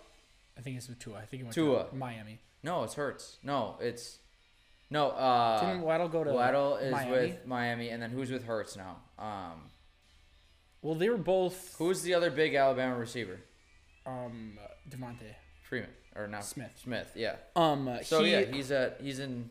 I 0.58 0.62
think 0.62 0.78
it's 0.78 0.88
with 0.88 1.00
Tua. 1.00 1.18
I 1.20 1.26
think 1.26 1.42
it 1.42 1.44
went 1.46 1.54
Tua. 1.56 1.86
to 1.90 1.96
Miami. 1.96 2.40
No, 2.68 2.84
it's 2.84 2.96
Hurts. 2.96 3.38
No, 3.44 3.78
it's 3.80 4.20
no. 4.90 5.10
Uh, 5.12 5.60
Didn't 5.66 5.82
Waddle 5.82 6.10
go 6.10 6.24
to 6.24 6.32
Waddle 6.34 6.76
is 6.78 6.92
Miami? 6.92 7.12
with 7.12 7.46
Miami, 7.46 7.90
and 7.90 8.02
then 8.04 8.12
who's 8.12 8.30
with 8.32 8.44
Hurts 8.46 8.76
now? 8.76 8.98
Um, 9.18 9.72
Well, 10.82 10.96
they 10.96 11.10
were 11.10 11.18
both 11.36 11.76
who's 11.78 12.02
the 12.02 12.14
other 12.14 12.30
big 12.30 12.56
Alabama 12.56 12.96
receiver? 12.98 13.40
um 14.06 14.58
DeVonta. 14.90 15.34
Freeman 15.68 15.90
or 16.16 16.28
not 16.28 16.44
Smith. 16.46 16.72
Smith, 16.84 17.10
yeah. 17.16 17.36
Um. 17.56 18.00
So 18.04 18.24
he, 18.24 18.32
yeah, 18.32 18.42
he's 18.56 18.70
at 18.72 19.00
he's 19.02 19.20
in 19.20 19.50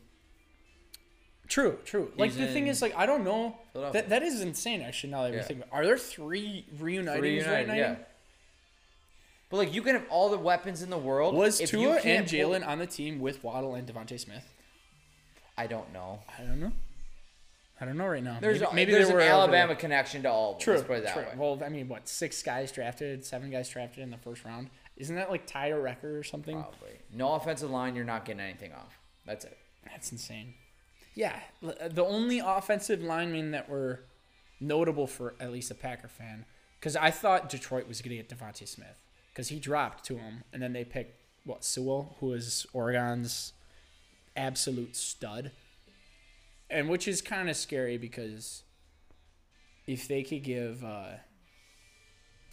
True, 1.47 1.79
true. 1.85 2.11
Like 2.17 2.33
the 2.33 2.47
thing 2.47 2.67
is, 2.67 2.81
like 2.81 2.95
I 2.95 3.05
don't 3.05 3.23
know. 3.23 3.57
That 3.93 4.09
that 4.09 4.21
is 4.23 4.41
insane. 4.41 4.81
Actually, 4.81 5.11
now 5.11 5.23
that 5.23 5.31
Yeah. 5.33 5.37
we 5.39 5.43
think, 5.43 5.59
about 5.59 5.69
it. 5.69 5.73
are 5.77 5.85
there 5.85 5.97
three 5.97 6.65
reunited 6.77 7.23
reunited, 7.23 7.51
right 7.53 7.67
now? 7.67 7.73
yeah. 7.73 7.95
But 9.49 9.57
like 9.57 9.73
you 9.73 9.81
can 9.81 9.95
have 9.95 10.05
all 10.09 10.29
the 10.29 10.37
weapons 10.37 10.81
in 10.81 10.89
the 10.89 10.97
world. 10.97 11.33
Was 11.35 11.61
if 11.61 11.71
you 11.71 11.79
Tua 11.79 12.01
can't 12.01 12.05
and 12.05 12.29
pull- 12.29 12.51
Jalen 12.51 12.67
on 12.67 12.79
the 12.79 12.87
team 12.87 13.19
with 13.19 13.43
Waddle 13.43 13.75
and 13.75 13.87
DeVonta 13.87 14.19
Smith? 14.19 14.43
I 15.57 15.67
don't 15.67 15.91
know. 15.93 16.19
I 16.37 16.43
don't 16.43 16.59
know. 16.59 16.71
I 17.79 17.85
don't 17.85 17.97
know 17.97 18.07
right 18.07 18.23
now. 18.23 18.39
There's 18.41 18.59
maybe, 18.59 18.71
a, 18.71 18.75
maybe 18.75 18.91
there's 18.91 19.07
there 19.07 19.19
an 19.19 19.27
over 19.27 19.31
Alabama 19.31 19.75
connection 19.75 20.23
to 20.23 20.31
all. 20.31 20.55
Of 20.55 20.59
True, 20.59 20.75
Let's 20.75 20.87
put 20.87 20.97
it 20.97 21.03
that 21.05 21.13
true. 21.13 21.23
way. 21.23 21.33
Well, 21.35 21.61
I 21.63 21.69
mean, 21.69 21.87
what 21.87 22.07
six 22.09 22.41
guys 22.41 22.71
drafted, 22.71 23.23
seven 23.23 23.51
guys 23.51 23.69
drafted 23.69 24.03
in 24.03 24.09
the 24.09 24.17
first 24.17 24.43
round? 24.45 24.69
Isn't 24.97 25.15
that 25.15 25.29
like 25.29 25.45
tie 25.45 25.67
a 25.67 25.79
record 25.79 26.15
or 26.15 26.23
something? 26.23 26.59
Probably. 26.59 26.97
No 27.13 27.33
offensive 27.33 27.69
line, 27.69 27.95
you're 27.95 28.03
not 28.03 28.25
getting 28.25 28.41
anything 28.41 28.73
off. 28.73 28.97
That's 29.25 29.45
it. 29.45 29.57
That's 29.85 30.11
insane. 30.11 30.55
Yeah, 31.13 31.39
uh, 31.65 31.87
the 31.87 32.03
only 32.03 32.39
offensive 32.39 33.01
linemen 33.01 33.51
that 33.51 33.69
were 33.69 34.01
notable 34.59 35.07
for 35.07 35.35
at 35.39 35.51
least 35.51 35.69
a 35.71 35.75
Packer 35.75 36.07
fan, 36.07 36.45
because 36.79 36.95
I 36.95 37.11
thought 37.11 37.49
Detroit 37.49 37.87
was 37.87 38.01
going 38.01 38.15
to 38.15 38.23
get 38.23 38.29
DeVonta 38.29 38.67
Smith, 38.67 38.99
because 39.37 39.49
he 39.49 39.59
dropped 39.59 40.03
to 40.03 40.17
him, 40.17 40.43
and 40.51 40.63
then 40.63 40.73
they 40.73 40.83
picked 40.83 41.21
what 41.45 41.63
Sewell, 41.63 42.15
who 42.19 42.33
is 42.33 42.65
Oregon's 42.73 43.53
absolute 44.35 44.95
stud, 44.95 45.51
and 46.71 46.89
which 46.89 47.07
is 47.07 47.21
kind 47.21 47.47
of 47.47 47.55
scary 47.55 47.99
because 47.99 48.63
if 49.85 50.07
they 50.07 50.23
could 50.23 50.41
give, 50.41 50.83
uh, 50.83 51.17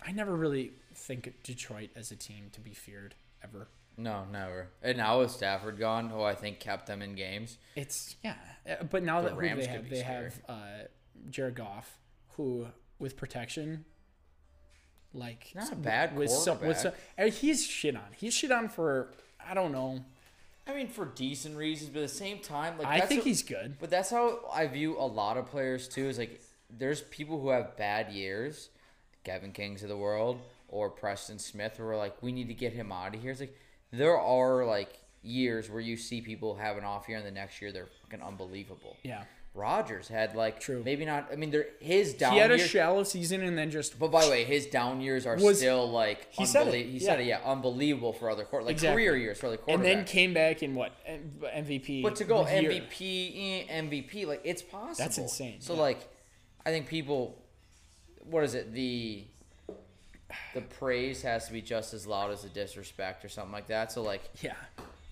I 0.07 0.13
never 0.13 0.37
really 0.37 0.73
think 0.95 1.33
Detroit 1.43 1.89
as 1.97 2.11
a 2.11 2.17
team 2.17 2.51
to 2.53 2.61
be 2.61 2.75
feared 2.75 3.15
ever. 3.43 3.69
No, 3.97 4.27
never. 4.31 4.69
And 4.83 4.99
now 4.99 5.21
with 5.21 5.31
Stafford 5.31 5.79
gone, 5.79 6.11
who 6.11 6.21
I 6.21 6.35
think 6.35 6.61
kept 6.61 6.87
them 6.87 7.01
in 7.01 7.15
games. 7.15 7.57
It's 7.77 8.15
yeah, 8.23 8.35
uh, 8.69 8.85
but 8.85 9.03
now 9.03 9.23
The 9.23 9.31
that 9.31 9.37
Rams 9.39 9.65
they 9.65 9.73
have, 9.73 9.89
they 9.89 10.01
scary. 10.01 10.25
have 10.25 10.41
uh, 10.51 10.55
Jared 11.31 11.55
Goff, 11.55 11.97
who 12.37 12.67
with 12.99 13.17
protection, 13.17 13.87
like 15.15 15.53
Not 15.55 15.73
a 15.73 15.77
bad 15.77 16.17
with 16.17 16.31
some, 16.31 16.61
with 16.61 16.79
some, 16.79 16.93
he's 17.31 17.65
shit 17.65 17.97
on. 17.97 18.03
He's 18.17 18.35
shit 18.35 18.53
on 18.53 18.69
for 18.69 19.09
I 19.49 19.55
don't 19.55 19.73
know. 19.73 20.05
I 20.67 20.75
mean, 20.75 20.89
for 20.89 21.05
decent 21.05 21.57
reasons, 21.57 21.91
but 21.91 22.01
at 22.01 22.09
the 22.09 22.15
same 22.15 22.39
time, 22.39 22.79
like 22.79 22.87
I 22.87 23.01
think 23.01 23.21
what- 23.21 23.27
he's 23.29 23.43
good. 23.43 23.77
But 23.79 23.91
that's 23.91 24.11
how 24.11 24.41
I 24.53 24.67
view 24.67 24.97
a 24.99 25.07
lot 25.07 25.37
of 25.37 25.47
players 25.47 25.89
too. 25.89 26.09
Is 26.09 26.19
like 26.19 26.41
there's 26.71 27.03
people 27.03 27.41
who 27.41 27.51
have 27.51 27.77
bad 27.77 28.13
years, 28.13 28.71
Kevin 29.25 29.53
Kings 29.53 29.83
of 29.83 29.89
the 29.89 29.97
world 29.97 30.41
or 30.69 30.91
Preston 30.91 31.39
Smith, 31.39 31.77
who 31.77 31.85
are 31.85 31.97
like, 31.97 32.21
we 32.23 32.33
need 32.33 32.49
to 32.49 32.55
get 32.55 32.73
him 32.73 32.91
out 32.91 33.15
of 33.15 33.23
here. 33.23 33.31
It's 33.31 33.41
like 33.41 33.57
there 33.93 34.19
are 34.19 34.65
like 34.65 34.99
years 35.23 35.71
where 35.71 35.81
you 35.81 35.97
see 35.97 36.21
people 36.21 36.57
have 36.57 36.77
an 36.77 36.85
off 36.85 37.09
year, 37.09 37.19
and 37.19 37.27
the 37.27 37.31
next 37.31 37.61
year 37.63 37.71
they're 37.71 37.89
fucking 38.03 38.25
unbelievable. 38.25 38.97
Yeah, 39.03 39.25
Rodgers 39.55 40.09
had 40.09 40.35
like 40.35 40.59
True. 40.59 40.83
maybe 40.85 41.05
not. 41.05 41.29
I 41.33 41.37
mean, 41.37 41.51
they're 41.53 41.69
his 41.81 42.13
down. 42.15 42.33
Years 42.33 42.35
He 42.35 42.41
had 42.43 42.51
a 42.51 42.57
years, 42.59 42.69
shallow 42.71 43.03
season 43.05 43.41
and 43.43 43.57
then 43.57 43.71
just 43.71 43.99
But 44.01 44.11
by 44.11 44.25
the 44.25 44.31
way, 44.31 44.43
his 44.45 44.67
down 44.67 45.01
years 45.01 45.27
are 45.27 45.37
Was- 45.37 45.59
still 45.59 45.89
like 45.89 46.27
he 46.33 46.45
said 46.45 46.67
it, 46.67 46.75
unbelie- 46.75 46.91
He 46.91 46.99
said 46.99 47.21
yeah. 47.21 47.25
it, 47.25 47.29
yeah, 47.45 47.51
unbelievable 47.51 48.13
for 48.13 48.29
other 48.31 48.45
court 48.45 48.65
like 48.65 48.73
Exactly. 48.73 49.05
career 49.05 49.17
years 49.17 49.39
for 49.39 49.47
other 49.47 49.57
quarterbacks. 49.57 49.75
and 49.75 49.85
then 49.85 50.05
came 50.05 50.35
back 50.35 50.63
in 50.65 50.75
what 50.75 50.93
MVP. 51.07 52.03
But 52.03 52.17
to 52.17 52.25
go 52.25 52.47
year. 52.49 52.69
MVP, 52.69 53.67
eh, 53.69 53.81
MVP, 53.83 54.27
like 54.27 54.41
it's 54.43 54.61
possible. 54.63 54.95
That's 54.99 55.19
insane, 55.19 55.61
So 55.61 55.75
yeah. 55.75 55.81
like, 55.83 56.09
I 56.67 56.71
think 56.71 56.89
people, 56.89 57.41
what 58.29 58.43
is 58.43 58.55
it? 58.55 58.73
The 58.73 59.25
the 60.53 60.63
praise 60.63 61.23
has 61.23 61.47
to 61.47 61.53
be 61.53 61.63
just 61.63 61.95
as 61.95 62.09
loud 62.09 62.33
as 62.33 62.43
the 62.43 62.49
disrespect 62.49 63.25
or 63.25 63.29
something 63.29 63.53
like 63.53 63.69
that. 63.69 63.93
So 63.93 64.03
like 64.03 64.23
Yeah. 64.43 64.55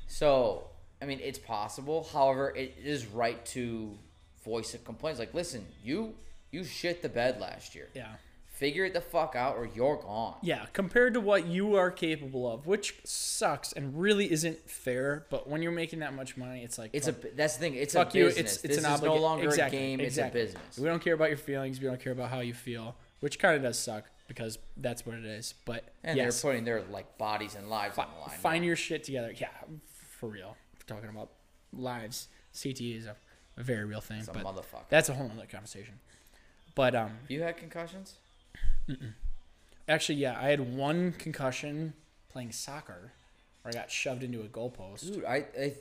so 0.08 0.64
I 1.00 1.04
mean 1.04 1.20
it's 1.22 1.38
possible. 1.38 2.08
However, 2.12 2.50
it 2.56 2.74
is 2.82 3.06
right 3.06 3.44
to 3.46 3.96
voice 4.44 4.74
of 4.74 4.84
complaints. 4.84 5.18
Like, 5.18 5.34
listen, 5.34 5.66
you 5.84 6.14
you 6.50 6.64
shit 6.64 7.02
the 7.02 7.08
bed 7.08 7.40
last 7.40 7.74
year. 7.74 7.88
Yeah. 7.94 8.08
Figure 8.46 8.84
it 8.84 8.92
the 8.92 9.00
fuck 9.00 9.34
out 9.34 9.56
or 9.56 9.68
you're 9.74 9.96
gone. 9.96 10.36
Yeah, 10.42 10.66
compared 10.72 11.14
to 11.14 11.20
what 11.20 11.46
you 11.46 11.74
are 11.76 11.90
capable 11.90 12.48
of, 12.52 12.64
which 12.66 12.94
sucks 13.02 13.72
and 13.72 13.98
really 13.98 14.30
isn't 14.30 14.70
fair. 14.70 15.26
But 15.30 15.48
when 15.48 15.62
you're 15.62 15.72
making 15.72 15.98
that 16.00 16.14
much 16.14 16.36
money, 16.36 16.62
it's 16.62 16.78
like 16.78 16.90
It's 16.92 17.08
a 17.08 17.12
that's 17.34 17.54
the 17.54 17.60
thing. 17.60 17.74
It's 17.74 17.94
fuck 17.94 18.14
a 18.14 18.18
you. 18.18 18.26
It's 18.28 18.38
it's 18.38 18.62
this 18.62 18.78
an 18.78 18.84
obligation. 18.86 19.16
no 19.16 19.20
longer 19.22 19.46
exactly, 19.48 19.78
a 19.78 19.80
game. 19.80 20.00
Exactly. 20.00 20.40
It's 20.42 20.52
a 20.52 20.54
business. 20.58 20.78
We 20.78 20.84
don't 20.86 21.02
care 21.02 21.14
about 21.14 21.30
your 21.30 21.38
feelings. 21.38 21.80
We 21.80 21.86
don't 21.88 22.00
care 22.00 22.12
about 22.12 22.30
how 22.30 22.40
you 22.40 22.54
feel, 22.54 22.94
which 23.20 23.38
kind 23.40 23.56
of 23.56 23.62
does 23.62 23.78
suck 23.78 24.04
because 24.28 24.58
that's 24.76 25.04
what 25.04 25.16
it 25.16 25.24
is. 25.24 25.54
But 25.64 25.84
And 26.04 26.16
yes, 26.16 26.40
they're 26.40 26.52
putting 26.52 26.64
their 26.64 26.82
like 26.82 27.18
bodies 27.18 27.56
and 27.56 27.68
lives 27.68 27.98
on 27.98 28.06
the 28.14 28.20
line. 28.20 28.38
find 28.38 28.64
your 28.64 28.76
shit 28.76 29.02
together. 29.02 29.32
Yeah, 29.36 29.48
for 30.18 30.28
real. 30.28 30.56
We're 30.74 30.94
talking 30.96 31.10
about 31.10 31.30
lives. 31.72 32.28
CTE 32.54 32.98
is 32.98 33.06
a, 33.06 33.16
a 33.56 33.62
very 33.62 33.84
real 33.84 34.00
thing, 34.00 34.20
It's 34.20 34.28
a 34.28 34.32
but 34.32 34.44
motherfucker. 34.44 34.88
that's 34.88 35.08
a 35.08 35.14
whole 35.14 35.30
other 35.36 35.46
conversation. 35.46 35.94
But 36.74 36.94
um, 36.94 37.12
you 37.28 37.42
had 37.42 37.56
concussions? 37.56 38.14
actually, 39.88 40.16
yeah, 40.18 40.38
I 40.40 40.48
had 40.48 40.74
one 40.76 41.12
concussion 41.12 41.94
playing 42.30 42.52
soccer, 42.52 43.12
where 43.62 43.72
I 43.74 43.78
got 43.78 43.90
shoved 43.90 44.22
into 44.22 44.40
a 44.40 44.48
goalpost. 44.48 45.12
Dude, 45.12 45.24
I 45.24 45.44
I, 45.58 45.74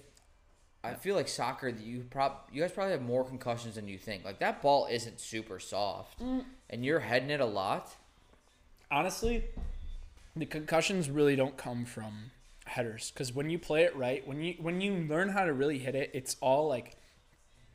I 0.83 0.93
feel 0.95 1.15
like 1.15 1.27
soccer. 1.27 1.69
You 1.69 2.05
prob 2.09 2.33
you 2.51 2.61
guys 2.61 2.71
probably 2.71 2.91
have 2.91 3.01
more 3.01 3.23
concussions 3.23 3.75
than 3.75 3.87
you 3.87 3.97
think. 3.97 4.25
Like 4.25 4.39
that 4.39 4.61
ball 4.61 4.87
isn't 4.89 5.19
super 5.19 5.59
soft, 5.59 6.19
Mm. 6.21 6.43
and 6.69 6.85
you're 6.85 6.99
heading 6.99 7.29
it 7.29 7.39
a 7.39 7.45
lot. 7.45 7.95
honestly, 8.91 9.45
the 10.35 10.45
concussions 10.45 11.09
really 11.09 11.35
don't 11.35 11.55
come 11.57 11.85
from 11.85 12.31
headers 12.65 13.11
because 13.11 13.33
when 13.33 13.49
you 13.49 13.57
play 13.57 13.83
it 13.83 13.95
right, 13.95 14.27
when 14.27 14.41
you 14.41 14.55
when 14.59 14.81
you 14.81 14.93
learn 15.09 15.29
how 15.29 15.45
to 15.45 15.53
really 15.53 15.79
hit 15.79 15.95
it, 15.95 16.11
it's 16.13 16.35
all 16.41 16.67
like 16.67 16.97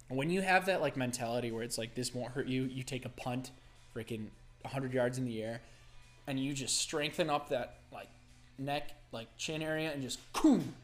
when 0.09 0.31
you 0.31 0.43
have 0.43 0.67
that 0.67 0.81
like 0.81 0.97
mentality 0.97 1.51
where 1.51 1.63
it's 1.63 1.79
like 1.79 1.95
this 1.95 2.15
won't 2.15 2.33
hurt 2.33 2.47
you. 2.47 2.65
You 2.65 2.83
take 2.83 3.05
a 3.05 3.11
punt, 3.11 3.51
freaking 3.95 4.29
hundred 4.65 4.93
yards 4.93 5.19
in 5.19 5.25
the 5.25 5.43
air, 5.43 5.61
and 6.27 6.39
you 6.39 6.53
just 6.53 6.79
strengthen 6.79 7.31
up 7.31 7.49
that 7.51 7.79
like 7.93 8.09
neck, 8.59 8.93
like 9.13 9.29
chin 9.37 9.63
area, 9.63 9.93
and 9.93 10.03
just 10.03 10.21
boom, 10.33 10.75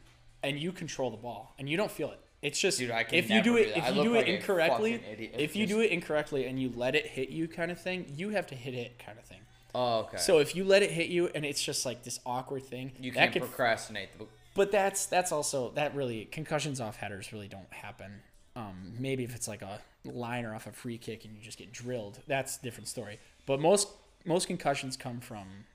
and 0.41 0.59
you 0.59 0.71
control 0.71 1.11
the 1.11 1.17
ball, 1.17 1.53
and 1.57 1.69
you 1.69 1.77
don't 1.77 1.91
feel 1.91 2.11
it. 2.11 2.19
It's 2.41 2.59
just 2.59 2.77
Dude, 2.77 2.91
I 2.91 3.05
can 3.05 3.17
if 3.17 3.29
you 3.29 3.41
do 3.41 3.55
it 3.55 3.73
do 3.73 3.79
if 3.79 3.95
you 3.95 4.03
do 4.03 4.15
like 4.15 4.27
it 4.27 4.35
incorrectly, 4.35 5.01
if 5.33 5.55
you 5.55 5.65
do 5.65 5.79
it 5.79 5.91
incorrectly 5.91 6.45
and 6.45 6.59
you 6.59 6.73
let 6.75 6.93
it 6.93 7.07
hit 7.07 7.29
you, 7.29 7.47
kind 7.47 7.71
of 7.71 7.79
thing, 7.79 8.11
you 8.17 8.29
have 8.29 8.47
to 8.47 8.55
hit 8.55 8.73
it, 8.73 8.99
kind 8.99 9.17
of 9.17 9.23
thing. 9.23 9.39
Oh, 9.73 9.99
okay. 9.99 10.17
So 10.17 10.39
if 10.39 10.53
you 10.53 10.65
let 10.65 10.83
it 10.83 10.91
hit 10.91 11.07
you 11.07 11.29
and 11.33 11.45
it's 11.45 11.63
just 11.63 11.85
like 11.85 12.03
this 12.03 12.19
awkward 12.25 12.65
thing, 12.65 12.91
you 12.99 13.13
can't 13.13 13.31
could, 13.31 13.43
procrastinate. 13.43 14.17
The, 14.19 14.25
but 14.55 14.73
that's 14.73 15.05
that's 15.05 15.31
also 15.31 15.71
that 15.75 15.95
really 15.95 16.25
concussions 16.25 16.81
off 16.81 16.97
headers 16.97 17.31
really 17.31 17.47
don't 17.47 17.71
happen. 17.71 18.21
Um, 18.55 18.93
maybe 18.99 19.23
if 19.23 19.35
it's 19.35 19.47
like 19.47 19.61
a 19.63 19.79
liner 20.05 20.53
off 20.53 20.67
a 20.67 20.71
free 20.71 20.97
kick 20.97 21.25
and 21.25 21.35
you 21.35 21.41
just 21.41 21.57
get 21.57 21.71
drilled, 21.73 22.19
that's 22.27 22.57
a 22.57 22.61
different 22.61 22.87
story. 22.87 23.19
But 23.45 23.59
most 23.59 23.87
most 24.25 24.47
concussions 24.47 24.95
come 24.95 25.19
from 25.19 25.65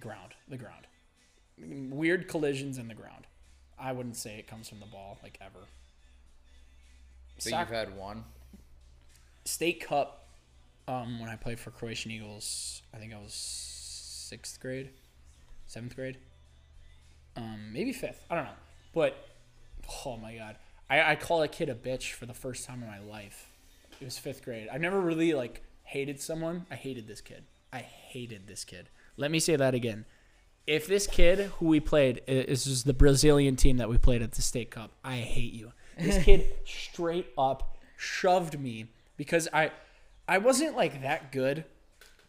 ground, 0.00 0.32
the 0.48 0.56
ground, 0.56 0.86
weird 1.90 2.28
collisions 2.28 2.78
in 2.78 2.88
the 2.88 2.94
ground. 2.94 3.26
I 3.78 3.92
wouldn't 3.92 4.16
say 4.16 4.38
it 4.38 4.46
comes 4.46 4.68
from 4.68 4.80
the 4.80 4.86
ball 4.86 5.18
like 5.22 5.38
ever. 5.40 5.66
Soc- 7.38 7.58
you've 7.60 7.68
had 7.68 7.96
one. 7.96 8.24
state 9.44 9.80
cup 9.80 10.26
um, 10.88 11.20
when 11.20 11.28
I 11.28 11.36
played 11.36 11.60
for 11.60 11.70
Croatian 11.70 12.10
Eagles. 12.10 12.82
I 12.94 12.98
think 12.98 13.12
I 13.14 13.18
was 13.18 13.34
sixth 13.34 14.58
grade, 14.60 14.90
seventh 15.66 15.94
grade, 15.94 16.16
um, 17.36 17.72
maybe 17.72 17.92
fifth. 17.92 18.24
I 18.30 18.34
don't 18.34 18.44
know, 18.44 18.50
but 18.94 19.28
oh 20.04 20.16
my 20.16 20.34
god, 20.34 20.56
I, 20.90 21.12
I 21.12 21.16
call 21.16 21.42
a 21.42 21.48
kid 21.48 21.68
a 21.68 21.74
bitch 21.74 22.12
for 22.12 22.26
the 22.26 22.34
first 22.34 22.64
time 22.64 22.82
in 22.82 22.88
my 22.88 22.98
life. 23.00 23.50
It 24.00 24.04
was 24.04 24.18
fifth 24.18 24.44
grade. 24.44 24.68
I 24.72 24.78
never 24.78 25.00
really 25.00 25.32
like 25.34 25.62
hated 25.84 26.20
someone. 26.20 26.66
I 26.70 26.76
hated 26.76 27.06
this 27.06 27.20
kid. 27.20 27.44
I 27.72 27.78
hated 27.78 28.46
this 28.46 28.64
kid. 28.64 28.88
Let 29.16 29.30
me 29.30 29.40
say 29.40 29.56
that 29.56 29.74
again. 29.74 30.04
If 30.66 30.86
this 30.86 31.06
kid 31.06 31.50
who 31.58 31.66
we 31.66 31.80
played 31.80 32.22
is 32.26 32.66
is 32.66 32.84
the 32.84 32.94
Brazilian 32.94 33.56
team 33.56 33.78
that 33.78 33.88
we 33.88 33.98
played 33.98 34.22
at 34.22 34.32
the 34.32 34.42
state 34.42 34.70
cup, 34.70 34.92
I 35.02 35.16
hate 35.16 35.52
you. 35.52 35.72
This 35.98 36.22
kid 36.24 36.46
straight 36.64 37.28
up 37.36 37.78
shoved 37.96 38.58
me 38.60 38.86
because 39.16 39.48
I 39.52 39.72
I 40.28 40.38
wasn't 40.38 40.76
like 40.76 41.02
that 41.02 41.32
good, 41.32 41.64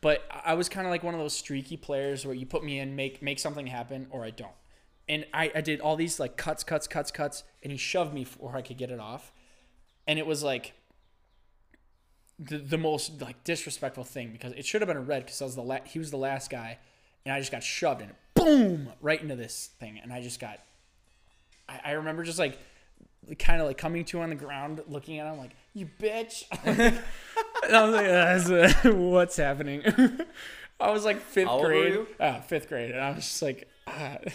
but 0.02 0.24
I 0.44 0.54
was 0.54 0.70
kind 0.70 0.88
of 0.88 0.92
like 0.92 1.04
one 1.04 1.14
of 1.14 1.20
those 1.20 1.36
streaky 1.36 1.78
players 1.78 2.26
where 2.26 2.36
you 2.36 2.46
put 2.46 2.64
me 2.64 2.80
in, 2.80 2.96
make 2.96 3.22
make 3.22 3.40
something 3.40 3.68
happen, 3.68 4.08
or 4.10 4.24
I 4.24 4.32
don't. 4.32 4.52
And 5.10 5.26
I, 5.34 5.52
I 5.56 5.62
did 5.62 5.82
all 5.82 5.96
these 5.96 6.20
like 6.20 6.38
cuts, 6.38 6.64
cuts, 6.64 6.88
cuts, 6.88 7.10
cuts, 7.12 7.44
and 7.64 7.72
he 7.72 7.78
shoved 7.78 8.14
me 8.14 8.24
before 8.24 8.56
I 8.56 8.62
could 8.62 8.78
get 8.78 8.92
it 8.92 9.00
off. 9.00 9.34
And 10.08 10.20
it 10.20 10.28
was 10.28 10.44
like 10.44 10.74
the, 12.38 12.60
the 12.60 12.78
most 12.78 13.20
like 13.22 13.44
disrespectful 13.44 14.04
thing 14.04 14.32
because 14.32 14.54
it 14.54 14.66
should 14.66 14.82
have 14.82 14.88
been 14.88 14.98
a 14.98 15.02
red 15.02 15.26
because 15.26 15.42
I 15.42 15.46
was 15.46 15.56
the 15.56 15.64
la- 15.64 15.84
he 15.84 16.00
was 16.00 16.12
the 16.12 16.18
last 16.18 16.50
guy, 16.50 16.78
and 17.26 17.34
I 17.34 17.40
just 17.40 17.52
got 17.52 17.64
shoved 17.64 18.02
and 18.02 18.12
boom 18.36 18.90
right 19.02 19.22
into 19.22 19.36
this 19.36 19.72
thing, 19.80 20.00
and 20.02 20.14
I 20.14 20.22
just 20.22 20.40
got. 20.40 20.60
I, 21.68 21.80
I 21.86 21.92
remember 21.92 22.24
just 22.24 22.40
like 22.40 22.58
kind 23.40 23.62
of 23.62 23.68
like 23.68 23.78
coming 23.78 24.06
to 24.06 24.22
on 24.22 24.30
the 24.30 24.36
ground, 24.36 24.82
looking 24.88 25.20
at 25.20 25.32
him 25.32 25.40
like 25.40 25.52
you 25.74 25.90
bitch. 26.00 26.44
and 26.66 27.76
I 27.76 27.84
was 27.84 27.94
like, 27.94 28.08
"That's, 28.08 28.86
uh, 28.86 28.92
what's 28.94 29.38
happening? 29.38 29.84
I 30.80 30.92
was 30.92 31.04
like 31.04 31.20
fifth 31.20 31.48
How 31.48 31.54
old 31.54 31.64
were 31.64 31.70
grade. 31.70 31.94
you? 31.94 32.08
Uh, 32.20 32.40
fifth 32.42 32.70
grade, 32.70 32.92
and 32.92 33.02
I 33.02 33.10
was 33.10 33.26
just 33.26 33.42
like. 33.42 33.68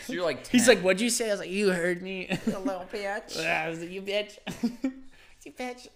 So 0.07 0.13
you're 0.13 0.25
like. 0.25 0.45
10. 0.45 0.51
He's 0.53 0.69
like, 0.69 0.81
"What'd 0.81 1.01
you 1.01 1.11
say?" 1.11 1.29
I 1.29 1.31
was 1.33 1.41
like, 1.41 1.51
"You 1.51 1.71
heard 1.71 2.03
me." 2.03 2.29
a 2.47 2.59
little 2.59 2.87
bitch. 2.93 3.45
I 3.47 3.69
was 3.69 3.81
like, 3.81 3.91
"You 3.91 4.03
bitch, 4.03 4.39
you 5.45 5.53
bitch," 5.53 5.89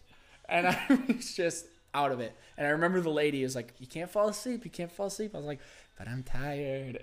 and 0.48 0.66
I 0.66 1.00
was 1.08 1.34
just 1.34 1.66
out 1.94 2.12
of 2.12 2.20
it. 2.20 2.36
And 2.56 2.66
I 2.66 2.70
remember 2.70 3.00
the 3.00 3.10
lady 3.10 3.42
was 3.42 3.54
like, 3.54 3.74
"You 3.78 3.86
can't 3.86 4.10
fall 4.10 4.28
asleep. 4.28 4.64
You 4.64 4.70
can't 4.70 4.92
fall 4.92 5.06
asleep." 5.06 5.34
I 5.34 5.38
was 5.38 5.46
like, 5.46 5.60
"But 5.98 6.08
I'm 6.08 6.22
tired." 6.22 6.98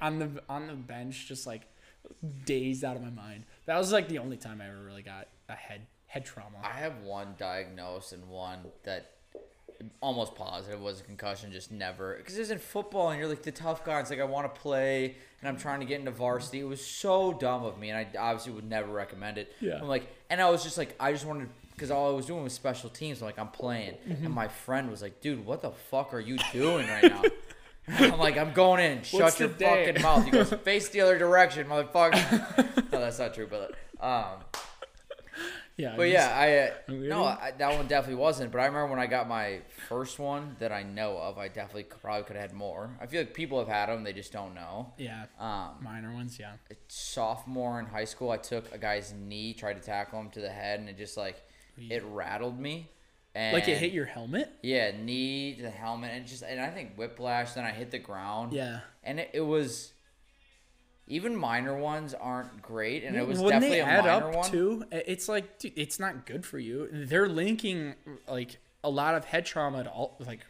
on 0.00 0.18
the 0.18 0.42
on 0.48 0.66
the 0.66 0.74
bench, 0.74 1.26
just 1.26 1.46
like 1.46 1.62
dazed 2.44 2.84
out 2.84 2.96
of 2.96 3.02
my 3.02 3.10
mind. 3.10 3.44
That 3.66 3.78
was 3.78 3.92
like 3.92 4.08
the 4.08 4.18
only 4.18 4.36
time 4.36 4.60
I 4.60 4.68
ever 4.68 4.84
really 4.84 5.02
got 5.02 5.28
a 5.48 5.54
head 5.54 5.86
head 6.06 6.24
trauma. 6.24 6.58
I 6.62 6.80
have 6.80 7.02
one 7.02 7.34
diagnosed 7.38 8.12
and 8.12 8.28
one 8.28 8.60
that 8.84 9.17
almost 10.00 10.34
positive 10.34 10.80
was 10.80 11.00
a 11.00 11.02
concussion, 11.02 11.52
just 11.52 11.70
never. 11.70 12.16
Because 12.16 12.38
it's 12.38 12.50
in 12.50 12.58
football 12.58 13.10
and 13.10 13.18
you're 13.18 13.28
like 13.28 13.42
the 13.42 13.52
tough 13.52 13.84
guy. 13.84 14.00
It's 14.00 14.10
like 14.10 14.20
I 14.20 14.24
want 14.24 14.52
to 14.52 14.60
play 14.60 15.16
and 15.40 15.48
I'm 15.48 15.56
trying 15.56 15.80
to 15.80 15.86
get 15.86 16.00
into 16.00 16.10
varsity. 16.10 16.60
It 16.60 16.66
was 16.66 16.84
so 16.84 17.32
dumb 17.32 17.64
of 17.64 17.78
me, 17.78 17.90
and 17.90 17.98
I 17.98 18.18
obviously 18.18 18.52
would 18.52 18.68
never 18.68 18.92
recommend 18.92 19.38
it. 19.38 19.52
Yeah. 19.60 19.78
I'm 19.80 19.88
like, 19.88 20.08
and 20.30 20.40
I 20.40 20.50
was 20.50 20.62
just 20.62 20.78
like, 20.78 20.96
I 20.98 21.12
just 21.12 21.24
wanted. 21.24 21.48
Because 21.74 21.92
all 21.92 22.10
I 22.10 22.16
was 22.16 22.26
doing 22.26 22.42
was 22.42 22.52
special 22.52 22.90
teams. 22.90 23.20
I'm 23.20 23.26
like, 23.26 23.38
I'm 23.38 23.50
playing. 23.50 23.94
Mm-hmm. 24.08 24.24
And 24.24 24.34
my 24.34 24.48
friend 24.48 24.90
was 24.90 25.00
like, 25.00 25.20
dude, 25.20 25.46
what 25.46 25.62
the 25.62 25.70
fuck 25.70 26.12
are 26.12 26.18
you 26.18 26.36
doing 26.52 26.88
right 26.88 27.04
now? 27.04 27.22
I'm 27.88 28.18
like, 28.18 28.36
I'm 28.36 28.52
going 28.52 28.82
in. 28.82 29.02
Shut 29.02 29.22
What's 29.22 29.40
your 29.40 29.48
fucking 29.48 30.02
mouth. 30.02 30.24
He 30.24 30.32
goes, 30.32 30.50
face 30.64 30.88
the 30.88 31.00
other 31.02 31.18
direction, 31.18 31.68
motherfucker. 31.68 32.92
no, 32.92 33.00
that's 33.00 33.20
not 33.20 33.32
true, 33.32 33.48
but 33.48 33.76
um, 34.04 34.40
yeah, 35.78 35.94
but 35.96 36.08
yeah, 36.08 36.36
I 36.36 36.58
uh, 36.58 36.92
Really? 36.92 37.08
no, 37.08 37.24
I, 37.24 37.52
that 37.56 37.74
one 37.76 37.86
definitely 37.86 38.16
wasn't. 38.20 38.52
But 38.52 38.58
I 38.60 38.66
remember 38.66 38.88
when 38.88 38.98
I 38.98 39.06
got 39.06 39.26
my 39.28 39.60
first 39.88 40.18
one 40.18 40.56
that 40.58 40.72
I 40.72 40.82
know 40.82 41.16
of, 41.16 41.38
I 41.38 41.48
definitely 41.48 41.84
probably 41.84 42.24
could 42.24 42.36
have 42.36 42.50
had 42.50 42.52
more. 42.52 42.90
I 43.00 43.06
feel 43.06 43.20
like 43.22 43.32
people 43.32 43.58
have 43.60 43.68
had 43.68 43.88
them, 43.88 44.04
they 44.04 44.12
just 44.12 44.32
don't 44.32 44.54
know. 44.54 44.92
yeah, 44.98 45.24
Um, 45.38 45.76
minor 45.80 46.12
ones. 46.12 46.38
Yeah, 46.38 46.52
sophomore 46.88 47.78
in 47.80 47.86
high 47.86 48.04
school, 48.04 48.30
I 48.30 48.36
took 48.36 48.74
a 48.74 48.78
guy's 48.78 49.12
knee, 49.12 49.54
tried 49.54 49.74
to 49.74 49.80
tackle 49.82 50.20
him 50.20 50.30
to 50.30 50.40
the 50.40 50.50
head, 50.50 50.80
and 50.80 50.88
it 50.88 50.98
just 50.98 51.16
like 51.16 51.36
it 51.78 52.02
rattled 52.04 52.58
me. 52.58 52.90
And 53.34 53.54
like 53.54 53.68
it 53.68 53.78
hit 53.78 53.92
your 53.92 54.06
helmet. 54.06 54.50
yeah 54.62 54.90
knee 54.90 55.54
to 55.56 55.62
the 55.62 55.70
helmet, 55.70 56.10
and 56.12 56.26
just 56.26 56.42
and 56.42 56.60
I 56.60 56.70
think 56.70 56.96
whiplash. 56.96 57.52
Then 57.52 57.64
I 57.64 57.70
hit 57.70 57.90
the 57.90 57.98
ground. 57.98 58.52
Yeah, 58.52 58.80
and 59.04 59.20
it, 59.20 59.30
it 59.34 59.40
was. 59.42 59.92
Even 61.08 61.34
minor 61.36 61.76
ones 61.76 62.14
aren't 62.14 62.60
great, 62.62 63.02
and 63.04 63.16
it 63.16 63.26
was 63.26 63.38
Wouldn't 63.38 63.62
definitely 63.62 63.76
they 63.78 63.80
a 63.82 63.86
add 63.86 64.04
minor 64.04 64.28
up 64.28 64.34
one. 64.36 64.50
too? 64.50 64.84
It's 64.92 65.28
like 65.28 65.58
dude, 65.58 65.72
it's 65.76 65.98
not 65.98 66.26
good 66.26 66.44
for 66.46 66.58
you. 66.58 66.88
They're 66.92 67.28
linking 67.28 67.94
like 68.28 68.58
a 68.84 68.90
lot 68.90 69.14
of 69.14 69.24
head 69.24 69.44
trauma 69.46 69.84
to 69.84 69.90
al- 69.90 70.16
like 70.20 70.40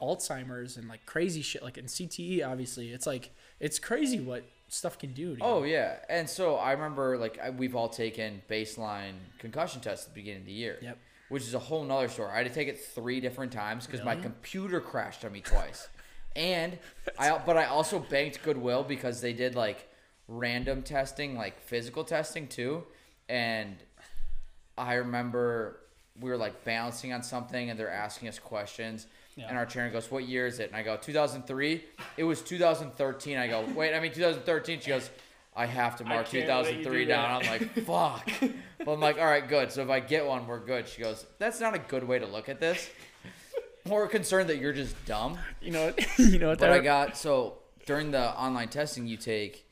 Alzheimer's 0.00 0.76
and 0.76 0.88
like 0.88 1.04
crazy 1.06 1.42
shit, 1.42 1.62
like 1.62 1.78
in 1.78 1.86
CTE. 1.86 2.46
Obviously, 2.46 2.90
it's 2.90 3.06
like 3.06 3.30
it's 3.60 3.78
crazy 3.78 4.20
what 4.20 4.44
stuff 4.68 4.98
can 4.98 5.12
do. 5.12 5.32
To 5.34 5.38
you. 5.38 5.38
Oh 5.42 5.62
yeah, 5.64 5.96
and 6.08 6.28
so 6.28 6.56
I 6.56 6.72
remember 6.72 7.18
like 7.18 7.38
I- 7.42 7.50
we've 7.50 7.76
all 7.76 7.88
taken 7.88 8.42
baseline 8.50 9.14
concussion 9.38 9.80
tests 9.80 10.06
at 10.06 10.14
the 10.14 10.20
beginning 10.20 10.40
of 10.42 10.46
the 10.46 10.52
year. 10.52 10.78
Yep. 10.82 10.98
Which 11.28 11.42
is 11.42 11.54
a 11.54 11.58
whole 11.58 11.82
nother 11.84 12.08
story. 12.08 12.30
I 12.32 12.36
had 12.38 12.46
to 12.46 12.54
take 12.54 12.68
it 12.68 12.78
three 12.80 13.20
different 13.20 13.52
times 13.52 13.84
because 13.86 14.04
my 14.04 14.14
computer 14.14 14.80
crashed 14.80 15.24
on 15.24 15.32
me 15.32 15.40
twice, 15.40 15.88
and 16.36 16.78
I 17.18 17.36
but 17.44 17.56
I 17.56 17.64
also 17.66 17.98
banked 17.98 18.42
goodwill 18.44 18.84
because 18.84 19.20
they 19.20 19.32
did 19.32 19.56
like 19.56 19.88
random 20.28 20.82
testing, 20.82 21.36
like 21.36 21.60
physical 21.60 22.04
testing 22.04 22.48
too, 22.48 22.84
and 23.28 23.76
I 24.78 24.94
remember 24.94 25.80
we 26.20 26.30
were 26.30 26.36
like 26.36 26.64
balancing 26.64 27.12
on 27.12 27.22
something 27.22 27.70
and 27.70 27.78
they're 27.78 27.90
asking 27.90 28.28
us 28.28 28.38
questions. 28.38 29.06
Yeah. 29.36 29.48
And 29.48 29.58
our 29.58 29.66
trainer 29.66 29.90
goes, 29.90 30.10
"What 30.10 30.26
year 30.26 30.46
is 30.46 30.60
it?" 30.60 30.68
And 30.68 30.76
I 30.76 30.82
go, 30.82 30.96
"2003." 30.96 31.84
It 32.16 32.24
was 32.24 32.40
2013. 32.40 33.36
I 33.36 33.48
go, 33.48 33.64
"Wait, 33.74 33.94
I 33.94 34.00
mean 34.00 34.12
2013." 34.12 34.80
She 34.80 34.88
goes, 34.88 35.10
"I 35.54 35.66
have 35.66 35.96
to 35.96 36.04
mark 36.04 36.28
can't 36.28 36.48
let 36.48 36.72
you 36.72 36.84
2003 36.84 37.04
do 37.04 37.08
down." 37.08 37.42
I'm 37.42 37.46
like, 37.46 37.70
"Fuck." 37.84 38.30
but 38.78 38.92
I'm 38.92 39.00
like, 39.00 39.18
"All 39.18 39.26
right, 39.26 39.46
good. 39.46 39.70
So 39.70 39.82
if 39.82 39.90
I 39.90 40.00
get 40.00 40.26
one, 40.26 40.46
we're 40.46 40.64
good." 40.64 40.88
She 40.88 41.02
goes, 41.02 41.26
"That's 41.38 41.60
not 41.60 41.74
a 41.74 41.78
good 41.78 42.04
way 42.04 42.18
to 42.18 42.26
look 42.26 42.48
at 42.48 42.60
this." 42.60 42.88
More 43.86 44.08
concerned 44.08 44.48
that 44.48 44.56
you're 44.56 44.72
just 44.72 44.96
dumb. 45.04 45.38
You 45.60 45.72
know 45.72 45.86
what? 45.86 46.18
you 46.18 46.38
know 46.38 46.48
what? 46.48 46.58
But 46.58 46.68
that 46.68 46.80
I 46.80 46.82
got 46.82 47.18
so 47.18 47.58
during 47.84 48.10
the 48.12 48.32
online 48.40 48.68
testing 48.68 49.06
you 49.06 49.18
take, 49.18 49.65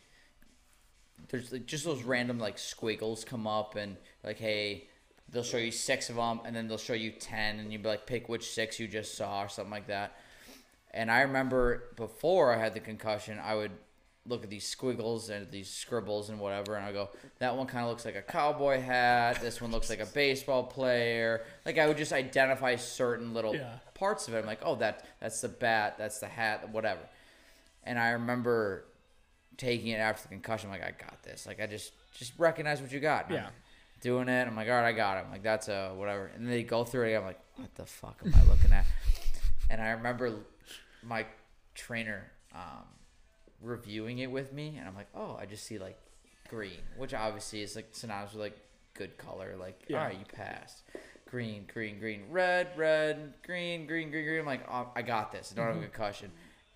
there's 1.34 1.52
like 1.52 1.66
just 1.66 1.84
those 1.84 2.02
random 2.04 2.38
like 2.38 2.58
squiggles 2.58 3.24
come 3.24 3.46
up 3.46 3.74
and 3.76 3.96
like 4.22 4.38
hey, 4.38 4.84
they'll 5.30 5.42
show 5.42 5.56
you 5.58 5.70
six 5.72 6.08
of 6.10 6.16
them 6.16 6.40
and 6.44 6.54
then 6.54 6.68
they'll 6.68 6.78
show 6.78 6.92
you 6.94 7.10
ten 7.10 7.58
and 7.58 7.72
you'd 7.72 7.82
be 7.82 7.88
like 7.88 8.06
pick 8.06 8.28
which 8.28 8.50
six 8.50 8.78
you 8.78 8.86
just 8.86 9.16
saw 9.16 9.42
or 9.42 9.48
something 9.48 9.72
like 9.72 9.88
that. 9.88 10.16
And 10.92 11.10
I 11.10 11.22
remember 11.22 11.84
before 11.96 12.54
I 12.54 12.58
had 12.58 12.72
the 12.74 12.80
concussion, 12.80 13.40
I 13.42 13.56
would 13.56 13.72
look 14.26 14.44
at 14.44 14.48
these 14.48 14.66
squiggles 14.66 15.28
and 15.28 15.50
these 15.50 15.68
scribbles 15.68 16.30
and 16.30 16.38
whatever, 16.38 16.76
and 16.76 16.86
I 16.86 16.92
go, 16.92 17.10
that 17.40 17.56
one 17.56 17.66
kind 17.66 17.84
of 17.84 17.90
looks 17.90 18.04
like 18.06 18.14
a 18.16 18.22
cowboy 18.22 18.80
hat. 18.80 19.40
This 19.42 19.60
one 19.60 19.70
looks 19.72 19.90
like 19.90 20.00
a 20.00 20.06
baseball 20.06 20.62
player. 20.62 21.42
Like 21.66 21.78
I 21.78 21.88
would 21.88 21.96
just 21.98 22.12
identify 22.12 22.76
certain 22.76 23.34
little 23.34 23.54
Yeah. 23.56 23.78
parts 23.94 24.28
of 24.28 24.34
it. 24.34 24.38
I'm 24.38 24.46
like, 24.46 24.60
oh, 24.62 24.76
that 24.76 25.04
that's 25.20 25.40
the 25.40 25.48
bat, 25.48 25.96
that's 25.98 26.20
the 26.20 26.28
hat, 26.28 26.70
whatever. 26.70 27.00
And 27.82 27.98
I 27.98 28.10
remember 28.10 28.84
taking 29.56 29.88
it 29.88 29.96
after 29.96 30.22
the 30.22 30.28
concussion. 30.28 30.70
I'm 30.70 30.78
like, 30.78 30.86
I 30.86 30.92
got 30.98 31.22
this. 31.22 31.46
Like 31.46 31.60
I 31.60 31.66
just 31.66 31.92
just 32.14 32.32
recognize 32.38 32.80
what 32.80 32.92
you 32.92 33.00
got. 33.00 33.26
And 33.28 33.38
I'm 33.38 33.44
Yeah. 33.44 33.50
Doing 34.00 34.28
it. 34.28 34.46
I'm 34.46 34.54
like, 34.54 34.68
all 34.68 34.74
right, 34.74 34.84
I 34.88 34.92
got 34.92 35.16
it. 35.16 35.24
I'm 35.24 35.30
like, 35.32 35.42
that's 35.42 35.68
a 35.68 35.92
whatever. 35.96 36.30
And 36.34 36.46
they 36.46 36.62
go 36.62 36.84
through 36.84 37.08
it. 37.08 37.16
I'm 37.16 37.24
like, 37.24 37.40
what 37.56 37.74
the 37.74 37.86
fuck 37.86 38.20
am 38.24 38.34
I 38.34 38.42
looking 38.44 38.72
at? 38.72 38.84
And 39.70 39.80
I 39.80 39.90
remember 39.92 40.34
my 41.02 41.24
trainer 41.74 42.30
um, 42.54 42.84
reviewing 43.62 44.18
it 44.18 44.30
with 44.30 44.52
me, 44.52 44.76
and 44.78 44.86
I'm 44.86 44.94
like, 44.94 45.08
oh, 45.14 45.38
I 45.40 45.46
just 45.46 45.64
see 45.64 45.78
like 45.78 45.98
green, 46.50 46.78
which 46.98 47.14
obviously 47.14 47.62
is 47.62 47.74
like 47.74 47.88
synonymous 47.92 48.34
with 48.34 48.42
like 48.42 48.58
good 48.92 49.16
color. 49.16 49.56
Like, 49.58 49.80
Yeah. 49.88 50.00
all 50.00 50.04
right, 50.08 50.18
you 50.18 50.24
passed. 50.26 50.82
Green, 51.30 51.66
green, 51.72 51.98
green, 51.98 52.24
red, 52.30 52.68
red, 52.76 53.32
green, 53.44 53.86
green, 53.86 54.10
green, 54.10 54.24
green. 54.26 54.40
I'm 54.40 54.46
like, 54.46 54.66
oh, 54.70 54.88
I 54.94 55.00
got 55.02 55.32
this. 55.32 55.52
I 55.52 55.56
don't 55.56 55.66
have 55.66 55.76
a 55.76 55.80
concussion. 55.80 56.30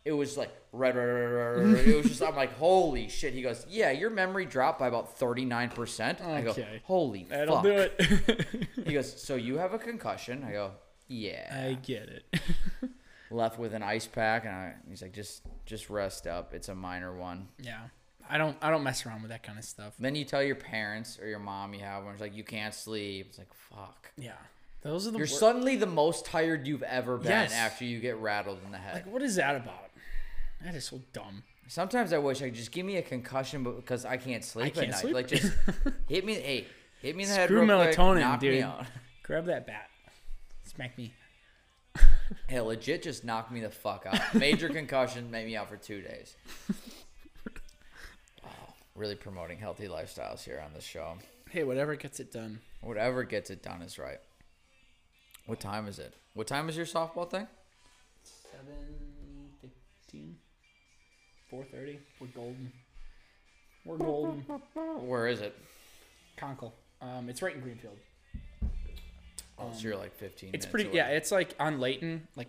It 0.09 0.13
was 0.13 0.37
like 0.39 0.51
red, 0.73 0.97
red, 0.97 1.05
red, 1.05 1.27
red. 1.75 1.87
It 1.87 1.97
was 1.97 2.07
just, 2.07 2.23
I'm 2.23 2.35
like, 2.35 2.57
holy 2.59 3.09
shit. 3.09 3.35
He 3.35 3.43
goes, 3.43 3.67
yeah, 3.69 3.91
your 3.91 4.09
memory 4.11 4.47
dropped 4.47 4.79
by 4.79 4.89
about 4.89 5.19
39%. 5.19 6.21
I 6.25 6.41
go, 6.41 6.51
Okay. 6.51 6.81
holy 6.85 7.25
That'll 7.29 7.57
fuck. 7.57 7.65
do 7.65 7.71
it. 7.73 8.67
He 8.87 8.95
goes, 8.95 9.21
so 9.21 9.35
you 9.35 9.59
have 9.59 9.75
a 9.75 9.79
concussion? 9.79 10.45
I 10.49 10.53
go, 10.53 10.71
yeah 11.09 11.67
I 11.69 11.75
get 11.75 12.09
it. 12.09 12.41
left 13.31 13.59
with 13.59 13.75
an 13.75 13.83
ice 13.83 14.07
pack, 14.07 14.45
and 14.47 14.55
I, 14.55 14.75
he's 14.89 15.03
like, 15.03 15.13
just 15.13 15.43
just 15.67 15.91
rest 15.91 16.27
up. 16.27 16.55
It's 16.55 16.69
a 16.71 16.75
minor 16.75 17.15
one. 17.15 17.49
yeah. 17.61 17.81
I 18.31 18.37
don't. 18.37 18.59
I 18.61 18.71
don't 18.71 18.83
mess 18.83 19.07
around 19.07 19.23
with 19.23 19.31
that 19.31 19.43
kind 19.43 19.59
of 19.59 19.65
stuff. 19.65 19.95
Then 19.99 20.15
you 20.15 20.25
tell 20.27 20.43
your 20.43 20.55
parents 20.55 21.19
or 21.19 21.27
your 21.27 21.39
mom 21.39 21.73
you 21.73 21.81
have 21.81 22.05
one. 22.05 22.13
It's 22.13 22.21
like 22.21 22.37
you 22.37 22.45
can't 22.45 22.75
sleep. 22.75 23.27
It's 23.31 23.39
like 23.39 23.53
fuck. 23.55 24.11
Yeah. 24.19 24.33
Those 24.83 25.07
are 25.09 25.13
the. 25.13 25.17
You're 25.19 25.27
wor- 25.27 25.39
suddenly 25.39 25.77
the 25.77 25.87
most 25.87 26.27
tired 26.27 26.67
you've 26.67 26.83
ever 26.83 27.17
been 27.17 27.29
Yes. 27.31 27.55
after 27.55 27.87
you 27.87 28.01
get 28.01 28.19
rattled 28.19 28.59
in 28.67 28.71
the 28.71 28.77
head. 28.77 28.95
Like, 28.97 29.11
what 29.11 29.23
is 29.23 29.37
that 29.37 29.57
about? 29.57 29.88
That 30.65 30.75
is 30.75 30.85
so 30.87 31.01
dumb. 31.13 31.43
Sometimes 31.69 32.13
I 32.13 32.19
wish 32.19 32.41
I 32.43 32.47
could 32.47 32.55
just 32.55 32.73
give 32.73 32.85
me 32.87 32.97
a 32.97 33.03
concussion, 33.03 33.63
but 33.63 33.77
because 33.77 34.05
I 34.05 34.17
can't 34.17 34.43
sleep 34.45 34.75
can't 34.75 34.87
at 34.87 34.91
night. 34.93 35.01
sleep? 35.01 35.15
Like 35.15 35.29
just 35.29 35.53
hit 36.09 36.25
me. 36.25 36.35
Hey, 36.35 36.67
hit 37.01 37.15
me 37.15 37.25
in 37.25 37.29
the 37.29 37.35
head. 37.35 37.47
Screw 37.49 37.61
real 37.65 37.77
quick, 37.83 37.97
melatonin, 37.97 38.21
knock 38.21 38.43
Me 38.43 38.49
dude. 38.51 38.63
out. 38.65 38.87
Grab 39.23 39.45
that 39.47 39.67
bat. 39.67 39.89
Smack 40.65 40.97
me. 40.99 41.13
Hey, 42.47 42.61
legit, 42.61 43.03
just 43.03 43.25
knock 43.25 43.51
me 43.51 43.61
the 43.61 43.71
fuck 43.71 44.07
out. 44.07 44.35
Major 44.35 44.69
concussion, 44.69 45.31
made 45.31 45.47
me 45.47 45.57
out 45.57 45.69
for 45.69 45.77
two 45.77 46.01
days. 46.01 46.37
Wow, 48.45 48.51
really 48.95 49.15
promoting 49.15 49.59
healthy 49.59 49.89
lifestyles 49.89 50.45
here 50.45 50.63
on 50.65 50.73
this 50.75 50.85
show. 50.85 51.15
Hey, 51.51 51.65
whatever 51.65 51.97
gets 51.97 52.21
it 52.21 52.31
done. 52.33 52.61
Whatever 52.83 53.25
gets 53.25 53.51
it 53.51 53.63
done 53.63 53.83
is 53.83 53.99
right. 53.99 54.19
What 55.47 55.61
time 55.61 55.89
is 55.89 55.99
it? 55.99 56.15
What 56.35 56.47
time 56.47 56.69
is 56.69 56.77
your 56.77 56.87
softball 56.87 57.29
thing? 57.31 57.47
Seven 58.23 58.75
fifteen. 59.61 60.37
Four 61.51 61.65
thirty. 61.65 61.99
We're 62.21 62.27
golden. 62.29 62.73
We're 63.85 63.97
golden. 63.97 64.41
Where 65.07 65.27
is 65.29 65.41
it? 65.41 65.57
Konkel. 66.37 66.73
Um, 67.01 67.29
it's 67.29 67.41
right 67.43 67.55
in 67.55 67.61
Greenfield. 67.61 67.97
Oh, 69.59 69.73
so 69.73 69.81
you're 69.89 69.97
like 69.97 70.15
15. 70.17 70.51
Um, 70.51 70.55
It's 70.55 70.67
minutes 70.67 70.67
pretty. 70.67 70.89
away. 70.91 70.97
Yeah, 70.97 71.09
it's 71.09 71.33
like 71.33 71.55
on 71.59 71.81
Layton. 71.81 72.29
Like, 72.37 72.49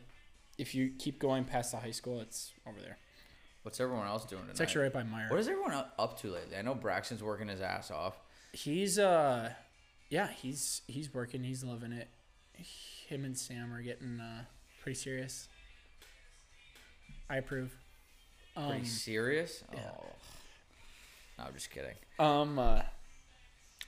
if 0.57 0.75
you 0.75 0.91
keep 0.99 1.17
going 1.17 1.43
past 1.43 1.71
the 1.71 1.77
high 1.77 1.89
school, 1.91 2.19
it's 2.19 2.51
over 2.67 2.79
there. 2.79 2.97
What's 3.63 3.79
everyone 3.79 4.05
else 4.07 4.25
doing 4.25 4.41
tonight? 4.41 4.51
It's 4.51 4.61
actually 4.61 4.83
right 4.83 4.93
by 4.93 5.03
Meyer. 5.03 5.27
What 5.29 5.39
is 5.39 5.47
everyone 5.47 5.71
up- 5.71 5.93
up 5.97 6.19
to 6.21 6.31
lately? 6.31 6.55
I 6.57 6.61
know 6.61 6.75
Braxton's 6.75 7.23
working 7.23 7.47
his 7.47 7.61
ass 7.61 7.89
off. 7.89 8.19
He's 8.53 8.99
uh, 8.99 9.53
yeah, 10.09 10.27
he's 10.29 10.81
he's 10.87 11.13
working. 11.13 11.43
He's 11.43 11.63
loving 11.63 11.91
it. 11.93 12.09
Him 13.07 13.25
and 13.25 13.37
Sam 13.37 13.73
are 13.73 13.81
getting 13.81 14.19
uh 14.19 14.43
pretty 14.81 14.97
serious. 14.99 15.47
I 17.29 17.37
approve. 17.37 17.75
Pretty 18.67 18.81
Um, 18.81 18.85
serious? 18.85 19.63
yeah. 19.73 19.79
Oh. 19.97 20.05
No, 21.37 21.43
I'm 21.45 21.53
just 21.53 21.69
kidding. 21.71 21.95
um, 22.19 22.59
uh, 22.59 22.81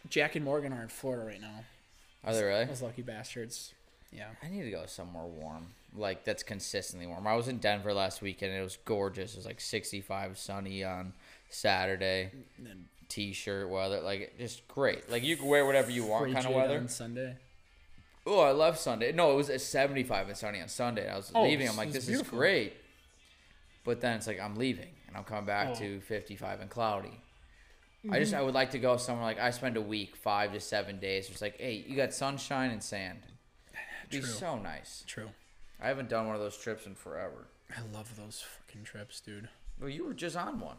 Jack 0.10 0.36
and 0.36 0.46
Morgan 0.46 0.72
are 0.74 0.82
in 0.82 0.88
Florida 0.88 1.26
right 1.26 1.42
now. 1.42 1.64
Are 2.24 2.34
they 2.34 2.44
really? 2.44 2.66
Those 2.66 2.82
lucky 2.82 3.02
bastards. 3.02 3.74
Yeah. 4.12 4.28
I 4.44 4.48
need 4.50 4.64
to 4.64 4.72
go 4.72 4.86
somewhere 4.86 5.26
warm. 5.26 5.68
Like 5.96 6.24
that's 6.24 6.44
consistently 6.44 7.08
warm. 7.08 7.28
I 7.28 7.36
was 7.36 7.48
in 7.48 7.58
Denver 7.58 7.94
last 7.94 8.22
weekend 8.22 8.52
and 8.54 8.62
it 8.62 8.64
was 8.64 8.78
gorgeous. 8.86 9.34
It 9.34 9.38
was 9.38 9.46
like 9.46 9.60
65 9.60 10.38
sunny 10.38 10.84
on 10.84 11.14
Saturday. 11.50 12.32
Then 12.58 12.86
T-shirt 13.10 13.70
weather, 13.70 14.00
like 14.02 14.38
just 14.38 14.66
great. 14.70 15.10
Like 15.10 15.24
you 15.24 15.36
can 15.36 15.48
wear 15.48 15.66
whatever 15.66 15.92
you 15.92 16.06
want, 16.06 16.32
kind 16.34 16.46
of 16.46 16.54
weather. 16.54 16.78
on 16.78 16.88
Sunday. 16.88 17.36
Oh, 18.26 18.40
I 18.40 18.52
love 18.52 18.78
Sunday. 18.78 19.12
No, 19.12 19.32
it 19.34 19.36
was 19.36 19.50
a 19.50 19.60
75 19.60 20.28
and 20.30 20.38
sunny 20.38 20.62
on 20.62 20.68
Sunday. 20.70 21.10
I 21.10 21.16
was 21.18 21.32
Oh, 21.36 21.44
leaving. 21.44 21.68
I'm 21.68 21.76
like, 21.76 21.92
this 21.92 22.06
beautiful. 22.06 22.38
is 22.38 22.40
great. 22.40 22.74
But 23.84 24.02
then 24.02 24.16
it's 24.18 24.28
like 24.28 24.40
I'm 24.40 24.56
leaving 24.56 24.90
and 25.08 25.18
I'm 25.18 25.24
coming 25.24 25.46
back 25.46 25.74
to 25.76 26.00
55 26.02 26.62
and 26.62 26.70
cloudy. 26.70 27.20
I 28.10 28.20
just 28.20 28.34
I 28.34 28.42
would 28.42 28.56
like 28.56 28.72
to 28.72 28.80
go 28.80 28.98
somewhere 28.98 29.26
like 29.26 29.40
I 29.40 29.52
spend 29.52 29.78
a 29.78 29.82
week, 29.82 30.16
five 30.16 30.54
to 30.54 30.60
seven 30.60 31.00
days. 31.00 31.30
It's 31.30 31.42
like, 31.42 31.60
hey, 31.60 31.86
you 31.88 31.96
got 31.96 32.14
sunshine 32.14 32.72
and 32.72 32.82
sand. 32.82 33.20
It'd 34.10 34.10
be 34.10 34.20
True. 34.20 34.28
so 34.28 34.58
nice. 34.58 35.04
True. 35.06 35.30
I 35.80 35.88
haven't 35.88 36.10
done 36.10 36.26
one 36.26 36.36
of 36.36 36.42
those 36.42 36.58
trips 36.58 36.86
in 36.86 36.96
forever. 36.96 37.48
I 37.76 37.82
love 37.96 38.16
those 38.18 38.44
fucking 38.60 38.84
trips, 38.84 39.20
dude. 39.20 39.50
Well, 39.80 39.90
you 39.90 40.06
were 40.06 40.14
just 40.14 40.36
on 40.36 40.60
one. 40.60 40.78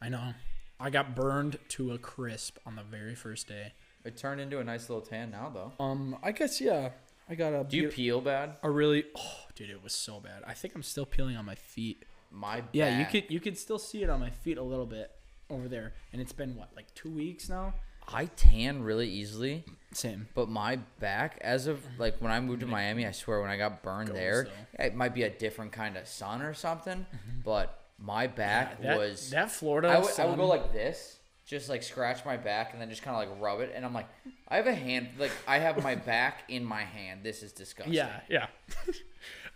I 0.00 0.08
know. 0.08 0.34
I 0.80 0.90
got 0.90 1.14
burned 1.14 1.58
to 1.70 1.92
a 1.92 1.98
crisp 1.98 2.58
on 2.66 2.76
the 2.76 2.82
very 2.82 3.14
first 3.14 3.46
day. 3.48 3.72
It 4.04 4.16
turned 4.16 4.40
into 4.40 4.58
a 4.58 4.64
nice 4.64 4.88
little 4.88 5.04
tan 5.04 5.30
now, 5.30 5.50
though. 5.54 5.72
Um, 5.84 6.16
I 6.22 6.32
guess 6.32 6.60
yeah. 6.60 6.90
I 7.28 7.34
got 7.34 7.52
a 7.52 7.64
Do 7.64 7.76
you 7.76 7.88
peel 7.88 8.20
bad? 8.20 8.56
a 8.62 8.70
really 8.70 9.04
oh 9.16 9.36
dude, 9.54 9.70
it 9.70 9.82
was 9.82 9.92
so 9.94 10.20
bad. 10.20 10.42
I 10.46 10.54
think 10.54 10.74
I'm 10.74 10.82
still 10.82 11.06
peeling 11.06 11.36
on 11.36 11.44
my 11.44 11.54
feet. 11.54 12.04
My 12.32 12.62
Yeah, 12.72 12.98
you 12.98 13.04
back- 13.04 13.12
could 13.12 13.24
you 13.30 13.40
could 13.40 13.58
still 13.58 13.78
see 13.78 14.02
it 14.02 14.10
on 14.10 14.18
my 14.20 14.30
feet 14.30 14.58
a 14.58 14.62
little 14.62 14.86
bit 14.86 15.10
over 15.50 15.68
there, 15.68 15.92
and 16.12 16.20
it's 16.20 16.32
been 16.32 16.56
what 16.56 16.70
like 16.74 16.92
two 16.94 17.10
weeks 17.10 17.48
now. 17.48 17.74
I 18.08 18.24
tan 18.26 18.82
really 18.82 19.08
easily, 19.08 19.64
Same. 19.92 20.26
but 20.34 20.48
my 20.48 20.76
back, 20.98 21.38
as 21.40 21.68
of 21.68 21.84
like 21.98 22.16
when 22.20 22.32
I 22.32 22.40
moved 22.40 22.60
to 22.60 22.66
Miami, 22.66 23.06
I 23.06 23.12
swear 23.12 23.40
when 23.40 23.50
I 23.50 23.56
got 23.56 23.82
burned 23.82 24.08
Goes, 24.08 24.16
there, 24.16 24.44
though. 24.76 24.84
it 24.84 24.94
might 24.96 25.14
be 25.14 25.22
a 25.22 25.30
different 25.30 25.70
kind 25.72 25.96
of 25.96 26.08
sun 26.08 26.42
or 26.42 26.52
something, 26.52 26.98
mm-hmm. 27.14 27.40
but 27.44 27.78
my 27.98 28.26
back 28.26 28.82
That, 28.82 28.98
was. 28.98 29.30
that 29.30 29.52
Florida. 29.52 29.88
I 29.88 29.98
would, 30.00 30.18
I 30.18 30.24
would 30.26 30.36
go 30.36 30.48
like 30.48 30.72
this, 30.72 31.18
just 31.46 31.68
like 31.68 31.84
scratch 31.84 32.24
my 32.24 32.36
back 32.36 32.72
and 32.72 32.82
then 32.82 32.90
just 32.90 33.02
kind 33.02 33.14
of 33.22 33.30
like 33.30 33.40
rub 33.40 33.60
it, 33.60 33.72
and 33.72 33.84
I'm 33.84 33.94
like, 33.94 34.08
I 34.48 34.56
have 34.56 34.66
a 34.66 34.74
hand, 34.74 35.10
like 35.18 35.32
I 35.46 35.58
have 35.58 35.80
my 35.82 35.94
back 35.94 36.42
in 36.48 36.64
my 36.64 36.82
hand. 36.82 37.20
This 37.22 37.42
is 37.44 37.52
disgusting. 37.52 37.94
Yeah, 37.94 38.20
yeah. 38.28 38.46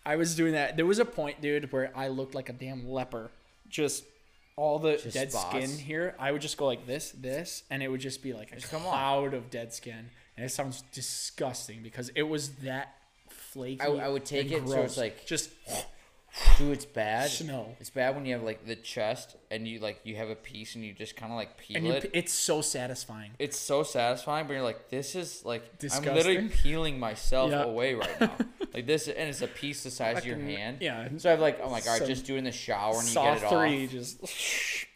I 0.06 0.16
was 0.16 0.34
doing 0.36 0.52
that. 0.52 0.76
There 0.76 0.86
was 0.86 0.98
a 0.98 1.04
point, 1.04 1.40
dude, 1.42 1.70
where 1.72 1.90
I 1.96 2.08
looked 2.08 2.34
like 2.34 2.48
a 2.48 2.52
damn 2.52 2.88
leper. 2.88 3.30
Just 3.68 4.04
all 4.56 4.78
the 4.78 4.92
Just 4.96 5.12
dead 5.12 5.32
spots. 5.32 5.48
skin 5.56 5.78
here. 5.78 6.14
I 6.18 6.32
would 6.32 6.40
just 6.40 6.56
go 6.56 6.66
like 6.66 6.86
this, 6.86 7.10
this, 7.10 7.64
and 7.70 7.82
it 7.82 7.88
would 7.88 8.00
just 8.00 8.22
be 8.22 8.32
like 8.32 8.52
a 8.52 8.54
Just 8.56 8.70
come 8.70 8.82
cloud 8.82 9.34
of 9.34 9.50
dead 9.50 9.74
skin. 9.74 10.10
And 10.36 10.46
it 10.46 10.50
sounds 10.50 10.82
disgusting 10.92 11.82
because 11.82 12.10
it 12.14 12.22
was 12.22 12.50
that 12.56 12.94
flaky. 13.28 13.80
I, 13.80 13.86
I 13.88 14.08
would 14.08 14.24
take 14.24 14.50
it 14.52 14.60
so 14.60 14.64
gross. 14.66 14.84
it's 14.90 14.96
like, 14.96 15.26
just 15.26 15.50
dude, 16.58 16.72
it's 16.72 16.84
bad. 16.84 17.30
Snow. 17.30 17.74
It's 17.80 17.90
bad 17.90 18.14
when 18.14 18.26
you 18.26 18.34
have 18.34 18.42
like 18.42 18.66
the 18.66 18.76
chest 18.76 19.36
and 19.50 19.66
you 19.66 19.78
like 19.80 20.00
you 20.04 20.16
have 20.16 20.28
a 20.30 20.34
piece 20.34 20.74
and 20.74 20.84
you 20.84 20.92
just 20.92 21.16
kind 21.16 21.32
of 21.32 21.36
like 21.36 21.56
peel 21.56 21.76
and 21.78 21.86
you, 21.86 21.92
it. 21.94 22.10
it's 22.12 22.32
so 22.32 22.60
satisfying. 22.60 23.30
it's 23.38 23.58
so 23.58 23.82
satisfying, 23.82 24.46
but 24.46 24.54
you're 24.54 24.62
like, 24.62 24.88
this 24.90 25.14
is 25.14 25.44
like 25.44 25.62
I'm 25.92 26.04
literally 26.04 26.48
peeling 26.48 26.98
myself 26.98 27.50
Yeah. 27.50 27.62
away 27.64 27.94
right 27.94 28.20
now. 28.20 28.32
like 28.74 28.86
this, 28.86 29.08
and 29.08 29.28
it's 29.28 29.42
a 29.42 29.46
piece 29.46 29.82
the 29.82 29.90
size 29.90 30.18
of 30.18 30.26
your 30.26 30.38
hand. 30.38 30.78
yeah. 30.80 31.08
So 31.18 31.32
I've 31.32 31.40
like, 31.40 31.62
I'm 31.62 31.70
like, 31.70 31.86
all 31.86 31.98
right, 31.98 32.06
just 32.06 32.26
do 32.26 32.34
it 32.34 32.38
in 32.38 32.44
the 32.44 32.52
shower 32.52 32.98
and 32.98 33.08
you 33.08 33.14
get 33.14 33.36
it 33.38 33.44
off. 33.44 33.50
three, 33.52 33.86
just 33.86 34.20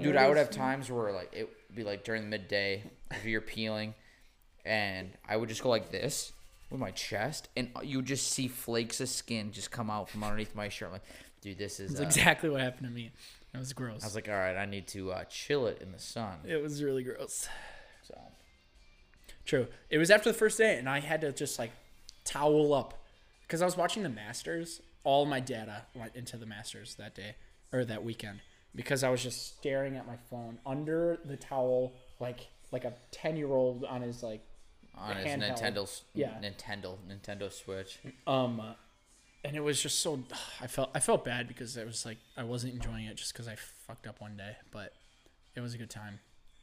Dude, 0.00 0.16
I 0.16 0.26
would 0.28 0.36
have 0.36 0.50
times 0.50 0.90
where 0.90 1.12
like 1.12 1.30
it 1.32 1.48
would 1.68 1.76
be 1.76 1.84
like 1.84 2.02
during 2.04 2.22
the 2.22 2.28
midday 2.28 2.82
if 3.12 3.24
you're 3.24 3.40
peeling, 3.40 3.94
and 4.64 5.10
I 5.28 5.36
would 5.36 5.48
just 5.48 5.62
go 5.62 5.68
like 5.68 5.90
this 5.90 6.32
with 6.74 6.80
my 6.80 6.90
chest, 6.90 7.48
and 7.56 7.70
you 7.82 8.02
just 8.02 8.32
see 8.32 8.48
flakes 8.48 9.00
of 9.00 9.08
skin 9.08 9.52
just 9.52 9.70
come 9.70 9.88
out 9.90 10.10
from 10.10 10.24
underneath 10.24 10.54
my 10.54 10.68
shirt. 10.68 10.88
I'm 10.88 10.92
like, 10.94 11.04
dude, 11.40 11.56
this 11.56 11.78
is. 11.80 11.98
Uh, 11.98 12.02
exactly 12.02 12.50
what 12.50 12.60
happened 12.60 12.88
to 12.88 12.92
me. 12.92 13.12
It 13.54 13.58
was 13.58 13.72
gross. 13.72 14.02
I 14.02 14.06
was 14.06 14.16
like, 14.16 14.28
all 14.28 14.34
right, 14.34 14.56
I 14.56 14.66
need 14.66 14.88
to 14.88 15.12
uh, 15.12 15.24
chill 15.24 15.68
it 15.68 15.80
in 15.80 15.92
the 15.92 15.98
sun. 16.00 16.38
it 16.44 16.60
was 16.60 16.82
really 16.82 17.04
gross. 17.04 17.48
So 18.02 18.18
True. 19.44 19.68
It 19.88 19.98
was 19.98 20.10
after 20.10 20.30
the 20.30 20.36
first 20.36 20.58
day, 20.58 20.76
and 20.76 20.88
I 20.88 21.00
had 21.00 21.20
to 21.20 21.32
just 21.32 21.58
like 21.58 21.70
towel 22.24 22.74
up 22.74 23.04
because 23.42 23.62
I 23.62 23.64
was 23.64 23.76
watching 23.76 24.02
the 24.02 24.08
Masters. 24.08 24.80
All 25.04 25.26
my 25.26 25.38
data 25.38 25.82
went 25.94 26.16
into 26.16 26.36
the 26.36 26.46
Masters 26.46 26.96
that 26.96 27.14
day 27.14 27.36
or 27.72 27.84
that 27.84 28.02
weekend 28.02 28.40
because 28.74 29.04
I 29.04 29.10
was 29.10 29.22
just 29.22 29.58
staring 29.58 29.96
at 29.96 30.06
my 30.06 30.16
phone 30.30 30.58
under 30.66 31.18
the 31.24 31.36
towel, 31.36 31.92
like 32.18 32.48
like 32.72 32.84
a 32.84 32.94
ten 33.12 33.36
year 33.36 33.52
old 33.52 33.84
on 33.84 34.02
his 34.02 34.22
like 34.22 34.42
on 34.96 35.16
his 35.16 35.26
handheld. 35.26 35.60
Nintendo, 35.60 36.02
Yeah. 36.14 36.30
Nintendo, 36.42 36.96
Nintendo 37.08 37.52
Switch. 37.52 37.98
um, 38.26 38.60
uh, 38.60 38.72
and 39.44 39.56
it 39.56 39.60
was 39.60 39.80
just 39.82 40.00
so 40.00 40.22
I 40.60 40.66
felt 40.66 40.90
I 40.94 41.00
felt 41.00 41.24
bad 41.24 41.48
because 41.48 41.76
it 41.76 41.86
was 41.86 42.04
like 42.06 42.18
I 42.36 42.44
wasn't 42.44 42.74
enjoying 42.74 43.04
it 43.06 43.16
just 43.16 43.32
because 43.32 43.48
I 43.48 43.56
fucked 43.86 44.06
up 44.06 44.20
one 44.20 44.36
day, 44.36 44.56
but 44.70 44.92
it 45.54 45.60
was 45.60 45.74
a 45.74 45.78
good 45.78 45.90
time. 45.90 46.20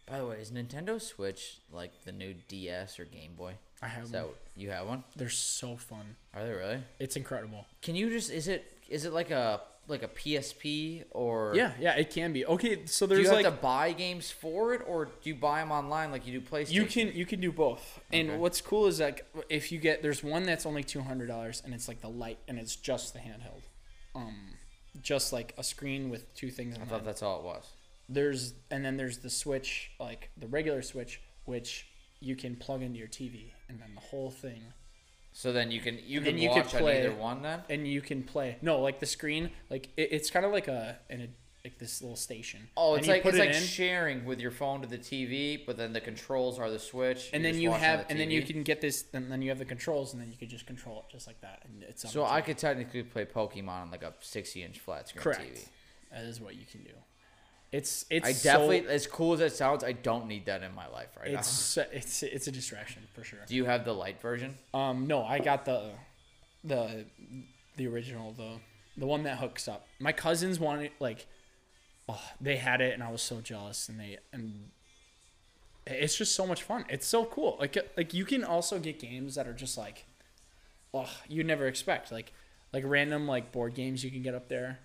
By 0.07 0.17
the 0.17 0.25
way, 0.25 0.37
is 0.41 0.51
Nintendo 0.51 0.99
Switch 1.01 1.59
like 1.71 2.03
the 2.05 2.11
new 2.11 2.33
DS 2.47 2.99
or 2.99 3.05
Game 3.05 3.35
Boy? 3.35 3.53
I 3.81 3.87
have 3.87 4.05
Is 4.05 4.11
that 4.11 4.27
what- 4.27 4.37
you 4.55 4.69
have 4.71 4.87
one? 4.87 5.03
they're 5.15 5.29
so 5.29 5.77
fun. 5.77 6.15
Are 6.33 6.45
they 6.45 6.51
really? 6.51 6.83
It's 6.99 7.15
incredible. 7.15 7.65
Can 7.81 7.95
you 7.95 8.09
just 8.09 8.29
is 8.31 8.47
it 8.47 8.65
is 8.89 9.05
it 9.05 9.13
like 9.13 9.31
a 9.31 9.61
like 9.87 10.03
a 10.03 10.07
PSP 10.07 11.03
or 11.11 11.53
Yeah, 11.55 11.73
yeah, 11.79 11.95
it 11.95 12.09
can 12.11 12.31
be. 12.33 12.45
Okay, 12.45 12.85
so 12.85 13.05
Do 13.05 13.15
there's 13.15 13.23
you 13.25 13.29
have 13.35 13.43
like 13.43 13.45
to 13.55 13.61
buy 13.61 13.91
games 13.93 14.31
for 14.31 14.73
it, 14.73 14.81
or 14.87 15.05
do 15.05 15.11
you 15.23 15.35
buy 15.35 15.59
them 15.59 15.71
online 15.71 16.11
like 16.11 16.25
you 16.25 16.39
do 16.39 16.45
PlayStation? 16.45 16.71
You 16.71 16.85
can 16.85 17.11
you 17.13 17.25
can 17.25 17.41
do 17.41 17.51
both. 17.51 17.99
And 18.13 18.29
Okay. 18.29 18.37
what's 18.39 18.61
cool 18.61 18.87
is 18.87 18.99
like 18.99 19.25
if 19.49 19.71
you 19.71 19.79
get 19.79 20.01
there's 20.01 20.23
one 20.23 20.43
that's 20.43 20.65
only 20.65 20.83
two 20.83 21.01
hundred 21.01 21.27
dollars 21.27 21.61
and 21.65 21.73
it's 21.73 21.87
like 21.87 22.01
the 22.01 22.09
light 22.09 22.39
and 22.47 22.57
it's 22.59 22.75
just 22.75 23.13
the 23.13 23.19
handheld, 23.19 23.63
um, 24.15 24.35
just 25.01 25.33
like 25.33 25.53
a 25.57 25.63
screen 25.63 26.09
with 26.09 26.33
two 26.35 26.51
things 26.51 26.77
I 26.81 26.85
thought 26.85 26.99
it. 27.01 27.05
that's 27.05 27.23
all 27.23 27.39
it 27.39 27.43
was. 27.45 27.65
There's 28.07 28.53
and 28.69 28.83
then 28.85 28.97
there's 28.97 29.19
the 29.19 29.29
switch 29.29 29.91
like 29.99 30.29
the 30.37 30.47
regular 30.47 30.81
switch 30.81 31.21
which 31.45 31.87
you 32.19 32.35
can 32.35 32.55
plug 32.55 32.81
into 32.83 32.99
your 32.99 33.07
TV 33.07 33.51
and 33.67 33.81
then 33.81 33.95
the 33.95 34.01
whole 34.01 34.29
thing 34.29 34.61
So 35.33 35.53
then 35.53 35.71
you 35.71 35.79
can 35.79 35.99
you 36.05 36.21
can 36.21 36.37
you 36.37 36.49
watch 36.49 36.73
on 36.75 36.81
play- 36.81 36.99
either 36.99 37.13
one 37.15 37.41
then. 37.41 37.61
and 37.69 37.87
you 37.87 38.01
can 38.01 38.23
play. 38.23 38.57
No, 38.61 38.79
like 38.81 38.99
the 38.99 39.05
screen 39.05 39.51
like 39.69 39.89
it, 39.97 40.09
it's 40.11 40.29
kind 40.29 40.45
of 40.45 40.51
like 40.51 40.67
a 40.67 40.97
in 41.09 41.21
a 41.21 41.27
like 41.63 41.77
this 41.77 42.01
little 42.01 42.15
station. 42.15 42.67
Oh, 42.75 42.95
it's 42.95 43.07
like 43.07 43.23
it's 43.23 43.37
it 43.37 43.39
like 43.39 43.49
in, 43.55 43.61
sharing 43.61 44.25
with 44.25 44.39
your 44.39 44.49
phone 44.51 44.81
to 44.81 44.87
the 44.87 44.97
TV, 44.97 45.63
but 45.63 45.77
then 45.77 45.93
the 45.93 46.01
controls 46.01 46.57
are 46.57 46.71
the 46.71 46.79
switch. 46.79 47.29
and 47.33 47.45
then 47.45 47.59
you 47.59 47.71
have 47.71 47.99
the 48.07 48.11
and 48.11 48.19
then 48.19 48.31
you 48.31 48.41
can 48.41 48.63
get 48.63 48.81
this 48.81 49.05
and 49.13 49.31
then 49.31 49.41
you 49.41 49.49
have 49.49 49.59
the 49.59 49.65
controls 49.65 50.13
and 50.13 50.21
then 50.21 50.31
you 50.31 50.37
can 50.37 50.49
just 50.49 50.65
control 50.65 51.05
it 51.07 51.11
just 51.11 51.27
like 51.27 51.39
that 51.41 51.61
and 51.65 51.83
it's 51.83 52.09
So 52.11 52.25
I 52.25 52.41
could 52.41 52.57
technically 52.57 53.03
play 53.03 53.25
Pokemon 53.25 53.67
on 53.69 53.91
like 53.91 54.03
a 54.03 54.13
sixty-inch 54.21 54.79
flat 54.79 55.07
screen 55.09 55.23
Correct. 55.23 55.41
TV. 55.41 55.67
That 56.11 56.23
is 56.25 56.41
what 56.41 56.55
you 56.55 56.65
can 56.69 56.83
do. 56.83 56.91
It's 57.71 58.05
it's 58.09 58.27
I 58.27 58.33
so- 58.33 58.43
definitely, 58.43 58.93
as 58.93 59.07
cool 59.07 59.33
as 59.33 59.39
it 59.39 59.53
sounds, 59.53 59.83
I 59.83 59.93
don't 59.93 60.27
need 60.27 60.45
that 60.45 60.61
in 60.61 60.75
my 60.75 60.87
life 60.87 61.09
right 61.17 61.29
it's 61.31 61.47
so- 61.47 61.85
it's 61.91 62.21
it's 62.21 62.47
a 62.47 62.51
distraction 62.51 63.03
for 63.13 63.23
sure. 63.23 63.39
Do 63.47 63.55
you 63.55 63.65
have 63.65 63.85
the 63.85 63.93
light 63.93 64.19
version? 64.21 64.57
Um, 64.73 65.07
no, 65.07 65.23
I 65.23 65.39
got 65.39 65.65
the 65.65 65.91
the 66.63 67.05
the 67.77 67.87
original 67.87 68.33
the 68.33 68.59
the 68.97 69.07
one 69.07 69.23
that 69.23 69.37
hooks 69.39 69.67
up. 69.69 69.87
My 69.99 70.11
cousins 70.11 70.59
wanted 70.59 70.91
like, 70.99 71.27
oh, 72.09 72.21
they 72.41 72.57
had 72.57 72.81
it 72.81 72.93
and 72.93 73.01
I 73.01 73.09
was 73.09 73.21
so 73.21 73.39
jealous 73.39 73.87
and 73.87 73.97
they 73.99 74.17
and 74.33 74.71
it's 75.87 76.17
just 76.17 76.35
so 76.35 76.45
much 76.45 76.63
fun. 76.63 76.85
It's 76.89 77.07
so 77.07 77.23
cool. 77.25 77.55
Like 77.57 77.77
like 77.95 78.13
you 78.13 78.25
can 78.25 78.43
also 78.43 78.79
get 78.79 78.99
games 78.99 79.35
that 79.35 79.47
are 79.47 79.53
just 79.53 79.77
like, 79.77 80.05
oh, 80.93 81.09
you 81.29 81.43
never 81.45 81.67
expect 81.67 82.11
like 82.11 82.33
like 82.73 82.83
random 82.85 83.27
like 83.27 83.53
board 83.53 83.75
games 83.75 84.03
you 84.03 84.11
can 84.11 84.21
get 84.21 84.35
up 84.35 84.49
there. 84.49 84.79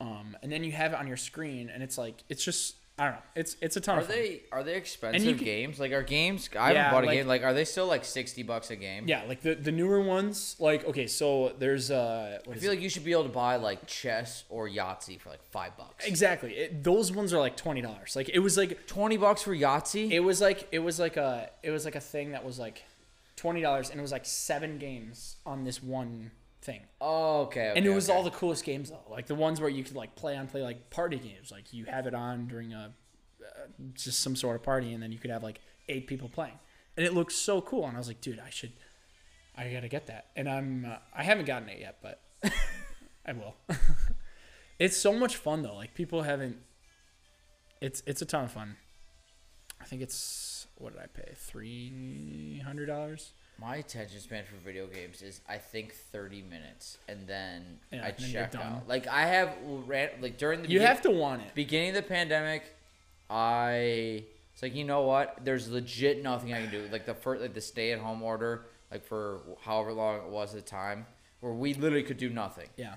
Um, 0.00 0.36
and 0.42 0.50
then 0.50 0.64
you 0.64 0.72
have 0.72 0.92
it 0.92 0.98
on 0.98 1.06
your 1.06 1.16
screen, 1.18 1.68
and 1.72 1.82
it's 1.82 1.98
like 1.98 2.24
it's 2.28 2.42
just 2.44 2.76
I 2.98 3.04
don't 3.04 3.12
know. 3.14 3.22
It's 3.34 3.56
it's 3.62 3.76
a 3.76 3.80
ton 3.80 3.96
Are 3.96 4.00
of 4.00 4.06
fun. 4.08 4.16
they 4.16 4.42
are 4.52 4.62
they 4.62 4.74
expensive 4.74 5.36
can- 5.36 5.44
games? 5.44 5.78
Like 5.80 5.92
are 5.92 6.02
games? 6.02 6.48
I 6.58 6.68
haven't 6.68 6.76
Yeah, 6.76 6.90
bought 6.90 7.04
a 7.04 7.06
like- 7.06 7.16
game. 7.18 7.26
Like 7.26 7.42
are 7.44 7.52
they 7.54 7.64
still 7.64 7.86
like 7.86 8.04
sixty 8.04 8.42
bucks 8.42 8.70
a 8.70 8.76
game? 8.76 9.04
Yeah, 9.08 9.22
like 9.28 9.40
the 9.42 9.54
the 9.54 9.72
newer 9.72 10.00
ones. 10.00 10.56
Like 10.58 10.84
okay, 10.86 11.06
so 11.06 11.54
there's 11.58 11.90
uh, 11.90 12.38
I 12.50 12.54
feel 12.54 12.70
it? 12.70 12.74
like 12.76 12.80
you 12.82 12.88
should 12.90 13.04
be 13.04 13.12
able 13.12 13.24
to 13.24 13.28
buy 13.30 13.56
like 13.56 13.86
chess 13.86 14.44
or 14.50 14.68
Yahtzee 14.68 15.20
for 15.20 15.28
like 15.30 15.42
five 15.44 15.76
bucks. 15.76 16.06
exactly. 16.06 16.52
It, 16.54 16.82
those 16.84 17.12
ones 17.12 17.32
are 17.34 17.40
like 17.40 17.56
twenty 17.56 17.80
dollars. 17.82 18.16
Like 18.16 18.28
it 18.30 18.40
was 18.40 18.56
like 18.56 18.86
Twenty 18.86 19.16
bucks 19.18 19.42
for 19.42 19.54
Yahtzee? 19.54 20.10
it 20.10 20.20
was 20.20 20.40
like 20.40 20.66
it 20.72 20.80
was 20.80 20.98
like 20.98 21.16
a 21.18 21.50
it 21.62 21.70
was 21.70 21.84
like 21.84 21.94
a 21.96 22.00
thing 22.00 22.32
that 22.32 22.44
was 22.44 22.58
like 22.58 22.84
twenty 23.36 23.60
dollars, 23.62 23.90
and 23.90 23.98
it 23.98 24.02
was 24.02 24.12
like 24.12 24.26
seven 24.26 24.76
games 24.78 25.36
on 25.46 25.64
this 25.64 25.82
one 25.82 26.30
thing. 26.62 26.82
oh, 27.00 27.42
okay, 27.42 27.72
and 27.74 27.86
it 27.86 27.90
was 27.90 28.08
okay. 28.08 28.16
all 28.16 28.22
the 28.22 28.30
coolest 28.30 28.64
games 28.64 28.90
though, 28.90 29.00
like 29.10 29.26
the 29.26 29.34
ones 29.34 29.60
where 29.60 29.70
you 29.70 29.82
could 29.84 29.96
like 29.96 30.14
play 30.14 30.36
on 30.36 30.46
play 30.46 30.62
like 30.62 30.90
party 30.90 31.18
games. 31.18 31.50
Like 31.50 31.72
you 31.72 31.86
have 31.86 32.06
it 32.06 32.14
on 32.14 32.46
during 32.46 32.72
a 32.72 32.92
uh, 33.42 33.66
just 33.94 34.20
some 34.20 34.36
sort 34.36 34.56
of 34.56 34.62
party, 34.62 34.92
and 34.92 35.02
then 35.02 35.12
you 35.12 35.18
could 35.18 35.30
have 35.30 35.42
like 35.42 35.60
eight 35.88 36.06
people 36.06 36.28
playing, 36.28 36.58
and 36.96 37.06
it 37.06 37.14
looked 37.14 37.32
so 37.32 37.60
cool. 37.60 37.86
And 37.86 37.96
I 37.96 37.98
was 37.98 38.08
like, 38.08 38.20
dude, 38.20 38.40
I 38.40 38.50
should, 38.50 38.72
I 39.56 39.68
gotta 39.72 39.88
get 39.88 40.06
that. 40.06 40.26
And 40.36 40.48
I'm 40.48 40.86
uh, 40.88 40.96
I 41.14 41.22
haven't 41.22 41.46
gotten 41.46 41.68
it 41.68 41.80
yet, 41.80 41.98
but 42.02 42.20
I 43.26 43.32
will. 43.32 43.56
it's 44.78 44.96
so 44.96 45.12
much 45.12 45.36
fun 45.36 45.62
though. 45.62 45.74
Like 45.74 45.94
people 45.94 46.22
haven't. 46.22 46.58
It's 47.80 48.02
it's 48.06 48.22
a 48.22 48.26
ton 48.26 48.44
of 48.44 48.52
fun. 48.52 48.76
I 49.80 49.84
think 49.84 50.02
it's 50.02 50.66
what 50.76 50.92
did 50.92 51.02
I 51.02 51.06
pay 51.06 51.32
three 51.34 52.60
hundred 52.64 52.86
dollars. 52.86 53.32
My 53.60 53.76
attention 53.76 54.18
span 54.20 54.44
for 54.44 54.56
video 54.64 54.86
games 54.86 55.20
is 55.22 55.40
I 55.48 55.58
think 55.58 55.92
thirty 55.94 56.40
minutes, 56.42 56.96
and 57.08 57.26
then 57.26 57.78
Yeah, 57.92 58.04
I 58.04 58.08
and 58.08 58.16
then 58.18 58.30
you're 58.30 58.42
check 58.42 58.52
done. 58.52 58.62
out. 58.62 58.88
Like 58.88 59.06
I 59.06 59.26
have 59.26 59.54
ran 59.86 60.08
like 60.22 60.38
during 60.38 60.62
the 60.62 60.68
You 60.68 60.78
begin- 60.78 60.86
have 60.88 61.02
to 61.02 61.10
want 61.10 61.42
it. 61.42 61.54
beginning 61.54 61.90
of 61.90 61.96
the 61.96 62.02
pandemic, 62.02 62.62
I 63.28 64.24
it's 64.52 64.62
like 64.62 64.74
you 64.74 64.84
know 64.84 65.02
what? 65.02 65.38
There's 65.44 65.68
legit 65.70 66.22
nothing 66.22 66.52
I 66.54 66.60
can 66.62 66.70
do. 66.70 66.88
Like 66.90 67.06
the 67.06 67.14
first 67.14 67.42
like 67.42 67.54
the 67.54 67.60
stay 67.60 67.92
at 67.92 67.98
home 68.00 68.22
order, 68.22 68.66
like 68.90 69.04
for 69.04 69.40
however 69.62 69.92
long 69.92 70.16
it 70.18 70.28
was 70.28 70.54
at 70.54 70.64
the 70.64 70.70
time, 70.70 71.06
where 71.40 71.52
we 71.52 71.74
literally 71.74 72.02
could 72.04 72.18
do 72.18 72.30
nothing. 72.30 72.68
Yeah. 72.76 72.94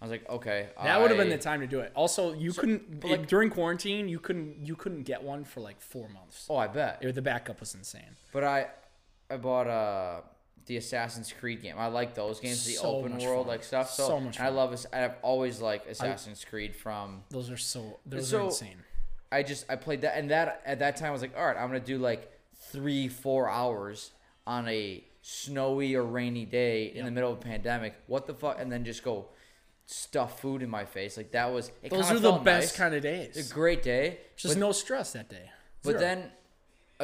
I 0.00 0.04
was 0.06 0.10
like, 0.10 0.28
okay, 0.28 0.68
That 0.82 1.00
would 1.00 1.10
have 1.10 1.18
been 1.18 1.32
I- 1.32 1.36
the 1.36 1.42
time 1.42 1.60
to 1.60 1.66
do 1.66 1.80
it. 1.80 1.90
Also, 1.94 2.34
you 2.34 2.52
couldn't 2.52 3.00
but, 3.00 3.10
like 3.10 3.20
like- 3.20 3.28
during 3.28 3.50
quarantine. 3.50 4.08
You 4.08 4.18
couldn't 4.20 4.64
you 4.66 4.76
couldn't 4.76 5.02
get 5.04 5.22
one 5.22 5.44
for 5.44 5.60
like 5.60 5.80
four 5.80 6.08
months. 6.08 6.46
Oh, 6.48 6.56
I 6.56 6.66
bet. 6.68 6.98
It- 7.02 7.14
the 7.14 7.22
backup 7.22 7.60
was 7.60 7.74
insane. 7.74 8.16
But 8.32 8.44
I, 8.44 8.66
I 9.30 9.36
bought 9.36 9.66
uh 9.66 10.20
the 10.66 10.76
Assassin's 10.78 11.32
Creed 11.32 11.60
game. 11.62 11.74
I 11.78 11.88
like 11.88 12.14
those 12.14 12.40
games, 12.40 12.64
the 12.64 12.72
So 12.72 12.84
open 12.96 13.18
world 13.18 13.46
fun. 13.46 13.48
like 13.48 13.62
stuff. 13.64 13.90
So, 13.90 14.06
So 14.08 14.20
much 14.20 14.40
I 14.40 14.48
love. 14.48 14.74
I've 14.92 15.14
always 15.22 15.60
liked 15.60 15.86
Assassin's 15.88 16.44
Creed 16.44 16.74
from. 16.74 17.22
Those 17.30 17.50
are 17.50 17.56
so 17.56 17.98
those 18.06 18.28
So- 18.28 18.42
are 18.42 18.44
insane. 18.46 18.78
I 19.30 19.42
just 19.42 19.66
I 19.68 19.76
played 19.76 20.02
that 20.02 20.16
and 20.16 20.30
that 20.30 20.62
at 20.64 20.78
that 20.78 20.96
time 20.96 21.08
I 21.08 21.12
was 21.12 21.20
like, 21.22 21.36
all 21.36 21.44
right, 21.44 21.56
I'm 21.56 21.66
gonna 21.68 21.80
do 21.80 21.98
like 21.98 22.30
three 22.70 23.08
four 23.08 23.48
hours 23.50 24.12
on 24.46 24.68
a 24.68 25.04
snowy 25.22 25.94
or 25.94 26.02
rainy 26.04 26.44
day 26.44 26.86
in 26.86 26.96
Yep. 26.96 27.04
the 27.06 27.10
middle 27.10 27.32
of 27.32 27.38
a 27.38 27.42
pandemic. 27.42 27.94
What 28.06 28.26
the 28.26 28.34
fuck? 28.34 28.60
And 28.60 28.70
then 28.70 28.84
just 28.84 29.02
go 29.02 29.26
stuff 29.86 30.40
food 30.40 30.62
in 30.62 30.70
my 30.70 30.84
face. 30.84 31.16
Like 31.16 31.32
that 31.32 31.52
was. 31.52 31.70
Those 31.90 32.10
are 32.10 32.18
the 32.18 32.32
best 32.32 32.68
nice. 32.72 32.76
kind 32.76 32.94
of 32.94 33.04
It's 33.04 33.36
days. 33.36 33.50
a 33.50 33.54
great 33.54 33.82
day. 33.82 34.20
Just 34.36 34.54
but- 34.54 34.60
no 34.60 34.72
stress 34.72 35.12
that 35.12 35.28
day. 35.28 35.50
But 35.82 35.98
then, 35.98 36.30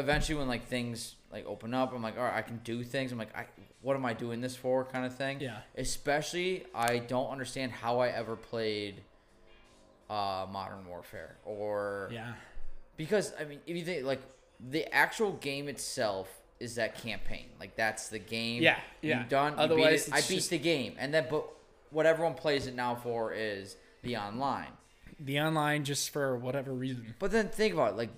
eventually, 0.00 0.38
when 0.38 0.48
like 0.48 0.66
things 0.66 1.14
like 1.32 1.46
open 1.46 1.72
up, 1.74 1.92
I'm 1.94 2.02
like, 2.02 2.18
all 2.18 2.24
right, 2.24 2.34
I 2.36 2.42
can 2.42 2.58
do 2.64 2.82
things. 2.82 3.12
I'm 3.12 3.18
like, 3.18 3.36
I, 3.36 3.46
what 3.82 3.94
am 3.96 4.04
I 4.04 4.12
doing 4.12 4.40
this 4.40 4.56
for? 4.56 4.84
Kind 4.84 5.06
of 5.06 5.14
thing. 5.14 5.40
Yeah. 5.40 5.58
Especially, 5.76 6.64
I 6.74 6.98
don't 6.98 7.30
understand 7.30 7.72
how 7.72 8.00
I 8.00 8.08
ever 8.08 8.36
played 8.36 9.02
uh, 10.08 10.46
Modern 10.50 10.86
Warfare 10.86 11.36
or 11.44 12.10
yeah, 12.12 12.32
because 12.96 13.32
I 13.40 13.44
mean, 13.44 13.60
if 13.66 13.76
you 13.76 13.84
think 13.84 14.04
like 14.04 14.20
the 14.58 14.92
actual 14.92 15.32
game 15.34 15.68
itself 15.68 16.28
is 16.58 16.74
that 16.74 17.00
campaign, 17.00 17.46
like 17.60 17.76
that's 17.76 18.08
the 18.08 18.18
game. 18.18 18.62
Yeah, 18.62 18.78
yeah. 19.02 19.20
You've 19.20 19.28
done. 19.28 19.52
You 19.52 19.58
Otherwise, 19.60 20.06
beat 20.06 20.12
it. 20.12 20.16
I 20.16 20.20
beat 20.28 20.34
just- 20.34 20.50
the 20.50 20.58
game, 20.58 20.94
and 20.98 21.14
then 21.14 21.26
but 21.30 21.46
what 21.90 22.06
everyone 22.06 22.34
plays 22.34 22.66
it 22.66 22.74
now 22.74 22.94
for 22.96 23.32
is 23.32 23.76
the 24.02 24.16
online. 24.16 24.68
the 25.18 25.38
online 25.40 25.84
just 25.84 26.10
for 26.10 26.36
whatever 26.36 26.72
reason. 26.72 27.14
But 27.18 27.30
then 27.32 27.48
think 27.48 27.74
about 27.74 27.92
it, 27.92 27.96
like, 27.96 28.10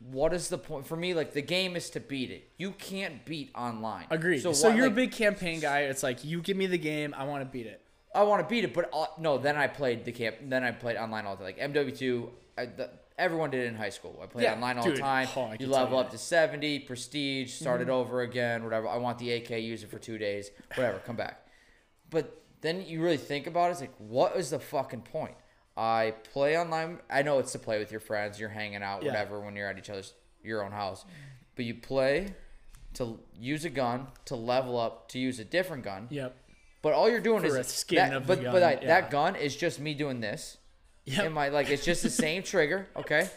what 0.00 0.32
is 0.32 0.48
the 0.48 0.58
point 0.58 0.86
for 0.86 0.96
me? 0.96 1.14
Like, 1.14 1.32
the 1.32 1.42
game 1.42 1.76
is 1.76 1.90
to 1.90 2.00
beat 2.00 2.30
it. 2.30 2.48
You 2.56 2.72
can't 2.72 3.24
beat 3.24 3.50
online. 3.54 4.06
Agreed. 4.10 4.40
So, 4.40 4.50
what, 4.50 4.74
you're 4.76 4.86
like, 4.86 4.92
a 4.92 4.96
big 4.96 5.12
campaign 5.12 5.60
guy. 5.60 5.80
It's 5.82 6.02
like 6.02 6.24
you 6.24 6.40
give 6.40 6.56
me 6.56 6.66
the 6.66 6.78
game, 6.78 7.14
I 7.16 7.24
want 7.24 7.42
to 7.42 7.50
beat 7.50 7.66
it. 7.66 7.82
I 8.14 8.24
want 8.24 8.42
to 8.42 8.48
beat 8.48 8.64
it, 8.64 8.74
but 8.74 8.90
uh, 8.92 9.06
no. 9.18 9.38
Then 9.38 9.56
I 9.56 9.68
played 9.68 10.04
the 10.04 10.10
camp. 10.12 10.36
Then 10.42 10.64
I 10.64 10.72
played 10.72 10.96
online 10.96 11.26
all 11.26 11.36
the 11.36 11.44
time. 11.44 11.54
Like 11.56 11.72
MW2, 11.74 12.28
I, 12.58 12.66
the, 12.66 12.90
everyone 13.16 13.50
did 13.50 13.60
it 13.64 13.68
in 13.68 13.76
high 13.76 13.90
school. 13.90 14.18
I 14.20 14.26
played 14.26 14.44
Yeah, 14.44 14.54
online 14.54 14.78
all 14.78 14.84
dude. 14.84 14.96
the 14.96 15.00
time. 15.00 15.28
Oh, 15.36 15.52
you 15.58 15.66
level 15.68 15.94
you 15.98 16.00
up 16.00 16.10
to 16.10 16.18
70, 16.18 16.80
prestige, 16.80 17.52
start 17.52 17.80
it 17.80 17.88
over 17.88 18.22
again, 18.22 18.64
whatever. 18.64 18.88
I 18.88 18.96
want 18.96 19.18
the 19.18 19.30
AK, 19.32 19.50
use 19.50 19.84
it 19.84 19.90
for 19.90 19.98
two 19.98 20.18
days, 20.18 20.50
whatever. 20.74 20.98
come 21.06 21.14
back. 21.16 21.46
But 22.08 22.42
then 22.62 22.84
you 22.84 23.00
really 23.00 23.16
think 23.16 23.46
about 23.46 23.68
it. 23.68 23.72
It's 23.72 23.80
like, 23.82 23.94
what 23.98 24.34
is 24.36 24.50
the 24.50 24.58
fucking 24.58 25.02
point? 25.02 25.34
I 25.76 26.14
play 26.32 26.58
online. 26.58 26.98
I 27.08 27.22
know 27.22 27.38
it's 27.38 27.52
to 27.52 27.58
play 27.58 27.78
with 27.78 27.90
your 27.90 28.00
friends. 28.00 28.38
You're 28.38 28.48
hanging 28.50 28.82
out, 28.82 29.02
Yeah. 29.02 29.12
whatever, 29.12 29.40
when 29.40 29.56
you're 29.56 29.68
at 29.68 29.78
each 29.78 29.90
other's 29.90 30.12
your 30.42 30.64
own 30.64 30.72
house. 30.72 31.04
But 31.56 31.64
you 31.64 31.74
play, 31.74 32.34
to 32.94 33.18
use 33.38 33.64
a 33.64 33.70
gun 33.70 34.08
to 34.24 34.34
level 34.36 34.78
up 34.78 35.08
to 35.10 35.18
use 35.18 35.38
a 35.38 35.44
different 35.44 35.84
gun. 35.84 36.08
Yep. 36.10 36.36
But 36.82 36.92
all 36.94 37.08
you're 37.10 37.20
doing 37.20 37.42
For 37.42 37.56
a 37.56 37.60
is 37.60 37.66
skin 37.68 37.96
that, 37.96 38.12
of 38.16 38.26
the 38.26 38.36
but 38.36 38.42
gun, 38.42 38.52
but 38.52 38.60
that, 38.60 38.82
yeah. 38.82 38.88
that 38.88 39.10
gun 39.10 39.36
is 39.36 39.54
just 39.54 39.78
me 39.78 39.94
doing 39.94 40.20
this. 40.20 40.56
Yeah. 41.04 41.22
And 41.22 41.34
my 41.34 41.48
like 41.48 41.70
it's 41.70 41.84
just 41.84 42.02
the 42.02 42.10
same 42.10 42.42
trigger, 42.42 42.88
okay? 42.96 43.28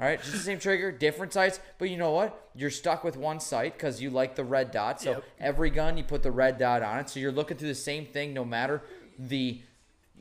All 0.00 0.06
right, 0.06 0.18
just 0.20 0.32
the 0.32 0.38
same 0.38 0.58
trigger, 0.60 0.92
different 0.92 1.32
sights. 1.32 1.58
But 1.78 1.90
you 1.90 1.96
know 1.96 2.12
what? 2.12 2.50
You're 2.54 2.70
stuck 2.70 3.02
with 3.02 3.16
one 3.16 3.40
sight 3.40 3.72
because 3.74 4.00
you 4.00 4.10
like 4.10 4.36
the 4.36 4.44
red 4.44 4.70
dot. 4.70 5.00
So 5.00 5.10
Yep. 5.10 5.24
every 5.40 5.70
gun 5.70 5.96
you 5.98 6.04
put 6.04 6.22
the 6.22 6.30
red 6.30 6.56
dot 6.58 6.82
on 6.82 6.98
it. 7.00 7.08
So 7.10 7.18
you're 7.20 7.32
looking 7.32 7.56
through 7.56 7.68
the 7.68 7.74
same 7.74 8.06
thing 8.06 8.32
no 8.32 8.44
matter 8.44 8.82
the. 9.18 9.60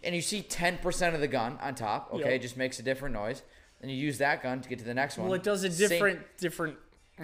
And 0.08 0.16
you 0.16 0.22
see 0.22 0.42
10% 0.42 1.14
of 1.16 1.20
the 1.20 1.28
gun 1.28 1.60
on 1.62 1.76
top. 1.76 2.14
Okay, 2.14 2.24
Yep. 2.24 2.32
it 2.32 2.40
just 2.42 2.56
makes 2.56 2.80
a 2.80 2.82
different 2.82 3.14
noise. 3.14 3.42
And 3.82 3.92
you 3.92 3.98
use 3.98 4.18
that 4.20 4.42
gun 4.42 4.62
to 4.62 4.70
get 4.70 4.80
to 4.80 4.86
the 4.86 4.94
next 4.94 5.18
one. 5.18 5.28
Well, 5.28 5.36
it 5.36 5.44
does 5.44 5.66
a 5.66 5.70
Same- 5.72 5.90
different 5.90 6.38
different 6.38 6.78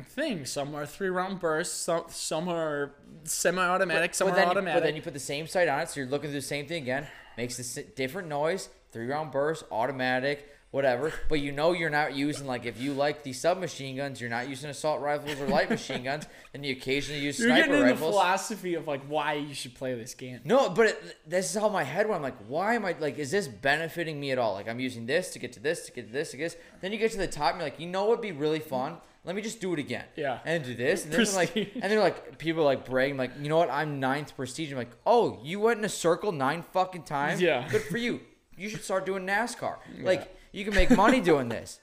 thing. 0.10 0.46
Some 0.46 0.76
are 0.76 0.86
three 0.86 1.08
round 1.10 1.40
bursts. 1.40 1.74
Some 1.76 2.04
some 2.10 2.50
are 2.50 2.92
semi 3.24 3.66
automatic. 3.66 4.14
Some 4.14 4.30
but 4.30 4.38
are 4.38 4.46
automatic. 4.46 4.82
But 4.82 4.86
then 4.86 4.96
you 4.98 5.02
put 5.02 5.14
the 5.14 5.20
same 5.20 5.48
sight 5.48 5.70
on 5.70 5.80
it, 5.80 5.90
so 5.90 6.02
you're 6.02 6.10
looking 6.10 6.30
through 6.30 6.42
the 6.42 6.46
same 6.46 6.68
thing 6.68 6.84
again. 6.84 7.08
Makes 7.38 7.56
the 7.56 7.84
different 7.84 8.28
noise, 8.28 8.68
three 8.92 9.08
round 9.08 9.32
burst, 9.32 9.64
automatic, 9.72 10.53
whatever. 10.74 11.14
But 11.30 11.40
you 11.40 11.52
know 11.52 11.72
you're 11.72 11.92
not 11.92 12.16
using 12.16 12.48
like 12.48 12.66
if 12.66 12.82
you 12.82 12.94
like 12.94 13.24
the 13.24 13.32
submachine 13.32 13.96
guns, 13.96 14.20
you're 14.20 14.30
not 14.30 14.50
using 14.50 14.70
assault 14.72 15.02
rifles 15.02 15.40
or 15.40 15.48
light 15.48 15.70
machine 15.70 16.04
guns. 16.04 16.26
and 16.54 16.66
you 16.66 16.74
occasionally 16.74 17.22
use 17.22 17.40
You're 17.40 17.50
sniper 17.50 17.68
getting 17.68 17.74
into 17.76 17.86
the 17.86 17.94
rifles. 17.94 18.12
philosophy 18.12 18.74
of 18.74 18.88
like 18.88 19.04
why 19.08 19.34
you 19.36 19.54
should 19.54 19.76
play 19.76 19.94
this 19.94 20.16
game. 20.16 20.40
No, 20.44 20.70
but 20.70 20.88
it, 20.88 21.18
this 21.28 21.56
is 21.56 21.62
how 21.62 21.70
my 21.70 21.84
head 21.84 22.08
went. 22.08 22.18
I'm 22.18 22.24
like, 22.24 22.38
why 22.48 22.74
am 22.74 22.86
I 22.86 22.96
like? 23.00 23.20
Is 23.20 23.30
this 23.32 23.48
benefiting 23.48 24.20
me 24.20 24.32
at 24.32 24.40
all? 24.40 24.54
Like 24.54 24.68
I'm 24.68 24.80
using 24.80 25.06
this 25.06 25.30
to 25.34 25.40
get 25.40 25.54
to 25.54 25.60
this 25.60 25.86
to 25.86 25.92
get 25.92 26.08
to 26.08 26.12
this 26.14 26.32
to 26.32 26.38
get 26.38 26.44
this. 26.52 26.58
Then 26.82 26.92
you 26.92 26.98
get 26.98 27.12
to 27.12 27.18
the 27.18 27.28
top, 27.28 27.52
and 27.52 27.62
you're 27.62 27.70
like, 27.70 27.80
you 27.80 27.88
know 27.88 28.06
what'd 28.06 28.22
be 28.22 28.32
really 28.32 28.60
fun? 28.60 28.98
Let 29.26 29.36
me 29.38 29.42
just 29.42 29.62
do 29.62 29.72
it 29.74 29.80
again. 29.80 30.04
Yeah. 30.18 30.40
And 30.44 30.66
do 30.66 30.76
this, 30.76 31.06
and 31.06 31.14
then 31.14 31.34
like, 31.36 31.56
and 31.56 31.84
they're 31.90 32.02
like, 32.02 32.38
people 32.40 32.64
are 32.64 32.66
like 32.66 32.84
bragging, 32.84 33.16
like, 33.16 33.32
you 33.40 33.48
know 33.48 33.56
what? 33.58 33.70
I'm 33.70 34.02
ninth 34.02 34.36
prestige. 34.36 34.70
I'm 34.72 34.78
like, 34.78 34.92
oh, 35.06 35.40
you 35.44 35.62
went 35.62 35.80
in 35.80 35.86
a 35.86 35.90
circle 35.90 36.34
nine 36.34 36.62
fucking 36.74 37.04
times. 37.04 37.40
Yeah. 37.40 37.66
Good 37.70 37.84
for 37.84 37.98
you. 37.98 38.20
You 38.58 38.68
should 38.70 38.84
start 38.84 39.06
doing 39.06 39.26
NASCAR. 39.26 39.78
Like, 40.02 40.36
you 40.54 40.64
can 40.64 40.74
make 40.74 40.90
money 40.92 41.20
doing 41.20 41.50
this. 41.50 41.82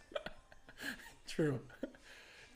True. 1.28 1.60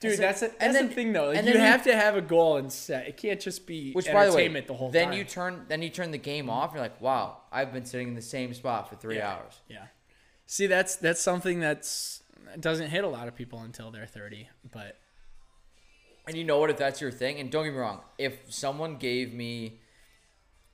Dude, 0.00 0.18
that's 0.18 0.42
a, 0.42 0.48
that's 0.58 0.74
then- 0.74 0.88
the 0.88 0.94
thing 0.94 1.12
though. 1.12 1.28
Like, 1.28 1.38
and 1.38 1.46
you 1.46 1.52
then 1.54 1.62
have 1.62 1.84
to 1.84 1.94
have 1.94 2.16
a 2.16 2.22
goal 2.22 2.56
and 2.56 2.72
set. 2.72 3.06
It 3.06 3.16
can't 3.16 3.40
just 3.40 3.66
be 3.66 3.92
Which, 3.92 4.06
by 4.06 4.26
the 4.26 4.32
way, 4.32 4.44
entertainment 4.44 4.66
the 4.66 4.74
whole 4.74 4.90
then 4.90 5.08
time. 5.08 5.18
you 5.18 5.24
turn, 5.24 5.64
then 5.68 5.82
you 5.82 5.90
turn 5.90 6.10
the 6.10 6.18
game 6.18 6.48
off. 6.48 6.72
You're 6.72 6.82
like, 6.82 7.00
wow, 7.00 7.38
I've 7.52 7.72
been 7.72 7.84
sitting 7.84 8.08
in 8.08 8.14
the 8.14 8.22
same 8.22 8.54
spot 8.54 8.88
for 8.88 8.96
three 8.96 9.16
yeah. 9.16 9.34
hours. 9.34 9.60
Yeah. 9.68 9.86
See, 10.46 10.66
that's 10.66 10.96
that's 10.96 11.20
something 11.20 11.58
that's 11.60 12.22
doesn't 12.60 12.90
hit 12.90 13.04
a 13.04 13.08
lot 13.08 13.28
of 13.28 13.34
people 13.34 13.60
until 13.60 13.90
they're 13.90 14.06
30. 14.06 14.48
But 14.70 14.98
And 16.26 16.36
you 16.36 16.44
know 16.44 16.58
what? 16.58 16.70
If 16.70 16.76
that's 16.76 17.00
your 17.00 17.10
thing, 17.10 17.40
and 17.40 17.50
don't 17.50 17.64
get 17.64 17.72
me 17.72 17.78
wrong, 17.78 18.00
if 18.18 18.52
someone 18.52 18.96
gave 18.96 19.32
me 19.32 19.80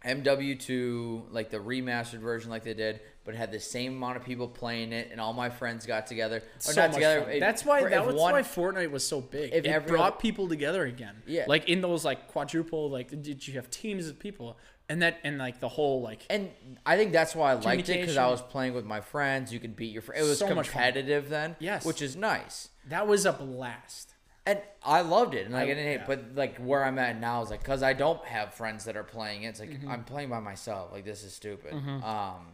MW2, 0.05 1.25
like 1.31 1.51
the 1.51 1.59
remastered 1.59 2.21
version, 2.21 2.51
like 2.51 2.65
they 2.65 2.75
did, 2.75 3.01
but 3.25 3.35
had 3.35 3.53
the 3.53 3.61
same 3.61 3.97
amount 3.97 4.17
of 4.17 4.25
people 4.25 4.49
playing 4.49 4.93
it, 4.93 5.09
and 5.13 5.21
all 5.21 5.33
my 5.33 5.51
friends 5.51 5.87
got 5.87 6.07
together, 6.07 6.39
or 6.39 6.43
so 6.59 6.81
not 6.81 6.93
together. 6.93 7.23
fun. 7.25 7.41
that's 7.41 7.65
why 7.65 7.87
that 7.89 8.07
was 8.07 8.15
one- 8.15 8.33
why 8.33 8.43
Fortnite 8.43 8.91
was 8.91 9.07
so 9.07 9.21
big. 9.21 9.53
if 9.53 9.65
it 9.65 9.69
every 9.69 9.89
brought 9.91 10.19
people 10.19 10.49
together 10.49 10.85
again. 10.85 11.23
Yeah. 11.27 11.45
Like 11.47 11.69
in 11.69 11.81
those 11.81 12.05
like 12.05 12.29
quadruple 12.29 12.91
like 12.91 13.09
did 13.23 13.47
you 13.47 13.55
have 13.55 13.71
teams 13.71 14.09
of 14.09 14.19
people 14.19 14.57
and 14.89 15.03
that 15.03 15.19
and 15.23 15.39
like 15.39 15.61
the 15.61 15.69
whole 15.69 16.01
like 16.03 16.23
And 16.31 16.51
I 16.85 16.97
think 16.97 17.13
that's 17.13 17.35
why 17.35 17.51
I 17.53 17.55
liked 17.55 17.89
it 17.89 18.01
because 18.01 18.17
I 18.17 18.27
was 18.27 18.43
playing 18.43 18.75
with 18.75 18.85
my 18.85 19.01
friends. 19.01 19.53
You 19.53 19.61
could 19.61 19.77
beat 19.77 19.93
your 19.93 20.03
friends. 20.03 20.25
It 20.25 20.29
was 20.29 20.39
So 20.39 20.49
competitive 20.49 21.29
then, 21.29 21.57
Yes. 21.61 21.85
which 21.85 22.03
is 22.03 22.17
nice. 22.17 22.71
that 22.89 23.07
was 23.07 23.25
a 23.27 23.33
blast. 23.33 24.15
And 24.47 24.59
I 24.83 25.03
loved 25.03 25.35
it, 25.35 25.45
and 25.45 25.53
like 25.55 25.65
I, 25.65 25.67
didn't 25.67 25.85
hate. 25.85 25.95
yeah. 26.01 26.05
But 26.07 26.35
like 26.35 26.57
where 26.57 26.83
I'm 26.83 26.99
at 26.99 27.21
now 27.21 27.43
is 27.43 27.51
like 27.51 27.61
because 27.61 27.83
I 27.83 27.93
don't 27.93 28.25
have 28.25 28.55
friends 28.55 28.87
that 28.87 28.97
are 28.97 29.05
playing 29.05 29.43
it. 29.43 29.49
It's 29.49 29.61
like 29.61 29.71
Mm-hmm. 29.71 29.91
I'm 29.91 30.03
playing 30.03 30.31
by 30.31 30.41
myself. 30.41 30.91
Like 30.93 31.05
this 31.05 31.23
is 31.23 31.35
stupid. 31.35 31.75
Um, 31.75 32.47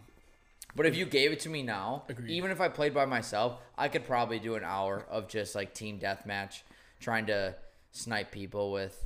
but 0.77 0.87
if 0.87 0.97
you 0.97 1.07
gave 1.07 1.33
it 1.33 1.41
to 1.41 1.49
me 1.49 1.63
now, 1.63 2.05
Agreed. 2.09 2.31
even 2.31 2.51
if 2.51 2.61
I 2.61 2.69
played 2.69 2.95
by 2.95 3.07
myself, 3.07 3.59
I 3.77 3.89
could 3.89 4.05
probably 4.05 4.39
do 4.39 4.55
an 4.55 4.63
hour 4.65 5.05
of 5.11 5.27
just 5.29 5.55
like 5.55 5.75
team 5.75 5.99
deathmatch, 5.99 6.61
trying 7.01 7.27
to 7.27 7.55
snipe 7.93 8.31
people 8.31 8.71
with 8.73 9.05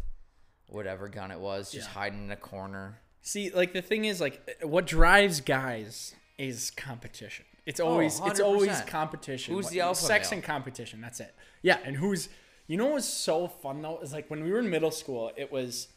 whatever 0.67 1.09
gun 1.09 1.31
it 1.31 1.39
was, 1.41 1.71
just 1.73 1.89
Yeah. 1.89 1.95
hiding 1.95 2.25
in 2.25 2.31
a 2.31 2.37
corner. 2.37 2.99
See, 3.23 3.51
like 3.51 3.73
the 3.73 3.83
thing 3.83 4.05
is, 4.05 4.21
like 4.21 4.59
what 4.63 4.87
drives 4.87 5.41
guys 5.41 6.15
is 6.39 6.71
competition. 6.71 7.45
It's 7.67 7.79
always 7.81 8.19
it's 8.25 8.41
always 8.41 8.81
competition. 8.83 9.53
Oh, 9.53 9.57
Who's 9.59 9.67
What- 9.67 9.73
the 9.75 9.81
alpha 9.81 10.01
Sex 10.03 10.31
male? 10.31 10.39
and 10.39 10.45
competition. 10.45 11.01
That's 11.01 11.21
it. 11.21 11.35
Yeah, 11.63 11.79
and 11.85 11.97
who's 11.97 12.29
you 12.67 12.77
know 12.77 12.87
what 12.87 12.95
was 12.95 13.09
so 13.09 13.47
fun 13.49 13.83
though 13.83 13.99
is 14.01 14.13
like 14.13 14.31
when 14.31 14.43
we 14.43 14.51
were 14.51 14.59
in 14.61 14.71
middle 14.71 14.91
school, 14.91 15.31
it 15.37 15.53
was 15.53 15.89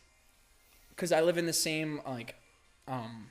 because 0.90 1.12
I 1.12 1.22
live 1.22 1.38
in 1.38 1.46
the 1.46 1.54
same 1.54 2.02
like 2.06 2.36
um 2.88 3.30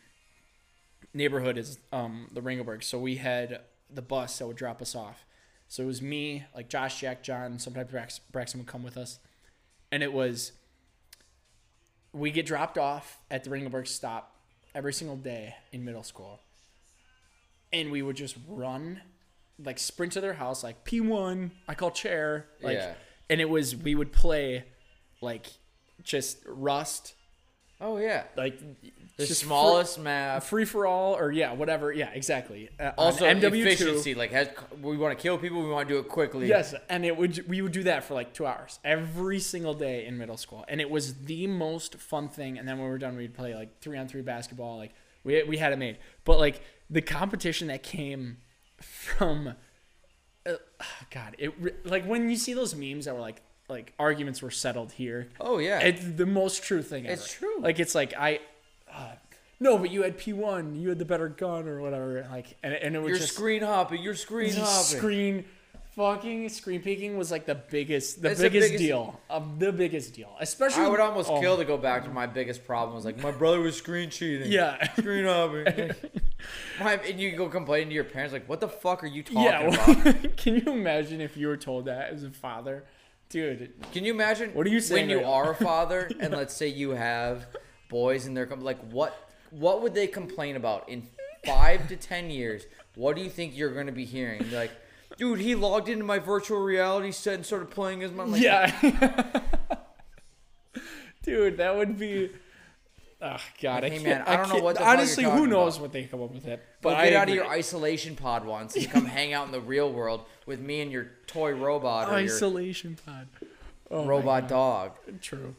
neighborhood 1.14 1.58
as 1.58 1.78
um 1.92 2.28
the 2.32 2.40
Ringelberg, 2.40 2.82
so 2.82 2.98
we 2.98 3.16
had 3.16 3.60
the 3.90 4.02
bus 4.02 4.38
that 4.38 4.46
would 4.46 4.56
drop 4.56 4.80
us 4.80 4.94
off. 4.94 5.24
So 5.68 5.82
it 5.82 5.86
was 5.86 6.02
me, 6.02 6.44
like 6.54 6.68
Josh, 6.68 7.00
Jack, 7.00 7.22
John. 7.22 7.58
Sometimes 7.58 7.90
Brax- 7.90 8.20
Braxton 8.30 8.60
would 8.60 8.66
come 8.66 8.82
with 8.82 8.96
us, 8.96 9.18
and 9.90 10.02
it 10.02 10.12
was 10.12 10.52
we 12.12 12.30
get 12.30 12.46
dropped 12.46 12.76
off 12.78 13.18
at 13.30 13.44
the 13.44 13.50
Ringelberg 13.50 13.86
stop 13.86 14.36
every 14.74 14.92
single 14.92 15.16
day 15.16 15.54
in 15.72 15.84
middle 15.84 16.02
school. 16.02 16.40
And 17.72 17.90
we 17.90 18.02
would 18.02 18.16
just 18.16 18.36
run, 18.46 19.00
like 19.62 19.78
sprint 19.78 20.12
to 20.12 20.20
their 20.20 20.34
house, 20.34 20.62
like 20.62 20.84
P1, 20.84 21.50
I 21.66 21.74
call 21.74 21.90
chair. 21.90 22.48
Like, 22.60 22.76
Yeah. 22.76 22.94
And 23.30 23.40
it 23.40 23.48
was, 23.48 23.74
we 23.74 23.94
would 23.94 24.12
play 24.12 24.64
like 25.22 25.46
just 26.02 26.38
Rust, 26.46 27.14
Oh 27.84 27.98
yeah, 27.98 28.22
like 28.36 28.60
the 29.16 29.26
smallest 29.26 29.96
free, 29.96 30.04
map. 30.04 30.42
free 30.44 30.64
for 30.64 30.86
all, 30.86 31.16
or 31.16 31.32
yeah, 31.32 31.52
whatever. 31.52 31.92
Yeah, 31.92 32.10
exactly. 32.14 32.70
Uh, 32.78 32.92
Also, 32.96 33.26
MW2. 33.26 33.66
efficiency. 33.66 34.14
Like, 34.14 34.30
has, 34.30 34.48
we 34.80 34.96
want 34.96 35.18
to 35.18 35.20
kill 35.20 35.36
people. 35.36 35.62
We 35.62 35.68
want 35.68 35.88
to 35.88 35.94
do 35.94 36.00
it 36.00 36.08
quickly. 36.08 36.46
Yes, 36.48 36.74
and 36.88 37.04
it 37.04 37.16
would 37.16 37.46
we 37.48 37.60
would 37.60 37.72
do 37.72 37.82
that 37.82 38.04
for 38.04 38.14
like 38.14 38.32
two 38.32 38.46
hours 38.46 38.78
every 38.84 39.40
single 39.40 39.74
day 39.74 40.06
in 40.06 40.16
middle 40.16 40.36
school, 40.36 40.64
and 40.68 40.80
it 40.80 40.88
was 40.88 41.14
the 41.24 41.46
most 41.48 41.96
fun 41.96 42.28
thing. 42.28 42.56
And 42.56 42.66
then 42.68 42.76
when 42.78 42.84
we 42.86 42.90
were 42.90 42.98
done, 42.98 43.16
we'd 43.16 43.34
play 43.34 43.54
like 43.54 43.80
three 43.80 43.98
on 43.98 44.06
three 44.08 44.22
basketball. 44.22 44.76
Like 44.76 44.94
we 45.24 45.42
we 45.42 45.56
had 45.58 45.72
it 45.72 45.78
made, 45.78 45.98
but 46.24 46.38
like 46.38 46.62
the 46.88 47.02
competition 47.02 47.68
that 47.68 47.82
came 47.82 48.36
from, 48.80 49.54
uh, 50.46 50.52
God, 51.10 51.34
it 51.38 51.84
like 51.84 52.04
when 52.06 52.30
you 52.30 52.36
see 52.36 52.54
those 52.54 52.74
memes 52.74 53.06
that 53.06 53.14
were 53.14 53.20
like 53.20 53.42
like 53.72 53.92
arguments 53.98 54.42
were 54.42 54.50
settled 54.50 54.92
here. 54.92 55.28
Oh 55.40 55.58
yeah. 55.58 55.80
It's 55.80 56.04
the 56.04 56.26
most 56.26 56.62
true 56.62 56.82
thing. 56.82 57.06
It's 57.06 57.22
ever. 57.22 57.38
true. 57.38 57.60
Like 57.60 57.80
it's 57.80 57.94
like 57.94 58.14
I. 58.16 58.40
Uh, 58.92 59.12
no, 59.58 59.78
but 59.78 59.90
you 59.90 60.02
had 60.02 60.18
P 60.18 60.32
one. 60.32 60.74
You 60.74 60.90
had 60.90 60.98
the 60.98 61.04
better 61.04 61.28
gun 61.28 61.68
or 61.68 61.80
whatever. 61.80 62.26
Like, 62.30 62.56
and, 62.62 62.74
and 62.74 62.96
it 62.96 62.98
was 62.98 63.10
you're 63.10 63.18
just 63.18 63.34
screen 63.34 63.62
hopping. 63.62 64.02
You're 64.02 64.14
screen 64.14 64.52
hopping. 64.54 64.98
screen 64.98 65.44
fucking 65.94 66.48
screen 66.48 66.80
peeking 66.80 67.18
was 67.18 67.30
like 67.30 67.44
the 67.44 67.54
biggest 67.54 68.22
the 68.22 68.30
It's 68.30 68.40
the 68.40 68.48
biggest, 68.48 68.68
biggest- 68.68 68.82
deal 68.82 69.20
of 69.28 69.58
the 69.58 69.72
biggest 69.72 70.14
deal 70.14 70.34
especially 70.40 70.84
I 70.84 70.88
would 70.88 71.00
almost 71.00 71.28
oh, 71.28 71.38
kill 71.38 71.58
to 71.58 71.66
go 71.66 71.76
back 71.76 72.04
to 72.04 72.10
my 72.10 72.26
biggest 72.26 72.64
problem 72.64 72.96
was 72.96 73.04
like 73.04 73.22
my 73.22 73.30
brother 73.30 73.60
was 73.60 73.76
screen 73.76 74.08
cheating. 74.08 74.50
yeah 74.50 74.90
Screen 74.94 75.26
hopping. 75.26 75.92
my, 76.80 76.94
and 76.94 77.20
you 77.20 77.36
go 77.36 77.48
complain 77.48 77.88
to 77.88 77.94
your 77.94 78.04
parents 78.04 78.32
like, 78.32 78.48
what 78.48 78.60
the 78.60 78.68
fuck 78.68 79.04
are 79.04 79.08
you 79.08 79.22
talking 79.22 79.42
yeah 79.42 79.60
about? 79.60 80.36
can 80.38 80.56
you 80.56 80.72
imagine 80.72 81.20
if 81.20 81.36
you 81.36 81.46
were 81.46 81.58
told 81.58 81.84
that 81.84 82.10
as 82.10 82.24
a 82.24 82.30
father 82.30 82.84
dude 83.32 83.72
Can 83.92 84.04
you 84.04 84.12
imagine 84.12 84.50
What 84.54 84.66
are 84.66 84.70
you 84.70 84.80
saying 84.80 85.08
when 85.08 85.18
you 85.18 85.22
now? 85.24 85.32
are 85.32 85.50
a 85.52 85.56
father 85.56 86.08
and 86.20 86.32
let's 86.40 86.54
say 86.54 86.68
you 86.68 86.90
have 86.90 87.46
boys 87.88 88.26
and 88.26 88.36
they're 88.36 88.46
com- 88.46 88.60
like 88.60 88.78
what 88.92 89.30
what 89.50 89.82
would 89.82 89.94
they 89.94 90.06
complain 90.06 90.56
about 90.56 90.88
in 90.88 91.06
five 91.44 91.86
to 91.88 91.96
ten 91.96 92.30
years? 92.30 92.64
What 92.94 93.16
do 93.16 93.22
you 93.22 93.28
think 93.28 93.54
you're 93.56 93.74
gonna 93.74 93.92
be 93.92 94.04
hearing? 94.06 94.42
Be 94.44 94.54
like, 94.54 94.70
dude, 95.18 95.40
he 95.40 95.54
logged 95.54 95.88
into 95.90 96.04
my 96.04 96.18
virtual 96.18 96.60
reality 96.60 97.10
set 97.12 97.34
and 97.34 97.44
started 97.44 97.70
playing 97.70 98.02
as 98.02 98.12
my 98.12 98.24
like, 98.24 98.40
yeah 98.40 98.70
dude 101.22 101.56
that 101.58 101.76
would 101.76 101.98
be 101.98 102.30
oh 103.22 103.36
god 103.60 103.82
Like, 103.82 103.84
I 103.84 103.88
hey, 103.88 103.90
can't, 103.90 104.04
man, 104.04 104.22
I 104.26 104.36
don't 104.36 104.48
know 104.48 104.62
what 104.62 104.80
honestly 104.80 105.24
who 105.24 105.46
knows 105.46 105.76
about. 105.76 105.82
what 105.82 105.92
they 105.92 106.04
come 106.04 106.22
up 106.22 106.32
with 106.34 106.46
it 106.46 106.62
But 106.80 106.96
I 106.96 107.04
get 107.10 107.16
out 107.16 107.28
of 107.28 107.34
your 107.34 107.46
isolation 107.46 108.16
pod 108.16 108.44
once 108.44 108.76
and 108.76 108.90
come 108.90 109.04
hang 109.06 109.32
out 109.32 109.46
in 109.46 109.52
the 109.52 109.60
real 109.60 109.90
world 109.92 110.22
with 110.46 110.60
me 110.60 110.80
and 110.80 110.90
your 110.92 111.06
toy 111.26 111.52
robot 111.52 112.08
or 112.08 112.14
isolation 112.14 112.96
pod 113.06 113.28
oh 113.90 114.04
robot 114.06 114.48
dog. 114.48 114.92
true 115.20 115.54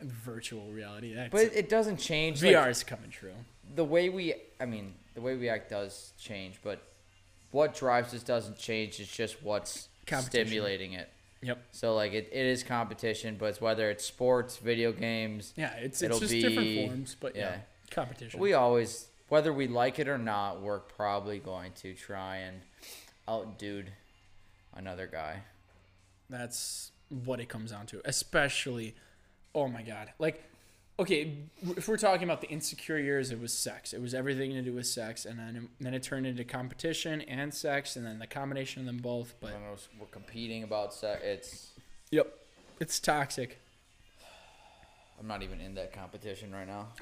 virtual 0.00 0.66
reality 0.72 1.14
that's 1.14 1.30
But 1.30 1.54
it, 1.54 1.68
doesn't 1.68 1.98
change. 1.98 2.42
like, 2.42 2.54
VR 2.54 2.70
is 2.70 2.82
coming 2.82 3.10
true 3.10 3.32
the 3.74 3.84
way 3.84 4.08
we, 4.08 4.34
I 4.60 4.66
mean, 4.66 4.94
the 5.14 5.20
way 5.20 5.36
we 5.36 5.48
act 5.48 5.70
does 5.70 6.12
change, 6.18 6.58
but 6.62 6.82
what 7.52 7.74
drives 7.74 8.12
us 8.14 8.22
doesn't 8.22 8.58
change. 8.58 8.98
It's 9.00 9.14
just 9.14 9.42
what's 9.42 9.88
stimulating 10.20 10.92
it. 10.94 11.08
Yep 11.42 11.62
So 11.72 11.94
like 11.94 12.12
it, 12.12 12.28
it 12.32 12.46
is 12.46 12.62
competition, 12.62 13.36
but 13.38 13.46
it's 13.46 13.60
whether 13.60 13.90
it's 13.90 14.04
sports, 14.04 14.56
video 14.56 14.92
games. 14.92 15.52
Yeah, 15.56 15.74
it's 15.74 16.00
It'll 16.02 16.16
it's 16.16 16.20
just 16.20 16.32
be- 16.32 16.42
different 16.42 16.88
forms, 16.88 17.16
but 17.18 17.34
yeah, 17.36 17.42
yeah. 17.42 17.56
competition. 17.90 18.40
We 18.40 18.54
always, 18.54 19.08
whether 19.28 19.52
we 19.52 19.66
like 19.68 19.98
it 19.98 20.08
or 20.08 20.18
not, 20.18 20.60
we're 20.62 20.80
probably 20.80 21.38
going 21.38 21.72
to 21.82 21.94
try 21.94 22.36
and 22.38 22.60
outdude 23.28 23.86
another 24.74 25.06
guy. 25.06 25.42
That's 26.30 26.92
what 27.08 27.40
it 27.40 27.48
comes 27.48 27.70
down 27.72 27.86
to, 27.86 28.00
especially. 28.04 28.94
Oh 29.54 29.68
my 29.68 29.82
god! 29.82 30.12
Like, 30.18 30.42
okay, 30.98 31.36
if 31.76 31.88
we're 31.88 31.96
talking 31.96 32.24
about 32.24 32.40
the 32.40 32.48
insecure 32.48 32.98
years, 32.98 33.30
it 33.30 33.40
was 33.40 33.52
sex. 33.56 33.92
It 33.92 34.00
was 34.00 34.14
everything 34.14 34.52
to 34.52 34.62
do 34.62 34.72
with 34.72 34.86
sex, 34.86 35.24
and 35.24 35.38
then 35.38 35.68
then 35.80 35.94
it 35.94 36.02
turned 36.02 36.26
into 36.26 36.44
competition 36.44 37.20
and 37.22 37.52
sex, 37.52 37.96
and 37.96 38.06
then 38.06 38.18
the 38.18 38.26
combination 38.26 38.80
of 38.80 38.86
them 38.86 38.98
both. 38.98 39.34
But 39.40 39.52
When 39.52 39.62
we're- 39.62 39.76
we're 40.00 40.06
competing 40.06 40.62
about 40.62 40.92
sex, 40.94 41.22
it's 41.24 41.70
yep, 42.10 42.32
it's 42.80 42.98
toxic. 43.00 43.58
I'm 45.20 45.26
not 45.28 45.42
even 45.42 45.60
in 45.60 45.74
that 45.76 45.92
competition 45.92 46.52
right 46.52 46.66
now. 46.66 46.88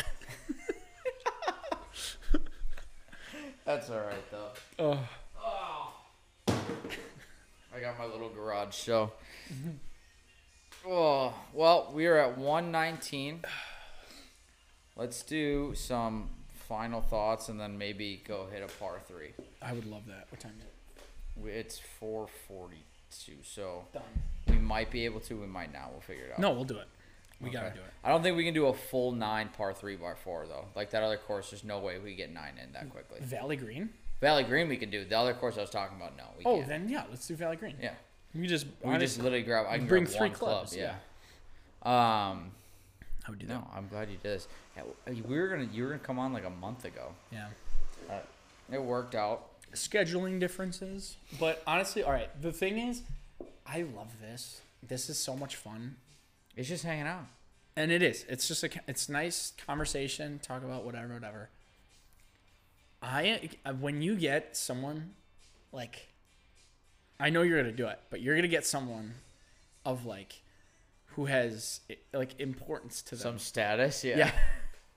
That's 3.65 3.89
all 3.91 4.01
right 4.01 4.31
though. 4.31 4.51
Oh, 4.79 4.99
I 6.49 7.81
got 7.81 7.99
my 7.99 8.05
little 8.07 8.29
garage 8.31 8.75
show. 8.75 9.12
Mm-hmm. 9.53 9.71
oh 10.91 11.35
well, 11.55 11.91
we 11.95 12.07
are 12.07 12.17
at 12.19 12.37
119. 12.39 13.43
Let's 15.01 15.23
do 15.23 15.73
some 15.75 16.29
final 16.69 17.01
thoughts 17.01 17.49
and 17.49 17.59
then 17.59 17.79
maybe 17.79 18.21
go 18.29 18.47
hit 18.53 18.63
a 18.63 18.67
par 18.79 19.01
three. 19.09 19.31
I 19.63 19.73
would 19.73 19.87
love 19.87 20.03
that. 20.09 20.27
What 20.31 20.41
time 20.41 20.53
is 20.61 20.67
it? 20.67 21.57
It's 21.59 21.79
442, 21.99 23.39
so 23.43 23.87
Done. 23.95 24.03
we 24.47 24.57
might 24.57 24.91
be 24.91 25.07
able 25.07 25.21
to. 25.21 25.35
We 25.41 25.47
might 25.47 25.73
not. 25.73 25.91
We'll 25.91 26.03
figure 26.03 26.25
it 26.27 26.33
out. 26.33 26.39
No, 26.39 26.51
we'll 26.53 26.65
do 26.65 26.77
it. 26.77 26.87
We 27.41 27.49
gotta 27.49 27.71
do 27.71 27.81
it. 27.81 27.87
I 28.05 28.11
don't 28.11 28.23
think 28.23 28.37
we 28.37 28.45
can 28.45 28.53
do 28.53 28.67
a 28.67 28.75
full 28.75 29.13
nine 29.13 29.49
par 29.57 29.73
three 29.73 29.97
by 29.97 30.13
four 30.23 30.45
though. 30.47 30.67
Like 30.77 30.91
that 30.91 31.03
other 31.03 31.17
course, 31.17 31.49
there's 31.51 31.65
no 31.65 31.79
way 31.79 31.99
we 31.99 32.15
get 32.15 32.31
nine 32.31 32.59
in 32.63 32.71
that 32.75 32.91
quickly. 32.91 33.21
Valley 33.23 33.57
Green. 33.57 33.89
Valley 34.21 34.43
Green 34.45 34.69
we 34.69 34.77
can 34.77 34.91
do. 34.91 35.07
The 35.07 35.17
other 35.19 35.33
course 35.33 35.57
I 35.57 35.63
was 35.63 35.71
talking 35.71 35.97
about, 35.97 36.15
no, 36.19 36.25
we 36.37 36.45
Oh, 36.45 36.57
can't. 36.57 36.69
then 36.69 36.89
yeah, 36.91 37.05
let's 37.09 37.27
do 37.27 37.35
Valley 37.37 37.57
Green. 37.57 37.77
yeah, 37.81 37.95
We 38.35 38.47
just 38.47 38.67
we 38.85 38.99
just 38.99 39.17
literally 39.17 39.43
grab. 39.45 39.65
I 39.67 39.79
can 39.79 39.87
bring 39.87 40.05
grab 40.05 40.15
three 40.19 40.29
one 40.29 40.37
club. 40.37 40.67
clubs, 40.69 40.77
Yeah. 40.77 40.97
Um. 41.83 42.51
I 43.27 43.31
would 43.31 43.39
do 43.39 43.47
that. 43.47 43.55
No, 43.55 43.67
I'm 43.75 43.89
glad 43.89 44.09
you 44.09 44.17
did 44.17 44.23
this. 44.23 44.49
Uh, 44.79 44.83
we 45.27 45.39
were 45.39 45.49
gonna. 45.49 45.69
You 45.73 45.83
were 45.85 45.89
gonna 45.91 46.01
come 46.01 46.19
on 46.19 46.33
like 46.33 46.45
a 46.45 46.51
month 46.51 46.85
ago. 46.85 47.13
Yeah. 47.31 47.49
Uh, 48.09 48.19
it 48.73 48.83
worked 48.83 49.15
out. 49.15 49.47
scheduling 49.75 50.41
differences. 50.41 51.17
But 51.39 51.63
honestly, 51.67 52.03
all 52.03 52.13
right. 52.13 52.31
The 52.41 52.53
thing 52.53 52.79
is, 52.79 53.03
I 53.67 53.83
love 53.83 54.21
this. 54.21 54.61
This 54.83 55.11
is 55.11 55.19
so 55.19 55.37
much 55.37 55.57
fun, 55.57 55.97
It's 56.57 56.69
just 56.69 56.85
hanging 56.85 57.07
out. 57.07 57.27
and 57.77 57.93
it 57.93 58.03
is. 58.03 58.25
It's 58.29 58.49
just 58.49 58.65
a. 58.65 58.71
It's 58.89 59.09
nice 59.09 59.53
conversation. 59.67 60.39
Talk 60.43 60.65
about 60.65 60.85
whatever, 60.85 61.13
whatever. 61.15 61.51
I 63.03 63.51
uh, 63.65 63.73
when 63.75 64.03
you 64.03 64.17
get 64.17 64.57
someone 64.57 65.13
like, 65.73 66.09
I 67.19 67.31
know 67.31 67.43
you're 67.43 67.61
gonna 67.63 67.73
do 67.73 67.87
it, 67.89 67.99
but 68.11 68.21
you're 68.21 68.35
gonna 68.37 68.49
get 68.49 68.67
someone 68.67 69.15
of 69.85 70.05
like, 70.05 70.43
who 71.15 71.27
has 71.27 71.81
like 72.12 72.39
importance 72.41 73.03
to 73.03 73.11
them. 73.16 73.23
Some 73.23 73.39
status. 73.39 74.05
Yeah. 74.05 74.19
yeah. 74.19 74.32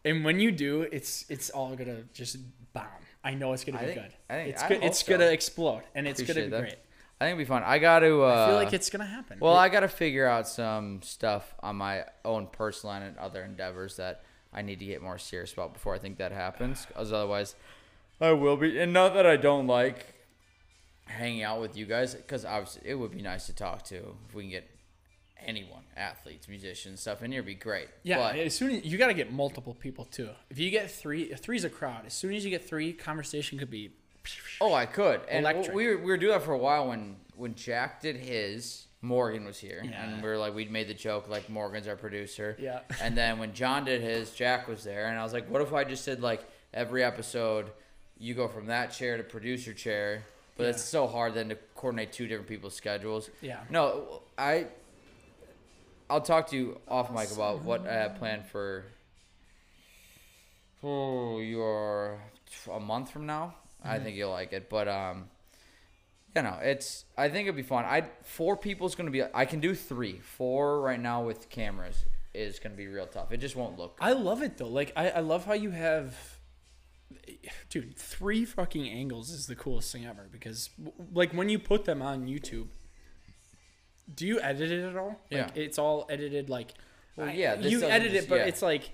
And 0.05 0.25
when 0.25 0.39
you 0.39 0.51
do, 0.51 0.81
it's 0.81 1.25
it's 1.29 1.49
all 1.49 1.75
gonna 1.75 2.03
just 2.13 2.37
bomb. 2.73 2.85
I 3.23 3.35
know 3.35 3.53
it's 3.53 3.63
gonna 3.63 3.77
I 3.79 3.81
be 3.81 3.87
think- 3.93 4.01
good. 4.01 4.13
I 4.29 4.33
think- 4.35 4.49
it's 4.49 4.63
I 4.63 4.67
good. 4.67 4.83
It's 4.83 5.05
so. 5.05 5.11
gonna 5.17 5.31
explode, 5.31 5.83
and 5.95 6.07
it's 6.07 6.21
gonna 6.21 6.41
be 6.41 6.47
that. 6.49 6.59
great. 6.61 6.75
I 7.21 7.25
think 7.25 7.35
it'd 7.37 7.47
be 7.47 7.49
fun. 7.49 7.63
I 7.63 7.79
got 7.79 7.99
to. 7.99 8.23
Uh, 8.23 8.27
I 8.33 8.47
feel 8.47 8.55
like 8.55 8.73
it's 8.73 8.89
gonna 8.89 9.05
happen. 9.05 9.37
Well, 9.39 9.55
I 9.55 9.69
got 9.69 9.79
to 9.81 9.87
figure 9.87 10.27
out 10.27 10.45
some 10.47 11.01
stuff 11.03 11.53
on 11.61 11.77
my 11.77 12.03
own 12.25 12.47
personal 12.47 12.95
and 12.95 13.17
other 13.17 13.43
endeavors 13.43 13.95
that 13.95 14.23
I 14.51 14.61
need 14.61 14.79
to 14.79 14.85
get 14.85 15.01
more 15.01 15.17
serious 15.17 15.53
about 15.53 15.73
before 15.73 15.95
I 15.95 15.99
think 15.99 16.17
that 16.17 16.33
happens. 16.33 16.85
Because 16.85 17.13
otherwise, 17.13 17.55
I 18.19 18.31
will 18.33 18.57
be. 18.57 18.77
And 18.77 18.91
not 18.91 19.13
that 19.13 19.25
I 19.25 19.37
don't 19.37 19.67
like 19.67 20.05
hanging 21.05 21.43
out 21.43 21.61
with 21.61 21.77
you 21.77 21.85
guys, 21.85 22.13
because 22.15 22.43
obviously 22.43 22.81
it 22.89 22.95
would 22.95 23.11
be 23.11 23.21
nice 23.21 23.45
to 23.45 23.53
talk 23.53 23.83
to 23.83 24.15
if 24.27 24.35
we 24.35 24.43
can 24.43 24.51
get 24.51 24.69
anyone, 25.45 25.83
athletes, 25.95 26.47
musicians, 26.47 26.99
stuff 27.01 27.21
in 27.23 27.31
here. 27.31 27.39
It'd 27.39 27.47
be 27.47 27.55
great. 27.55 27.87
yeah. 28.03 28.17
But, 28.17 28.35
as 28.37 28.55
soon 28.55 28.71
as 28.71 28.85
you 28.85 28.97
got 28.97 29.07
to 29.07 29.13
get 29.13 29.31
multiple 29.31 29.73
people 29.73 30.05
too. 30.05 30.29
If 30.49 30.59
you 30.59 30.69
get 30.69 30.89
three, 30.91 31.23
if 31.23 31.39
three's 31.39 31.63
a 31.63 31.69
crowd. 31.69 32.05
As 32.05 32.13
soon 32.13 32.33
as 32.33 32.43
you 32.43 32.49
get 32.51 32.67
three, 32.67 32.93
conversation 32.93 33.57
could 33.57 33.69
be. 33.71 33.91
oh, 34.61 34.73
I 34.73 34.85
could. 34.85 35.21
And 35.29 35.45
Electric. 35.45 35.75
we 35.75 35.87
were, 35.87 35.97
we 35.97 36.05
were 36.05 36.17
doing 36.17 36.33
that 36.33 36.43
for 36.43 36.53
a 36.53 36.57
while 36.57 36.87
when 36.89 37.17
when 37.35 37.55
Jack 37.55 38.01
did 38.01 38.15
his. 38.17 38.85
Morgan 39.05 39.43
was 39.43 39.59
here, 39.59 39.81
Yeah. 39.83 40.01
and 40.01 40.23
we 40.23 40.29
were 40.29 40.37
like, 40.37 40.55
we'd 40.55 40.71
made 40.71 40.87
the 40.87 40.93
joke 40.93 41.27
like 41.27 41.49
Morgan's 41.49 41.89
our 41.89 41.97
producer. 41.97 42.55
Yeah. 42.57 42.79
And 43.01 43.17
then 43.17 43.37
when 43.37 43.53
John 43.53 43.83
did 43.83 43.99
his, 44.01 44.31
Jack 44.31 44.65
was 44.69 44.81
there, 44.85 45.07
and 45.07 45.19
I 45.19 45.23
was 45.23 45.33
like, 45.33 45.49
what 45.49 45.61
if 45.61 45.73
I 45.73 45.83
just 45.83 46.05
did 46.05 46.21
like 46.21 46.41
every 46.73 47.03
episode, 47.03 47.69
you 48.17 48.33
go 48.33 48.47
from 48.47 48.67
that 48.67 48.93
chair 48.93 49.17
to 49.17 49.23
producer 49.23 49.73
chair, 49.73 50.23
but 50.55 50.67
it's 50.67 50.81
so 50.81 51.05
hard 51.05 51.33
then 51.33 51.49
to 51.49 51.57
coordinate 51.75 52.13
two 52.13 52.27
different 52.27 52.47
people's 52.47 52.75
schedules. 52.75 53.29
Yeah. 53.41 53.59
No, 53.69 54.21
I. 54.37 54.67
I'll 56.09 56.21
talk 56.21 56.47
to 56.49 56.55
you 56.55 56.81
off 56.87 57.11
mic 57.11 57.31
about 57.31 57.63
what 57.63 57.87
I 57.87 57.93
have 57.93 58.15
planned 58.15 58.45
for. 58.45 58.85
Oh, 60.83 61.39
you're 61.39 62.19
a 62.71 62.79
month 62.79 63.11
from 63.11 63.25
now. 63.25 63.55
I 63.83 63.99
think 63.99 64.15
you'll 64.15 64.31
like 64.31 64.53
it, 64.53 64.69
but 64.69 64.87
um, 64.87 65.25
you 66.35 66.41
know, 66.41 66.57
it's. 66.61 67.05
I 67.17 67.29
think 67.29 67.47
it'd 67.47 67.55
be 67.55 67.63
fun. 67.63 67.85
I 67.85 68.05
four 68.23 68.57
people's 68.57 68.95
gonna 68.95 69.11
be. 69.11 69.23
I 69.33 69.45
can 69.45 69.59
do 69.59 69.75
three. 69.75 70.19
Four 70.19 70.81
right 70.81 70.99
now 70.99 71.23
with 71.23 71.49
cameras 71.49 72.05
is 72.33 72.59
gonna 72.59 72.75
be 72.75 72.87
real 72.87 73.07
tough. 73.07 73.31
It 73.31 73.37
just 73.37 73.55
won't 73.55 73.77
look. 73.77 73.97
I 74.01 74.13
love 74.13 74.41
it 74.41 74.57
though. 74.57 74.67
Like 74.67 74.93
I, 74.95 75.09
I 75.09 75.19
love 75.19 75.45
how 75.45 75.53
you 75.53 75.71
have. 75.71 76.15
Dude, 77.69 77.95
three 77.95 78.43
fucking 78.43 78.87
angles 78.87 79.29
is 79.29 79.45
the 79.45 79.55
coolest 79.55 79.91
thing 79.91 80.05
ever 80.05 80.27
because, 80.31 80.71
like, 81.13 81.31
when 81.31 81.47
you 81.47 81.59
put 81.59 81.85
them 81.85 82.01
on 82.01 82.25
YouTube, 82.25 82.67
do 84.13 84.27
you 84.27 84.39
edit 84.41 84.71
it 84.71 84.83
at 84.83 84.95
all? 84.95 85.19
Yeah. 85.29 85.43
Like, 85.43 85.57
it's 85.57 85.79
all 85.79 86.05
edited. 86.09 86.49
Like, 86.49 86.73
Well, 87.15 87.29
yeah, 87.29 87.59
you 87.59 87.83
edit 87.83 88.13
it, 88.13 88.27
but 88.27 88.39
yeah. 88.39 88.45
it's 88.45 88.61
like, 88.61 88.91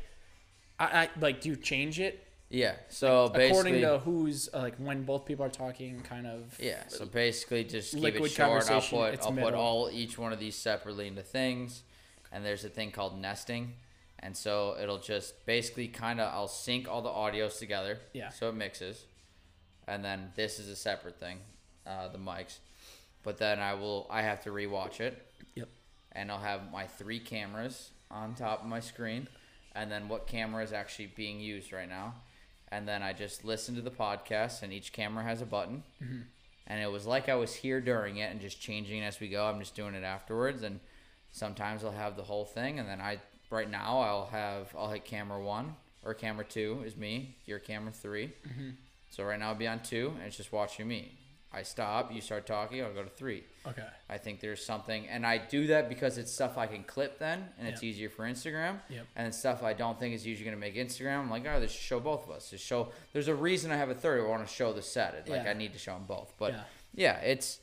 I, 0.80 0.86
I 0.86 1.10
like, 1.20 1.42
do 1.42 1.50
you 1.50 1.56
change 1.56 2.00
it 2.00 2.24
Yeah. 2.50 2.74
So 2.90 3.26
according 3.26 3.52
basically, 3.52 3.82
to 3.82 4.00
who's 4.00 4.50
uh, 4.54 4.60
like 4.60 4.76
when 4.78 5.04
both 5.04 5.26
people 5.26 5.46
are 5.46 5.50
talking? 5.50 6.02
Kind 6.02 6.26
of. 6.28 6.58
Yeah, 6.60 6.88
so 6.88 7.06
basically 7.06 7.64
just 7.64 7.94
keep 7.94 8.16
it 8.16 8.30
short. 8.30 8.70
I'll 8.72 8.82
put 8.82 9.20
I'll 9.22 9.32
put 9.32 9.54
all 9.54 9.90
each 9.92 10.18
one 10.18 10.34
of 10.34 10.40
these 10.40 10.56
separately 10.56 11.08
into 11.08 11.22
things, 11.22 11.84
and 12.32 12.44
there's 12.44 12.66
a 12.66 12.70
thing 12.70 12.92
called 12.92 13.20
nesting, 13.20 13.74
and 14.20 14.36
so 14.36 14.76
it'll 14.82 14.98
just 14.98 15.46
basically 15.46 15.88
kind 15.88 16.20
of 16.20 16.34
I'll 16.34 16.48
sync 16.48 16.88
all 16.88 17.02
the 17.02 17.10
audios 17.10 17.60
together. 17.60 18.00
Yeah. 18.14 18.30
So 18.30 18.50
it 18.50 18.56
mixes, 18.56 19.06
and 19.88 20.04
then 20.04 20.32
this 20.36 20.60
is 20.60 20.70
a 20.70 20.76
separate 20.76 21.20
thing, 21.20 21.40
uh, 21.86 22.08
the 22.08 22.18
mics, 22.18 22.58
but 23.24 23.38
then 23.38 23.60
I 23.60 23.74
will 23.74 24.08
I 24.10 24.22
have 24.22 24.44
to 24.44 24.50
rewatch 24.50 25.00
it, 25.00 25.26
Yep. 25.56 25.70
and 26.12 26.32
I'll 26.32 26.40
have 26.40 26.72
my 26.72 26.88
three 26.88 27.20
cameras 27.20 27.92
on 28.12 28.36
top 28.36 28.62
of 28.62 28.68
my 28.68 28.80
screen, 28.80 29.28
and 29.76 29.92
then 29.92 30.08
what 30.08 30.28
camera 30.28 30.64
is 30.64 30.74
actually 30.74 31.08
being 31.08 31.40
used 31.40 31.72
right 31.72 31.90
now, 31.90 32.16
and 32.70 32.88
then 32.88 33.04
I 33.04 33.14
just 33.14 33.46
listen 33.46 33.76
to 33.76 33.82
the 33.82 33.92
podcast, 33.92 34.64
and 34.64 34.74
each 34.74 34.92
camera 34.94 35.24
has 35.24 35.42
a 35.42 35.46
button, 35.46 35.84
mm-hmm. 36.04 36.22
and 36.68 36.82
it 36.82 36.92
was 36.92 37.06
like 37.06 37.30
I 37.30 37.36
was 37.36 37.56
here 37.56 37.82
during 37.82 38.18
it 38.18 38.32
and 38.32 38.42
just 38.42 38.60
changing 38.60 39.04
as 39.04 39.20
we 39.20 39.30
go. 39.30 39.46
I'm 39.46 39.60
just 39.60 39.76
doing 39.76 39.94
it 39.96 40.04
afterwards, 40.04 40.64
and 40.64 40.80
sometimes 41.32 41.84
I'll 41.84 41.92
have 41.92 42.16
the 42.16 42.24
whole 42.24 42.46
thing, 42.46 42.80
and 42.80 42.88
then 42.88 43.02
I 43.02 43.20
right 43.50 43.70
now 43.70 44.00
I'll 44.00 44.26
have 44.28 44.74
I'll 44.78 44.90
hit 44.90 45.06
camera 45.06 45.42
one 45.42 45.76
or 46.04 46.14
camera 46.14 46.46
two 46.46 46.82
is 46.86 46.96
me, 46.96 47.36
your 47.46 47.60
camera 47.60 47.92
3 47.92 48.28
mm-hmm. 48.28 48.70
So 49.12 49.24
right 49.24 49.40
now 49.40 49.50
I'll 49.50 49.56
be 49.56 49.68
on 49.68 49.82
two, 49.82 50.14
and 50.18 50.28
it's 50.28 50.38
just 50.38 50.52
watching 50.52 50.88
me. 50.88 51.18
I 51.52 51.64
stop, 51.64 52.14
you 52.14 52.22
start 52.22 52.46
talking, 52.46 52.84
I'll 52.84 52.94
go 52.94 53.02
to 53.02 53.10
three. 53.10 53.44
Okay. 53.68 53.86
I 54.08 54.18
think 54.20 54.40
there's 54.40 54.64
something, 54.64 55.08
and 55.08 55.26
I 55.26 55.40
do 55.40 55.66
that 55.68 55.90
because 55.90 56.20
it's 56.20 56.32
stuff 56.32 56.60
I 56.60 56.68
can 56.68 56.84
clip 56.84 57.18
then, 57.18 57.44
and 57.58 57.68
it's 57.68 57.82
easier 57.84 58.08
for 58.10 58.24
Instagram. 58.26 58.80
Yep. 58.90 59.08
And 59.16 59.28
it's 59.28 59.38
stuff 59.40 59.64
I 59.64 59.74
don't 59.74 60.00
think 60.00 60.14
is 60.14 60.28
usually 60.28 60.46
going 60.46 60.56
to 60.56 60.62
make 60.62 60.76
Instagram. 60.76 61.20
I'm 61.22 61.30
like, 61.32 61.46
oh, 61.48 61.60
this 61.60 61.72
should 61.72 61.82
show 61.82 62.00
both 62.00 62.26
of 62.26 62.32
us. 62.32 62.52
Just 62.52 62.64
show. 62.64 62.90
There's 63.14 63.30
a 63.30 63.34
reason 63.36 63.72
I 63.72 63.78
have 63.78 63.90
a 63.90 63.96
third. 63.96 64.24
I 64.24 64.28
want 64.30 64.48
to 64.48 64.54
show 64.54 64.74
the 64.74 64.84
set. 64.84 65.16
It 65.16 65.28
like 65.30 65.44
Yeah. 65.44 65.50
I 65.50 65.54
need 65.54 65.74
to 65.74 65.80
show 65.80 65.94
them 65.94 66.06
both. 66.08 66.34
But 66.38 66.54
Yeah. 66.54 66.62
yeah, 66.94 67.18
it's, 67.22 67.60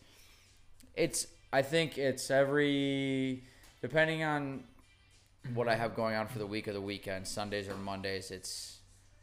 it's. 0.96 1.28
I 1.52 1.62
think 1.62 1.96
it's 1.96 2.28
every, 2.28 3.44
depending 3.82 4.24
on 4.24 4.64
what 5.54 5.68
I 5.68 5.76
have 5.76 5.94
going 5.94 6.16
on 6.16 6.26
for 6.26 6.40
the 6.40 6.46
week 6.46 6.66
or 6.66 6.72
the 6.72 6.80
weekend, 6.80 7.28
Sundays 7.28 7.68
or 7.68 7.76
Mondays. 7.76 8.32
It's 8.32 8.78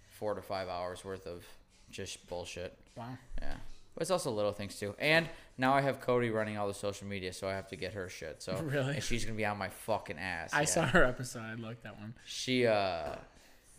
four 0.10 0.34
to 0.36 0.42
five 0.42 0.70
hours 0.70 1.04
worth 1.04 1.28
of 1.28 1.44
just 1.92 2.26
bullshit. 2.30 2.78
Wow. 2.96 3.18
Yeah. 3.42 3.56
But 3.94 4.02
it's 4.02 4.12
also 4.12 4.32
little 4.32 4.54
things 4.54 4.80
too. 4.80 4.96
And 4.98 5.30
now 5.58 5.74
I 5.74 5.82
have 5.82 6.02
Cody 6.02 6.30
running 6.30 6.58
all 6.58 6.68
the 6.68 6.74
social 6.74 7.08
media, 7.08 7.32
so 7.32 7.48
I 7.48 7.52
have 7.54 7.68
to 7.70 7.76
get 7.76 7.94
her 7.94 8.10
shit. 8.10 8.42
So 8.42 8.58
Really? 8.64 8.96
and 8.96 9.04
she's 9.04 9.24
gonna 9.26 9.38
be 9.38 9.46
on 9.46 9.58
my 9.58 9.70
fucking 9.70 10.18
ass. 10.18 10.52
I 10.54 10.62
yeah. 10.62 10.66
saw 10.66 10.86
her 10.88 11.04
episode. 11.04 11.42
I 11.44 11.54
liked 11.56 11.84
that 11.84 12.00
one. 12.00 12.14
She 12.26 12.66
uh 12.66 13.16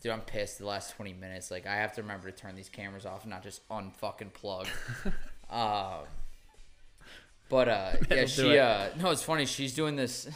dude, 0.01 0.13
I'm 0.13 0.21
pissed 0.21 0.59
the 0.59 0.67
last 0.67 0.95
twenty 0.95 1.13
minutes. 1.13 1.51
Like 1.51 1.67
I 1.67 1.77
have 1.77 1.95
to 1.95 2.03
remember 2.03 2.31
to 2.31 2.37
turn 2.37 2.55
these 2.55 2.69
cameras 2.69 3.07
off 3.07 3.23
and 3.23 3.31
not 3.31 3.43
just 3.43 3.69
unfucking 3.69 4.33
plug. 4.35 4.67
um 5.51 6.05
but 7.49 7.69
uh 7.69 7.93
yeah, 8.11 8.27
she 8.27 8.59
uh 8.59 8.89
no, 9.01 9.11
it's 9.11 9.23
funny, 9.23 9.47
she's 9.47 9.75
doing 9.75 9.97
this 9.97 10.29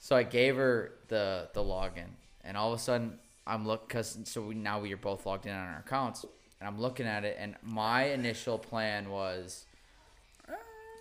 so 0.00 0.16
I 0.16 0.22
gave 0.24 0.56
her 0.56 0.92
the 1.08 1.48
the 1.52 1.60
login 1.60 2.08
and 2.42 2.56
all 2.56 2.72
of 2.72 2.78
a 2.78 2.82
sudden 2.82 3.18
I'm 3.46 3.66
look 3.66 3.88
cuz 3.88 4.18
so 4.24 4.42
we 4.42 4.54
now 4.54 4.80
we 4.80 4.92
are 4.92 4.96
both 4.96 5.26
logged 5.26 5.46
in 5.46 5.52
on 5.52 5.66
our 5.68 5.80
accounts 5.86 6.24
and 6.60 6.68
I'm 6.68 6.80
looking 6.80 7.06
at 7.06 7.24
it 7.24 7.36
and 7.38 7.56
my 7.62 8.04
initial 8.04 8.58
plan 8.58 9.10
was 9.10 9.64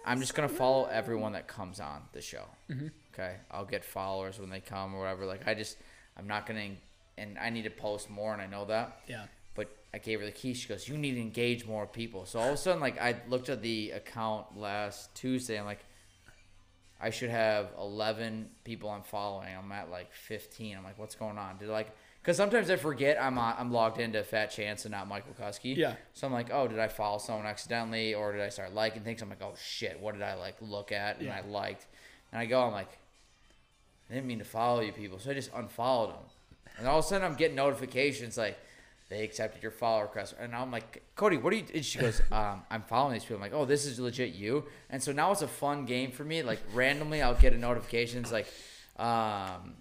I'm 0.05 0.19
just 0.19 0.33
gonna 0.33 0.49
follow 0.49 0.85
everyone 0.85 1.33
that 1.33 1.47
comes 1.47 1.79
on 1.79 2.01
the 2.13 2.21
show. 2.21 2.45
Mm-hmm. 2.69 2.87
Okay, 3.13 3.35
I'll 3.51 3.65
get 3.65 3.83
followers 3.83 4.39
when 4.39 4.49
they 4.49 4.61
come 4.61 4.95
or 4.95 4.99
whatever. 4.99 5.25
Like 5.25 5.47
I 5.47 5.53
just, 5.53 5.77
I'm 6.17 6.27
not 6.27 6.45
gonna, 6.45 6.69
and 7.17 7.37
I 7.37 7.49
need 7.49 7.63
to 7.63 7.69
post 7.69 8.09
more, 8.09 8.33
and 8.33 8.41
I 8.41 8.47
know 8.47 8.65
that. 8.65 9.01
Yeah. 9.07 9.25
But 9.55 9.69
I 9.93 9.97
gave 9.97 10.19
her 10.21 10.25
the 10.25 10.31
key. 10.31 10.53
She 10.53 10.67
goes, 10.67 10.87
"You 10.87 10.97
need 10.97 11.15
to 11.15 11.21
engage 11.21 11.65
more 11.65 11.85
people." 11.85 12.25
So 12.25 12.39
all 12.39 12.47
of 12.47 12.53
a 12.53 12.57
sudden, 12.57 12.81
like 12.81 12.99
I 12.99 13.17
looked 13.27 13.49
at 13.49 13.61
the 13.61 13.91
account 13.91 14.57
last 14.57 15.13
Tuesday. 15.15 15.59
I'm 15.59 15.65
like, 15.65 15.83
I 17.01 17.09
should 17.09 17.29
have 17.29 17.67
11 17.77 18.49
people 18.63 18.89
I'm 18.89 19.03
following. 19.03 19.55
I'm 19.55 19.71
at 19.71 19.89
like 19.89 20.13
15. 20.13 20.77
I'm 20.77 20.83
like, 20.83 20.97
what's 20.97 21.15
going 21.15 21.37
on? 21.37 21.57
Did 21.57 21.69
like, 21.69 21.91
because 22.21 22.37
sometimes 22.37 22.69
I 22.69 22.75
forget 22.75 23.21
I'm 23.21 23.37
on, 23.37 23.55
I'm 23.57 23.71
logged 23.71 23.99
into 23.99 24.23
Fat 24.23 24.47
Chance 24.47 24.85
and 24.85 24.91
not 24.91 25.07
Michael 25.07 25.33
Kusky. 25.39 25.75
Yeah. 25.75 25.93
So 26.13 26.27
I'm 26.27 26.33
like, 26.33 26.49
oh, 26.51 26.67
did 26.67 26.79
I 26.79 26.87
follow 26.87 27.17
someone 27.17 27.45
accidentally, 27.45 28.13
or 28.13 28.31
did 28.33 28.41
I 28.41 28.49
start 28.49 28.73
liking 28.73 29.01
things? 29.03 29.21
I'm 29.21 29.29
like, 29.29 29.41
oh 29.41 29.53
shit, 29.61 29.99
what 29.99 30.13
did 30.13 30.21
I 30.23 30.33
like 30.35 30.55
look 30.61 30.91
at 30.91 31.17
and 31.17 31.27
Yeah. 31.27 31.41
I 31.43 31.47
liked? 31.47 31.85
And 32.31 32.39
I 32.39 32.45
go, 32.45 32.61
I'm 32.63 32.71
like, 32.73 32.91
I 34.09 34.13
didn't 34.15 34.27
mean 34.27 34.39
to 34.39 34.45
follow 34.45 34.81
you 34.81 34.91
people, 34.91 35.19
so 35.19 35.31
I 35.31 35.33
just 35.33 35.51
unfollowed 35.53 36.09
them. 36.11 36.23
And 36.77 36.87
all 36.87 36.99
of 36.99 37.05
a 37.05 37.07
sudden, 37.07 37.25
I'm 37.25 37.35
getting 37.35 37.55
notifications 37.55 38.37
like 38.37 38.57
they 39.09 39.23
accepted 39.23 39.63
your 39.63 39.71
follow 39.71 40.01
request, 40.03 40.35
and 40.39 40.55
I'm 40.55 40.71
like, 40.71 41.01
Cody, 41.15 41.37
what 41.37 41.51
are 41.53 41.55
you? 41.55 41.65
And 41.73 41.83
she 41.85 41.97
goes, 41.99 42.21
um, 42.31 42.61
I'm 42.69 42.83
following 42.83 43.13
these 43.13 43.23
people. 43.23 43.37
I'm 43.37 43.41
like, 43.41 43.53
oh, 43.53 43.65
this 43.65 43.85
is 43.85 43.99
legit 43.99 44.33
you. 44.33 44.65
And 44.89 45.01
so 45.01 45.11
now 45.11 45.31
it's 45.31 45.41
a 45.41 45.47
fun 45.47 45.85
game 45.85 46.11
for 46.11 46.23
me. 46.23 46.43
Like 46.43 46.59
randomly, 46.73 47.21
I'll 47.21 47.33
get 47.33 47.53
a 47.53 47.57
notification. 47.57 48.19
It's 48.19 48.31
like, 48.31 48.47
um, 48.97 49.73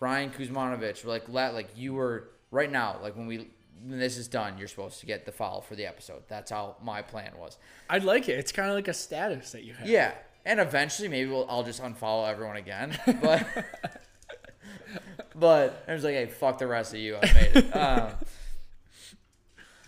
Ryan 0.00 0.30
Kuzmanovich, 0.30 1.04
like 1.04 1.28
let 1.28 1.54
like 1.54 1.70
you 1.76 1.94
were 1.94 2.30
right 2.50 2.70
now, 2.70 2.98
like 3.02 3.16
when 3.16 3.26
we 3.26 3.48
when 3.82 3.98
this 3.98 4.16
is 4.16 4.28
done, 4.28 4.58
you're 4.58 4.68
supposed 4.68 5.00
to 5.00 5.06
get 5.06 5.26
the 5.26 5.32
follow 5.32 5.60
for 5.60 5.74
the 5.76 5.86
episode. 5.86 6.22
That's 6.28 6.50
how 6.50 6.76
my 6.82 7.02
plan 7.02 7.32
was. 7.38 7.58
I'd 7.90 8.04
like 8.04 8.28
it. 8.28 8.38
It's 8.38 8.52
kind 8.52 8.68
of 8.68 8.74
like 8.74 8.88
a 8.88 8.94
status 8.94 9.52
that 9.52 9.64
you 9.64 9.74
have. 9.74 9.88
Yeah, 9.88 10.14
and 10.44 10.58
eventually 10.60 11.08
maybe 11.08 11.30
we'll, 11.30 11.46
I'll 11.48 11.62
just 11.64 11.82
unfollow 11.82 12.28
everyone 12.28 12.56
again. 12.56 12.98
But 13.22 13.46
but 15.34 15.84
I 15.88 15.92
was 15.92 16.04
like, 16.04 16.14
hey, 16.14 16.26
fuck 16.26 16.58
the 16.58 16.66
rest 16.66 16.94
of 16.94 17.00
you. 17.00 17.16
I 17.16 17.32
made 17.32 17.56
it. 17.56 17.76
Um, 17.76 18.12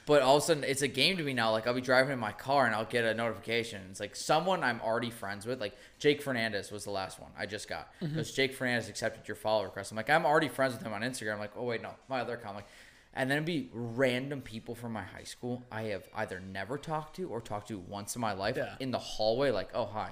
but 0.07 0.23
all 0.23 0.37
of 0.37 0.43
a 0.43 0.47
sudden, 0.47 0.65
it's 0.65 0.83
a 0.83 0.89
game 0.89 1.17
to 1.19 1.23
me 1.23 1.35
now. 1.35 1.51
Like 1.51 1.67
I'll 1.67 1.75
be 1.75 1.81
driving 1.81 2.13
in 2.13 2.19
my 2.19 2.33
car 2.33 2.65
and 2.67 2.75
I'll 2.75 2.85
get 2.85 3.05
a 3.05 3.13
notification. 3.13 3.83
It's 3.91 4.01
like 4.01 4.17
someone 4.17 4.63
I'm 4.65 4.81
already 4.81 5.11
friends 5.11 5.45
with. 5.47 5.61
Like 5.61 5.75
Jake 5.99 6.23
Fernandez 6.23 6.71
was 6.71 6.85
the 6.85 6.91
last 6.91 7.21
one 7.21 7.31
I 7.39 7.47
just 7.47 7.69
got. 7.69 7.93
Mm-hmm. 7.97 8.15
Because 8.15 8.33
Jake 8.33 8.55
Fernandez 8.55 8.89
accepted 8.89 9.27
your 9.29 9.35
follow 9.35 9.65
request. 9.65 9.91
I'm 9.91 9.97
like, 9.97 10.09
I'm 10.09 10.25
already 10.25 10.49
friends 10.49 10.73
with 10.75 10.83
him 10.83 10.93
on 10.93 11.03
Instagram. 11.03 11.35
I'm 11.35 11.39
like, 11.41 11.53
oh 11.57 11.65
wait, 11.65 11.83
no, 11.83 11.91
my 12.09 12.21
other 12.21 12.35
account. 12.35 12.51
I'm 12.51 12.55
like, 12.57 12.69
and 13.15 13.31
then 13.31 13.39
it'd 13.39 13.47
be 13.47 13.69
random 13.73 14.43
people 14.43 14.75
from 14.75 14.93
my 14.93 15.03
high 15.03 15.25
school 15.25 15.63
I 15.73 15.83
have 15.85 16.07
either 16.15 16.39
never 16.39 16.77
talked 16.79 17.17
to 17.17 17.29
or 17.29 17.41
talked 17.41 17.69
to 17.69 17.79
once 17.79 18.15
in 18.15 18.21
my 18.21 18.33
life 18.35 18.57
Yeah. 18.59 18.75
in 18.79 18.91
the 18.91 18.99
hallway. 18.99 19.51
Like, 19.51 19.71
oh 19.75 19.87
hi, 19.87 20.11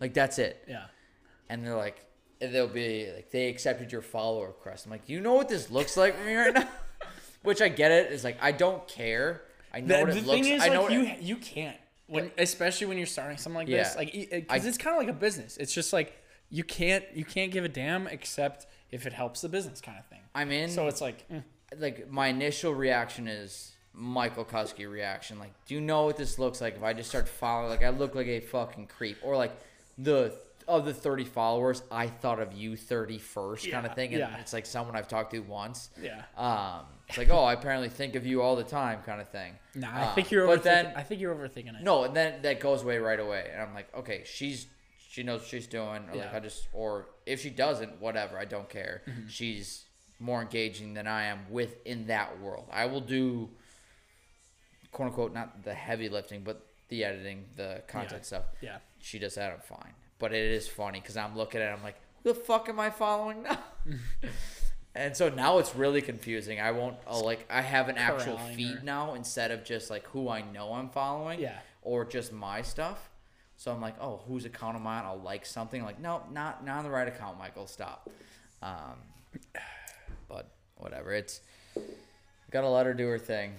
like 0.00 0.14
that's 0.14 0.38
it 0.38 0.62
Yeah. 0.68 0.84
and 1.48 1.66
they're 1.66 1.76
like, 1.76 2.04
they'll 2.40 2.68
be 2.68 3.10
like, 3.14 3.30
they 3.30 3.48
accepted 3.48 3.90
your 3.90 4.02
follower 4.02 4.46
request. 4.48 4.84
I'm 4.86 4.90
like, 4.92 5.08
you 5.08 5.20
know 5.20 5.34
what 5.34 5.48
this 5.48 5.70
looks 5.70 5.96
like 5.96 6.16
for 6.16 6.24
me 6.24 6.34
right 6.34 6.54
now? 6.54 6.68
Which 7.44 7.62
I 7.62 7.68
get 7.68 7.92
it. 7.92 8.10
It's 8.12 8.24
like 8.24 8.38
I 8.42 8.50
don't 8.52 8.86
care. 8.88 9.42
I 9.72 9.80
know 9.80 9.96
The, 9.98 10.04
what 10.04 10.12
the 10.12 10.18
it 10.18 10.26
looks. 10.26 10.46
is, 10.48 10.62
I 10.62 10.68
know 10.68 10.82
like 10.84 10.92
you 10.92 11.00
it- 11.02 11.20
you 11.20 11.36
can't 11.36 11.76
when 12.06 12.30
especially 12.38 12.86
when 12.88 12.98
you're 12.98 13.06
starting 13.06 13.38
something 13.38 13.56
like 13.58 13.68
Yeah. 13.68 13.84
this, 13.84 13.96
like 13.96 14.12
because 14.12 14.64
I- 14.64 14.68
it's 14.68 14.78
kind 14.78 14.96
of 14.96 15.00
like 15.02 15.08
a 15.14 15.18
business. 15.18 15.56
It's 15.56 15.72
just 15.72 15.92
like 15.92 16.12
you 16.50 16.64
can't 16.64 17.04
you 17.14 17.24
can't 17.24 17.50
give 17.52 17.64
a 17.64 17.68
damn 17.68 18.06
except 18.08 18.66
if 18.90 19.06
it 19.06 19.12
helps 19.12 19.40
the 19.40 19.48
business 19.48 19.80
kind 19.80 19.98
of 19.98 20.06
thing. 20.06 20.20
I'm 20.34 20.50
in. 20.50 20.70
So 20.70 20.88
it's 20.88 21.00
like 21.00 21.24
eh. 21.30 21.40
like 21.78 22.10
my 22.10 22.26
initial 22.28 22.74
reaction 22.74 23.28
is 23.28 23.72
Michael 23.92 24.44
Kusky 24.44 24.90
reaction. 24.90 25.38
Like, 25.38 25.52
do 25.66 25.74
you 25.74 25.80
know 25.80 26.04
what 26.06 26.16
this 26.16 26.38
looks 26.38 26.60
like 26.60 26.76
if 26.76 26.82
I 26.82 26.92
just 26.92 27.08
start 27.08 27.28
following? 27.28 27.70
Like, 27.70 27.84
I 27.84 27.90
look 27.90 28.14
like 28.16 28.26
a 28.26 28.40
fucking 28.40 28.88
creep, 28.88 29.18
or 29.22 29.36
like 29.36 29.52
the 29.98 30.36
of 30.66 30.84
the 30.86 30.94
30 30.94 31.24
followers, 31.24 31.82
I 31.90 32.06
thought 32.08 32.40
of 32.40 32.52
you 32.54 32.74
30 32.76 33.18
first 33.18 33.70
kind 33.70 33.86
of 33.86 33.94
thing, 33.94 34.10
and 34.14 34.20
yeah. 34.20 34.38
it's 34.40 34.52
like 34.52 34.66
someone 34.66 34.96
I've 34.96 35.08
talked 35.08 35.32
to 35.32 35.38
once. 35.40 35.90
yeah. 36.02 36.22
Um, 36.36 36.86
it's 37.08 37.18
like, 37.18 37.30
oh, 37.30 37.44
I 37.44 37.52
apparently 37.52 37.88
think 37.88 38.14
of 38.14 38.24
you 38.26 38.40
all 38.42 38.56
the 38.56 38.64
time, 38.64 39.02
kind 39.04 39.20
of 39.20 39.28
thing. 39.28 39.54
Nah, 39.76 39.88
I 39.92 40.02
Uh, 40.04 40.14
think 40.14 40.30
you're 40.30 40.46
but 40.46 40.60
overthinking. 40.60 40.62
then- 40.64 40.92
I 40.96 41.02
think 41.02 41.20
you're 41.20 41.34
overthinking 41.34 41.78
it. 41.78 41.82
No, 41.82 42.04
and 42.04 42.14
then 42.14 42.42
that 42.42 42.60
goes 42.60 42.82
away 42.82 42.98
right 42.98 43.18
away, 43.18 43.50
and 43.52 43.60
I'm 43.62 43.74
like, 43.74 43.92
okay, 43.94 44.22
she's 44.24 44.66
she 45.08 45.22
knows 45.22 45.40
what 45.42 45.48
she's 45.48 45.66
doing, 45.68 46.08
or 46.10 46.16
like 46.16 46.34
I 46.34 46.40
just, 46.40 46.66
or 46.72 47.06
if 47.26 47.40
she 47.40 47.50
doesn't, 47.50 48.00
whatever, 48.00 48.36
I 48.38 48.44
don't 48.46 48.68
care. 48.68 49.02
Mm-hmm. 49.08 49.28
She's 49.28 49.84
more 50.18 50.42
engaging 50.42 50.94
than 50.94 51.06
I 51.06 51.24
am 51.26 51.46
within 51.50 52.06
that 52.08 52.40
world. 52.40 52.66
I 52.72 52.86
will 52.86 53.00
do, 53.00 53.50
quote 54.90 55.08
unquote, 55.08 55.32
not 55.32 55.62
the 55.64 55.72
heavy 55.74 56.08
lifting, 56.08 56.42
but 56.42 56.66
the 56.88 57.04
editing, 57.04 57.44
the 57.56 57.82
content 57.86 58.22
Yeah. 58.22 58.26
stuff. 58.26 58.44
Yeah. 58.60 58.76
She 59.00 59.18
does 59.20 59.34
that, 59.36 59.52
I'm 59.52 59.60
fine. 59.60 59.94
But 60.18 60.32
it 60.32 60.50
is 60.50 60.66
funny 60.68 61.00
because 61.00 61.16
I'm 61.16 61.36
looking 61.36 61.60
at 61.60 61.68
it, 61.70 61.76
I'm 61.76 61.82
like, 61.84 61.96
who 62.24 62.32
the 62.32 62.38
fuck 62.40 62.68
am 62.68 62.80
I 62.80 62.90
following 62.90 63.42
now? 63.44 63.58
and 64.94 65.16
so 65.16 65.28
now 65.28 65.58
it's 65.58 65.74
really 65.74 66.02
confusing. 66.02 66.60
I 66.60 66.70
won't, 66.70 66.96
i 67.06 67.16
like, 67.18 67.46
I 67.50 67.60
have 67.62 67.88
an 67.88 67.96
actual 67.98 68.34
Corralling 68.36 68.56
feed 68.56 68.76
her. 68.78 68.84
now 68.84 69.14
instead 69.14 69.50
of 69.50 69.64
just 69.64 69.90
like 69.90 70.06
who 70.08 70.28
I 70.28 70.42
know 70.42 70.72
I'm 70.72 70.88
following 70.90 71.40
Yeah. 71.40 71.58
or 71.82 72.04
just 72.04 72.32
my 72.32 72.62
stuff. 72.62 73.10
So 73.56 73.70
I'm 73.72 73.80
like, 73.80 73.94
oh, 74.00 74.20
whose 74.26 74.44
account 74.44 74.76
am 74.76 74.86
I 74.86 74.98
on? 74.98 75.04
I'll 75.04 75.20
like 75.20 75.46
something. 75.46 75.82
like, 75.84 76.00
no, 76.00 76.22
not 76.32 76.64
not 76.64 76.78
on 76.78 76.84
the 76.84 76.90
right 76.90 77.06
account, 77.08 77.38
Michael. 77.38 77.66
Stop. 77.66 78.08
Um, 78.62 78.96
but 80.28 80.48
whatever. 80.76 81.12
It's 81.12 81.40
gotta 82.50 82.68
let 82.68 82.86
her 82.86 82.94
do 82.94 83.06
her 83.08 83.18
thing. 83.18 83.54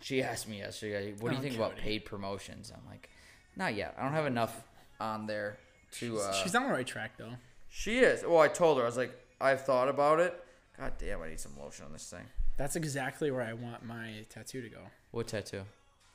She 0.00 0.22
asked 0.22 0.48
me 0.48 0.58
yesterday, 0.58 1.12
"What 1.20 1.30
do 1.30 1.34
you 1.36 1.38
Oh, 1.40 1.42
think 1.42 1.56
about 1.56 1.70
Cody. 1.72 1.82
paid 1.82 2.04
promotions?" 2.04 2.72
I'm 2.74 2.88
like, 2.88 3.08
not 3.56 3.74
yet. 3.74 3.94
I 3.98 4.02
don't 4.02 4.12
have 4.12 4.26
enough 4.26 4.62
on 5.00 5.26
there 5.26 5.58
to. 5.92 6.18
Uh, 6.18 6.32
She's 6.32 6.54
on 6.54 6.64
the 6.64 6.72
right 6.72 6.86
track 6.86 7.12
though. 7.16 7.32
she 7.68 7.98
is. 8.00 8.22
Well, 8.24 8.38
I 8.40 8.48
told 8.48 8.78
her. 8.78 8.82
I 8.84 8.86
was 8.86 8.96
like, 8.96 9.12
I've 9.40 9.62
thought 9.64 9.88
about 9.88 10.20
it. 10.20 10.34
God 10.78 10.92
damn, 10.98 11.22
I 11.22 11.28
need 11.28 11.40
some 11.40 11.52
lotion 11.58 11.84
on 11.86 11.92
this 11.92 12.08
thing. 12.08 12.24
That's 12.56 12.76
exactly 12.76 13.30
where 13.30 13.42
I 13.42 13.52
want 13.52 13.84
my 13.84 14.24
tattoo 14.28 14.62
to 14.62 14.68
go. 14.68 14.80
What 15.10 15.28
tattoo? 15.28 15.62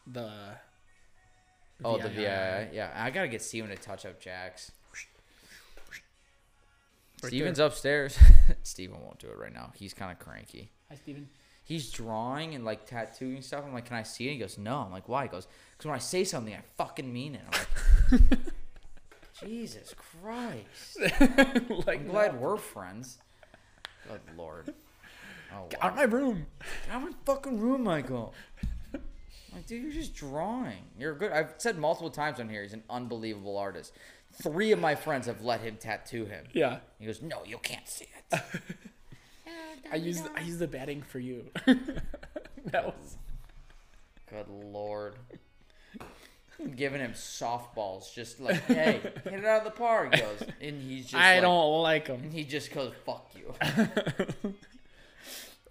The 0.07 0.31
Oh, 1.83 1.97
the 1.97 2.09
VII. 2.09 2.15
VII. 2.15 2.75
Yeah, 2.75 2.91
I 2.95 3.09
gotta 3.09 3.27
get 3.27 3.41
Steven 3.41 3.69
to 3.69 3.75
touch 3.75 4.05
up 4.05 4.19
Jack's. 4.19 4.71
Right 7.23 7.29
Steven's 7.29 7.59
upstairs. 7.59 8.17
Steven 8.63 8.99
won't 8.99 9.19
do 9.19 9.27
it 9.27 9.37
right 9.37 9.53
now. 9.53 9.71
He's 9.75 9.93
kind 9.93 10.11
of 10.11 10.17
cranky. 10.19 10.71
Hi, 10.89 10.95
Steven. 10.95 11.29
He's 11.63 11.91
drawing 11.91 12.55
and 12.55 12.65
like 12.65 12.85
tattooing 12.87 13.41
stuff. 13.43 13.63
I'm 13.65 13.73
like, 13.73 13.85
can 13.85 13.95
I 13.97 14.03
see 14.03 14.27
it? 14.27 14.33
He 14.33 14.37
goes, 14.39 14.57
no. 14.57 14.77
I'm 14.79 14.91
like, 14.91 15.07
why? 15.07 15.23
He 15.23 15.29
goes, 15.29 15.47
because 15.71 15.85
when 15.85 15.95
I 15.95 15.99
say 15.99 16.23
something, 16.23 16.53
I 16.53 16.61
fucking 16.77 17.11
mean 17.11 17.35
it. 17.35 17.41
I'm 18.11 18.19
like, 18.29 18.39
Jesus 19.45 19.93
Christ. 19.95 20.99
like 21.87 21.99
I'm 21.99 22.07
glad 22.07 22.39
we're 22.39 22.57
friends. 22.57 23.17
Good 24.07 24.21
lord. 24.37 24.73
Oh, 25.53 25.67
Get 25.69 25.81
wow. 25.81 25.87
out 25.87 25.91
of 25.93 25.97
my 25.97 26.17
room. 26.17 26.45
Get 26.85 26.95
out 26.95 27.03
of 27.03 27.09
my 27.09 27.15
fucking 27.25 27.59
room, 27.59 27.83
Michael. 27.83 28.33
Like, 29.53 29.67
dude, 29.67 29.83
you're 29.83 29.91
just 29.91 30.15
drawing. 30.15 30.83
You're 30.97 31.13
good. 31.13 31.31
I've 31.31 31.55
said 31.57 31.77
multiple 31.77 32.09
times 32.09 32.39
on 32.39 32.47
here, 32.47 32.63
he's 32.63 32.73
an 32.73 32.83
unbelievable 32.89 33.57
artist. 33.57 33.93
Three 34.41 34.71
of 34.71 34.79
my 34.79 34.95
friends 34.95 35.27
have 35.27 35.41
let 35.41 35.59
him 35.59 35.75
tattoo 35.77 36.25
him. 36.25 36.45
Yeah. 36.53 36.79
He 36.99 37.05
goes, 37.05 37.21
no, 37.21 37.41
you 37.45 37.57
can't 37.57 37.87
see 37.87 38.07
it. 38.31 38.41
I 39.91 39.97
used 39.97 40.25
I 40.37 40.41
used 40.41 40.59
the 40.59 40.67
batting 40.67 41.01
for 41.01 41.19
you. 41.19 41.47
that 41.65 42.85
was 42.85 43.17
Good 44.29 44.47
lord. 44.47 45.15
I'm 46.63 46.73
giving 46.75 46.99
him 47.01 47.13
softballs, 47.13 48.13
just 48.13 48.39
like, 48.39 48.61
hey, 48.65 48.99
hit 49.23 49.33
it 49.33 49.45
out 49.45 49.59
of 49.59 49.63
the 49.65 49.71
park. 49.71 50.13
He 50.15 50.21
goes, 50.21 50.43
and 50.61 50.81
he's 50.81 51.03
just 51.05 51.15
I 51.21 51.35
like- 51.35 51.41
don't 51.41 51.81
like 51.81 52.07
him. 52.07 52.21
And 52.23 52.31
he 52.33 52.43
just 52.43 52.71
goes, 52.71 52.93
fuck 53.05 53.29
you. 53.35 53.53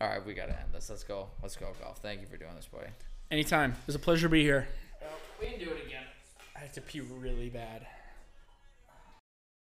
All 0.00 0.08
right, 0.08 0.24
we 0.24 0.32
gotta 0.34 0.52
end 0.58 0.72
this. 0.72 0.88
Let's 0.88 1.04
go. 1.04 1.28
Let's 1.42 1.56
go 1.56 1.68
golf. 1.82 1.98
Thank 1.98 2.22
you 2.22 2.26
for 2.26 2.36
doing 2.38 2.54
this, 2.56 2.66
buddy. 2.66 2.86
Anytime. 3.30 3.72
It 3.72 3.86
was 3.86 3.94
a 3.94 3.98
pleasure 4.00 4.26
to 4.26 4.30
be 4.30 4.42
here. 4.42 4.66
We 5.40 5.46
can 5.48 5.58
do 5.58 5.70
it 5.70 5.86
again. 5.86 6.02
I 6.56 6.60
have 6.60 6.72
to 6.72 6.80
pee 6.80 7.00
really 7.00 7.48
bad. 7.50 7.86